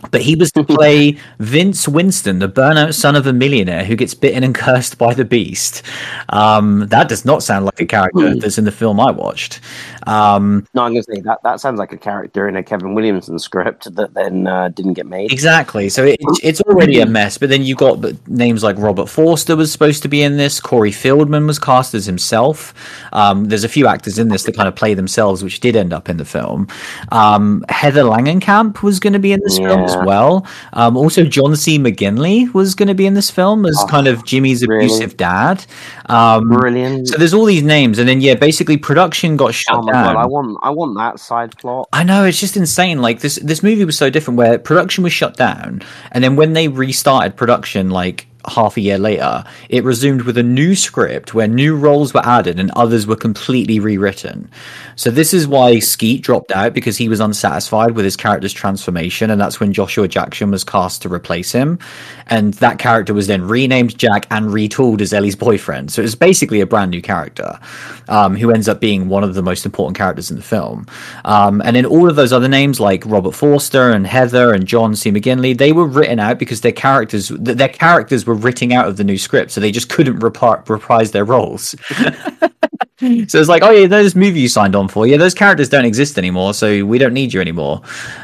but 0.09 0.21
he 0.21 0.35
was 0.35 0.51
to 0.53 0.63
play 0.77 1.17
Vince 1.39 1.87
Winston, 1.87 2.39
the 2.39 2.49
burnout 2.49 2.93
son 2.93 3.15
of 3.15 3.27
a 3.27 3.33
millionaire 3.33 3.85
who 3.85 3.95
gets 3.95 4.13
bitten 4.13 4.43
and 4.43 4.55
cursed 4.61 4.97
by 4.97 5.13
the 5.13 5.25
beast. 5.25 5.83
Um, 6.29 6.87
that 6.87 7.09
does 7.09 7.25
not 7.25 7.43
sound 7.43 7.65
like 7.65 7.79
a 7.79 7.85
character 7.85 8.33
hmm. 8.33 8.39
that's 8.39 8.57
in 8.57 8.65
the 8.65 8.71
film 8.71 8.99
I 8.99 9.11
watched. 9.11 9.59
Um, 10.07 10.67
no, 10.73 10.83
I'm 10.83 10.93
going 10.93 11.03
to 11.03 11.15
say 11.15 11.21
that 11.21 11.43
that 11.43 11.59
sounds 11.59 11.77
like 11.77 11.93
a 11.93 11.97
character 11.97 12.47
in 12.47 12.55
a 12.55 12.63
Kevin 12.63 12.95
Williamson 12.95 13.37
script 13.37 13.93
that 13.95 14.13
then 14.13 14.47
uh, 14.47 14.69
didn't 14.69 14.93
get 14.93 15.05
made. 15.05 15.31
Exactly. 15.31 15.89
So 15.89 16.05
it, 16.05 16.19
it's 16.43 16.61
already 16.61 16.99
a 16.99 17.05
mess. 17.05 17.37
But 17.37 17.49
then 17.49 17.63
you 17.63 17.75
got 17.75 18.03
names 18.27 18.63
like 18.63 18.77
Robert 18.77 19.07
Forster 19.07 19.55
was 19.55 19.71
supposed 19.71 20.01
to 20.03 20.07
be 20.07 20.23
in 20.23 20.37
this. 20.37 20.59
Corey 20.59 20.91
Feldman 20.91 21.45
was 21.45 21.59
cast 21.59 21.93
as 21.93 22.05
himself. 22.05 22.73
Um, 23.13 23.45
there's 23.45 23.63
a 23.63 23.69
few 23.69 23.87
actors 23.87 24.17
in 24.17 24.29
this 24.29 24.43
that 24.43 24.55
kind 24.55 24.67
of 24.67 24.75
play 24.75 24.93
themselves, 24.93 25.43
which 25.43 25.59
did 25.59 25.75
end 25.75 25.93
up 25.93 26.09
in 26.09 26.17
the 26.17 26.25
film. 26.25 26.67
Um, 27.11 27.63
Heather 27.69 28.03
Langenkamp 28.03 28.81
was 28.81 28.99
going 28.99 29.13
to 29.13 29.19
be 29.19 29.33
in 29.33 29.41
this 29.43 29.59
yeah. 29.59 29.67
film 29.67 29.80
as 29.83 29.95
well. 30.05 30.45
Um, 30.73 30.97
also, 30.97 31.23
John 31.23 31.55
C. 31.55 31.77
McGinley 31.77 32.53
was 32.53 32.75
going 32.75 32.87
to 32.87 32.93
be 32.93 33.05
in 33.05 33.13
this 33.13 33.29
film 33.29 33.65
as 33.65 33.77
oh, 33.79 33.87
kind 33.87 34.07
of 34.07 34.25
Jimmy's 34.25 34.63
abusive 34.63 34.99
really? 34.99 35.15
dad. 35.15 35.65
Um, 36.07 36.49
Brilliant. 36.49 37.07
So 37.07 37.17
there's 37.17 37.33
all 37.33 37.45
these 37.45 37.63
names, 37.63 37.99
and 37.99 38.07
then 38.07 38.21
yeah, 38.21 38.35
basically 38.35 38.77
production 38.77 39.37
got 39.37 39.53
shut 39.53 39.77
oh 39.77 39.91
down. 39.91 40.15
God, 40.15 40.15
I 40.17 40.25
want, 40.25 40.57
I 40.63 40.69
want 40.69 40.97
that 40.97 41.19
side 41.19 41.57
plot. 41.57 41.87
I 41.93 42.03
know 42.03 42.25
it's 42.25 42.39
just 42.39 42.57
insane. 42.57 43.01
Like 43.01 43.19
this, 43.19 43.35
this 43.37 43.63
movie 43.63 43.85
was 43.85 43.97
so 43.97 44.09
different, 44.09 44.37
where 44.37 44.57
production 44.57 45.03
was 45.03 45.13
shut 45.13 45.37
down, 45.37 45.81
and 46.11 46.23
then 46.23 46.35
when 46.35 46.53
they 46.53 46.67
restarted 46.67 47.35
production, 47.35 47.89
like 47.89 48.27
half 48.47 48.77
a 48.77 48.81
year 48.81 48.97
later, 48.97 49.43
it 49.69 49.83
resumed 49.83 50.23
with 50.23 50.37
a 50.37 50.43
new 50.43 50.75
script 50.75 51.33
where 51.33 51.47
new 51.47 51.75
roles 51.75 52.13
were 52.13 52.25
added 52.25 52.59
and 52.59 52.71
others 52.71 53.07
were 53.07 53.15
completely 53.15 53.79
rewritten. 53.79 54.49
So 54.95 55.09
this 55.09 55.33
is 55.33 55.47
why 55.47 55.79
Skeet 55.79 56.21
dropped 56.21 56.51
out 56.51 56.73
because 56.73 56.97
he 56.97 57.09
was 57.09 57.19
unsatisfied 57.19 57.91
with 57.91 58.05
his 58.05 58.17
character's 58.17 58.53
transformation, 58.53 59.29
and 59.29 59.39
that's 59.39 59.59
when 59.59 59.73
Joshua 59.73 60.07
Jackson 60.07 60.51
was 60.51 60.63
cast 60.63 61.01
to 61.01 61.09
replace 61.09 61.51
him. 61.51 61.79
And 62.27 62.53
that 62.55 62.79
character 62.79 63.13
was 63.13 63.27
then 63.27 63.47
renamed 63.47 63.97
Jack 63.97 64.27
and 64.31 64.47
retooled 64.47 65.01
as 65.01 65.13
Ellie's 65.13 65.35
boyfriend. 65.35 65.91
So 65.91 66.01
it 66.01 66.05
was 66.05 66.15
basically 66.15 66.61
a 66.61 66.65
brand 66.65 66.91
new 66.91 67.01
character 67.01 67.59
um, 68.07 68.35
who 68.35 68.51
ends 68.51 68.67
up 68.67 68.79
being 68.79 69.09
one 69.09 69.23
of 69.23 69.33
the 69.33 69.41
most 69.41 69.65
important 69.65 69.97
characters 69.97 70.29
in 70.29 70.37
the 70.37 70.43
film. 70.43 70.85
Um, 71.25 71.61
and 71.65 71.75
then 71.75 71.85
all 71.85 72.09
of 72.09 72.15
those 72.15 72.33
other 72.33 72.47
names 72.47 72.79
like 72.79 73.05
Robert 73.05 73.33
Forster 73.33 73.91
and 73.91 74.05
Heather 74.05 74.53
and 74.53 74.67
John 74.67 74.95
C. 74.95 75.11
McGinley, 75.11 75.57
they 75.57 75.71
were 75.71 75.87
written 75.87 76.19
out 76.19 76.39
because 76.39 76.61
their 76.61 76.71
characters 76.71 77.29
their 77.29 77.69
characters 77.69 78.25
were 78.25 78.30
written 78.33 78.71
out 78.71 78.87
of 78.87 78.97
the 78.97 79.03
new 79.03 79.17
script, 79.17 79.51
so 79.51 79.61
they 79.61 79.71
just 79.71 79.89
couldn't 79.89 80.19
rep- 80.19 80.69
reprise 80.69 81.11
their 81.11 81.25
roles. 81.25 81.75
so 81.89 83.39
it's 83.39 83.49
like, 83.49 83.63
oh 83.63 83.71
yeah, 83.71 83.87
those 83.87 84.15
movie 84.15 84.41
you 84.41 84.47
signed 84.47 84.75
on 84.75 84.87
for, 84.87 85.07
yeah, 85.07 85.17
those 85.17 85.33
characters 85.33 85.69
don't 85.69 85.85
exist 85.85 86.17
anymore, 86.17 86.53
so 86.53 86.85
we 86.85 86.97
don't 86.97 87.13
need 87.13 87.33
you 87.33 87.41
anymore. 87.41 87.81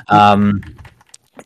Um, 0.09 0.61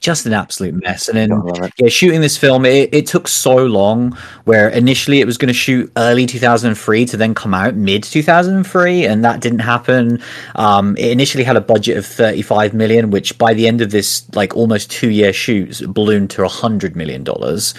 just 0.02 0.26
an 0.26 0.34
absolute 0.34 0.74
mess. 0.84 1.08
And 1.08 1.18
then, 1.18 1.32
yeah, 1.78 1.88
shooting 1.88 2.22
this 2.22 2.36
film, 2.36 2.66
it, 2.66 2.94
it 2.94 3.06
took 3.06 3.28
so 3.28 3.56
long. 3.56 4.18
Where 4.44 4.68
initially 4.70 5.22
it 5.22 5.26
was 5.26 5.38
going 5.38 5.48
to 5.48 5.54
shoot 5.54 5.92
early 5.96 6.26
2003 6.26 7.06
to 7.06 7.18
then 7.18 7.34
come 7.34 7.54
out 7.54 7.76
mid 7.76 8.04
2003, 8.04 9.06
and 9.06 9.24
that 9.24 9.40
didn't 9.40 9.60
happen. 9.60 10.22
Um, 10.56 10.98
it 10.98 11.12
initially 11.12 11.44
had 11.44 11.56
a 11.56 11.62
budget 11.62 11.98
of 11.98 12.06
35 12.06 12.74
million, 12.74 13.12
which 13.12 13.38
by 13.38 13.54
the 13.54 13.68
end 13.68 13.80
of 13.82 13.92
this, 13.92 14.28
like 14.36 14.56
almost 14.56 14.92
two 14.92 15.12
year 15.12 15.32
shoot, 15.32 15.82
ballooned 15.94 16.32
to 16.32 16.42
100 16.42 16.96
million 16.96 17.24
dollars. 17.24 17.74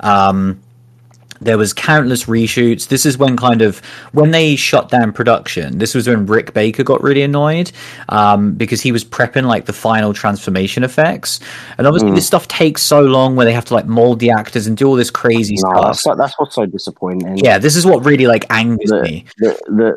Um, 0.00 0.60
there 1.40 1.58
was 1.58 1.72
countless 1.72 2.24
reshoots 2.24 2.88
this 2.88 3.06
is 3.06 3.18
when 3.18 3.36
kind 3.36 3.62
of 3.62 3.78
when 4.12 4.30
they 4.30 4.56
shut 4.56 4.88
down 4.88 5.12
production 5.12 5.78
this 5.78 5.94
was 5.94 6.08
when 6.08 6.26
rick 6.26 6.54
baker 6.54 6.82
got 6.82 7.02
really 7.02 7.22
annoyed 7.22 7.70
um, 8.08 8.52
because 8.52 8.80
he 8.80 8.92
was 8.92 9.04
prepping 9.04 9.44
like 9.44 9.66
the 9.66 9.72
final 9.72 10.12
transformation 10.12 10.84
effects 10.84 11.40
and 11.78 11.86
obviously 11.86 12.10
mm. 12.10 12.14
this 12.14 12.26
stuff 12.26 12.48
takes 12.48 12.82
so 12.82 13.00
long 13.00 13.36
where 13.36 13.46
they 13.46 13.52
have 13.52 13.64
to 13.64 13.74
like 13.74 13.86
mold 13.86 14.18
the 14.18 14.30
actors 14.30 14.66
and 14.66 14.76
do 14.76 14.86
all 14.86 14.94
this 14.94 15.10
crazy 15.10 15.56
no, 15.56 15.70
stuff 15.70 16.02
that's, 16.04 16.18
that's, 16.18 16.38
what's 16.38 16.54
so 16.54 16.66
disappointing 16.66 17.36
yeah 17.38 17.58
this 17.58 17.76
is 17.76 17.84
what 17.86 18.04
really 18.04 18.26
like 18.26 18.44
angers 18.50 18.90
the, 18.90 19.02
me 19.02 19.24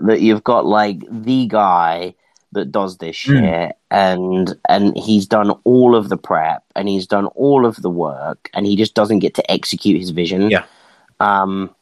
that 0.05 0.19
you've 0.22 0.43
got 0.43 0.65
like 0.65 1.01
the 1.09 1.47
guy 1.47 2.14
that 2.51 2.72
does 2.72 2.97
this 2.97 3.22
hmm. 3.23 3.34
shit 3.34 3.43
mm. 3.43 3.73
and 3.91 4.55
and 4.68 4.97
he's 4.97 5.26
done 5.26 5.51
all 5.64 5.95
of 5.95 6.09
the 6.09 6.18
prep 6.18 6.64
and 6.76 6.89
he's 6.89 7.07
done 7.07 7.27
all 7.27 7.65
of 7.65 7.76
the 7.81 7.89
work 7.89 8.49
and 8.53 8.65
he 8.65 8.76
just 8.76 8.95
doesn't 8.95 9.19
get 9.19 9.35
to 9.35 9.51
execute 9.51 9.99
his 9.99 10.09
vision 10.09 10.49
yeah 10.49 10.65
um, 11.19 11.73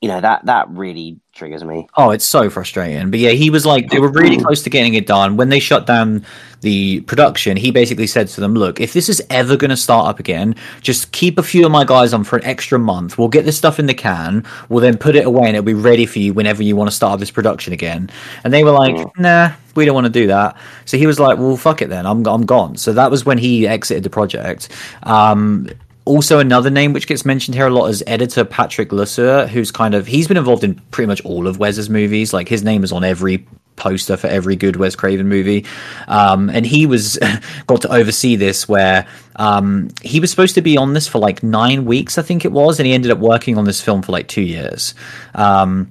you 0.00 0.08
know 0.08 0.20
that 0.20 0.46
that 0.46 0.68
really 0.70 1.20
triggers 1.32 1.62
me. 1.62 1.86
Oh, 1.94 2.10
it's 2.10 2.24
so 2.24 2.48
frustrating. 2.48 3.10
But 3.10 3.20
yeah, 3.20 3.30
he 3.30 3.50
was 3.50 3.66
like 3.66 3.90
they 3.90 4.00
were 4.00 4.10
really 4.10 4.38
close 4.38 4.62
to 4.62 4.70
getting 4.70 4.94
it 4.94 5.06
done. 5.06 5.36
When 5.36 5.50
they 5.50 5.60
shut 5.60 5.86
down 5.86 6.24
the 6.62 7.02
production, 7.02 7.56
he 7.58 7.70
basically 7.70 8.06
said 8.06 8.28
to 8.28 8.40
them, 8.40 8.54
"Look, 8.54 8.80
if 8.80 8.94
this 8.94 9.10
is 9.10 9.22
ever 9.28 9.58
going 9.58 9.70
to 9.70 9.76
start 9.76 10.06
up 10.06 10.18
again, 10.18 10.54
just 10.80 11.12
keep 11.12 11.38
a 11.38 11.42
few 11.42 11.66
of 11.66 11.72
my 11.72 11.84
guys 11.84 12.14
on 12.14 12.24
for 12.24 12.36
an 12.36 12.44
extra 12.44 12.78
month. 12.78 13.18
We'll 13.18 13.28
get 13.28 13.44
this 13.44 13.58
stuff 13.58 13.78
in 13.78 13.86
the 13.86 13.94
can. 13.94 14.44
We'll 14.70 14.80
then 14.80 14.96
put 14.96 15.16
it 15.16 15.26
away, 15.26 15.48
and 15.48 15.56
it'll 15.56 15.64
be 15.66 15.74
ready 15.74 16.06
for 16.06 16.18
you 16.18 16.32
whenever 16.32 16.62
you 16.62 16.76
want 16.76 16.88
to 16.88 16.96
start 16.96 17.20
this 17.20 17.30
production 17.30 17.74
again." 17.74 18.08
And 18.42 18.54
they 18.54 18.64
were 18.64 18.72
like, 18.72 18.94
mm. 18.94 19.10
"Nah." 19.18 19.52
We 19.76 19.84
don't 19.84 19.94
want 19.94 20.06
to 20.06 20.12
do 20.12 20.26
that. 20.26 20.56
So 20.84 20.98
he 20.98 21.06
was 21.06 21.20
like, 21.20 21.38
"Well, 21.38 21.56
fuck 21.56 21.80
it 21.80 21.90
then. 21.90 22.04
I'm 22.04 22.26
I'm 22.26 22.44
gone." 22.44 22.76
So 22.76 22.92
that 22.94 23.10
was 23.10 23.24
when 23.24 23.38
he 23.38 23.68
exited 23.68 24.02
the 24.02 24.10
project. 24.10 24.68
Um, 25.04 25.68
also 26.04 26.38
another 26.38 26.70
name 26.70 26.92
which 26.92 27.06
gets 27.06 27.24
mentioned 27.24 27.54
here 27.54 27.66
a 27.66 27.70
lot 27.70 27.86
is 27.86 28.02
editor 28.06 28.44
Patrick 28.44 28.90
Lussier, 28.90 29.48
who's 29.48 29.70
kind 29.70 29.94
of 29.94 30.06
he's 30.06 30.28
been 30.28 30.36
involved 30.36 30.64
in 30.64 30.74
pretty 30.90 31.06
much 31.06 31.24
all 31.24 31.46
of 31.46 31.58
Wes's 31.58 31.90
movies. 31.90 32.32
Like 32.32 32.48
his 32.48 32.62
name 32.62 32.84
is 32.84 32.92
on 32.92 33.04
every 33.04 33.46
poster 33.76 34.16
for 34.16 34.28
every 34.28 34.54
good 34.54 34.76
Wes 34.76 34.94
Craven 34.94 35.28
movie. 35.28 35.66
Um, 36.06 36.50
and 36.50 36.64
he 36.64 36.86
was 36.86 37.18
got 37.66 37.82
to 37.82 37.92
oversee 37.92 38.36
this 38.36 38.68
where 38.68 39.06
um, 39.36 39.88
he 40.02 40.20
was 40.20 40.30
supposed 40.30 40.54
to 40.54 40.62
be 40.62 40.76
on 40.76 40.94
this 40.94 41.08
for 41.08 41.18
like 41.18 41.42
nine 41.42 41.84
weeks, 41.86 42.18
I 42.18 42.22
think 42.22 42.44
it 42.44 42.52
was, 42.52 42.78
and 42.78 42.86
he 42.86 42.92
ended 42.92 43.10
up 43.10 43.18
working 43.18 43.58
on 43.58 43.64
this 43.64 43.80
film 43.80 44.02
for 44.02 44.12
like 44.12 44.28
two 44.28 44.42
years. 44.42 44.94
Um, 45.34 45.90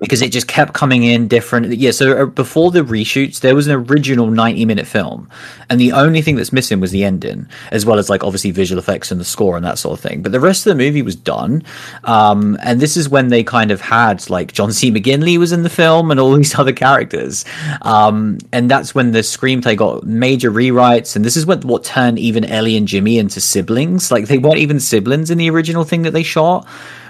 because 0.00 0.22
it 0.22 0.32
just 0.32 0.48
kept 0.48 0.72
coming 0.72 1.04
in 1.04 1.28
different. 1.28 1.76
Yeah, 1.76 1.92
so 1.92 2.22
uh, 2.22 2.26
before 2.26 2.70
the 2.70 2.80
reshoots, 2.82 3.40
there 3.40 3.54
was 3.54 3.66
an 3.68 3.74
original 3.74 4.26
90 4.28 4.64
minute 4.64 4.86
film, 4.86 5.28
and 5.70 5.80
the 5.80 5.92
only 5.92 6.20
thing 6.22 6.36
that's 6.36 6.52
missing 6.52 6.80
was 6.80 6.90
the 6.90 7.04
ending, 7.04 7.48
as 7.70 7.86
well 7.86 7.98
as 7.98 8.10
like 8.10 8.24
obviously 8.24 8.50
visual 8.50 8.78
effects 8.78 9.10
and 9.10 9.20
the 9.20 9.24
score 9.24 9.56
and 9.56 9.64
that 9.64 9.78
sort 9.78 9.98
of 9.98 10.02
thing. 10.02 10.22
But 10.22 10.32
the 10.32 10.40
rest 10.40 10.66
of 10.66 10.76
the 10.76 10.82
movie 10.82 11.02
was 11.02 11.16
done. 11.16 11.62
Um, 12.04 12.58
and 12.62 12.80
this 12.80 12.96
is 12.96 13.08
when 13.08 13.28
they 13.28 13.44
kind 13.44 13.70
of 13.70 13.80
had 13.80 14.28
like 14.28 14.52
John 14.52 14.72
C. 14.72 14.90
McGinley 14.90 15.38
was 15.38 15.52
in 15.52 15.62
the 15.62 15.70
film 15.70 16.10
and 16.10 16.18
all 16.18 16.34
these 16.34 16.54
other 16.58 16.72
characters. 16.72 17.44
Um, 17.82 18.38
and 18.52 18.70
that's 18.70 18.94
when 18.94 19.12
the 19.12 19.20
screenplay 19.20 19.76
got 19.76 20.04
major 20.04 20.50
rewrites. 20.50 21.16
And 21.16 21.24
this 21.24 21.36
is 21.36 21.46
what, 21.46 21.64
what 21.64 21.84
turned 21.84 22.18
even 22.18 22.44
Ellie 22.44 22.76
and 22.76 22.88
Jimmy 22.88 23.18
into 23.18 23.40
siblings. 23.40 24.10
Like 24.10 24.26
they 24.26 24.38
weren't 24.38 24.58
even 24.58 24.80
siblings 24.80 25.30
in 25.30 25.38
the 25.38 25.50
original 25.50 25.84
thing 25.84 26.02
that 26.02 26.12
they 26.12 26.22
shot 26.22 26.66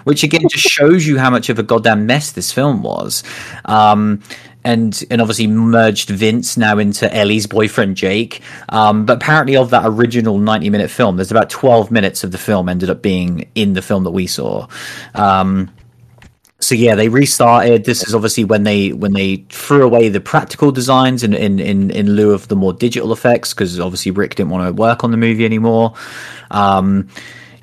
which 0.06 0.22
again 0.22 0.42
just 0.48 0.64
shows 0.64 1.04
you 1.04 1.18
how 1.18 1.30
much 1.30 1.48
of 1.48 1.58
a 1.58 1.64
goddamn 1.64 2.06
mess 2.06 2.30
this 2.30 2.52
film 2.52 2.80
was. 2.80 3.24
Um, 3.64 4.22
and 4.62 5.04
and 5.10 5.20
obviously 5.20 5.48
merged 5.48 6.10
Vince 6.10 6.56
now 6.56 6.78
into 6.78 7.12
Ellie's 7.12 7.48
boyfriend 7.48 7.96
Jake. 7.96 8.40
Um, 8.68 9.04
but 9.04 9.16
apparently, 9.16 9.56
of 9.56 9.70
that 9.70 9.82
original 9.84 10.38
ninety 10.38 10.70
minute 10.70 10.90
film, 10.90 11.16
there's 11.16 11.32
about 11.32 11.50
twelve 11.50 11.90
minutes 11.90 12.22
of 12.22 12.30
the 12.30 12.38
film 12.38 12.68
ended 12.68 12.88
up 12.88 13.02
being 13.02 13.48
in 13.56 13.72
the 13.72 13.82
film 13.82 14.04
that 14.04 14.12
we 14.12 14.28
saw. 14.28 14.68
Um, 15.14 15.72
so 16.60 16.76
yeah, 16.76 16.94
they 16.94 17.08
restarted. 17.08 17.84
This 17.84 18.06
is 18.06 18.14
obviously 18.14 18.44
when 18.44 18.62
they 18.62 18.92
when 18.92 19.12
they 19.12 19.44
threw 19.48 19.84
away 19.84 20.08
the 20.08 20.20
practical 20.20 20.70
designs 20.70 21.24
in 21.24 21.34
in 21.34 21.58
in, 21.58 21.90
in 21.90 22.12
lieu 22.12 22.30
of 22.30 22.46
the 22.46 22.56
more 22.56 22.72
digital 22.72 23.12
effects 23.12 23.54
because 23.54 23.80
obviously 23.80 24.12
Rick 24.12 24.36
didn't 24.36 24.50
want 24.50 24.68
to 24.68 24.72
work 24.72 25.02
on 25.02 25.10
the 25.10 25.16
movie 25.16 25.44
anymore. 25.44 25.94
Um, 26.52 27.08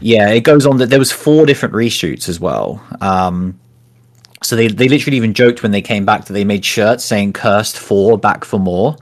yeah, 0.03 0.30
it 0.30 0.41
goes 0.41 0.65
on 0.65 0.77
that 0.77 0.89
there 0.89 0.99
was 0.99 1.11
four 1.11 1.45
different 1.45 1.73
reshoots 1.73 2.27
as 2.27 2.39
well. 2.39 2.85
Um, 2.99 3.59
so 4.41 4.55
they 4.55 4.67
they 4.67 4.89
literally 4.89 5.17
even 5.17 5.34
joked 5.34 5.63
when 5.63 5.71
they 5.71 5.81
came 5.81 6.05
back 6.05 6.25
that 6.25 6.34
they 6.34 6.43
made 6.43 6.65
shirts 6.65 7.05
saying 7.05 7.34
"Cursed 7.34 7.77
four 7.77 8.17
back 8.17 8.43
for 8.43 8.59
more." 8.59 8.97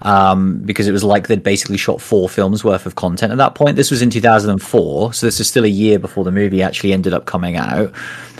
Um, 0.00 0.60
because 0.60 0.86
it 0.86 0.92
was 0.92 1.02
like 1.02 1.26
they'd 1.26 1.42
basically 1.42 1.76
shot 1.76 2.00
four 2.00 2.28
films 2.28 2.62
worth 2.62 2.86
of 2.86 2.94
content 2.94 3.32
at 3.32 3.38
that 3.38 3.56
point. 3.56 3.74
This 3.74 3.90
was 3.90 4.00
in 4.00 4.10
2004, 4.10 5.12
so 5.12 5.26
this 5.26 5.40
is 5.40 5.48
still 5.48 5.64
a 5.64 5.68
year 5.68 5.98
before 5.98 6.22
the 6.22 6.30
movie 6.30 6.62
actually 6.62 6.92
ended 6.92 7.12
up 7.12 7.26
coming 7.26 7.56
out. 7.56 7.92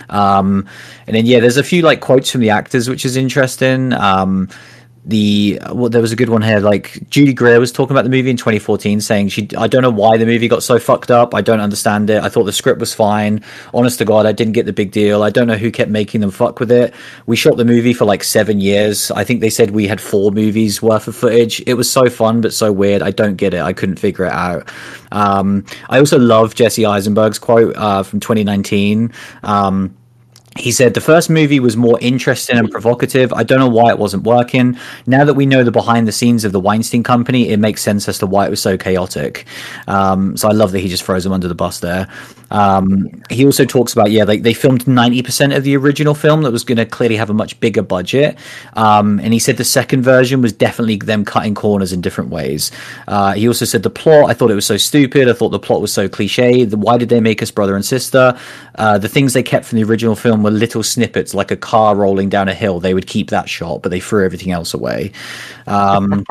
Um, 0.08 0.68
and 1.06 1.16
then 1.16 1.26
yeah, 1.26 1.40
there's 1.40 1.56
a 1.56 1.64
few 1.64 1.82
like 1.82 2.00
quotes 2.00 2.30
from 2.30 2.40
the 2.42 2.50
actors, 2.50 2.88
which 2.88 3.04
is 3.04 3.16
interesting. 3.16 3.92
Um, 3.92 4.48
the 5.04 5.60
well, 5.72 5.88
there 5.88 6.02
was 6.02 6.12
a 6.12 6.16
good 6.16 6.28
one 6.28 6.42
here. 6.42 6.60
Like 6.60 7.08
Judy 7.08 7.32
Greer 7.32 7.58
was 7.60 7.72
talking 7.72 7.96
about 7.96 8.04
the 8.04 8.10
movie 8.10 8.30
in 8.30 8.36
2014, 8.36 9.00
saying 9.00 9.28
she 9.28 9.48
I 9.56 9.66
don't 9.66 9.82
know 9.82 9.90
why 9.90 10.16
the 10.16 10.26
movie 10.26 10.48
got 10.48 10.62
so 10.62 10.78
fucked 10.78 11.10
up. 11.10 11.34
I 11.34 11.40
don't 11.40 11.60
understand 11.60 12.10
it. 12.10 12.22
I 12.22 12.28
thought 12.28 12.44
the 12.44 12.52
script 12.52 12.80
was 12.80 12.94
fine. 12.94 13.42
Honest 13.72 13.98
to 13.98 14.04
God, 14.04 14.26
I 14.26 14.32
didn't 14.32 14.52
get 14.52 14.66
the 14.66 14.72
big 14.72 14.90
deal. 14.90 15.22
I 15.22 15.30
don't 15.30 15.46
know 15.46 15.56
who 15.56 15.70
kept 15.70 15.90
making 15.90 16.20
them 16.20 16.30
fuck 16.30 16.60
with 16.60 16.70
it. 16.70 16.94
We 17.26 17.36
shot 17.36 17.56
the 17.56 17.64
movie 17.64 17.92
for 17.92 18.04
like 18.04 18.22
seven 18.24 18.60
years. 18.60 19.10
I 19.10 19.24
think 19.24 19.40
they 19.40 19.50
said 19.50 19.70
we 19.70 19.86
had 19.86 20.00
four 20.00 20.30
movies 20.30 20.82
worth 20.82 21.08
of 21.08 21.16
footage. 21.16 21.62
It 21.66 21.74
was 21.74 21.90
so 21.90 22.10
fun 22.10 22.40
but 22.40 22.52
so 22.52 22.72
weird. 22.72 23.02
I 23.02 23.10
don't 23.10 23.36
get 23.36 23.54
it. 23.54 23.60
I 23.60 23.72
couldn't 23.72 23.96
figure 23.96 24.26
it 24.26 24.32
out. 24.32 24.70
Um, 25.12 25.64
I 25.88 25.98
also 25.98 26.18
love 26.18 26.54
Jesse 26.54 26.84
Eisenberg's 26.84 27.38
quote 27.38 27.76
uh, 27.76 28.02
from 28.02 28.20
2019. 28.20 29.12
Um, 29.42 29.96
he 30.58 30.72
said 30.72 30.94
the 30.94 31.00
first 31.00 31.30
movie 31.30 31.60
was 31.60 31.76
more 31.76 31.98
interesting 32.00 32.58
and 32.58 32.70
provocative. 32.70 33.32
I 33.32 33.42
don't 33.42 33.58
know 33.58 33.68
why 33.68 33.90
it 33.90 33.98
wasn't 33.98 34.24
working. 34.24 34.78
Now 35.06 35.24
that 35.24 35.34
we 35.34 35.46
know 35.46 35.62
the 35.64 35.70
behind 35.70 36.08
the 36.08 36.12
scenes 36.12 36.44
of 36.44 36.52
the 36.52 36.60
Weinstein 36.60 37.02
Company, 37.02 37.48
it 37.50 37.58
makes 37.58 37.82
sense 37.82 38.08
as 38.08 38.18
to 38.18 38.26
why 38.26 38.46
it 38.46 38.50
was 38.50 38.60
so 38.60 38.76
chaotic. 38.76 39.46
Um, 39.86 40.36
so 40.36 40.48
I 40.48 40.52
love 40.52 40.72
that 40.72 40.80
he 40.80 40.88
just 40.88 41.04
throws 41.04 41.24
him 41.24 41.32
under 41.32 41.48
the 41.48 41.54
bus 41.54 41.80
there. 41.80 42.08
Um, 42.50 43.08
he 43.30 43.44
also 43.44 43.64
talks 43.64 43.92
about 43.92 44.10
yeah, 44.10 44.24
like 44.24 44.42
they 44.42 44.54
filmed 44.54 44.86
ninety 44.86 45.22
percent 45.22 45.52
of 45.52 45.64
the 45.64 45.76
original 45.76 46.14
film 46.14 46.42
that 46.42 46.50
was 46.50 46.64
going 46.64 46.78
to 46.78 46.86
clearly 46.86 47.16
have 47.16 47.30
a 47.30 47.34
much 47.34 47.58
bigger 47.60 47.82
budget, 47.82 48.38
um, 48.72 49.20
and 49.20 49.32
he 49.32 49.38
said 49.38 49.58
the 49.58 49.64
second 49.64 50.02
version 50.02 50.40
was 50.40 50.52
definitely 50.52 50.96
them 50.96 51.24
cutting 51.24 51.54
corners 51.54 51.92
in 51.92 52.00
different 52.00 52.30
ways. 52.30 52.70
Uh, 53.06 53.32
he 53.34 53.46
also 53.46 53.64
said 53.64 53.82
the 53.82 53.90
plot. 53.90 54.30
I 54.30 54.34
thought 54.34 54.50
it 54.50 54.54
was 54.54 54.66
so 54.66 54.78
stupid. 54.78 55.28
I 55.28 55.34
thought 55.34 55.50
the 55.50 55.58
plot 55.58 55.80
was 55.80 55.92
so 55.92 56.08
cliche. 56.08 56.64
Why 56.66 56.96
did 56.96 57.10
they 57.10 57.20
make 57.20 57.42
us 57.42 57.50
brother 57.50 57.76
and 57.76 57.84
sister? 57.84 58.38
Uh, 58.78 58.96
the 58.96 59.08
things 59.08 59.32
they 59.32 59.42
kept 59.42 59.66
from 59.66 59.76
the 59.76 59.84
original 59.84 60.14
film 60.14 60.42
were 60.42 60.50
little 60.50 60.82
snippets, 60.82 61.34
like 61.34 61.50
a 61.50 61.56
car 61.56 61.96
rolling 61.96 62.28
down 62.28 62.48
a 62.48 62.54
hill. 62.54 62.80
They 62.80 62.94
would 62.94 63.06
keep 63.06 63.30
that 63.30 63.48
shot, 63.48 63.82
but 63.82 63.90
they 63.90 64.00
threw 64.00 64.24
everything 64.24 64.52
else 64.52 64.72
away. 64.72 65.12
Um, 65.66 66.24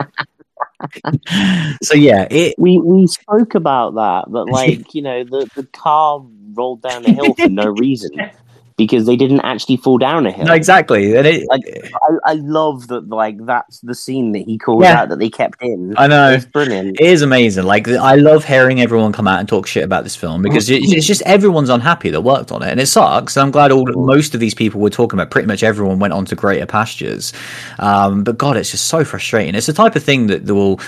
so 1.83 1.93
yeah, 1.93 2.27
it, 2.31 2.55
we 2.57 2.79
we 2.79 3.05
spoke 3.07 3.53
about 3.53 3.95
that, 3.95 4.31
but 4.31 4.49
like 4.49 4.95
you 4.95 5.01
know, 5.01 5.23
the 5.23 5.49
the 5.55 5.65
car 5.67 6.25
rolled 6.53 6.81
down 6.81 7.05
a 7.05 7.11
hill 7.11 7.33
for 7.35 7.49
no 7.49 7.67
reason 7.67 8.11
because 8.77 9.07
they 9.07 9.15
didn't 9.15 9.39
actually 9.41 9.75
fall 9.75 9.97
down 9.97 10.27
a 10.27 10.31
hill. 10.31 10.45
No, 10.45 10.53
exactly. 10.53 11.15
And 11.17 11.25
it, 11.25 11.47
like, 11.49 11.61
I, 11.95 12.31
I 12.31 12.33
love 12.35 12.87
that. 12.89 13.09
Like 13.09 13.43
that's 13.45 13.79
the 13.81 13.95
scene 13.95 14.31
that 14.33 14.43
he 14.45 14.57
called 14.59 14.83
Yeah. 14.83 15.01
out 15.01 15.09
that 15.09 15.17
they 15.17 15.29
kept 15.29 15.61
in. 15.63 15.95
I 15.97 16.05
know. 16.05 16.31
it's 16.31 16.45
brilliant. 16.45 16.99
It 16.99 17.07
is 17.07 17.23
amazing. 17.23 17.65
Like 17.65 17.87
I 17.87 18.15
love 18.15 18.45
hearing 18.45 18.79
everyone 18.79 19.11
come 19.13 19.27
out 19.27 19.39
and 19.39 19.49
talk 19.49 19.65
shit 19.65 19.83
about 19.83 20.03
this 20.03 20.15
film 20.15 20.43
because 20.43 20.69
it's, 20.69 20.93
it's 20.93 21.07
just 21.07 21.23
everyone's 21.23 21.69
unhappy 21.69 22.11
that 22.11 22.21
worked 22.21 22.51
on 22.51 22.61
it, 22.61 22.69
and 22.69 22.79
it 22.79 22.85
sucks. 22.85 23.35
I'm 23.35 23.49
glad 23.51 23.71
all 23.71 23.85
most 23.95 24.35
of 24.35 24.39
these 24.39 24.53
people 24.53 24.79
we're 24.79 24.89
talking 24.89 25.17
about, 25.19 25.31
pretty 25.31 25.47
much 25.47 25.63
everyone 25.63 25.97
went 25.97 26.13
on 26.13 26.25
to 26.25 26.35
greater 26.35 26.67
pastures. 26.67 27.33
Um, 27.79 28.23
but 28.23 28.37
God, 28.37 28.57
it's 28.57 28.69
just 28.71 28.85
so 28.85 29.03
frustrating. 29.03 29.55
It's 29.55 29.67
the 29.67 29.73
type 29.73 29.95
of 29.95 30.03
thing 30.03 30.27
that 30.27 30.43
will. 30.45 30.79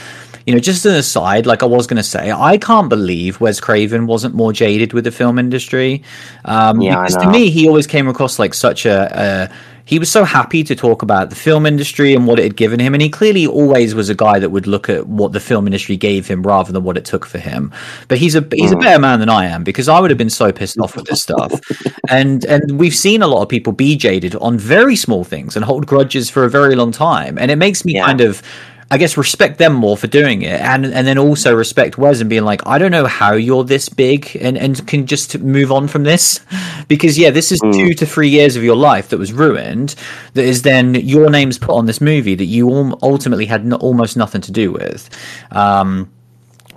You 0.49 0.55
know, 0.55 0.59
just 0.61 0.83
an 0.87 0.95
aside, 0.95 1.45
like 1.45 1.61
I 1.61 1.67
was 1.67 1.85
going 1.85 1.97
to 1.97 2.03
say, 2.03 2.31
I 2.31 2.57
can't 2.57 2.89
believe 2.89 3.39
Wes 3.39 3.59
Craven 3.59 4.07
wasn't 4.07 4.33
more 4.33 4.51
jaded 4.51 4.93
with 4.93 5.03
the 5.03 5.11
film 5.11 5.37
industry. 5.37 6.01
Um, 6.45 6.81
Yeah, 6.81 7.03
because 7.03 7.17
to 7.17 7.29
me, 7.29 7.51
he 7.51 7.67
always 7.67 7.85
came 7.85 8.07
across 8.07 8.39
like 8.39 8.55
such 8.55 8.87
a, 8.87 9.11
a 9.13 9.55
he 9.85 9.99
was 9.99 10.09
so 10.11 10.23
happy 10.23 10.63
to 10.63 10.75
talk 10.75 11.03
about 11.03 11.29
the 11.29 11.35
film 11.35 11.67
industry 11.67 12.15
and 12.15 12.25
what 12.25 12.39
it 12.39 12.43
had 12.43 12.55
given 12.55 12.79
him 12.79 12.93
and 12.93 13.01
he 13.01 13.09
clearly 13.09 13.45
always 13.47 13.95
was 13.95 14.07
a 14.09 14.13
guy 14.15 14.37
that 14.37 14.49
would 14.51 14.67
look 14.67 14.87
at 14.87 15.07
what 15.07 15.31
the 15.33 15.39
film 15.39 15.65
industry 15.67 15.97
gave 15.97 16.27
him 16.27 16.43
rather 16.43 16.71
than 16.71 16.83
what 16.83 16.95
it 16.95 17.05
took 17.05 17.25
for 17.25 17.39
him 17.39 17.71
but 18.07 18.19
he's 18.19 18.35
a 18.35 18.47
he's 18.53 18.71
a 18.71 18.75
Mm. 18.75 18.81
better 18.81 18.99
man 18.99 19.19
than 19.19 19.29
I 19.29 19.45
am 19.47 19.63
because 19.63 19.89
I 19.89 19.99
would 19.99 20.11
have 20.11 20.17
been 20.19 20.29
so 20.29 20.51
pissed 20.51 20.77
off 20.79 20.95
with 20.95 21.05
this 21.05 21.23
stuff 21.23 21.59
and 22.09 22.45
and 22.45 22.77
we've 22.79 22.93
seen 22.95 23.23
a 23.23 23.27
lot 23.27 23.41
of 23.41 23.49
people 23.49 23.73
be 23.73 23.95
jaded 23.95 24.35
on 24.35 24.59
very 24.59 24.95
small 24.95 25.23
things 25.23 25.55
and 25.55 25.65
hold 25.65 25.87
grudges 25.87 26.29
for 26.29 26.43
a 26.43 26.49
very 26.51 26.75
long 26.75 26.91
time 26.91 27.39
and 27.39 27.49
it 27.49 27.55
makes 27.57 27.83
me 27.83 27.93
Yeah. 27.95 28.05
kind 28.05 28.21
of 28.21 28.43
I 28.91 28.97
guess 28.97 29.17
respect 29.17 29.59
them 29.59 29.73
more 29.73 29.95
for 29.95 30.07
doing 30.07 30.41
it, 30.41 30.59
and 30.61 30.85
and 30.85 31.05
then 31.05 31.17
also 31.17 31.55
respect 31.55 31.97
Wes 31.97 32.21
and 32.21 32.29
being 32.29 32.43
like, 32.43 32.65
I 32.65 32.79
don't 32.79 32.91
know 32.91 33.05
how 33.05 33.33
you're 33.33 33.63
this 33.63 33.87
big 33.87 34.35
and 34.41 34.57
and 34.57 34.85
can 34.87 35.05
just 35.05 35.37
move 35.39 35.71
on 35.71 35.87
from 35.87 36.03
this, 36.03 36.39
because 36.87 37.17
yeah, 37.17 37.29
this 37.29 37.51
is 37.51 37.59
two 37.59 37.93
to 37.93 38.05
three 38.05 38.29
years 38.29 38.55
of 38.55 38.63
your 38.63 38.75
life 38.75 39.09
that 39.09 39.17
was 39.17 39.31
ruined. 39.31 39.95
That 40.33 40.45
is 40.45 40.63
then 40.63 40.95
your 40.95 41.29
name's 41.29 41.59
put 41.59 41.75
on 41.75 41.85
this 41.85 42.01
movie 42.01 42.35
that 42.35 42.45
you 42.45 42.97
ultimately 43.03 43.45
had 43.45 43.65
no, 43.65 43.75
almost 43.77 44.17
nothing 44.17 44.41
to 44.41 44.51
do 44.51 44.71
with. 44.71 45.09
Um, 45.51 46.11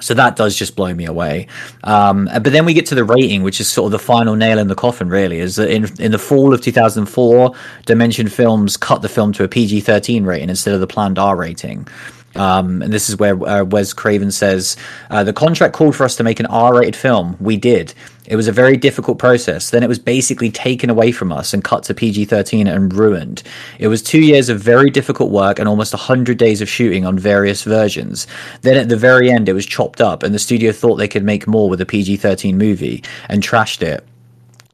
so 0.03 0.15
that 0.15 0.37
does 0.37 0.57
just 0.57 0.75
blow 0.77 0.93
me 0.93 1.07
away. 1.07 1.47
Um, 1.85 2.29
but 2.33 2.45
then 2.45 2.65
we 2.65 2.75
get 2.75 2.87
to 2.87 2.95
the 2.95 3.05
rating, 3.05 3.43
which 3.43 3.61
is 3.61 3.69
sort 3.69 3.87
of 3.87 3.93
the 3.93 3.99
final 3.99 4.35
nail 4.35 4.59
in 4.59 4.67
the 4.67 4.75
coffin, 4.75 5.09
really. 5.09 5.39
Is 5.39 5.57
that 5.57 5.71
in, 5.71 5.89
in 6.01 6.11
the 6.11 6.19
fall 6.19 6.53
of 6.53 6.61
2004, 6.61 7.53
Dimension 7.87 8.29
Films 8.29 8.77
cut 8.77 9.03
the 9.03 9.09
film 9.09 9.33
to 9.33 9.45
a 9.45 9.49
PG 9.49 9.81
13 9.81 10.25
rating 10.25 10.51
instead 10.51 10.75
of 10.75 10.81
the 10.81 10.87
planned 10.87 11.19
R 11.19 11.37
rating. 11.37 11.87
Um, 12.35 12.83
and 12.83 12.93
this 12.93 13.09
is 13.09 13.17
where 13.17 13.35
uh, 13.47 13.65
Wes 13.65 13.93
Craven 13.93 14.31
says 14.31 14.77
uh, 15.11 15.25
the 15.25 15.33
contract 15.33 15.75
called 15.75 15.97
for 15.97 16.05
us 16.05 16.17
to 16.17 16.25
make 16.25 16.41
an 16.41 16.47
R-rated 16.47 16.97
film. 16.97 17.37
We 17.41 17.57
did. 17.57 17.95
It 18.27 18.37
was 18.37 18.47
a 18.47 18.53
very 18.53 18.77
difficult 18.77 19.19
process. 19.19 19.71
Then 19.71 19.83
it 19.83 19.89
was 19.89 19.99
basically 19.99 20.51
taken 20.51 20.89
away 20.91 21.13
from 21.13 21.33
us 21.33 21.53
and 21.53 21.65
cut 21.65 21.83
to 21.85 21.95
PG-13 21.95 22.73
and 22.73 22.93
ruined. 22.93 23.43
It 23.79 23.89
was 23.89 24.03
two 24.03 24.21
years 24.21 24.49
of 24.49 24.61
very 24.61 24.91
difficult 24.91 25.31
work 25.31 25.59
and 25.59 25.69
almost 25.69 25.93
hundred 25.93 26.39
days 26.39 26.61
of 26.61 26.69
shooting 26.69 27.05
on 27.05 27.19
various 27.19 27.65
versions. 27.65 28.27
Then 28.63 28.77
at 28.77 28.89
the 28.89 28.97
very 28.97 29.31
end, 29.31 29.49
it 29.49 29.55
was 29.55 29.67
chopped 29.67 30.01
up, 30.01 30.23
and 30.23 30.35
the 30.35 30.39
studio 30.39 30.73
thought 30.73 30.97
they 30.97 31.09
could 31.09 31.25
make 31.25 31.47
more 31.47 31.69
with 31.69 31.81
a 31.81 31.87
PG-13 31.87 32.55
movie 32.55 33.03
and 33.29 33.43
trashed 33.43 33.83
it. 33.83 34.07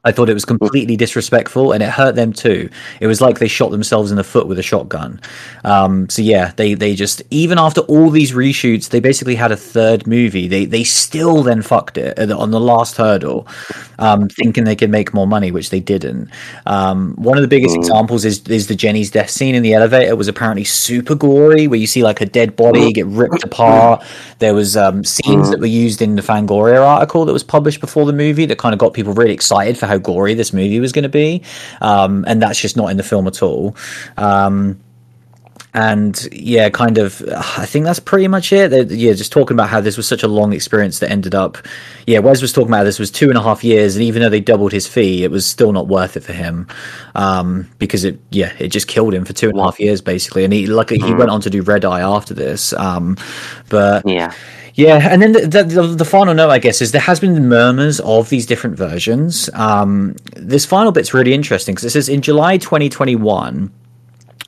I 0.05 0.13
thought 0.13 0.31
it 0.31 0.35
was 0.35 0.45
completely 0.45 0.97
disrespectful, 0.97 1.73
and 1.73 1.83
it 1.83 1.89
hurt 1.89 2.15
them 2.15 2.33
too. 2.33 2.71
It 3.01 3.09
was 3.09 3.21
like 3.21 3.41
they 3.41 3.49
shot 3.49 3.73
themselves 3.73 4.13
in 4.13 4.17
the 4.17 4.23
foot 4.23 4.47
with 4.47 4.59
a 4.61 4.63
shotgun. 4.63 5.21
Um, 5.65 6.09
so 6.09 6.23
yeah, 6.23 6.53
they 6.57 6.75
they 6.75 6.95
just 6.95 7.21
even 7.31 7.59
after 7.59 7.81
all 7.83 8.09
these 8.09 8.31
reshoots, 8.31 8.91
they 8.91 9.01
basically 9.01 9.35
had 9.35 9.51
a 9.51 9.57
third 9.57 10.07
movie. 10.07 10.47
They 10.47 10.67
they 10.67 10.85
still 10.85 11.43
then 11.43 11.63
fucked 11.63 11.99
it 11.99 12.31
on 12.31 12.53
the 12.53 12.61
last 12.61 12.97
hurdle, 12.97 13.49
um, 13.99 14.29
thinking 14.29 14.63
they 14.63 14.77
could 14.77 14.91
make 14.91 15.13
more 15.13 15.27
money, 15.27 15.51
which 15.51 15.71
they 15.71 15.81
didn't. 15.81 16.31
Um, 16.67 17.15
one 17.17 17.37
of 17.37 17.43
the 17.43 17.49
biggest 17.49 17.75
mm. 17.75 17.79
examples 17.79 18.25
is 18.25 18.47
is 18.47 18.69
the 18.69 18.77
Jenny's 18.77 19.11
death 19.11 19.31
scene 19.31 19.57
in 19.57 19.65
the 19.65 19.75
elevator. 19.75 20.09
It 20.09 20.17
was 20.17 20.29
apparently 20.29 20.65
super 20.65 21.17
gory, 21.17 21.67
where 21.67 21.81
you 21.81 21.89
see 21.89 22.05
like 22.05 22.21
a 22.21 22.27
dead 22.27 22.55
body 22.55 22.93
get 22.93 23.07
ripped 23.07 23.43
apart. 23.43 24.05
There 24.39 24.55
was 24.55 24.77
um, 24.77 25.03
scenes 25.03 25.49
mm. 25.49 25.51
that 25.51 25.59
were 25.59 25.67
used 25.67 26.01
in 26.01 26.15
the 26.15 26.23
Fangoria 26.23 26.87
article 26.87 27.25
that 27.25 27.33
was 27.33 27.43
published 27.43 27.81
before 27.81 28.07
the 28.07 28.13
movie 28.13 28.47
that 28.47 28.59
kind 28.59 28.73
of 28.73 28.79
got 28.79 28.95
people 28.95 29.13
really 29.13 29.35
excited 29.35 29.77
for 29.77 29.88
how 29.89 29.99
gory 29.99 30.35
this 30.35 30.53
movie 30.53 30.81
was 30.81 30.93
going 30.93 31.03
to 31.03 31.09
be, 31.09 31.43
um, 31.81 32.25
and 32.29 32.41
that's 32.41 32.61
just 32.61 32.77
not 32.77 32.91
in 32.91 32.97
the 32.97 33.03
film 33.03 33.27
at 33.27 33.43
all. 33.43 33.77
Um, 34.17 34.79
and 35.75 36.27
yeah, 36.33 36.71
kind 36.71 36.99
of, 36.99 37.23
I 37.29 37.67
think 37.67 37.85
that's 37.85 38.01
pretty 38.01 38.27
much 38.27 38.53
it. 38.53 38.71
They're, 38.71 38.85
yeah, 38.85 39.13
just 39.13 39.31
talking 39.31 39.55
about 39.55 39.69
how 39.69 39.81
this 39.81 39.97
was 39.97 40.09
such 40.09 40.23
a 40.23 40.29
long 40.29 40.53
experience 40.53 40.99
that 41.01 41.11
ended 41.11 41.35
up. 41.35 41.59
Yeah, 42.07 42.21
Wes 42.21 42.41
was 42.41 42.53
talking 42.53 42.71
about 42.71 42.85
this 42.85 42.99
was 42.99 43.11
two 43.11 43.29
and 43.29 43.37
a 43.37 43.43
half 43.43 43.63
years, 43.63 43.95
and 43.95 44.03
even 44.03 44.23
though 44.23 44.31
they 44.31 44.41
doubled 44.41 44.73
his 44.73 44.87
fee, 44.87 45.25
it 45.25 45.31
was 45.31 45.45
still 45.45 45.73
not 45.73 45.87
worth 45.87 46.17
it 46.17 46.25
for 46.25 46.33
him 46.33 46.67
um, 47.15 47.69
because 47.79 48.05
it, 48.05 48.19
yeah, 48.31 48.53
it 48.59 48.69
just 48.69 48.89
killed 48.89 49.13
him 49.13 49.25
for 49.25 49.35
two 49.35 49.51
and 49.51 49.59
a 49.59 49.63
half 49.63 49.79
years 49.79 50.01
basically. 50.01 50.43
And 50.43 50.53
he, 50.53 50.67
luckily, 50.67 51.01
he 51.01 51.13
mm. 51.13 51.19
went 51.19 51.31
on 51.31 51.41
to 51.43 51.51
do 51.51 51.63
Red 51.63 51.85
Eye 51.85 52.01
after 52.01 52.33
this. 52.35 52.73
Um, 52.73 53.17
but 53.69 54.03
yeah. 54.07 54.33
Yeah, 54.79 55.09
and 55.11 55.21
then 55.21 55.33
the, 55.33 55.65
the, 55.65 55.83
the, 55.97 56.05
final 56.05 56.35
note, 56.35 56.51
I 56.51 56.61
guess, 56.61 56.81
is 56.81 56.93
there 56.93 57.01
has 57.01 57.19
been 57.19 57.49
murmurs 57.49 57.99
of 57.99 58.29
these 58.29 58.47
different 58.47 58.77
versions. 58.77 59.51
Um, 59.55 60.15
this 60.37 60.65
final 60.65 60.93
bit's 60.93 61.13
really 61.13 61.35
interesting 61.35 61.75
because 61.75 61.87
it 61.87 61.91
says 61.91 62.09
in 62.09 62.23
July 62.23 62.59
2021, 62.59 63.73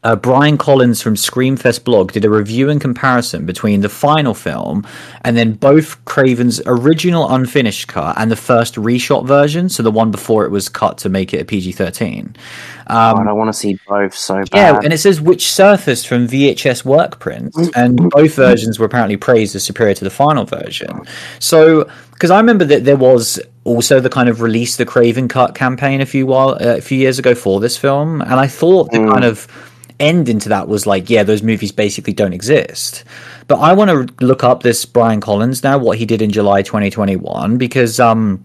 uh, 0.02 0.16
Brian 0.16 0.56
Collins 0.56 1.02
from 1.02 1.14
Screamfest 1.14 1.84
blog 1.84 2.12
did 2.12 2.24
a 2.24 2.30
review 2.30 2.70
and 2.70 2.80
comparison 2.80 3.44
between 3.44 3.82
the 3.82 3.88
final 3.88 4.32
film 4.32 4.86
and 5.24 5.36
then 5.36 5.52
both 5.52 6.02
Craven's 6.06 6.60
original 6.64 7.28
unfinished 7.28 7.88
cut 7.88 8.16
and 8.18 8.30
the 8.30 8.36
first 8.36 8.76
reshot 8.76 9.26
version, 9.26 9.68
so 9.68 9.82
the 9.82 9.90
one 9.90 10.10
before 10.10 10.46
it 10.46 10.50
was 10.50 10.70
cut 10.70 10.96
to 10.98 11.10
make 11.10 11.34
it 11.34 11.42
a 11.42 11.44
PG 11.44 11.72
13. 11.72 12.34
Um, 12.86 13.16
God, 13.16 13.28
I 13.28 13.32
want 13.32 13.48
to 13.48 13.52
see 13.52 13.78
both 13.86 14.14
so 14.14 14.36
bad. 14.36 14.48
Yeah, 14.54 14.80
and 14.82 14.92
it 14.92 14.98
says 14.98 15.20
which 15.20 15.52
surfaced 15.52 16.08
from 16.08 16.26
VHS 16.26 16.84
work 16.84 17.20
prints, 17.20 17.56
and 17.76 18.10
both 18.10 18.34
versions 18.34 18.78
were 18.78 18.86
apparently 18.86 19.16
praised 19.16 19.54
as 19.54 19.62
superior 19.62 19.94
to 19.94 20.04
the 20.04 20.10
final 20.10 20.44
version. 20.44 21.02
So, 21.38 21.88
because 22.14 22.30
I 22.30 22.38
remember 22.38 22.64
that 22.64 22.84
there 22.84 22.96
was 22.96 23.38
also 23.64 24.00
the 24.00 24.08
kind 24.08 24.28
of 24.28 24.40
release 24.40 24.76
the 24.76 24.86
Craven 24.86 25.28
cut 25.28 25.54
campaign 25.54 26.00
a 26.00 26.06
few 26.06 26.26
while 26.26 26.50
uh, 26.50 26.78
a 26.78 26.80
few 26.80 26.98
years 26.98 27.18
ago 27.18 27.34
for 27.34 27.60
this 27.60 27.76
film, 27.76 28.22
and 28.22 28.34
I 28.34 28.46
thought 28.46 28.90
the 28.90 28.98
mm. 28.98 29.12
kind 29.12 29.24
of 29.24 29.46
end 30.00 30.28
into 30.28 30.48
that 30.48 30.66
was 30.66 30.86
like, 30.86 31.08
yeah, 31.08 31.22
those 31.22 31.42
movies 31.42 31.70
basically 31.70 32.12
don't 32.12 32.32
exist. 32.32 33.04
But 33.46 33.60
I 33.60 33.72
want 33.72 33.90
to 33.90 34.24
look 34.24 34.42
up 34.42 34.62
this 34.62 34.84
Brian 34.84 35.20
Collins 35.20 35.62
now, 35.62 35.78
what 35.78 35.98
he 35.98 36.06
did 36.06 36.22
in 36.22 36.30
July 36.30 36.62
2021, 36.62 37.58
because 37.58 38.00
um, 38.00 38.44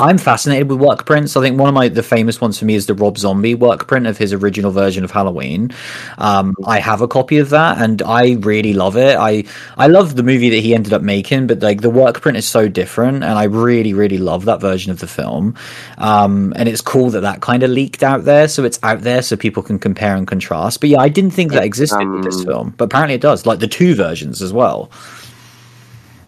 I'm 0.00 0.16
fascinated 0.16 0.70
with 0.70 0.78
work 0.78 1.06
prints. 1.06 1.36
I 1.36 1.40
think 1.40 1.58
one 1.58 1.68
of 1.68 1.74
my 1.74 1.88
the 1.88 2.04
famous 2.04 2.40
ones 2.40 2.58
for 2.58 2.64
me 2.64 2.76
is 2.76 2.86
the 2.86 2.94
Rob 2.94 3.18
Zombie 3.18 3.56
work 3.56 3.88
print 3.88 4.06
of 4.06 4.16
his 4.16 4.32
original 4.32 4.70
version 4.70 5.02
of 5.02 5.10
Halloween. 5.10 5.72
Um, 6.18 6.54
I 6.64 6.78
have 6.78 7.00
a 7.00 7.08
copy 7.08 7.38
of 7.38 7.50
that, 7.50 7.78
and 7.82 8.00
I 8.02 8.34
really 8.34 8.74
love 8.74 8.96
it. 8.96 9.16
I 9.16 9.44
I 9.76 9.88
love 9.88 10.14
the 10.14 10.22
movie 10.22 10.50
that 10.50 10.60
he 10.60 10.74
ended 10.74 10.92
up 10.92 11.02
making, 11.02 11.48
but 11.48 11.60
like 11.60 11.80
the 11.80 11.90
work 11.90 12.20
print 12.20 12.38
is 12.38 12.46
so 12.46 12.68
different, 12.68 13.24
and 13.24 13.32
I 13.32 13.44
really 13.44 13.92
really 13.92 14.18
love 14.18 14.44
that 14.44 14.60
version 14.60 14.92
of 14.92 15.00
the 15.00 15.08
film. 15.08 15.56
Um, 15.98 16.52
and 16.54 16.68
it's 16.68 16.80
cool 16.80 17.10
that 17.10 17.22
that 17.22 17.40
kind 17.40 17.64
of 17.64 17.70
leaked 17.70 18.04
out 18.04 18.24
there, 18.24 18.46
so 18.46 18.62
it's 18.62 18.78
out 18.84 19.00
there 19.00 19.20
so 19.22 19.36
people 19.36 19.64
can 19.64 19.80
compare 19.80 20.14
and 20.14 20.28
contrast. 20.28 20.80
But 20.80 20.90
yeah, 20.90 21.00
I 21.00 21.08
didn't 21.08 21.32
think 21.32 21.50
that 21.52 21.64
existed 21.64 22.02
um, 22.02 22.14
with 22.14 22.24
this 22.24 22.38
um, 22.40 22.46
film, 22.46 22.74
but 22.76 22.84
apparently 22.84 23.16
it 23.16 23.20
does. 23.20 23.46
Like 23.46 23.58
the 23.58 23.66
two 23.66 23.96
versions 23.96 24.42
as 24.42 24.52
well. 24.52 24.92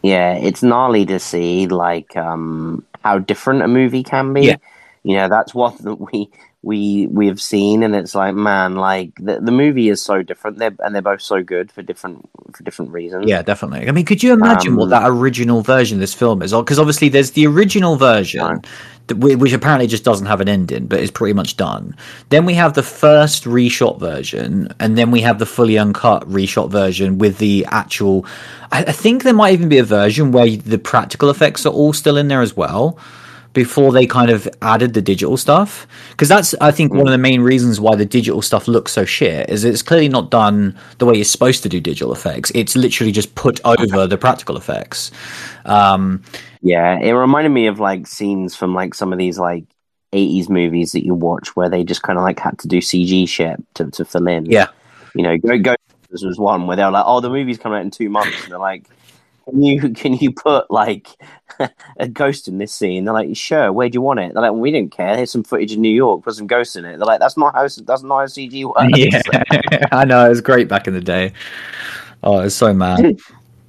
Yeah, 0.02 0.32
it's 0.32 0.62
gnarly 0.62 1.04
to 1.06 1.20
see 1.20 1.66
like 1.68 2.16
um 2.16 2.84
how 3.00 3.18
different 3.18 3.62
a 3.62 3.68
movie 3.68 4.02
can 4.02 4.32
be. 4.32 4.46
Yeah. 4.46 4.56
You 5.02 5.16
know, 5.16 5.28
that's 5.28 5.54
what 5.54 5.80
we 6.12 6.30
we 6.62 7.06
we 7.06 7.26
have 7.28 7.40
seen, 7.40 7.82
and 7.82 7.96
it's 7.96 8.14
like, 8.14 8.34
man, 8.34 8.74
like 8.74 9.14
the 9.16 9.40
the 9.40 9.52
movie 9.52 9.88
is 9.88 10.02
so 10.02 10.22
different. 10.22 10.58
They're 10.58 10.74
and 10.80 10.94
they're 10.94 11.00
both 11.00 11.22
so 11.22 11.42
good 11.42 11.72
for 11.72 11.80
different 11.82 12.28
for 12.54 12.62
different 12.62 12.92
reasons. 12.92 13.26
Yeah, 13.26 13.40
definitely. 13.40 13.88
I 13.88 13.92
mean, 13.92 14.04
could 14.04 14.22
you 14.22 14.34
imagine 14.34 14.72
um, 14.72 14.76
what 14.76 14.90
that 14.90 15.08
original 15.08 15.62
version 15.62 15.96
of 15.96 16.00
this 16.00 16.12
film 16.12 16.42
is? 16.42 16.52
Because 16.52 16.78
obviously, 16.78 17.08
there's 17.08 17.30
the 17.30 17.46
original 17.46 17.96
version. 17.96 18.42
Right. 18.42 18.66
Which 19.12 19.52
apparently 19.52 19.88
just 19.88 20.04
doesn't 20.04 20.26
have 20.26 20.40
an 20.40 20.48
ending, 20.48 20.86
but 20.86 21.00
is 21.00 21.10
pretty 21.10 21.32
much 21.32 21.56
done. 21.56 21.96
Then 22.28 22.44
we 22.44 22.54
have 22.54 22.74
the 22.74 22.82
first 22.84 23.42
reshot 23.42 23.98
version, 23.98 24.72
and 24.78 24.96
then 24.96 25.10
we 25.10 25.20
have 25.22 25.40
the 25.40 25.46
fully 25.46 25.78
uncut 25.78 26.22
reshot 26.28 26.70
version 26.70 27.18
with 27.18 27.38
the 27.38 27.66
actual. 27.70 28.24
I, 28.70 28.84
I 28.84 28.92
think 28.92 29.24
there 29.24 29.34
might 29.34 29.52
even 29.54 29.68
be 29.68 29.78
a 29.78 29.84
version 29.84 30.30
where 30.30 30.48
the 30.48 30.78
practical 30.78 31.28
effects 31.28 31.66
are 31.66 31.72
all 31.72 31.92
still 31.92 32.16
in 32.16 32.28
there 32.28 32.40
as 32.40 32.56
well 32.56 33.00
before 33.52 33.92
they 33.92 34.06
kind 34.06 34.30
of 34.30 34.48
added 34.62 34.94
the 34.94 35.02
digital 35.02 35.36
stuff? 35.36 35.86
Because 36.10 36.28
that's 36.28 36.54
i 36.60 36.70
think 36.70 36.92
one 36.92 37.06
of 37.06 37.12
the 37.12 37.18
main 37.18 37.40
reasons 37.40 37.80
why 37.80 37.96
the 37.96 38.04
digital 38.04 38.42
stuff 38.42 38.68
looks 38.68 38.92
so 38.92 39.04
shit 39.04 39.48
is 39.50 39.64
it's 39.64 39.82
clearly 39.82 40.08
not 40.08 40.30
done 40.30 40.76
the 40.98 41.06
way 41.06 41.14
you're 41.14 41.24
supposed 41.24 41.62
to 41.62 41.68
do 41.68 41.80
digital 41.80 42.12
effects. 42.12 42.52
It's 42.54 42.76
literally 42.76 43.12
just 43.12 43.34
put 43.34 43.60
over 43.64 44.06
the 44.06 44.18
practical 44.18 44.56
effects. 44.56 45.10
Um, 45.64 46.22
yeah 46.62 46.98
it 46.98 47.12
reminded 47.12 47.50
me 47.50 47.66
of 47.66 47.80
like 47.80 48.06
scenes 48.06 48.54
from 48.54 48.74
like 48.74 48.94
some 48.94 49.12
of 49.12 49.18
these 49.18 49.38
like 49.38 49.64
80s 50.12 50.48
movies 50.48 50.92
that 50.92 51.04
you 51.04 51.14
watch 51.14 51.54
where 51.56 51.68
they 51.68 51.84
just 51.84 52.02
kind 52.02 52.18
of 52.18 52.24
like 52.24 52.38
had 52.38 52.58
to 52.58 52.68
do 52.68 52.78
cg 52.78 53.28
shit 53.28 53.62
to, 53.74 53.90
to 53.90 54.04
fill 54.04 54.26
in. 54.26 54.46
Yeah. 54.46 54.68
You 55.14 55.22
know 55.22 55.38
go 55.38 55.58
go 55.58 55.74
this 56.10 56.24
was 56.24 56.38
one 56.38 56.66
where 56.66 56.76
they're 56.76 56.90
like 56.90 57.04
oh 57.06 57.20
the 57.20 57.30
movie's 57.30 57.58
coming 57.58 57.78
out 57.78 57.84
in 57.84 57.90
two 57.90 58.10
months 58.10 58.42
and 58.42 58.52
they're 58.52 58.58
like 58.58 58.84
can 59.50 59.62
you 59.62 59.90
can 59.90 60.14
you 60.14 60.32
put 60.32 60.70
like 60.70 61.08
a 61.98 62.08
ghost 62.08 62.48
in 62.48 62.58
this 62.58 62.74
scene? 62.74 63.04
They're 63.04 63.14
like, 63.14 63.36
sure. 63.36 63.72
Where 63.72 63.88
do 63.88 63.96
you 63.96 64.00
want 64.00 64.20
it? 64.20 64.32
They're 64.32 64.42
like, 64.42 64.52
well, 64.52 64.60
we 64.60 64.70
didn't 64.70 64.92
care. 64.92 65.16
Here's 65.16 65.30
some 65.30 65.44
footage 65.44 65.72
in 65.72 65.80
New 65.80 65.94
York. 65.94 66.24
Put 66.24 66.34
some 66.34 66.46
ghosts 66.46 66.76
in 66.76 66.84
it. 66.84 66.98
They're 66.98 67.06
like, 67.06 67.20
that's 67.20 67.36
not 67.36 67.54
how 67.54 67.62
that's 67.62 68.02
not 68.02 68.18
how 68.18 68.26
CG 68.26 68.64
works. 68.64 68.96
Yeah, 68.96 69.88
I 69.92 70.04
know. 70.04 70.26
It 70.26 70.30
was 70.30 70.40
great 70.40 70.68
back 70.68 70.86
in 70.86 70.94
the 70.94 71.00
day. 71.00 71.32
Oh, 72.22 72.40
it's 72.40 72.54
so 72.54 72.72
mad. 72.72 73.18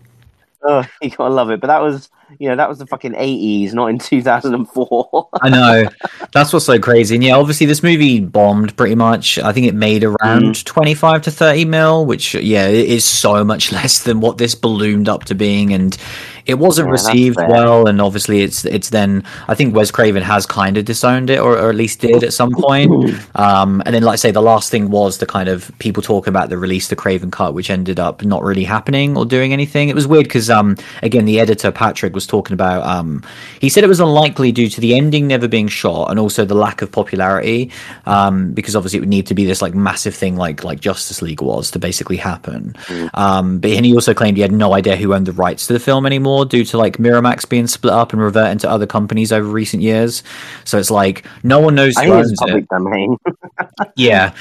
oh, 0.63 0.85
you 1.01 1.09
gotta 1.09 1.34
love 1.34 1.51
it. 1.51 1.61
But 1.61 1.68
that 1.68 1.81
was 1.81 2.09
you 2.39 2.49
know, 2.49 2.55
that 2.55 2.69
was 2.69 2.80
the 2.80 2.85
fucking 2.85 3.13
80s, 3.13 3.73
not 3.73 3.88
in 3.88 3.99
2004. 3.99 5.30
I 5.41 5.49
know. 5.49 5.85
That's 6.34 6.53
what's 6.53 6.65
so 6.65 6.80
crazy. 6.80 7.15
And 7.15 7.23
yeah, 7.23 7.35
obviously 7.35 7.65
this 7.65 7.84
movie 7.84 8.19
bombed 8.19 8.76
pretty 8.77 8.95
much. 8.95 9.38
I 9.39 9.51
think 9.51 9.68
it 9.68 9.76
made 9.76 10.03
around 10.03 10.43
mm. 10.43 10.63
25 10.63 11.23
to 11.23 11.31
30 11.31 11.65
mil, 11.65 12.05
which, 12.05 12.34
yeah, 12.35 12.68
is 12.68 13.05
so 13.05 13.43
much 13.43 13.72
less 13.72 14.03
than 14.03 14.22
what 14.22 14.38
this 14.38 14.55
ballooned 14.55 15.09
up 15.09 15.26
to 15.26 15.35
being. 15.35 15.73
And 15.73 15.97
it 16.45 16.55
wasn't 16.55 16.88
yeah, 16.88 16.91
received 16.91 17.38
well, 17.38 17.88
and 17.88 18.01
obviously 18.01 18.41
it's 18.41 18.65
it's 18.65 18.89
then 18.89 19.23
I 19.47 19.55
think 19.55 19.76
Wes 19.76 19.91
Craven 19.91 20.23
has 20.23 20.45
kind 20.45 20.77
of 20.77 20.85
disowned 20.85 21.30
it, 21.30 21.39
or, 21.39 21.57
or 21.57 21.69
at 21.69 21.76
least 21.76 22.01
did 22.01 22.23
at 22.23 22.34
some 22.34 22.51
point. 22.53 22.91
Um, 23.35 23.81
and 23.85 23.95
then, 23.95 24.03
like 24.03 24.13
I 24.13 24.18
say, 24.18 24.31
the 24.31 24.41
last 24.41 24.69
thing 24.69 24.89
was 24.89 25.18
the 25.18 25.26
kind 25.26 25.47
of 25.47 25.72
people 25.80 26.03
talking 26.03 26.30
about 26.30 26.49
the 26.49 26.57
release 26.57 26.89
the 26.89 26.95
Craven 26.95 27.31
cut, 27.31 27.53
which 27.53 27.69
ended 27.69 27.99
up 27.99 28.23
not 28.23 28.43
really 28.43 28.63
happening 28.63 29.18
or 29.18 29.26
doing 29.26 29.53
anything. 29.53 29.89
It 29.89 29.95
was 29.95 30.05
weird 30.05 30.26
because 30.26 30.49
um, 30.49 30.76
again, 31.01 31.26
the 31.26 31.39
editor 31.39 31.72
Patrick 31.72 32.13
was 32.13 32.27
talking 32.27 32.53
about 32.53 32.84
um, 32.85 33.23
he 33.59 33.69
said 33.69 33.84
it 33.84 33.88
was 33.88 33.99
unlikely 33.99 34.51
due 34.51 34.69
to 34.69 34.81
the 34.81 34.95
ending 34.95 35.27
never 35.27 35.47
being 35.47 35.68
shot 35.68 36.09
and 36.11 36.19
also 36.19 36.45
the 36.45 36.55
lack 36.55 36.81
of 36.81 36.91
popularity 36.91 37.72
um, 38.05 38.51
because 38.53 38.76
obviously 38.76 38.97
it 38.97 39.01
would 39.01 39.09
need 39.09 39.27
to 39.27 39.34
be 39.34 39.45
this 39.45 39.61
like 39.61 39.73
massive 39.73 40.13
thing 40.13 40.35
like 40.35 40.63
like 40.63 40.80
Justice 40.80 41.22
League 41.22 41.41
was 41.41 41.72
to 41.72 41.80
basically 41.80 42.18
happen. 42.18 42.73
Mm. 42.88 43.09
Um, 43.13 43.59
but 43.59 43.72
and 43.72 43.85
he 43.85 43.93
also 43.93 44.13
claimed 44.13 44.38
he 44.38 44.41
had 44.41 44.51
no 44.51 44.73
idea 44.73 44.95
who 44.95 45.13
owned 45.13 45.26
the 45.26 45.34
rights 45.34 45.68
to 45.68 45.73
the 45.73 45.80
film 45.80 46.05
anymore 46.05 46.31
due 46.45 46.66
to 46.66 46.78
like 46.78 46.98
Miramax 46.98 47.48
being 47.48 47.68
split 47.68 47.94
up 47.94 48.14
and 48.14 48.22
reverting 48.22 48.58
to 48.60 48.70
other 48.70 48.88
companies 48.88 49.32
over 49.32 49.48
recent 49.48 49.84
years. 49.84 50.24
So 50.66 50.78
it's 50.78 50.91
like 50.91 51.26
no 51.44 51.60
one 51.60 51.76
knows 51.76 51.98
who 51.98 52.12
owns 52.12 52.34
public 52.38 52.64
it. 52.64 52.70
domain. 52.70 53.18
yeah, 53.95 54.34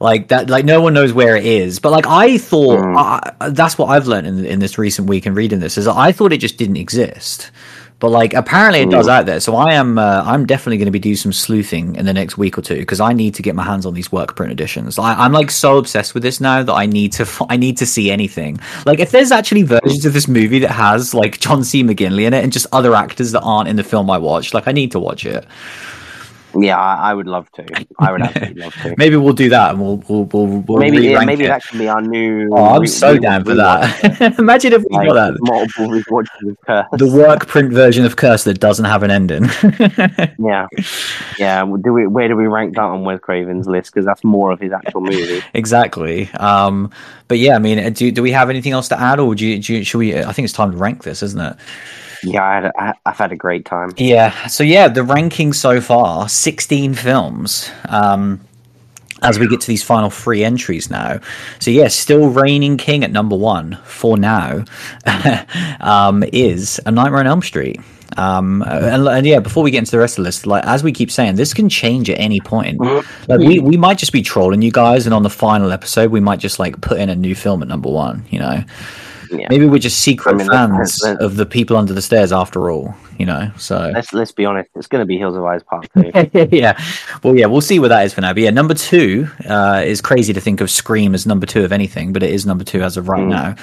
like 0.00 0.28
that. 0.28 0.50
Like 0.50 0.64
no 0.64 0.80
one 0.80 0.94
knows 0.94 1.12
where 1.12 1.36
it 1.36 1.46
is. 1.46 1.78
But 1.78 1.90
like 1.90 2.06
I 2.06 2.38
thought, 2.38 2.80
mm. 2.80 2.96
I, 3.40 3.50
that's 3.50 3.78
what 3.78 3.86
I've 3.86 4.06
learned 4.06 4.26
in 4.26 4.44
in 4.44 4.58
this 4.58 4.78
recent 4.78 5.08
week 5.08 5.26
and 5.26 5.36
reading 5.36 5.60
this 5.60 5.78
is 5.78 5.86
I 5.86 6.12
thought 6.12 6.32
it 6.32 6.38
just 6.38 6.58
didn't 6.58 6.76
exist. 6.76 7.50
But 8.00 8.10
like 8.10 8.32
apparently 8.32 8.80
it 8.80 8.90
does 8.90 9.08
out 9.08 9.26
there, 9.26 9.40
so 9.40 9.56
I 9.56 9.74
am 9.74 9.98
uh, 9.98 10.22
I'm 10.24 10.46
definitely 10.46 10.76
going 10.76 10.86
to 10.86 10.92
be 10.92 11.00
doing 11.00 11.16
some 11.16 11.32
sleuthing 11.32 11.96
in 11.96 12.06
the 12.06 12.12
next 12.12 12.38
week 12.38 12.56
or 12.56 12.62
two 12.62 12.76
because 12.76 13.00
I 13.00 13.12
need 13.12 13.34
to 13.34 13.42
get 13.42 13.56
my 13.56 13.64
hands 13.64 13.84
on 13.86 13.94
these 13.94 14.12
work 14.12 14.36
print 14.36 14.52
editions. 14.52 15.00
I, 15.00 15.24
am 15.24 15.32
like 15.32 15.50
so 15.50 15.78
obsessed 15.78 16.14
with 16.14 16.22
this 16.22 16.40
now 16.40 16.62
that 16.62 16.72
I 16.72 16.86
need 16.86 17.12
to 17.14 17.26
I 17.48 17.56
need 17.56 17.76
to 17.78 17.86
see 17.86 18.12
anything. 18.12 18.60
Like 18.86 19.00
if 19.00 19.10
there's 19.10 19.32
actually 19.32 19.64
versions 19.64 20.06
of 20.06 20.12
this 20.12 20.28
movie 20.28 20.60
that 20.60 20.70
has 20.70 21.12
like 21.12 21.40
John 21.40 21.64
C. 21.64 21.82
McGinley 21.82 22.22
in 22.22 22.34
it 22.34 22.44
and 22.44 22.52
just 22.52 22.68
other 22.70 22.94
actors 22.94 23.32
that 23.32 23.40
aren't 23.40 23.68
in 23.68 23.74
the 23.74 23.84
film 23.84 24.08
I 24.10 24.18
watched, 24.18 24.54
like 24.54 24.68
I 24.68 24.72
need 24.72 24.92
to 24.92 25.00
watch 25.00 25.26
it. 25.26 25.44
Yeah, 26.60 26.78
I, 26.78 27.10
I 27.10 27.14
would 27.14 27.26
love 27.26 27.50
to. 27.52 27.66
I 27.98 28.12
would 28.12 28.22
absolutely 28.28 28.62
love 28.62 28.74
to. 28.82 28.94
Maybe 28.98 29.16
we'll 29.16 29.32
do 29.32 29.48
that, 29.50 29.70
and 29.72 29.80
we'll 29.80 29.96
we'll 30.08 30.24
we'll, 30.24 30.46
we'll 30.46 30.78
maybe 30.78 30.98
yeah, 30.98 31.24
maybe 31.24 31.44
it. 31.44 31.48
that 31.48 31.64
can 31.64 31.78
be 31.78 31.88
our 31.88 32.00
new. 32.00 32.48
Oh, 32.52 32.74
I'm 32.76 32.80
re- 32.82 32.86
so 32.86 33.12
re- 33.12 33.18
down 33.18 33.44
for 33.44 33.54
that. 33.54 34.34
Imagine 34.38 34.72
if 34.74 34.82
we 34.90 34.96
Like, 34.96 35.08
got 35.08 35.14
that. 35.14 35.36
multiple 35.40 35.88
rewatches 35.88 36.50
of 36.50 36.56
Curse. 36.66 36.86
The 36.92 37.06
work 37.10 37.46
print 37.46 37.72
version 37.72 38.04
of 38.04 38.16
Curse 38.16 38.44
that 38.44 38.60
doesn't 38.60 38.84
have 38.86 39.02
an 39.02 39.10
ending. 39.10 39.44
Yeah, 40.38 40.66
yeah. 41.38 41.64
Do 41.64 41.92
we? 41.92 42.06
Where 42.06 42.28
do 42.28 42.36
we 42.36 42.46
rank 42.46 42.74
that 42.76 42.82
on 42.82 43.04
Wes 43.04 43.20
Craven's 43.20 43.66
list? 43.66 43.92
Because 43.92 44.06
that's 44.06 44.22
more 44.24 44.50
of 44.50 44.60
his 44.60 44.72
actual 44.72 45.00
movie. 45.00 45.42
exactly. 45.54 46.28
Um, 46.34 46.90
but 47.26 47.38
yeah, 47.38 47.56
I 47.56 47.58
mean, 47.58 47.92
do 47.92 48.10
do 48.10 48.22
we 48.22 48.30
have 48.32 48.48
anything 48.50 48.72
else 48.72 48.88
to 48.88 49.00
add, 49.00 49.20
or 49.20 49.34
do 49.34 49.46
you, 49.46 49.58
do 49.60 49.74
you, 49.74 49.84
should 49.84 49.98
we? 49.98 50.16
I 50.18 50.32
think 50.32 50.44
it's 50.44 50.54
time 50.54 50.70
to 50.72 50.76
rank 50.76 51.02
this, 51.04 51.22
isn't 51.22 51.40
it? 51.40 51.56
Yeah, 52.24 52.42
I 52.44 52.54
had 52.54 52.64
a, 52.64 52.72
I, 52.80 52.94
I've 53.06 53.16
had 53.16 53.30
a 53.32 53.36
great 53.36 53.64
time. 53.64 53.90
Yeah. 53.96 54.46
So 54.48 54.64
yeah, 54.64 54.88
the 54.88 55.02
ranking 55.04 55.52
so 55.52 55.80
far, 55.80 56.28
sixteen 56.48 56.94
films. 56.94 57.70
Um, 57.90 58.40
as 59.20 59.38
we 59.38 59.48
get 59.48 59.60
to 59.60 59.66
these 59.66 59.82
final 59.82 60.08
three 60.08 60.44
entries 60.44 60.90
now. 60.90 61.20
So 61.58 61.70
yeah, 61.70 61.88
still 61.88 62.30
reigning 62.30 62.76
king 62.78 63.04
at 63.04 63.10
number 63.10 63.36
one 63.36 63.76
for 63.84 64.16
now 64.16 64.64
um, 65.80 66.24
is 66.32 66.80
A 66.86 66.90
Nightmare 66.90 67.20
on 67.20 67.26
Elm 67.26 67.42
Street. 67.42 67.80
Um, 68.16 68.62
and, 68.62 69.06
and 69.06 69.26
yeah, 69.26 69.40
before 69.40 69.62
we 69.62 69.70
get 69.70 69.78
into 69.78 69.90
the 69.90 69.98
rest 69.98 70.18
of 70.18 70.22
the 70.22 70.28
list, 70.28 70.46
like 70.46 70.64
as 70.64 70.82
we 70.82 70.92
keep 70.92 71.10
saying, 71.10 71.36
this 71.36 71.52
can 71.52 71.68
change 71.68 72.08
at 72.08 72.18
any 72.18 72.40
point. 72.40 72.80
Like 73.28 73.40
we, 73.40 73.58
we 73.58 73.76
might 73.76 73.98
just 73.98 74.12
be 74.12 74.22
trolling 74.22 74.62
you 74.62 74.72
guys, 74.72 75.04
and 75.04 75.14
on 75.14 75.22
the 75.22 75.30
final 75.30 75.72
episode, 75.72 76.10
we 76.10 76.20
might 76.20 76.38
just 76.38 76.58
like 76.58 76.80
put 76.80 76.98
in 76.98 77.10
a 77.10 77.14
new 77.14 77.34
film 77.34 77.60
at 77.60 77.68
number 77.68 77.90
one. 77.90 78.24
You 78.30 78.38
know, 78.38 78.64
Yeah. 79.30 79.46
maybe 79.50 79.66
we're 79.66 79.78
just 79.78 80.00
secret 80.00 80.34
I 80.34 80.38
mean, 80.38 80.46
let's- 80.46 80.58
fans 80.58 81.00
let's- 81.02 81.20
of 81.24 81.36
the 81.36 81.46
people 81.46 81.76
under 81.76 81.92
the 81.92 82.02
stairs 82.02 82.32
after 82.32 82.70
all. 82.70 82.94
You 83.18 83.26
know, 83.26 83.50
so 83.56 83.90
Let's 83.92 84.12
let's 84.12 84.30
be 84.30 84.44
honest. 84.44 84.70
It's 84.76 84.86
going 84.86 85.00
to 85.02 85.04
be 85.06 85.18
Hills 85.18 85.34
Have 85.34 85.42
Eyes 85.42 85.62
Part 85.64 85.88
Two. 85.92 86.12
yeah. 86.56 86.80
Well, 87.24 87.36
yeah, 87.36 87.46
we'll 87.46 87.60
see 87.60 87.80
where 87.80 87.88
that 87.88 88.06
is 88.06 88.14
for 88.14 88.20
now. 88.20 88.32
But 88.32 88.44
yeah, 88.44 88.50
number 88.50 88.74
two 88.74 89.26
uh, 89.48 89.82
is 89.84 90.00
crazy 90.00 90.32
to 90.32 90.40
think 90.40 90.60
of 90.60 90.70
Scream 90.70 91.16
as 91.16 91.26
number 91.26 91.44
two 91.44 91.64
of 91.64 91.72
anything, 91.72 92.12
but 92.12 92.22
it 92.22 92.30
is 92.30 92.46
number 92.46 92.62
two 92.62 92.80
as 92.80 92.96
of 92.96 93.08
right 93.08 93.26
now. 93.26 93.56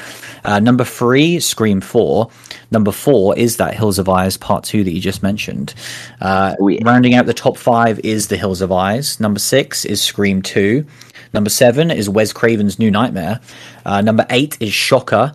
Uh, 0.44 0.60
number 0.60 0.84
three, 0.84 1.40
Scream 1.40 1.80
4. 1.80 2.30
Number 2.72 2.92
four 2.92 3.38
is 3.38 3.56
that 3.56 3.74
Hills 3.76 3.96
Have 3.96 4.10
Eyes 4.10 4.36
Part 4.36 4.66
2 4.66 4.84
that 4.84 4.92
you 4.92 5.00
just 5.00 5.24
mentioned. 5.24 5.74
Uh, 6.20 6.54
Oh, 6.60 6.68
yeah. 6.68 6.82
Rounding 6.84 7.14
out 7.16 7.26
the 7.26 7.34
top 7.34 7.56
five 7.58 7.98
is 8.00 8.28
The 8.28 8.36
Hills 8.38 8.60
Have 8.60 8.74
Eyes. 8.74 9.22
Number 9.22 9.40
six 9.40 9.86
is 9.86 10.02
Scream 10.02 10.42
2. 10.42 10.86
Number 11.34 11.50
seven 11.50 11.92
is 11.92 12.10
Wes 12.10 12.34
Craven's 12.34 12.78
New 12.78 12.92
Nightmare. 12.92 13.40
Uh, 13.86 14.02
number 14.02 14.26
eight 14.30 14.58
is 14.60 14.74
Shocker. 14.74 15.34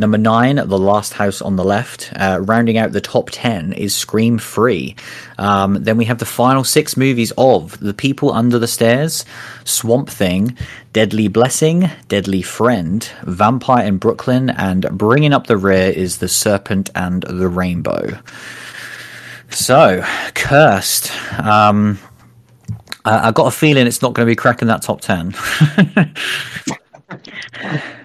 Number 0.00 0.16
nine, 0.16 0.56
The 0.56 0.78
Last 0.78 1.14
House 1.14 1.42
on 1.42 1.56
the 1.56 1.64
Left. 1.64 2.12
Uh, 2.14 2.38
rounding 2.42 2.78
out 2.78 2.92
the 2.92 3.00
top 3.00 3.30
10 3.32 3.72
is 3.72 3.96
Scream 3.96 4.38
Three. 4.38 4.94
Um, 5.38 5.82
then 5.82 5.96
we 5.96 6.04
have 6.04 6.18
the 6.18 6.24
final 6.24 6.62
six 6.62 6.96
movies 6.96 7.32
of 7.36 7.78
The 7.80 7.92
People 7.92 8.32
Under 8.32 8.60
the 8.60 8.68
Stairs, 8.68 9.24
Swamp 9.64 10.08
Thing, 10.08 10.56
Deadly 10.92 11.26
Blessing, 11.26 11.90
Deadly 12.06 12.42
Friend, 12.42 13.02
Vampire 13.24 13.86
in 13.86 13.98
Brooklyn, 13.98 14.50
and 14.50 14.88
bringing 14.92 15.32
up 15.32 15.48
the 15.48 15.56
rear 15.56 15.90
is 15.90 16.18
The 16.18 16.28
Serpent 16.28 16.90
and 16.94 17.24
the 17.24 17.48
Rainbow. 17.48 18.20
So, 19.50 20.04
Cursed. 20.34 21.10
Um, 21.40 21.98
I, 23.04 23.28
I 23.28 23.30
got 23.32 23.48
a 23.48 23.50
feeling 23.50 23.88
it's 23.88 24.00
not 24.00 24.14
going 24.14 24.26
to 24.26 24.30
be 24.30 24.36
cracking 24.36 24.68
that 24.68 24.82
top 24.82 25.00
10. 25.00 25.34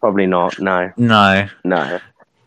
Probably 0.00 0.26
not. 0.26 0.58
No, 0.60 0.92
no. 0.96 1.48
no. 1.64 2.00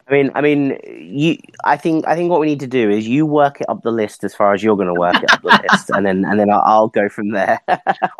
I 0.07 0.13
mean, 0.13 0.31
I 0.35 0.41
mean, 0.41 0.77
you. 0.85 1.37
I 1.63 1.77
think, 1.77 2.05
I 2.05 2.15
think 2.15 2.29
what 2.29 2.41
we 2.41 2.47
need 2.47 2.59
to 2.59 2.67
do 2.67 2.89
is 2.89 3.07
you 3.07 3.25
work 3.25 3.61
it 3.61 3.69
up 3.69 3.81
the 3.81 3.91
list 3.91 4.25
as 4.25 4.35
far 4.35 4.53
as 4.53 4.61
you're 4.61 4.75
going 4.75 4.93
to 4.93 4.99
work 4.99 5.15
it 5.15 5.31
up 5.31 5.41
the 5.41 5.67
list, 5.71 5.89
and 5.89 6.05
then, 6.05 6.25
and 6.25 6.37
then 6.37 6.49
I'll, 6.49 6.61
I'll 6.65 6.87
go 6.89 7.07
from 7.07 7.29
there. 7.29 7.61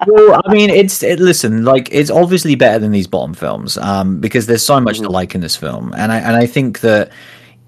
well, 0.08 0.41
I 0.45 0.53
mean, 0.53 0.70
it's 0.70 1.03
it, 1.03 1.20
listen, 1.20 1.66
like 1.66 1.90
it's 1.91 2.10
obviously 2.10 2.56
better 2.56 2.80
than 2.80 2.91
these 2.91 3.08
bottom 3.08 3.34
films, 3.34 3.78
um, 3.78 4.22
because 4.22 4.45
there's 4.45 4.66
so 4.66 4.80
much 4.80 4.99
to 4.99 5.10
like 5.10 5.36
in 5.36 5.41
this 5.41 5.58
film, 5.58 5.94
and 5.98 6.14
I 6.14 6.20
and 6.20 6.38
I 6.38 6.45
think 6.45 6.80
that 6.80 7.12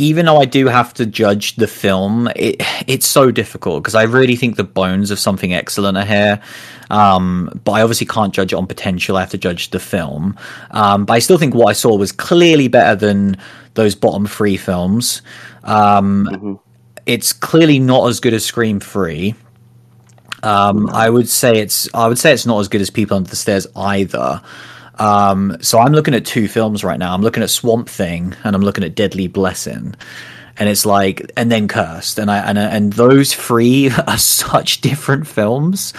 even 0.03 0.25
though 0.25 0.41
I 0.41 0.45
do 0.45 0.67
have 0.67 0.93
to 0.95 1.05
judge 1.05 1.55
the 1.55 1.67
film, 1.67 2.27
it 2.35 2.61
it's 2.87 3.07
so 3.07 3.31
difficult 3.31 3.81
because 3.83 3.95
I 3.95 4.03
really 4.03 4.35
think 4.35 4.57
the 4.57 4.63
bones 4.63 5.11
of 5.11 5.19
something 5.19 5.53
excellent 5.53 5.97
are 5.97 6.05
here. 6.05 6.41
Um, 6.89 7.49
but 7.63 7.71
I 7.71 7.81
obviously 7.81 8.07
can't 8.07 8.33
judge 8.33 8.51
it 8.51 8.57
on 8.57 8.67
potential. 8.67 9.15
I 9.15 9.21
have 9.21 9.29
to 9.31 9.37
judge 9.37 9.69
the 9.69 9.79
film. 9.79 10.37
Um, 10.71 11.05
but 11.05 11.13
I 11.13 11.19
still 11.19 11.37
think 11.37 11.55
what 11.55 11.67
I 11.67 11.73
saw 11.73 11.95
was 11.95 12.11
clearly 12.11 12.67
better 12.67 12.95
than 12.95 13.37
those 13.75 13.95
bottom 13.95 14.27
three 14.27 14.57
films. 14.57 15.21
Um, 15.63 16.59
It's 17.05 17.33
clearly 17.33 17.79
not 17.79 18.07
as 18.09 18.19
good 18.19 18.33
as 18.33 18.45
Scream 18.45 18.79
Three. 18.79 19.35
Um, 20.43 20.89
I 20.89 21.09
would 21.09 21.29
say 21.29 21.59
it's 21.59 21.87
I 21.93 22.07
would 22.07 22.19
say 22.19 22.33
it's 22.33 22.45
not 22.45 22.59
as 22.59 22.67
good 22.67 22.81
as 22.81 22.89
People 22.89 23.15
Under 23.17 23.29
the 23.29 23.35
Stairs 23.37 23.67
either. 23.75 24.41
Um, 24.99 25.57
so 25.61 25.79
I'm 25.79 25.93
looking 25.93 26.13
at 26.13 26.25
two 26.25 26.47
films 26.47 26.83
right 26.83 26.99
now. 26.99 27.13
I'm 27.13 27.21
looking 27.21 27.43
at 27.43 27.49
Swamp 27.49 27.89
Thing 27.89 28.35
and 28.43 28.55
I'm 28.55 28.61
looking 28.61 28.83
at 28.83 28.95
Deadly 28.95 29.27
Blessing, 29.27 29.95
and 30.57 30.69
it's 30.69 30.85
like 30.85 31.31
and 31.35 31.51
then 31.51 31.67
Cursed, 31.67 32.19
and 32.19 32.29
I 32.29 32.37
and 32.39 32.57
and 32.57 32.93
those 32.93 33.33
three 33.33 33.89
are 34.07 34.17
such 34.17 34.81
different 34.81 35.27
films. 35.27 35.93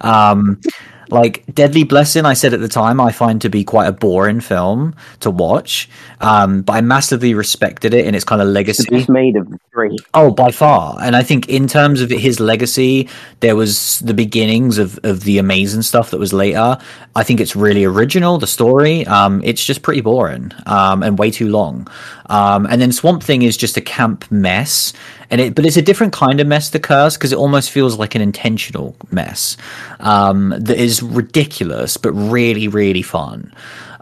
Um, 0.00 0.60
like 1.10 1.44
Deadly 1.54 1.84
Blessing, 1.84 2.24
I 2.24 2.34
said 2.34 2.54
at 2.54 2.60
the 2.60 2.68
time, 2.68 3.00
I 3.00 3.12
find 3.12 3.40
to 3.42 3.48
be 3.48 3.64
quite 3.64 3.86
a 3.86 3.92
boring 3.92 4.40
film 4.40 4.94
to 5.20 5.30
watch, 5.30 5.88
um, 6.20 6.62
but 6.62 6.74
I 6.74 6.80
massively 6.80 7.34
respected 7.34 7.94
it 7.94 8.06
in 8.06 8.14
its 8.14 8.24
kind 8.24 8.40
of 8.40 8.48
legacy. 8.48 8.84
It's 8.90 9.08
made 9.08 9.36
of 9.36 9.48
three. 9.72 9.96
Oh, 10.14 10.30
by 10.30 10.50
far. 10.50 10.96
And 11.00 11.16
I 11.16 11.22
think 11.22 11.48
in 11.48 11.68
terms 11.68 12.00
of 12.00 12.10
his 12.10 12.40
legacy, 12.40 13.08
there 13.40 13.56
was 13.56 14.00
the 14.00 14.14
beginnings 14.14 14.78
of, 14.78 14.98
of 15.04 15.24
the 15.24 15.38
amazing 15.38 15.82
stuff 15.82 16.10
that 16.10 16.18
was 16.18 16.32
later. 16.32 16.78
I 17.16 17.24
think 17.24 17.40
it's 17.40 17.54
really 17.54 17.84
original, 17.84 18.38
the 18.38 18.46
story. 18.46 19.06
Um, 19.06 19.42
it's 19.44 19.64
just 19.64 19.82
pretty 19.82 20.00
boring 20.00 20.52
um, 20.66 21.02
and 21.02 21.18
way 21.18 21.30
too 21.30 21.48
long. 21.48 21.88
Um, 22.26 22.66
and 22.66 22.80
then 22.80 22.92
Swamp 22.92 23.22
Thing 23.22 23.42
is 23.42 23.56
just 23.56 23.76
a 23.76 23.80
camp 23.80 24.30
mess. 24.30 24.92
And 25.30 25.40
it, 25.40 25.54
but 25.54 25.64
it's 25.64 25.76
a 25.76 25.82
different 25.82 26.12
kind 26.12 26.40
of 26.40 26.46
mess 26.46 26.70
to 26.70 26.78
Curse 26.78 27.16
because 27.16 27.32
it 27.32 27.38
almost 27.38 27.70
feels 27.70 27.98
like 27.98 28.14
an 28.14 28.20
intentional 28.20 28.96
mess 29.10 29.56
um, 30.00 30.50
that 30.58 30.76
is 30.78 31.02
ridiculous 31.02 31.96
but 31.96 32.12
really, 32.12 32.68
really 32.68 33.02
fun. 33.02 33.52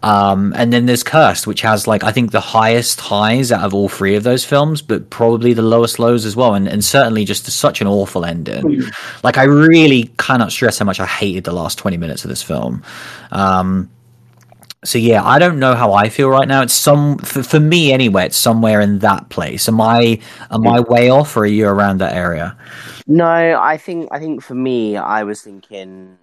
Um, 0.02 0.52
and 0.56 0.72
then 0.72 0.86
there's 0.86 1.04
Cursed, 1.04 1.46
which 1.46 1.60
has 1.60 1.86
like 1.86 2.02
I 2.02 2.10
think 2.10 2.32
the 2.32 2.40
highest 2.40 3.00
highs 3.00 3.52
out 3.52 3.62
of 3.62 3.72
all 3.72 3.88
three 3.88 4.16
of 4.16 4.24
those 4.24 4.44
films, 4.44 4.82
but 4.82 5.10
probably 5.10 5.52
the 5.52 5.62
lowest 5.62 5.98
lows 5.98 6.26
as 6.26 6.34
well, 6.34 6.54
and, 6.54 6.66
and 6.66 6.84
certainly 6.84 7.24
just 7.24 7.46
such 7.46 7.80
an 7.80 7.86
awful 7.86 8.24
ending. 8.24 8.82
Like 9.22 9.38
I 9.38 9.44
really 9.44 10.10
cannot 10.18 10.50
stress 10.50 10.78
how 10.78 10.84
much 10.86 10.98
I 10.98 11.06
hated 11.06 11.44
the 11.44 11.52
last 11.52 11.78
twenty 11.78 11.98
minutes 11.98 12.24
of 12.24 12.30
this 12.30 12.42
film. 12.42 12.82
Um, 13.30 13.90
so 14.84 14.98
yeah, 14.98 15.24
I 15.24 15.38
don't 15.38 15.58
know 15.58 15.74
how 15.74 15.92
I 15.92 16.08
feel 16.08 16.28
right 16.28 16.48
now. 16.48 16.62
It's 16.62 16.74
some 16.74 17.18
for, 17.18 17.42
for 17.42 17.60
me 17.60 17.92
anyway. 17.92 18.26
It's 18.26 18.36
somewhere 18.36 18.80
in 18.80 18.98
that 19.00 19.28
place. 19.28 19.68
Am 19.68 19.80
I 19.80 20.18
am 20.50 20.66
I 20.66 20.80
way 20.80 21.08
off, 21.08 21.36
or 21.36 21.40
are 21.40 21.46
you 21.46 21.68
around 21.68 21.98
that 21.98 22.14
area? 22.14 22.56
No, 23.06 23.60
I 23.60 23.76
think 23.76 24.08
I 24.10 24.18
think 24.18 24.42
for 24.42 24.54
me, 24.54 24.96
I 24.96 25.22
was 25.22 25.42
thinking 25.42 26.18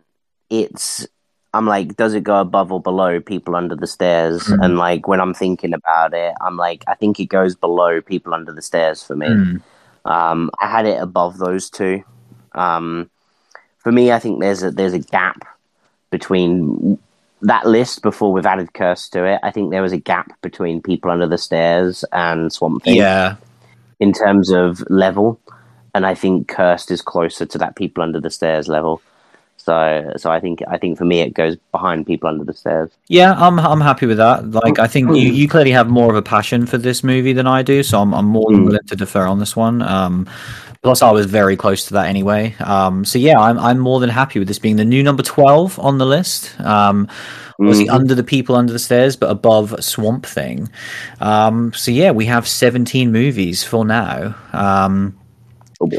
it's. 0.50 1.08
I'm 1.52 1.66
like, 1.66 1.96
does 1.96 2.14
it 2.14 2.24
go 2.24 2.40
above 2.40 2.72
or 2.72 2.80
below 2.80 3.20
People 3.20 3.56
Under 3.56 3.76
the 3.76 3.88
Stairs? 3.88 4.44
Mm. 4.44 4.66
And 4.66 4.78
like 4.78 5.08
when 5.08 5.20
I'm 5.20 5.34
thinking 5.34 5.74
about 5.74 6.14
it, 6.14 6.36
I'm 6.42 6.58
like, 6.58 6.84
I 6.88 6.94
think 6.94 7.20
it 7.20 7.26
goes 7.26 7.56
below 7.56 8.02
People 8.02 8.36
Under 8.36 8.54
the 8.54 8.62
Stairs 8.62 9.02
for 9.02 9.16
me. 9.16 9.28
Mm. 9.28 9.62
Um, 10.06 10.52
I 10.60 10.68
had 10.68 10.86
it 10.86 11.02
above 11.02 11.40
those 11.40 11.72
two. 11.72 12.04
Um, 12.54 13.10
for 13.80 13.92
me, 13.92 14.12
I 14.12 14.20
think 14.20 14.42
there's 14.42 14.62
a 14.62 14.70
there's 14.70 14.94
a 14.94 15.00
gap 15.00 15.44
between 16.12 17.00
that 17.42 17.66
list 17.68 18.02
before 18.02 18.32
we've 18.34 18.46
added 18.46 18.74
Curse 18.74 19.10
to 19.10 19.24
it. 19.26 19.40
I 19.44 19.52
think 19.52 19.72
there 19.72 19.82
was 19.82 19.94
a 19.94 19.98
gap 19.98 20.32
between 20.42 20.82
People 20.82 21.12
Under 21.12 21.28
the 21.28 21.38
Stairs 21.38 22.04
and 22.12 22.52
Swamp 22.52 22.84
Thing 22.84 22.96
Yeah, 22.96 23.36
in 24.00 24.12
terms 24.14 24.52
of 24.52 24.84
level, 24.90 25.40
and 25.96 26.06
I 26.06 26.16
think 26.16 26.48
Cursed 26.48 26.92
is 26.92 27.02
closer 27.02 27.46
to 27.46 27.58
that 27.58 27.76
People 27.76 28.04
Under 28.04 28.20
the 28.20 28.30
Stairs 28.30 28.68
level. 28.68 29.02
So, 29.58 30.14
so 30.18 30.32
I 30.32 30.40
think 30.40 30.62
I 30.70 30.78
think 30.78 30.98
for 30.98 31.06
me 31.06 31.20
it 31.20 31.34
goes 31.34 31.58
behind 31.72 32.08
People 32.08 32.30
Under 32.30 32.44
the 32.46 32.54
Stairs. 32.54 32.90
Yeah, 33.08 33.34
I'm 33.34 33.60
I'm 33.60 33.82
happy 33.82 34.06
with 34.06 34.18
that. 34.18 34.50
Like 34.52 34.80
I 34.80 34.88
think 34.88 35.10
you, 35.10 35.32
you 35.32 35.48
clearly 35.48 35.72
have 35.72 35.90
more 35.90 36.10
of 36.10 36.16
a 36.16 36.22
passion 36.22 36.66
for 36.66 36.78
this 36.78 37.04
movie 37.04 37.34
than 37.34 37.46
I 37.46 37.62
do, 37.62 37.84
so 37.84 38.02
I'm 38.02 38.14
I'm 38.14 38.26
more 38.26 38.50
than 38.52 38.62
Mm. 38.62 38.66
willing 38.68 38.88
to 38.88 38.96
defer 38.96 39.26
on 39.28 39.40
this 39.40 39.56
one. 39.56 39.82
Um, 39.82 40.28
plus, 40.84 41.02
I 41.02 41.12
was 41.12 41.26
very 41.26 41.56
close 41.58 41.86
to 41.88 41.94
that 41.96 42.08
anyway. 42.08 42.56
Um, 42.60 43.04
so 43.06 43.20
yeah, 43.20 43.40
I'm 43.40 43.58
I'm 43.60 43.80
more 43.80 44.00
than 44.00 44.10
happy 44.10 44.40
with 44.40 44.48
this 44.48 44.60
being 44.60 44.76
the 44.78 44.86
new 44.86 45.04
number 45.04 45.24
twelve 45.24 45.78
on 45.80 45.98
the 45.98 46.06
list. 46.06 46.60
Um, 46.60 47.08
obviously 47.60 47.88
Mhm. 47.88 47.94
under 47.94 48.16
the 48.16 48.24
people 48.24 48.56
under 48.56 48.72
the 48.72 48.80
stairs, 48.80 49.16
but 49.18 49.30
above 49.30 49.76
Swamp 49.84 50.26
Thing. 50.26 50.70
Um, 51.20 51.74
so 51.74 51.92
yeah, 51.92 52.12
we 52.12 52.26
have 52.26 52.48
17 52.48 53.12
movies 53.12 53.64
for 53.64 53.84
now. 53.84 54.34
Um, 54.54 55.16
Oh 55.82 55.88
boy. 55.88 55.98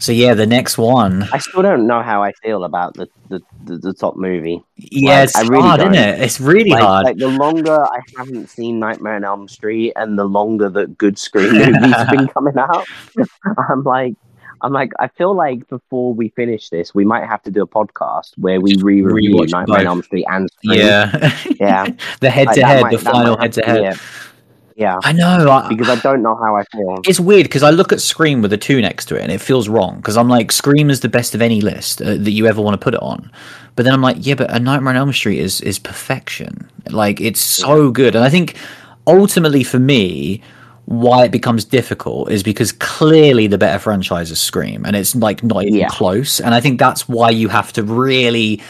So 0.00 0.12
yeah, 0.12 0.34
the 0.34 0.46
next 0.46 0.78
one. 0.78 1.28
I 1.32 1.38
still 1.38 1.62
don't 1.62 1.86
know 1.86 2.02
how 2.02 2.22
I 2.22 2.32
feel 2.42 2.64
about 2.64 2.94
the 2.94 3.06
the, 3.28 3.40
the, 3.64 3.76
the 3.78 3.92
top 3.94 4.16
movie. 4.16 4.60
Yeah, 4.76 5.20
Like, 5.20 5.24
it's 5.24 5.36
I 5.36 5.42
really 5.42 5.62
hard, 5.62 5.80
isn't 5.82 5.92
don't. 5.92 6.02
it? 6.02 6.20
It's 6.20 6.40
really 6.40 6.70
Like, 6.70 6.82
hard. 6.82 7.04
like 7.04 7.16
the 7.18 7.28
longer 7.28 7.78
I 7.84 8.00
haven't 8.16 8.48
seen 8.48 8.78
Nightmare 8.80 9.14
on 9.14 9.24
Elm 9.24 9.46
Street, 9.46 9.92
and 9.96 10.18
the 10.18 10.24
longer 10.24 10.68
that 10.70 10.98
good 10.98 11.16
Scream 11.18 11.52
movies 11.52 11.94
have 11.94 12.10
been 12.10 12.26
coming 12.34 12.58
out, 12.58 12.84
I'm 13.68 13.84
like, 13.84 14.14
I'm 14.62 14.72
like, 14.72 14.92
I 14.98 15.08
feel 15.08 15.34
like 15.34 15.68
before 15.68 16.12
we 16.12 16.30
finish 16.30 16.70
this, 16.70 16.94
we 16.94 17.04
might 17.04 17.26
have 17.26 17.42
to 17.44 17.50
do 17.50 17.62
a 17.62 17.66
podcast 17.66 18.36
where 18.36 18.60
we 18.60 18.74
re-review 18.76 19.34
Rewatch 19.36 19.50
Nightmare 19.52 19.80
on. 19.80 19.86
Elm 19.86 20.02
Street 20.02 20.26
and 20.30 20.50
Scream. 20.50 20.78
Yeah, 20.80 21.38
Yeah. 21.60 21.86
the 22.20 22.30
head 22.30 22.48
to 22.54 22.64
head, 22.66 22.84
the 22.90 22.98
final 22.98 23.38
head 23.38 23.52
to 23.54 23.62
head. 23.62 23.98
Yeah. 24.80 24.96
I 25.04 25.12
know. 25.12 25.50
I, 25.50 25.68
because 25.68 25.90
I 25.90 25.96
don't 25.96 26.22
know 26.22 26.34
how 26.36 26.56
I 26.56 26.64
feel. 26.72 26.96
It's 27.06 27.20
weird 27.20 27.44
because 27.44 27.62
I 27.62 27.68
look 27.68 27.92
at 27.92 28.00
Scream 28.00 28.40
with 28.40 28.50
a 28.54 28.56
two 28.56 28.80
next 28.80 29.04
to 29.06 29.16
it 29.16 29.22
and 29.22 29.30
it 29.30 29.38
feels 29.42 29.68
wrong 29.68 29.96
because 29.96 30.16
I'm 30.16 30.28
like, 30.28 30.50
Scream 30.50 30.88
is 30.88 31.00
the 31.00 31.08
best 31.08 31.34
of 31.34 31.42
any 31.42 31.60
list 31.60 32.00
uh, 32.00 32.14
that 32.14 32.30
you 32.30 32.46
ever 32.46 32.62
want 32.62 32.72
to 32.80 32.82
put 32.82 32.94
it 32.94 33.02
on. 33.02 33.30
But 33.76 33.82
then 33.84 33.92
I'm 33.92 34.00
like, 34.00 34.16
yeah, 34.20 34.36
but 34.36 34.50
A 34.50 34.58
Nightmare 34.58 34.94
on 34.94 34.96
Elm 34.96 35.12
Street 35.12 35.38
is 35.38 35.60
is 35.60 35.78
perfection. 35.78 36.66
Like 36.88 37.20
it's 37.20 37.40
so 37.40 37.90
good, 37.90 38.14
and 38.16 38.24
I 38.24 38.30
think 38.30 38.56
ultimately 39.06 39.64
for 39.64 39.78
me, 39.78 40.40
why 40.86 41.24
it 41.26 41.30
becomes 41.30 41.64
difficult 41.64 42.30
is 42.32 42.42
because 42.42 42.72
clearly 42.72 43.46
the 43.48 43.58
better 43.58 43.78
franchise 43.78 44.30
is 44.30 44.40
Scream, 44.40 44.86
and 44.86 44.96
it's 44.96 45.14
like 45.14 45.42
not 45.44 45.62
even 45.64 45.74
Yeah. 45.80 45.88
close. 45.88 46.40
And 46.40 46.54
I 46.54 46.60
think 46.60 46.78
that's 46.80 47.06
why 47.06 47.28
you 47.30 47.48
have 47.48 47.70
to 47.74 47.82
really. 47.82 48.62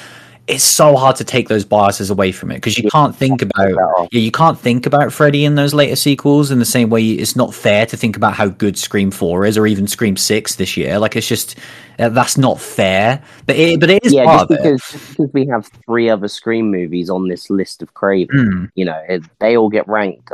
It's 0.50 0.64
so 0.64 0.96
hard 0.96 1.16
to 1.16 1.24
take 1.24 1.48
those 1.48 1.64
biases 1.64 2.10
away 2.10 2.32
from 2.32 2.50
it 2.50 2.56
because 2.56 2.76
you 2.76 2.90
can't 2.90 3.14
think 3.14 3.40
about 3.42 4.08
yeah, 4.12 4.20
you 4.20 4.30
can't 4.32 4.58
think 4.58 4.84
about 4.86 5.12
Freddy 5.12 5.44
in 5.44 5.54
those 5.54 5.72
later 5.72 5.96
sequels 5.96 6.50
in 6.50 6.58
the 6.58 6.64
same 6.64 6.90
way 6.90 7.04
it's 7.04 7.36
not 7.36 7.54
fair 7.54 7.86
to 7.86 7.96
think 7.96 8.16
about 8.16 8.34
how 8.34 8.48
good 8.48 8.76
Scream 8.78 9.10
4 9.10 9.46
is 9.46 9.56
or 9.56 9.66
even 9.66 9.86
Scream 9.86 10.16
6 10.16 10.56
this 10.56 10.76
year. 10.76 10.98
Like 10.98 11.16
it's 11.16 11.28
just 11.28 11.56
uh, 11.98 12.08
that's 12.08 12.36
not 12.36 12.60
fair. 12.60 13.22
But 13.46 13.56
it 13.56 13.80
but 13.80 13.90
it 13.90 14.04
is 14.04 14.12
yeah, 14.12 14.24
part 14.24 14.48
just 14.48 14.50
of 14.50 14.56
it. 14.58 14.62
because, 14.62 14.90
just 14.92 15.08
because 15.16 15.32
we 15.32 15.46
have 15.46 15.70
three 15.86 16.10
other 16.10 16.28
Scream 16.28 16.70
movies 16.70 17.08
on 17.10 17.28
this 17.28 17.48
list 17.50 17.82
of 17.82 17.94
Craven, 17.94 18.36
Mm. 18.36 18.70
you 18.74 18.84
know, 18.84 19.00
it, 19.08 19.22
they 19.38 19.56
all 19.56 19.68
get 19.68 19.86
ranked 19.88 20.32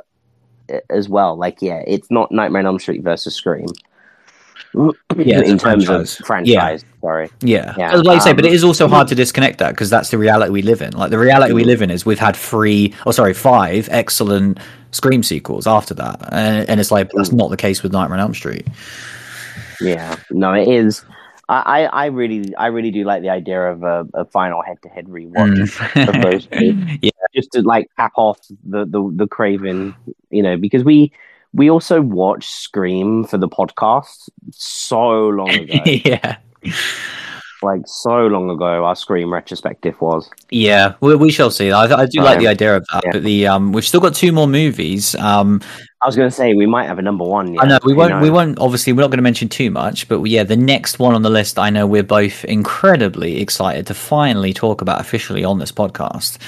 uh, 0.73 0.79
as 0.91 1.09
well. 1.09 1.37
Like, 1.37 1.61
yeah, 1.61 1.83
it's 1.87 2.11
not 2.11 2.33
Nightmare 2.33 2.61
on 2.61 2.67
Elm 2.67 2.79
Street 2.79 3.03
versus 3.03 3.35
Scream. 3.35 3.67
Yeah, 5.17 5.41
in 5.41 5.59
terms 5.59 5.87
franchise. 5.87 6.21
of 6.21 6.27
franchise. 6.27 6.85
Sorry. 7.01 7.31
Yeah, 7.41 7.75
Yeah, 7.79 7.93
As 7.93 8.03
like 8.03 8.21
I 8.21 8.25
say, 8.25 8.31
um, 8.31 8.37
but 8.37 8.45
it 8.45 8.53
is 8.53 8.65
also 8.65 8.89
hard 8.89 9.09
to 9.09 9.15
disconnect 9.15 9.59
that 9.59 9.71
because 9.71 9.91
that's 9.91 10.11
the 10.11 10.19
reality 10.19 10.51
we 10.51 10.63
live 10.63 10.83
in. 10.83 10.93
Like 10.93 11.11
the 11.11 11.19
reality 11.19 11.55
we 11.55 11.65
live 11.65 11.83
in 11.83 11.91
is 11.91 12.05
we've 12.05 12.19
had 12.19 12.37
three, 12.37 12.93
oh 13.07 13.11
sorry, 13.11 13.35
five 13.35 13.89
excellent 13.91 14.59
Scream 14.91 15.23
sequels 15.23 15.67
after 15.67 15.95
that, 15.95 16.33
and, 16.33 16.69
and 16.69 16.81
it's 16.81 16.91
like 16.91 17.11
that's 17.13 17.33
not 17.33 17.51
the 17.51 17.57
case 17.57 17.83
with 17.83 17.93
Nightmare 17.93 18.19
on 18.19 18.21
Elm 18.21 18.35
Street. 18.35 18.67
Yeah, 19.81 20.17
no, 20.31 20.53
it 20.55 20.69
is. 20.69 21.05
I, 21.49 21.85
I, 21.85 22.07
really, 22.07 22.55
I 22.57 22.67
really 22.67 22.91
do 22.91 23.05
like 23.05 23.23
the 23.23 23.29
idea 23.29 23.71
of 23.71 23.85
a, 23.85 24.05
a 24.15 24.25
final 24.25 24.63
head-to-head 24.63 25.07
rewatch 25.07 26.09
of 26.09 26.23
those 26.23 26.47
two. 26.53 26.73
Mm. 26.73 26.99
yeah, 27.03 27.11
just 27.35 27.53
to 27.53 27.63
like 27.63 27.89
cap 27.97 28.13
off 28.17 28.41
the 28.65 28.85
the 28.85 29.13
the 29.15 29.29
Craven, 29.29 29.95
you 30.31 30.43
know, 30.43 30.57
because 30.57 30.83
we 30.83 31.13
we 31.53 31.71
also 31.71 32.01
watched 32.01 32.51
Scream 32.51 33.25
for 33.25 33.39
the 33.39 33.49
podcast 33.49 34.29
so 34.51 35.29
long 35.29 35.51
ago, 35.51 35.83
yeah. 35.85 36.37
like 37.63 37.83
so 37.87 38.27
long 38.27 38.51
ago. 38.51 38.85
Our 38.85 38.97
Scream 38.97 39.33
retrospective 39.33 40.01
was. 40.01 40.31
Yeah, 40.51 40.95
we, 41.01 41.17
we 41.17 41.31
shall 41.31 41.51
see. 41.51 41.73
I, 41.73 41.85
I 41.85 42.07
do 42.07 42.21
like 42.21 42.39
the 42.39 42.49
idea 42.49 42.77
of 42.77 42.87
that, 42.93 43.05
yeah. 43.05 43.13
but 43.13 43.23
the 43.23 43.47
um, 43.47 43.73
we've 43.73 43.87
still 43.87 44.01
got 44.01 44.15
two 44.15 44.33
more 44.33 44.47
movies. 44.47 45.15
Um, 45.17 45.61
I 46.03 46.07
was 46.07 46.15
going 46.15 46.29
to 46.29 46.35
say 46.35 46.55
we 46.55 46.67
might 46.67 46.87
have 46.87 46.99
a 46.99 47.03
number 47.03 47.25
one. 47.25 47.55
Yeah, 47.55 47.63
I 47.63 47.67
know 47.67 47.79
we 47.83 47.95
won't. 47.95 48.21
We 48.21 48.31
won't. 48.31 48.59
Obviously, 48.59 48.93
we're 48.93 49.01
not 49.01 49.09
going 49.09 49.19
to 49.19 49.23
mention 49.23 49.49
too 49.49 49.71
much, 49.71 50.09
but 50.09 50.23
yeah, 50.25 50.45
the 50.45 50.57
next 50.57 50.99
one 50.99 51.15
on 51.15 51.23
the 51.23 51.31
list, 51.31 51.59
I 51.59 51.71
know 51.71 51.87
we're 51.87 52.03
both 52.03 52.45
incredibly 52.45 53.41
excited 53.41 53.87
to 53.89 53.95
finally 53.95 54.53
talk 54.53 54.83
about 54.83 55.01
officially 55.01 55.43
on 55.43 55.59
this 55.59 55.73
podcast, 55.73 56.39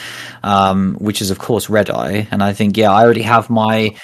um, 0.42 0.94
which 1.00 1.20
is 1.20 1.30
of 1.30 1.38
course 1.38 1.70
Red 1.70 1.90
Eye, 1.90 2.28
and 2.30 2.42
I 2.42 2.52
think 2.52 2.76
yeah, 2.76 2.92
I 2.92 3.02
already 3.02 3.22
have 3.22 3.48
my 3.48 3.94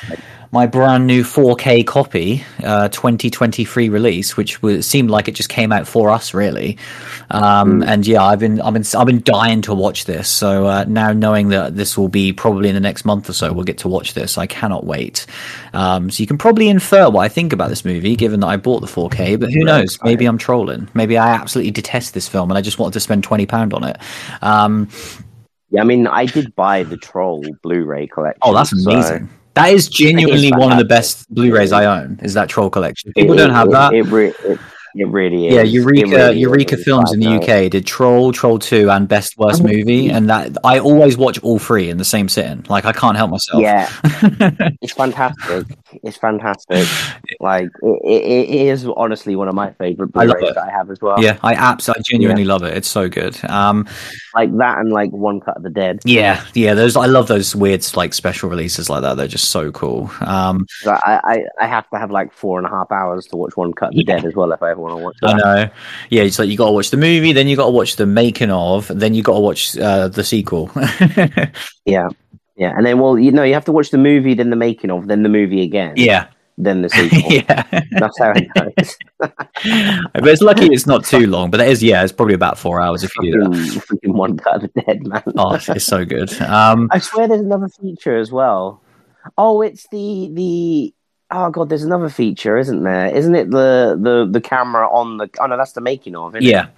my 0.54 0.66
brand 0.68 1.04
new 1.04 1.24
4K 1.24 1.84
copy, 1.84 2.44
uh, 2.62 2.88
2023 2.90 3.88
release, 3.88 4.36
which 4.36 4.62
was, 4.62 4.86
seemed 4.86 5.10
like 5.10 5.26
it 5.26 5.34
just 5.34 5.48
came 5.48 5.72
out 5.72 5.84
for 5.88 6.10
us, 6.10 6.32
really. 6.32 6.78
Um, 7.32 7.82
And 7.82 8.06
yeah, 8.06 8.22
I've 8.22 8.38
been, 8.38 8.60
I've 8.60 8.72
been, 8.72 8.84
I've 8.96 9.06
been 9.06 9.20
dying 9.22 9.62
to 9.62 9.74
watch 9.74 10.04
this. 10.04 10.28
So 10.28 10.66
uh, 10.66 10.84
now 10.86 11.12
knowing 11.12 11.48
that 11.48 11.74
this 11.74 11.98
will 11.98 12.08
be 12.08 12.32
probably 12.32 12.68
in 12.68 12.76
the 12.76 12.80
next 12.80 13.04
month 13.04 13.28
or 13.28 13.32
so, 13.32 13.52
we'll 13.52 13.64
get 13.64 13.78
to 13.78 13.88
watch 13.88 14.14
this. 14.14 14.38
I 14.38 14.46
cannot 14.46 14.86
wait. 14.86 15.26
Um, 15.72 16.08
so 16.08 16.22
you 16.22 16.28
can 16.28 16.38
probably 16.38 16.68
infer 16.68 17.10
what 17.10 17.22
I 17.22 17.28
think 17.28 17.52
about 17.52 17.68
this 17.68 17.84
movie, 17.84 18.14
given 18.14 18.38
that 18.40 18.46
I 18.46 18.56
bought 18.56 18.78
the 18.78 18.86
4K. 18.86 19.40
But 19.40 19.52
who 19.52 19.64
knows? 19.64 19.98
Maybe 20.04 20.24
I'm 20.24 20.38
trolling. 20.38 20.88
Maybe 20.94 21.18
I 21.18 21.34
absolutely 21.34 21.72
detest 21.72 22.14
this 22.14 22.28
film, 22.28 22.52
and 22.52 22.56
I 22.56 22.60
just 22.60 22.78
wanted 22.78 22.92
to 22.92 23.00
spend 23.00 23.24
20 23.24 23.44
pound 23.46 23.74
on 23.74 23.82
it. 23.82 23.96
Um, 24.40 24.88
Yeah, 25.70 25.80
I 25.80 25.84
mean, 25.84 26.06
I 26.06 26.26
did 26.26 26.54
buy 26.54 26.84
the 26.84 26.96
Troll 26.96 27.44
Blu-ray 27.62 28.06
collection. 28.06 28.38
Oh, 28.42 28.54
that's 28.54 28.70
so 28.70 28.88
amazing. 28.88 29.28
That 29.54 29.72
is 29.72 29.88
genuinely 29.88 30.50
one 30.52 30.72
of 30.72 30.78
the 30.78 30.84
best 30.84 31.32
Blu-rays 31.32 31.72
I 31.72 31.84
own. 31.84 32.18
Is 32.22 32.34
that 32.34 32.48
Troll 32.48 32.70
collection? 32.70 33.12
People 33.16 33.34
it- 33.34 33.38
don't 33.38 33.50
have 33.50 33.68
it- 33.68 33.72
that. 33.72 33.94
It, 33.94 34.58
it, 34.94 35.08
really 35.08 35.48
is. 35.48 35.54
yeah, 35.54 35.62
Eureka 35.62 36.06
really 36.08 36.38
Eureka 36.40 36.76
is. 36.76 36.84
Films 36.84 37.12
in 37.12 37.20
the 37.20 37.28
I. 37.28 37.36
UK 37.36 37.70
did 37.70 37.86
Troll, 37.86 38.32
Troll 38.32 38.58
Two, 38.58 38.90
and 38.90 39.08
Best 39.08 39.36
Worst 39.38 39.62
Mm-hmm. 39.62 39.76
Movie, 39.76 40.08
and 40.10 40.28
that 40.30 40.56
I 40.64 40.78
always 40.78 41.16
watch 41.16 41.38
all 41.42 41.58
three 41.58 41.88
in 41.90 41.98
the 41.98 42.04
same 42.04 42.28
sitting. 42.28 42.64
Like 42.68 42.84
I 42.84 42.92
can't 42.92 43.16
help 43.16 43.30
myself. 43.30 43.62
Yeah, 43.62 43.90
it's 44.82 44.92
fantastic. 44.92 45.66
It's 46.02 46.16
fantastic. 46.16 46.86
Like 47.40 47.68
it, 47.82 48.22
it, 48.24 48.66
is 48.68 48.86
honestly 48.96 49.36
one 49.36 49.48
of 49.48 49.54
my 49.54 49.72
favorite 49.72 50.10
I 50.14 50.26
Blu-rays 50.26 50.50
it. 50.50 50.54
that 50.54 50.64
I 50.64 50.70
have 50.70 50.90
as 50.90 51.00
well. 51.00 51.22
yeah, 51.22 51.38
I 51.42 51.54
absolutely, 51.54 52.00
I 52.00 52.02
genuinely 52.10 52.44
love 52.44 52.62
it. 52.62 52.76
It's 52.76 52.88
so 52.88 53.08
good. 53.08 53.42
Um, 53.48 53.86
like 54.34 54.56
that 54.58 54.78
and 54.78 54.90
like 54.92 55.10
One 55.10 55.40
Cut 55.40 55.56
of 55.56 55.62
the 55.62 55.70
Dead. 55.70 56.00
yeah, 56.04 56.44
yeah, 56.54 56.74
those 56.74 56.96
I 56.96 57.06
love 57.06 57.28
those 57.28 57.54
weird 57.54 57.84
like 57.96 58.14
special 58.14 58.48
releases 58.48 58.88
like 58.90 59.02
that. 59.02 59.16
They're 59.16 59.26
just 59.28 59.50
so 59.50 59.70
cool. 59.72 60.10
Um, 60.20 60.66
I, 60.86 61.20
I 61.58 61.64
I 61.64 61.66
have 61.66 61.88
to 61.90 61.98
have 61.98 62.10
like 62.10 62.32
four 62.32 62.58
and 62.58 62.66
a 62.66 62.70
half 62.70 62.90
hours 62.92 63.26
to 63.26 63.36
watch 63.36 63.56
One 63.56 63.72
Cut 63.72 63.88
of 63.88 63.94
the 63.94 64.04
Yeah. 64.06 64.16
Dead 64.16 64.24
as 64.24 64.34
well 64.34 64.52
if 64.52 64.62
I 64.62 64.70
ever 64.70 64.80
want 64.84 64.98
to 64.98 65.04
watch 65.04 65.16
I 65.22 65.32
know. 65.34 65.70
Yeah, 66.10 66.22
it's 66.22 66.38
like 66.38 66.48
you 66.48 66.56
got 66.56 66.66
to 66.66 66.72
watch 66.72 66.90
the 66.90 66.96
movie, 66.96 67.32
then 67.32 67.48
you 67.48 67.56
got 67.56 67.66
to 67.66 67.70
watch 67.70 67.96
the 67.96 68.06
making 68.06 68.50
of, 68.50 68.88
then 68.88 69.14
you 69.14 69.22
got 69.22 69.34
to 69.34 69.40
watch 69.40 69.76
uh, 69.78 70.08
the 70.08 70.24
sequel. 70.24 70.70
Yeah, 71.86 72.08
yeah, 72.56 72.74
and 72.76 72.86
then 72.86 72.98
well, 72.98 73.18
you 73.18 73.30
know, 73.30 73.42
you 73.42 73.52
have 73.52 73.66
to 73.66 73.72
watch 73.72 73.90
the 73.90 73.98
movie, 73.98 74.34
then 74.34 74.48
the 74.48 74.56
making 74.56 74.90
of, 74.90 75.06
then 75.06 75.22
the 75.22 75.28
movie 75.28 75.62
again, 75.62 75.94
yeah, 75.96 76.28
then 76.56 76.82
the 76.82 76.88
sequel. 76.90 77.32
yeah. 77.32 77.62
That's 77.92 78.18
how 78.18 78.32
it 78.34 78.48
goes. 78.54 78.96
but 79.18 80.28
it's 80.28 80.42
lucky 80.42 80.66
it's 80.66 80.86
not 80.86 81.04
too 81.04 81.26
long. 81.26 81.50
But 81.50 81.60
it 81.60 81.68
is, 81.68 81.82
yeah, 81.82 82.02
it's 82.02 82.12
probably 82.12 82.34
about 82.34 82.58
four 82.58 82.80
hours 82.80 83.02
if 83.02 83.10
you 83.20 83.32
do 83.32 83.40
that. 83.40 83.86
Freaking 83.86 84.14
One 84.14 84.36
Cut 84.36 84.56
of 84.56 84.72
the 84.72 84.82
Dead, 84.82 85.06
man. 85.06 85.22
Oh, 85.36 85.54
it's 85.54 85.84
so 85.84 86.04
good. 86.04 86.32
Um, 86.42 86.88
I 86.90 86.98
swear 86.98 87.28
there's 87.28 87.40
another 87.40 87.68
feature 87.68 88.16
as 88.16 88.30
well. 88.30 88.82
Oh, 89.36 89.62
it's 89.62 89.86
the 89.88 90.30
the 90.32 90.94
oh 91.30 91.50
god, 91.50 91.68
there's 91.68 91.84
another 91.84 92.08
feature, 92.08 92.56
isn't 92.56 92.82
there? 92.82 93.14
Isn't 93.14 93.34
it 93.34 93.50
the 93.50 93.98
the 94.00 94.28
the 94.30 94.40
camera 94.40 94.88
on 94.88 95.18
the? 95.18 95.28
Oh 95.40 95.46
no, 95.46 95.56
that's 95.56 95.72
the 95.72 95.80
making 95.80 96.16
of. 96.16 96.40
Yeah, 96.40 96.64
it? 96.64 96.70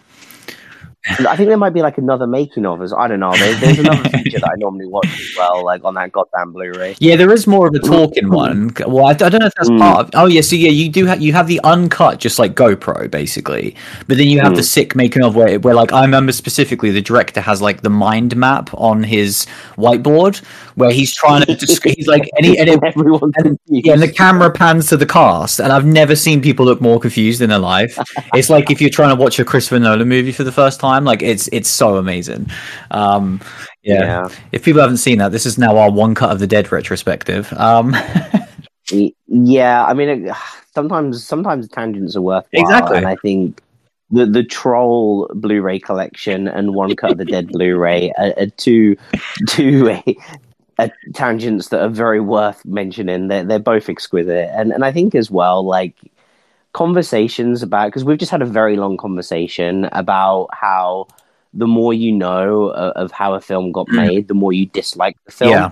I 1.09 1.37
think 1.37 1.49
there 1.49 1.57
might 1.57 1.71
be 1.75 1.83
like 1.83 1.99
another 1.99 2.27
making 2.27 2.67
of. 2.67 2.83
As 2.83 2.93
I 2.93 3.07
don't 3.07 3.21
know. 3.21 3.33
There's, 3.37 3.61
there's 3.61 3.79
another 3.79 4.09
feature 4.09 4.41
that 4.41 4.51
I 4.53 4.57
normally 4.57 4.87
watch 4.87 5.07
as 5.07 5.31
well, 5.37 5.65
like 5.65 5.85
on 5.85 5.95
that 5.95 6.11
goddamn 6.13 6.53
Blu-ray. 6.53 6.97
yeah, 6.99 7.15
there 7.17 7.33
is 7.33 7.47
more 7.47 7.69
of 7.69 7.75
a 7.75 7.79
talking 7.79 8.29
one. 8.29 8.73
Well, 8.87 9.07
I, 9.07 9.11
I 9.11 9.15
don't 9.15 9.39
know 9.41 9.47
if 9.47 9.55
that's 9.55 9.71
Mm. 9.71 9.79
part 9.79 10.07
of. 10.07 10.11
Oh, 10.15 10.27
yeah, 10.27 10.41
so 10.41 10.57
yeah, 10.57 10.71
you 10.71 10.89
do 10.89 11.07
have 11.07 11.21
you 11.21 11.33
have 11.33 11.47
the 11.47 11.61
uncut, 11.65 12.19
just 12.19 12.39
like 12.39 12.55
GoPro, 12.55 13.11
basically. 13.11 13.77
But 14.09 14.17
then 14.19 14.29
you 14.29 14.41
have 14.41 14.55
the 14.57 14.63
Mm. 14.63 14.65
sick 14.65 14.97
making 14.97 15.23
of 15.23 15.37
where, 15.37 15.59
where, 15.61 15.75
like, 15.75 15.93
I 15.93 16.01
remember 16.03 16.33
specifically 16.33 16.91
the 16.91 17.01
director 17.03 17.41
has 17.41 17.63
like 17.63 17.83
the 17.83 17.91
mind 17.91 18.35
map 18.37 18.71
on 18.75 19.03
his 19.03 19.47
whiteboard 19.77 20.43
where 20.75 20.91
he's 20.91 21.15
trying 21.15 21.43
to. 21.47 21.53
desc- 21.55 21.89
he's 21.97 22.07
like, 22.09 22.29
any, 22.39 22.59
and 22.59 22.69
it, 22.69 22.81
and- 22.83 23.59
Yeah, 23.67 23.93
and 23.93 24.03
the 24.03 24.11
camera 24.13 24.51
pans 24.51 24.89
to 24.89 24.97
the 24.97 25.07
cast, 25.07 25.61
and 25.61 25.73
I've 25.73 25.87
never 25.87 26.17
seen 26.17 26.41
people 26.43 26.65
look 26.67 26.81
more 26.81 26.99
confused 26.99 27.41
in 27.41 27.51
their 27.51 27.59
life. 27.59 27.99
It's 28.35 28.51
like 28.51 28.71
if 28.71 28.81
you're 28.81 28.91
trying 28.91 29.17
to 29.17 29.21
watch 29.23 29.39
a 29.39 29.45
Christopher 29.45 29.79
Nolan 29.79 30.09
movie 30.09 30.33
for 30.33 30.45
the 30.45 30.53
first 30.53 30.81
time, 30.81 30.96
like 31.05 31.23
it's 31.23 31.49
it's 31.53 31.69
so 31.69 31.97
amazing. 31.97 32.51
Um, 32.91 33.41
yeah. 33.83 34.01
yeah. 34.01 34.29
if 34.53 34.65
people 34.65 34.81
haven't 34.81 34.97
seen 34.97 35.19
that, 35.19 35.33
this 35.33 35.47
is 35.47 35.59
now 35.59 35.77
our 35.77 35.91
one 35.91 36.15
cut 36.15 36.31
of 36.31 36.39
the 36.39 36.47
dead 36.47 36.73
retrospective. 36.73 37.53
Um, 37.53 37.95
Yeah, 39.27 39.85
I 39.85 39.95
mean, 39.95 40.09
it, 40.09 40.37
sometimes 40.75 41.25
sometimes 41.25 41.69
tangents 41.69 42.17
are 42.17 42.23
worthwhile, 42.23 42.63
Exactly. 42.63 42.99
and 42.99 43.07
I 43.07 43.17
think 43.17 43.63
the 44.11 44.27
the 44.27 44.45
Troll 44.45 45.29
Blu-ray 45.35 45.81
collection 45.81 46.49
and 46.49 46.75
One 46.75 46.95
Cut 46.95 47.13
of 47.13 47.19
the 47.19 47.25
Dead 47.25 47.49
Blu-ray 47.53 48.13
are, 48.19 48.35
are 48.37 48.47
two 48.57 48.97
two 49.49 49.99
uh, 50.79 50.89
tangents 51.15 51.69
that 51.69 51.81
are 51.81 51.89
very 51.89 52.21
worth 52.21 52.65
mentioning. 52.65 53.29
They're 53.29 53.45
they're 53.45 53.59
both 53.59 53.89
exquisite, 53.89 54.51
and 54.53 54.73
and 54.73 54.85
I 54.85 54.93
think 54.93 55.15
as 55.15 55.31
well 55.31 55.65
like 55.65 55.95
conversations 56.77 57.63
about 57.63 57.87
because 57.87 58.05
we've 58.05 58.19
just 58.19 58.31
had 58.31 58.43
a 58.43 58.47
very 58.47 58.77
long 58.77 58.99
conversation 58.99 59.89
about 59.93 60.47
how 60.53 61.09
the 61.55 61.67
more 61.67 61.95
you 61.95 62.13
know 62.13 62.67
of, 62.67 62.93
of 62.93 63.13
how 63.13 63.33
a 63.33 63.41
film 63.41 63.73
got 63.73 63.89
mm. 63.89 63.97
made, 64.07 64.29
the 64.29 64.35
more 64.35 64.53
you 64.53 64.67
dislike 64.67 65.17
the 65.25 65.33
film 65.33 65.53
yeah, 65.53 65.71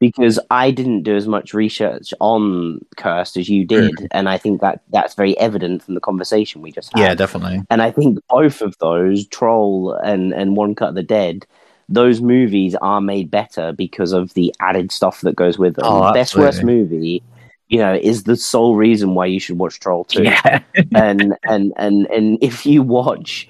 because 0.00 0.40
I 0.50 0.72
didn't 0.72 1.04
do 1.04 1.14
as 1.14 1.28
much 1.28 1.54
research 1.54 2.12
on 2.18 2.84
Cursed 2.96 3.36
as 3.36 3.48
you 3.48 3.64
did, 3.64 3.94
mm. 3.94 4.08
and 4.10 4.28
I 4.28 4.36
think 4.36 4.60
that 4.62 4.80
that's 4.90 5.14
very 5.14 5.38
evident 5.38 5.84
from 5.84 5.94
the 5.94 6.00
conversation 6.00 6.60
we 6.60 6.72
just 6.72 6.92
had. 6.92 7.02
yeah, 7.02 7.14
definitely. 7.14 7.62
And 7.70 7.80
I 7.80 7.92
think 7.92 8.18
both 8.28 8.62
of 8.62 8.76
those, 8.78 9.28
Troll 9.28 9.92
and 9.92 10.34
and 10.34 10.56
One 10.56 10.74
Cut 10.74 10.88
of 10.88 10.94
the 10.96 11.04
Dead, 11.04 11.46
those 11.88 12.20
movies 12.20 12.74
are 12.82 13.00
made 13.00 13.30
better 13.30 13.70
because 13.70 14.10
of 14.10 14.34
the 14.34 14.52
added 14.58 14.90
stuff 14.90 15.20
that 15.20 15.36
goes 15.36 15.56
with 15.56 15.76
them. 15.76 15.84
Oh, 15.86 16.12
Best 16.12 16.34
worst 16.34 16.64
movie 16.64 17.22
you 17.68 17.78
know, 17.78 17.94
is 17.94 18.24
the 18.24 18.36
sole 18.36 18.76
reason 18.76 19.14
why 19.14 19.26
you 19.26 19.40
should 19.40 19.58
watch 19.58 19.80
Troll 19.80 20.04
Two. 20.04 20.24
Yeah. 20.24 20.62
and 20.94 21.36
and 21.42 21.72
and 21.76 22.06
and 22.06 22.38
if 22.40 22.66
you 22.66 22.82
watch 22.82 23.48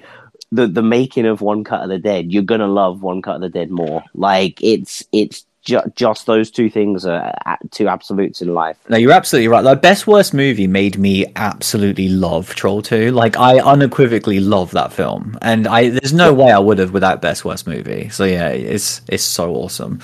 the 0.51 0.67
the 0.67 0.81
making 0.81 1.25
of 1.25 1.41
One 1.41 1.63
Cut 1.63 1.83
of 1.83 1.89
the 1.89 1.99
Dead, 1.99 2.31
you're 2.31 2.43
gonna 2.43 2.67
love 2.67 3.01
One 3.01 3.21
Cut 3.21 3.35
of 3.35 3.41
the 3.41 3.49
Dead 3.49 3.69
more. 3.69 4.03
Like 4.13 4.61
it's 4.63 5.03
it's 5.11 5.45
ju- 5.67 5.91
just 5.95 6.25
those 6.25 6.49
two 6.49 6.69
things 6.69 7.05
are 7.05 7.33
two 7.71 7.87
absolutes 7.87 8.41
in 8.41 8.53
life. 8.53 8.77
No, 8.89 8.97
you're 8.97 9.11
absolutely 9.11 9.49
right. 9.49 9.63
Like 9.63 9.81
best 9.81 10.07
worst 10.07 10.33
movie 10.33 10.65
made 10.65 10.97
me 10.97 11.25
absolutely 11.35 12.07
love 12.09 12.55
Troll 12.55 12.81
2. 12.81 13.11
Like 13.11 13.37
I 13.37 13.59
unequivocally 13.59 14.39
love 14.39 14.71
that 14.71 14.93
film. 14.93 15.37
And 15.41 15.67
I 15.67 15.89
there's 15.89 16.13
no 16.13 16.33
way 16.33 16.51
I 16.51 16.59
would 16.59 16.79
have 16.79 16.93
without 16.93 17.21
best 17.21 17.43
worst 17.45 17.67
movie. 17.67 18.09
So 18.09 18.23
yeah, 18.23 18.49
it's 18.49 19.01
it's 19.09 19.23
so 19.23 19.53
awesome. 19.53 19.99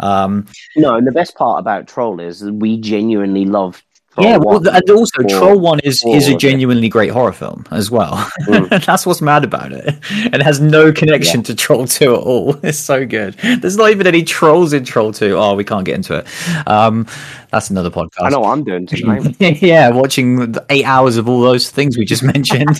Um 0.00 0.46
No, 0.76 0.94
and 0.94 1.06
the 1.06 1.12
best 1.12 1.34
part 1.36 1.58
about 1.58 1.88
Troll 1.88 2.20
is 2.20 2.44
we 2.44 2.80
genuinely 2.80 3.44
love. 3.44 3.82
Troll 4.18 4.28
yeah, 4.30 4.36
well, 4.36 4.60
1 4.60 4.66
and 4.74 4.90
also 4.90 5.22
or- 5.22 5.28
Troll 5.28 5.58
1 5.60 5.80
is 5.84 6.02
is 6.06 6.28
a 6.28 6.34
or- 6.34 6.38
genuinely 6.38 6.88
great 6.88 7.10
horror 7.10 7.32
film 7.32 7.64
as 7.70 7.90
well. 7.90 8.16
Mm. 8.48 8.84
That's 8.86 9.06
what's 9.06 9.22
mad 9.22 9.44
about 9.44 9.72
it. 9.72 9.96
It 10.10 10.42
has 10.42 10.60
no 10.60 10.92
connection 10.92 11.42
to 11.44 11.54
Troll 11.54 11.86
2 11.86 12.14
at 12.14 12.20
all. 12.20 12.56
It's 12.62 12.78
so 12.78 13.06
good. 13.06 13.34
There's 13.60 13.76
not 13.76 13.90
even 13.90 14.06
any 14.06 14.22
trolls 14.22 14.72
in 14.72 14.84
Troll 14.84 15.12
2. 15.12 15.36
Oh, 15.36 15.54
we 15.54 15.64
can't 15.64 15.84
get 15.84 15.94
into 15.94 16.16
it. 16.16 16.26
Um 16.68 17.06
that's 17.50 17.70
another 17.70 17.90
podcast. 17.90 18.20
I 18.24 18.28
know 18.28 18.40
what 18.40 18.50
I'm 18.52 18.62
doing 18.64 18.86
tonight. 18.86 19.34
yeah, 19.62 19.88
watching 19.88 20.54
eight 20.68 20.84
hours 20.84 21.16
of 21.16 21.28
all 21.28 21.40
those 21.40 21.70
things 21.70 21.96
we 21.96 22.04
just 22.04 22.22
mentioned. 22.22 22.78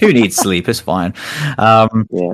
Who 0.00 0.12
needs 0.12 0.36
sleep? 0.36 0.68
It's 0.68 0.78
fine. 0.80 1.14
Um, 1.56 2.06
yeah. 2.10 2.32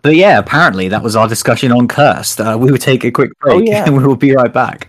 but 0.00 0.16
yeah, 0.16 0.38
apparently 0.38 0.88
that 0.88 1.02
was 1.02 1.14
our 1.14 1.28
discussion 1.28 1.70
on 1.70 1.86
Cursed. 1.86 2.40
Uh, 2.40 2.56
we 2.58 2.70
will 2.70 2.78
take 2.78 3.04
a 3.04 3.10
quick 3.10 3.38
break 3.40 3.56
Oh, 3.56 3.58
yeah. 3.58 3.84
and 3.84 3.94
we 3.94 4.06
will 4.06 4.16
be 4.16 4.34
right 4.34 4.50
back. 4.52 4.88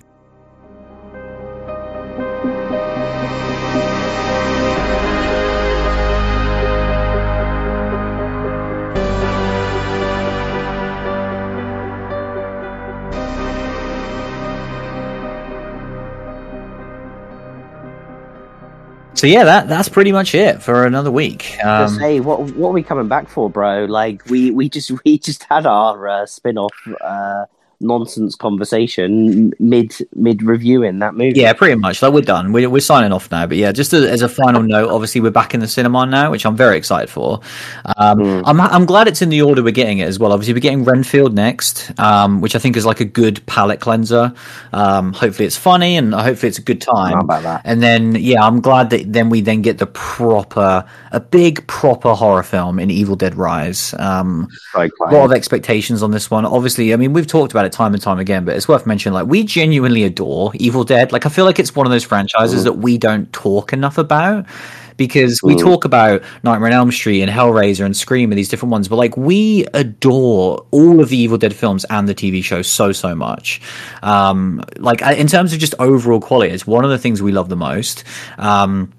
So 19.17 19.25
yeah, 19.25 19.45
that 19.45 19.67
that's 19.67 19.89
pretty 19.89 20.11
much 20.11 20.35
it 20.35 20.61
for 20.61 20.85
another 20.85 21.09
week. 21.09 21.57
Um, 21.65 21.89
say 21.89 22.19
what 22.19 22.39
what 22.51 22.69
are 22.69 22.73
we 22.73 22.83
coming 22.83 23.07
back 23.07 23.27
for, 23.27 23.49
bro? 23.49 23.85
Like 23.85 24.23
we 24.29 24.51
we 24.51 24.69
just 24.69 24.91
we 25.05 25.17
just 25.17 25.43
had 25.45 25.65
our 25.65 26.07
uh, 26.07 26.25
spin 26.27 26.59
off 26.59 26.75
uh, 27.01 27.45
nonsense 27.79 28.35
conversation 28.35 29.53
mid 29.59 29.95
mid 30.15 30.43
reviewing 30.43 30.99
that 30.99 31.13
movie. 31.15 31.39
Yeah, 31.39 31.53
pretty 31.53 31.75
much. 31.75 32.01
Like 32.01 32.13
we're 32.13 32.21
done. 32.21 32.51
We're, 32.51 32.69
we're 32.69 32.79
signing 32.81 33.11
off 33.11 33.29
now. 33.31 33.45
But 33.47 33.57
yeah, 33.57 33.71
just 33.71 33.93
as, 33.93 34.03
as 34.05 34.21
a 34.21 34.29
final 34.29 34.63
note, 34.63 34.89
obviously 34.89 35.21
we're 35.21 35.31
back 35.31 35.53
in 35.53 35.59
the 35.59 35.67
cinema 35.67 36.05
now, 36.05 36.31
which 36.31 36.45
I'm 36.45 36.55
very 36.55 36.77
excited 36.77 37.09
for. 37.09 37.39
Um, 37.97 38.17
Mm. 38.17 38.43
I'm 38.45 38.59
I'm 38.59 38.85
glad 38.85 39.07
it's 39.07 39.21
in 39.21 39.29
the 39.29 39.41
order 39.43 39.61
we're 39.61 39.71
getting 39.71 39.99
it 39.99 40.07
as 40.07 40.17
well. 40.19 40.31
Obviously, 40.31 40.53
we're 40.53 40.59
getting 40.59 40.83
Renfield 40.83 41.33
next, 41.35 41.97
um, 41.99 42.41
which 42.41 42.55
I 42.55 42.59
think 42.59 42.75
is 42.75 42.85
like 42.85 42.99
a 42.99 43.05
good 43.05 43.45
palate 43.45 43.79
cleanser. 43.79 44.33
Um, 44.73 45.13
hopefully, 45.13 45.45
it's 45.45 45.55
funny 45.55 45.97
and 45.97 46.13
hopefully 46.13 46.49
it's 46.49 46.57
a 46.57 46.63
good 46.63 46.81
time. 46.81 47.19
about 47.19 47.43
that? 47.43 47.61
And 47.63 47.81
then 47.81 48.15
yeah, 48.15 48.41
I'm 48.43 48.59
glad 48.59 48.89
that 48.89 49.13
then 49.13 49.29
we 49.29 49.41
then 49.41 49.61
get 49.61 49.77
the 49.77 49.85
proper, 49.85 50.83
a 51.11 51.19
big 51.19 51.65
proper 51.67 52.13
horror 52.15 52.43
film 52.43 52.79
in 52.79 52.89
Evil 52.89 53.15
Dead 53.15 53.35
Rise. 53.35 53.93
Um, 53.99 54.47
a 54.75 54.89
lot 55.11 55.25
of 55.25 55.31
expectations 55.31 56.01
on 56.01 56.09
this 56.11 56.31
one. 56.31 56.43
Obviously, 56.45 56.93
I 56.93 56.95
mean, 56.97 57.13
we've 57.13 57.27
talked 57.27 57.51
about 57.51 57.66
it 57.67 57.71
time 57.71 57.93
and 57.93 58.01
time 58.01 58.17
again, 58.19 58.43
but 58.45 58.55
it's 58.55 58.67
worth 58.67 58.85
mentioning. 58.87 59.13
Like, 59.13 59.27
we 59.27 59.43
genuinely 59.43 60.03
adore 60.03 60.51
Evil 60.55 60.83
Dead. 60.83 61.11
Like, 61.11 61.25
I 61.25 61.29
feel 61.29 61.45
like 61.45 61.59
it's 61.59 61.75
one 61.75 61.85
of 61.85 61.91
those 61.91 62.03
franchises 62.03 62.63
that 62.63 62.73
we 62.73 62.97
don't 62.97 63.31
talk 63.33 63.73
enough 63.73 63.97
about 63.99 64.45
because 64.97 65.39
we 65.43 65.53
Mm. 65.55 65.59
talk 65.59 65.85
about 65.85 66.23
Nightmare 66.41 66.69
on 66.71 66.73
Elm 66.73 66.91
Street 66.91 67.21
and 67.21 67.31
Hellraiser 67.31 67.85
and 67.85 67.95
Scream 67.95 68.31
and 68.31 68.37
these 68.39 68.49
different 68.49 68.71
ones, 68.71 68.87
but 68.87 68.95
like, 68.95 69.15
we 69.15 69.65
adore 69.75 70.65
all 70.71 70.99
of 70.99 71.09
the 71.09 71.17
Evil 71.17 71.37
Dead 71.37 71.53
films 71.53 71.85
and 71.91 72.09
the 72.09 72.15
TV 72.15 72.43
show 72.43 72.63
so, 72.63 72.91
so 72.91 73.13
much. 73.13 73.61
Um, 74.01 74.63
like, 74.77 75.03
in 75.03 75.27
terms 75.27 75.53
of 75.53 75.59
just 75.59 75.75
overall 75.77 76.19
quality, 76.19 76.51
it's 76.51 76.65
one 76.65 76.83
of 76.83 76.89
the 76.89 76.97
things 76.97 77.21
we 77.21 77.31
love 77.31 77.49
the 77.49 77.55
most. 77.55 78.03
Um, 78.39 78.91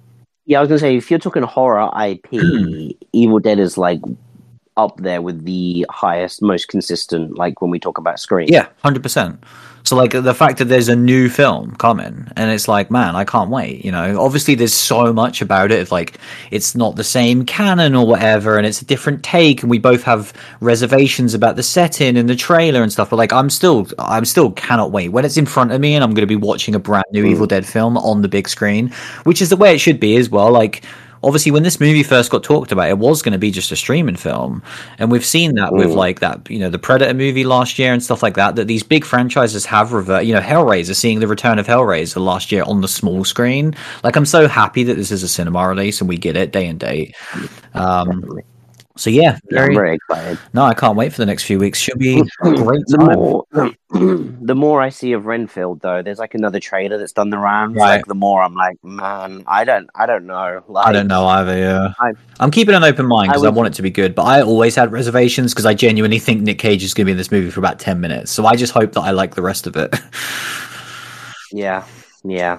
Yeah, 0.47 0.59
I 0.59 0.61
was 0.63 0.69
gonna 0.69 0.79
say 0.79 0.97
if 0.97 1.11
you're 1.11 1.19
talking 1.19 1.43
horror 1.43 1.91
IP, 1.95 2.97
Evil 3.13 3.39
Dead 3.41 3.59
is 3.59 3.77
like 3.77 4.01
up 4.79 4.97
there 4.99 5.21
with 5.21 5.45
the 5.45 5.85
highest, 5.91 6.41
most 6.41 6.69
consistent. 6.69 7.37
Like 7.37 7.61
when 7.61 7.71
we 7.71 7.79
talk 7.79 7.99
about 7.99 8.19
Scream. 8.21 8.49
Yeah, 8.51 8.69
hundred 8.83 9.03
percent. 9.03 9.45
So 9.85 9.97
like 9.97 10.13
the 10.13 10.35
fact 10.35 10.59
that 10.59 10.67
there's 10.67 10.89
a 10.89 10.97
new 10.97 11.31
film 11.31 11.75
coming, 11.77 12.29
and 12.37 12.51
it's 12.51 12.69
like, 12.69 12.91
man, 12.91 13.17
I 13.17 13.25
can't 13.25 13.49
wait. 13.49 13.85
You 13.85 13.91
know, 13.91 14.21
obviously 14.21 14.55
there's 14.55 14.75
so 14.75 15.13
much 15.15 15.41
about 15.41 15.73
it. 15.73 15.79
If 15.79 15.91
like 15.91 16.19
it's 16.51 16.75
not 16.75 16.97
the 16.97 17.05
same 17.05 17.47
canon 17.47 17.95
or 17.95 18.07
whatever, 18.07 18.59
and 18.59 18.67
it's 18.67 18.83
a 18.83 18.85
different 18.85 19.23
take, 19.23 19.63
and 19.63 19.71
we 19.71 19.79
both 19.79 20.03
have 20.03 20.33
reservations 20.61 21.33
about 21.33 21.57
the 21.57 21.63
setting 21.63 22.19
and 22.19 22.29
the 22.29 22.37
trailer 22.37 22.83
and 22.83 22.93
stuff. 22.93 23.11
But 23.11 23.17
like, 23.17 23.33
I'm 23.33 23.49
still, 23.49 23.87
I'm 23.99 24.27
still 24.27 24.53
cannot 24.53 24.93
wait 24.93 25.09
when 25.09 25.25
it's 25.25 25.39
in 25.39 25.47
front 25.47 25.73
of 25.73 25.81
me, 25.81 25.95
and 25.95 26.05
I'm 26.05 26.11
going 26.11 26.27
to 26.27 26.27
be 26.27 26.37
watching 26.37 26.75
a 26.75 26.79
brand 26.79 27.07
new 27.13 27.23
hmm. 27.25 27.31
Evil 27.31 27.47
Dead 27.47 27.67
film 27.67 27.97
on 27.97 28.21
the 28.23 28.29
big 28.29 28.49
screen, 28.49 28.91
which 29.25 29.41
is 29.41 29.49
the 29.49 29.57
way 29.57 29.75
it 29.75 29.79
should 29.79 29.99
be 29.99 30.17
as 30.17 30.29
well. 30.29 30.53
Like 30.53 30.85
obviously 31.23 31.51
when 31.53 31.63
this 31.63 31.81
movie 31.81 32.03
first 32.03 32.31
got 32.31 32.43
talked 32.43 32.73
about 32.73 32.89
it 32.89 32.99
was 32.99 33.23
going 33.23 33.33
to 33.33 33.39
be 33.39 33.51
just 33.51 33.73
a 33.73 33.77
streaming 33.77 34.17
film 34.17 34.63
and 34.99 35.11
we've 35.11 35.25
seen 35.25 35.55
that 35.55 35.73
with 35.73 35.89
Mm. 35.89 35.95
like 35.97 36.21
that 36.21 36.49
you 36.51 36.59
know 36.59 36.71
the 36.71 36.79
predator 36.79 37.15
movie 37.15 37.45
last 37.45 37.79
year 37.79 37.93
and 37.93 38.03
stuff 38.03 38.23
like 38.23 38.35
that 38.35 38.57
that 38.57 38.67
these 38.67 38.83
big 38.83 39.05
franchises 39.05 39.65
have 39.67 39.93
revert 39.93 40.25
you 40.25 40.35
know 40.35 40.41
hellraiser 40.41 40.95
seeing 40.95 41.21
the 41.21 41.27
return 41.27 41.59
of 41.59 41.67
hellraiser 41.67 42.23
last 42.25 42.53
year 42.53 42.63
on 42.65 42.81
the 42.81 42.89
small 42.89 43.25
screen 43.25 43.75
like 44.05 44.17
i'm 44.17 44.27
so 44.27 44.47
happy 44.49 44.83
that 44.85 44.95
this 44.95 45.11
is 45.11 45.23
a 45.23 45.29
cinema 45.29 45.69
release 45.69 46.01
and 46.01 46.09
we 46.09 46.17
get 46.17 46.37
it 46.37 46.53
day 46.53 46.67
and 46.67 46.81
date 46.81 47.15
um. 47.75 48.41
So 48.99 49.11
yeah 49.11 49.39
very, 49.51 49.75
very 49.75 49.95
excited. 49.95 50.39
no 50.53 50.65
i 50.65 50.75
can't 50.75 50.97
wait 50.97 51.13
for 51.13 51.19
the 51.19 51.27
next 51.27 51.45
few 51.45 51.59
weeks 51.59 51.79
should 51.79 51.99
be 51.99 52.23
great 52.43 52.83
The 52.87 52.97
time 52.99 53.17
more, 53.17 53.45
the 54.43 54.55
more 54.55 54.83
I 54.83 54.91
see 54.91 55.13
of 55.13 55.25
Renfield, 55.25 55.81
though, 55.81 56.03
there's 56.03 56.19
like 56.19 56.35
another 56.35 56.61
trailer 56.61 56.99
that's 56.99 57.13
done 57.13 57.31
the 57.31 57.39
rounds. 57.39 57.77
Right. 57.77 57.97
Like 57.97 58.07
the 58.07 58.15
more 58.15 58.43
I'm 58.43 58.55
like, 58.55 58.77
man, 58.85 59.45
I 59.47 59.65
don't, 59.65 59.89
I 59.95 60.05
don't 60.05 60.27
know. 60.27 60.63
Like, 60.69 60.87
I 60.89 60.93
don't 60.93 61.07
know 61.07 61.27
either. 61.27 61.57
Yeah, 61.57 61.95
I- 61.99 62.13
I'm 62.39 62.51
keeping 62.51 62.75
an 62.75 62.85
open 62.85 63.07
mind 63.07 63.31
because 63.31 63.43
I, 63.45 63.49
would- 63.49 63.57
want 63.57 63.69
it 63.69 63.75
to 63.77 63.83
be 63.83 63.91
good. 63.91 64.15
But 64.15 64.25
I 64.25 64.43
always 64.43 64.75
had 64.75 64.93
reservations 64.93 65.55
because 65.55 65.65
I 65.65 65.73
genuinely 65.73 66.19
think 66.19 66.43
Nick 66.43 66.59
Cage 66.59 66.85
is 66.85 66.93
going 66.93 67.05
to 67.05 67.07
be 67.07 67.13
in 67.13 67.17
this 67.19 67.31
movie 67.33 67.51
for 67.51 67.61
about 67.61 67.79
ten 67.79 67.99
minutes. 67.99 68.31
So 68.31 68.45
I 68.45 68.57
just 68.57 68.75
hope 68.75 68.93
that 68.93 69.01
I 69.01 69.13
like 69.13 69.35
the 69.35 69.43
rest 69.43 69.67
of 69.67 69.75
it. 69.77 69.95
Yeah, 71.51 71.87
yeah, 72.25 72.59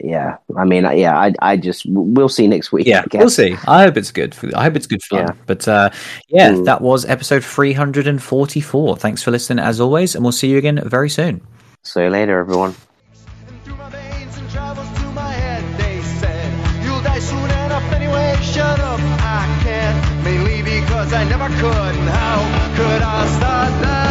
yeah. 0.00 0.36
I 0.56 0.64
mean, 0.64 0.84
yeah. 0.96 1.18
I, 1.18 1.32
I 1.40 1.56
just, 1.56 1.84
we'll 1.86 2.28
see 2.28 2.46
next 2.46 2.72
week. 2.72 2.86
yeah, 2.86 3.04
we'll 3.12 3.30
see. 3.30 3.56
I 3.66 3.82
hope 3.84 3.96
it's 3.96 4.10
good. 4.12 4.34
For, 4.34 4.50
I 4.56 4.64
hope 4.64 4.76
it's 4.76 4.86
good 4.86 5.02
fun. 5.02 5.20
Yeah. 5.20 5.34
But 5.46 5.66
uh, 5.68 5.90
yeah, 6.28 6.50
Mm. 6.52 6.64
that 6.66 6.80
was 6.80 7.04
episode 7.06 7.44
344. 7.44 8.96
Thanks 8.96 9.22
for 9.22 9.30
listening 9.30 9.64
as 9.64 9.80
always, 9.80 10.14
and 10.14 10.24
we'll 10.24 10.32
see 10.32 10.48
you 10.50 10.58
again 10.58 10.80
very 10.88 11.08
soon. 11.10 11.40
See 11.82 12.02
you 12.02 12.10
later, 12.10 12.38
everyone. 12.38 12.74
through 13.64 13.76
my 13.76 13.88
veins 13.90 14.36
and 14.38 14.48
travels 14.50 14.88
to 15.00 15.06
my 15.12 15.32
head. 15.32 15.64
They 15.80 16.00
said, 16.02 16.84
You'll 16.84 17.02
die 17.02 17.18
soon 17.18 17.44
enough 17.44 17.92
anyway. 17.92 18.36
Shut 18.42 18.78
up, 18.80 19.00
I 19.00 19.60
can't. 19.64 20.24
Mainly 20.24 20.62
because 20.62 21.12
I 21.12 21.24
never 21.24 21.48
could. 21.48 21.94
And 21.98 22.08
how 22.08 22.76
could 22.76 23.02
I 23.02 23.26
start 23.38 23.82
that? 23.82 24.01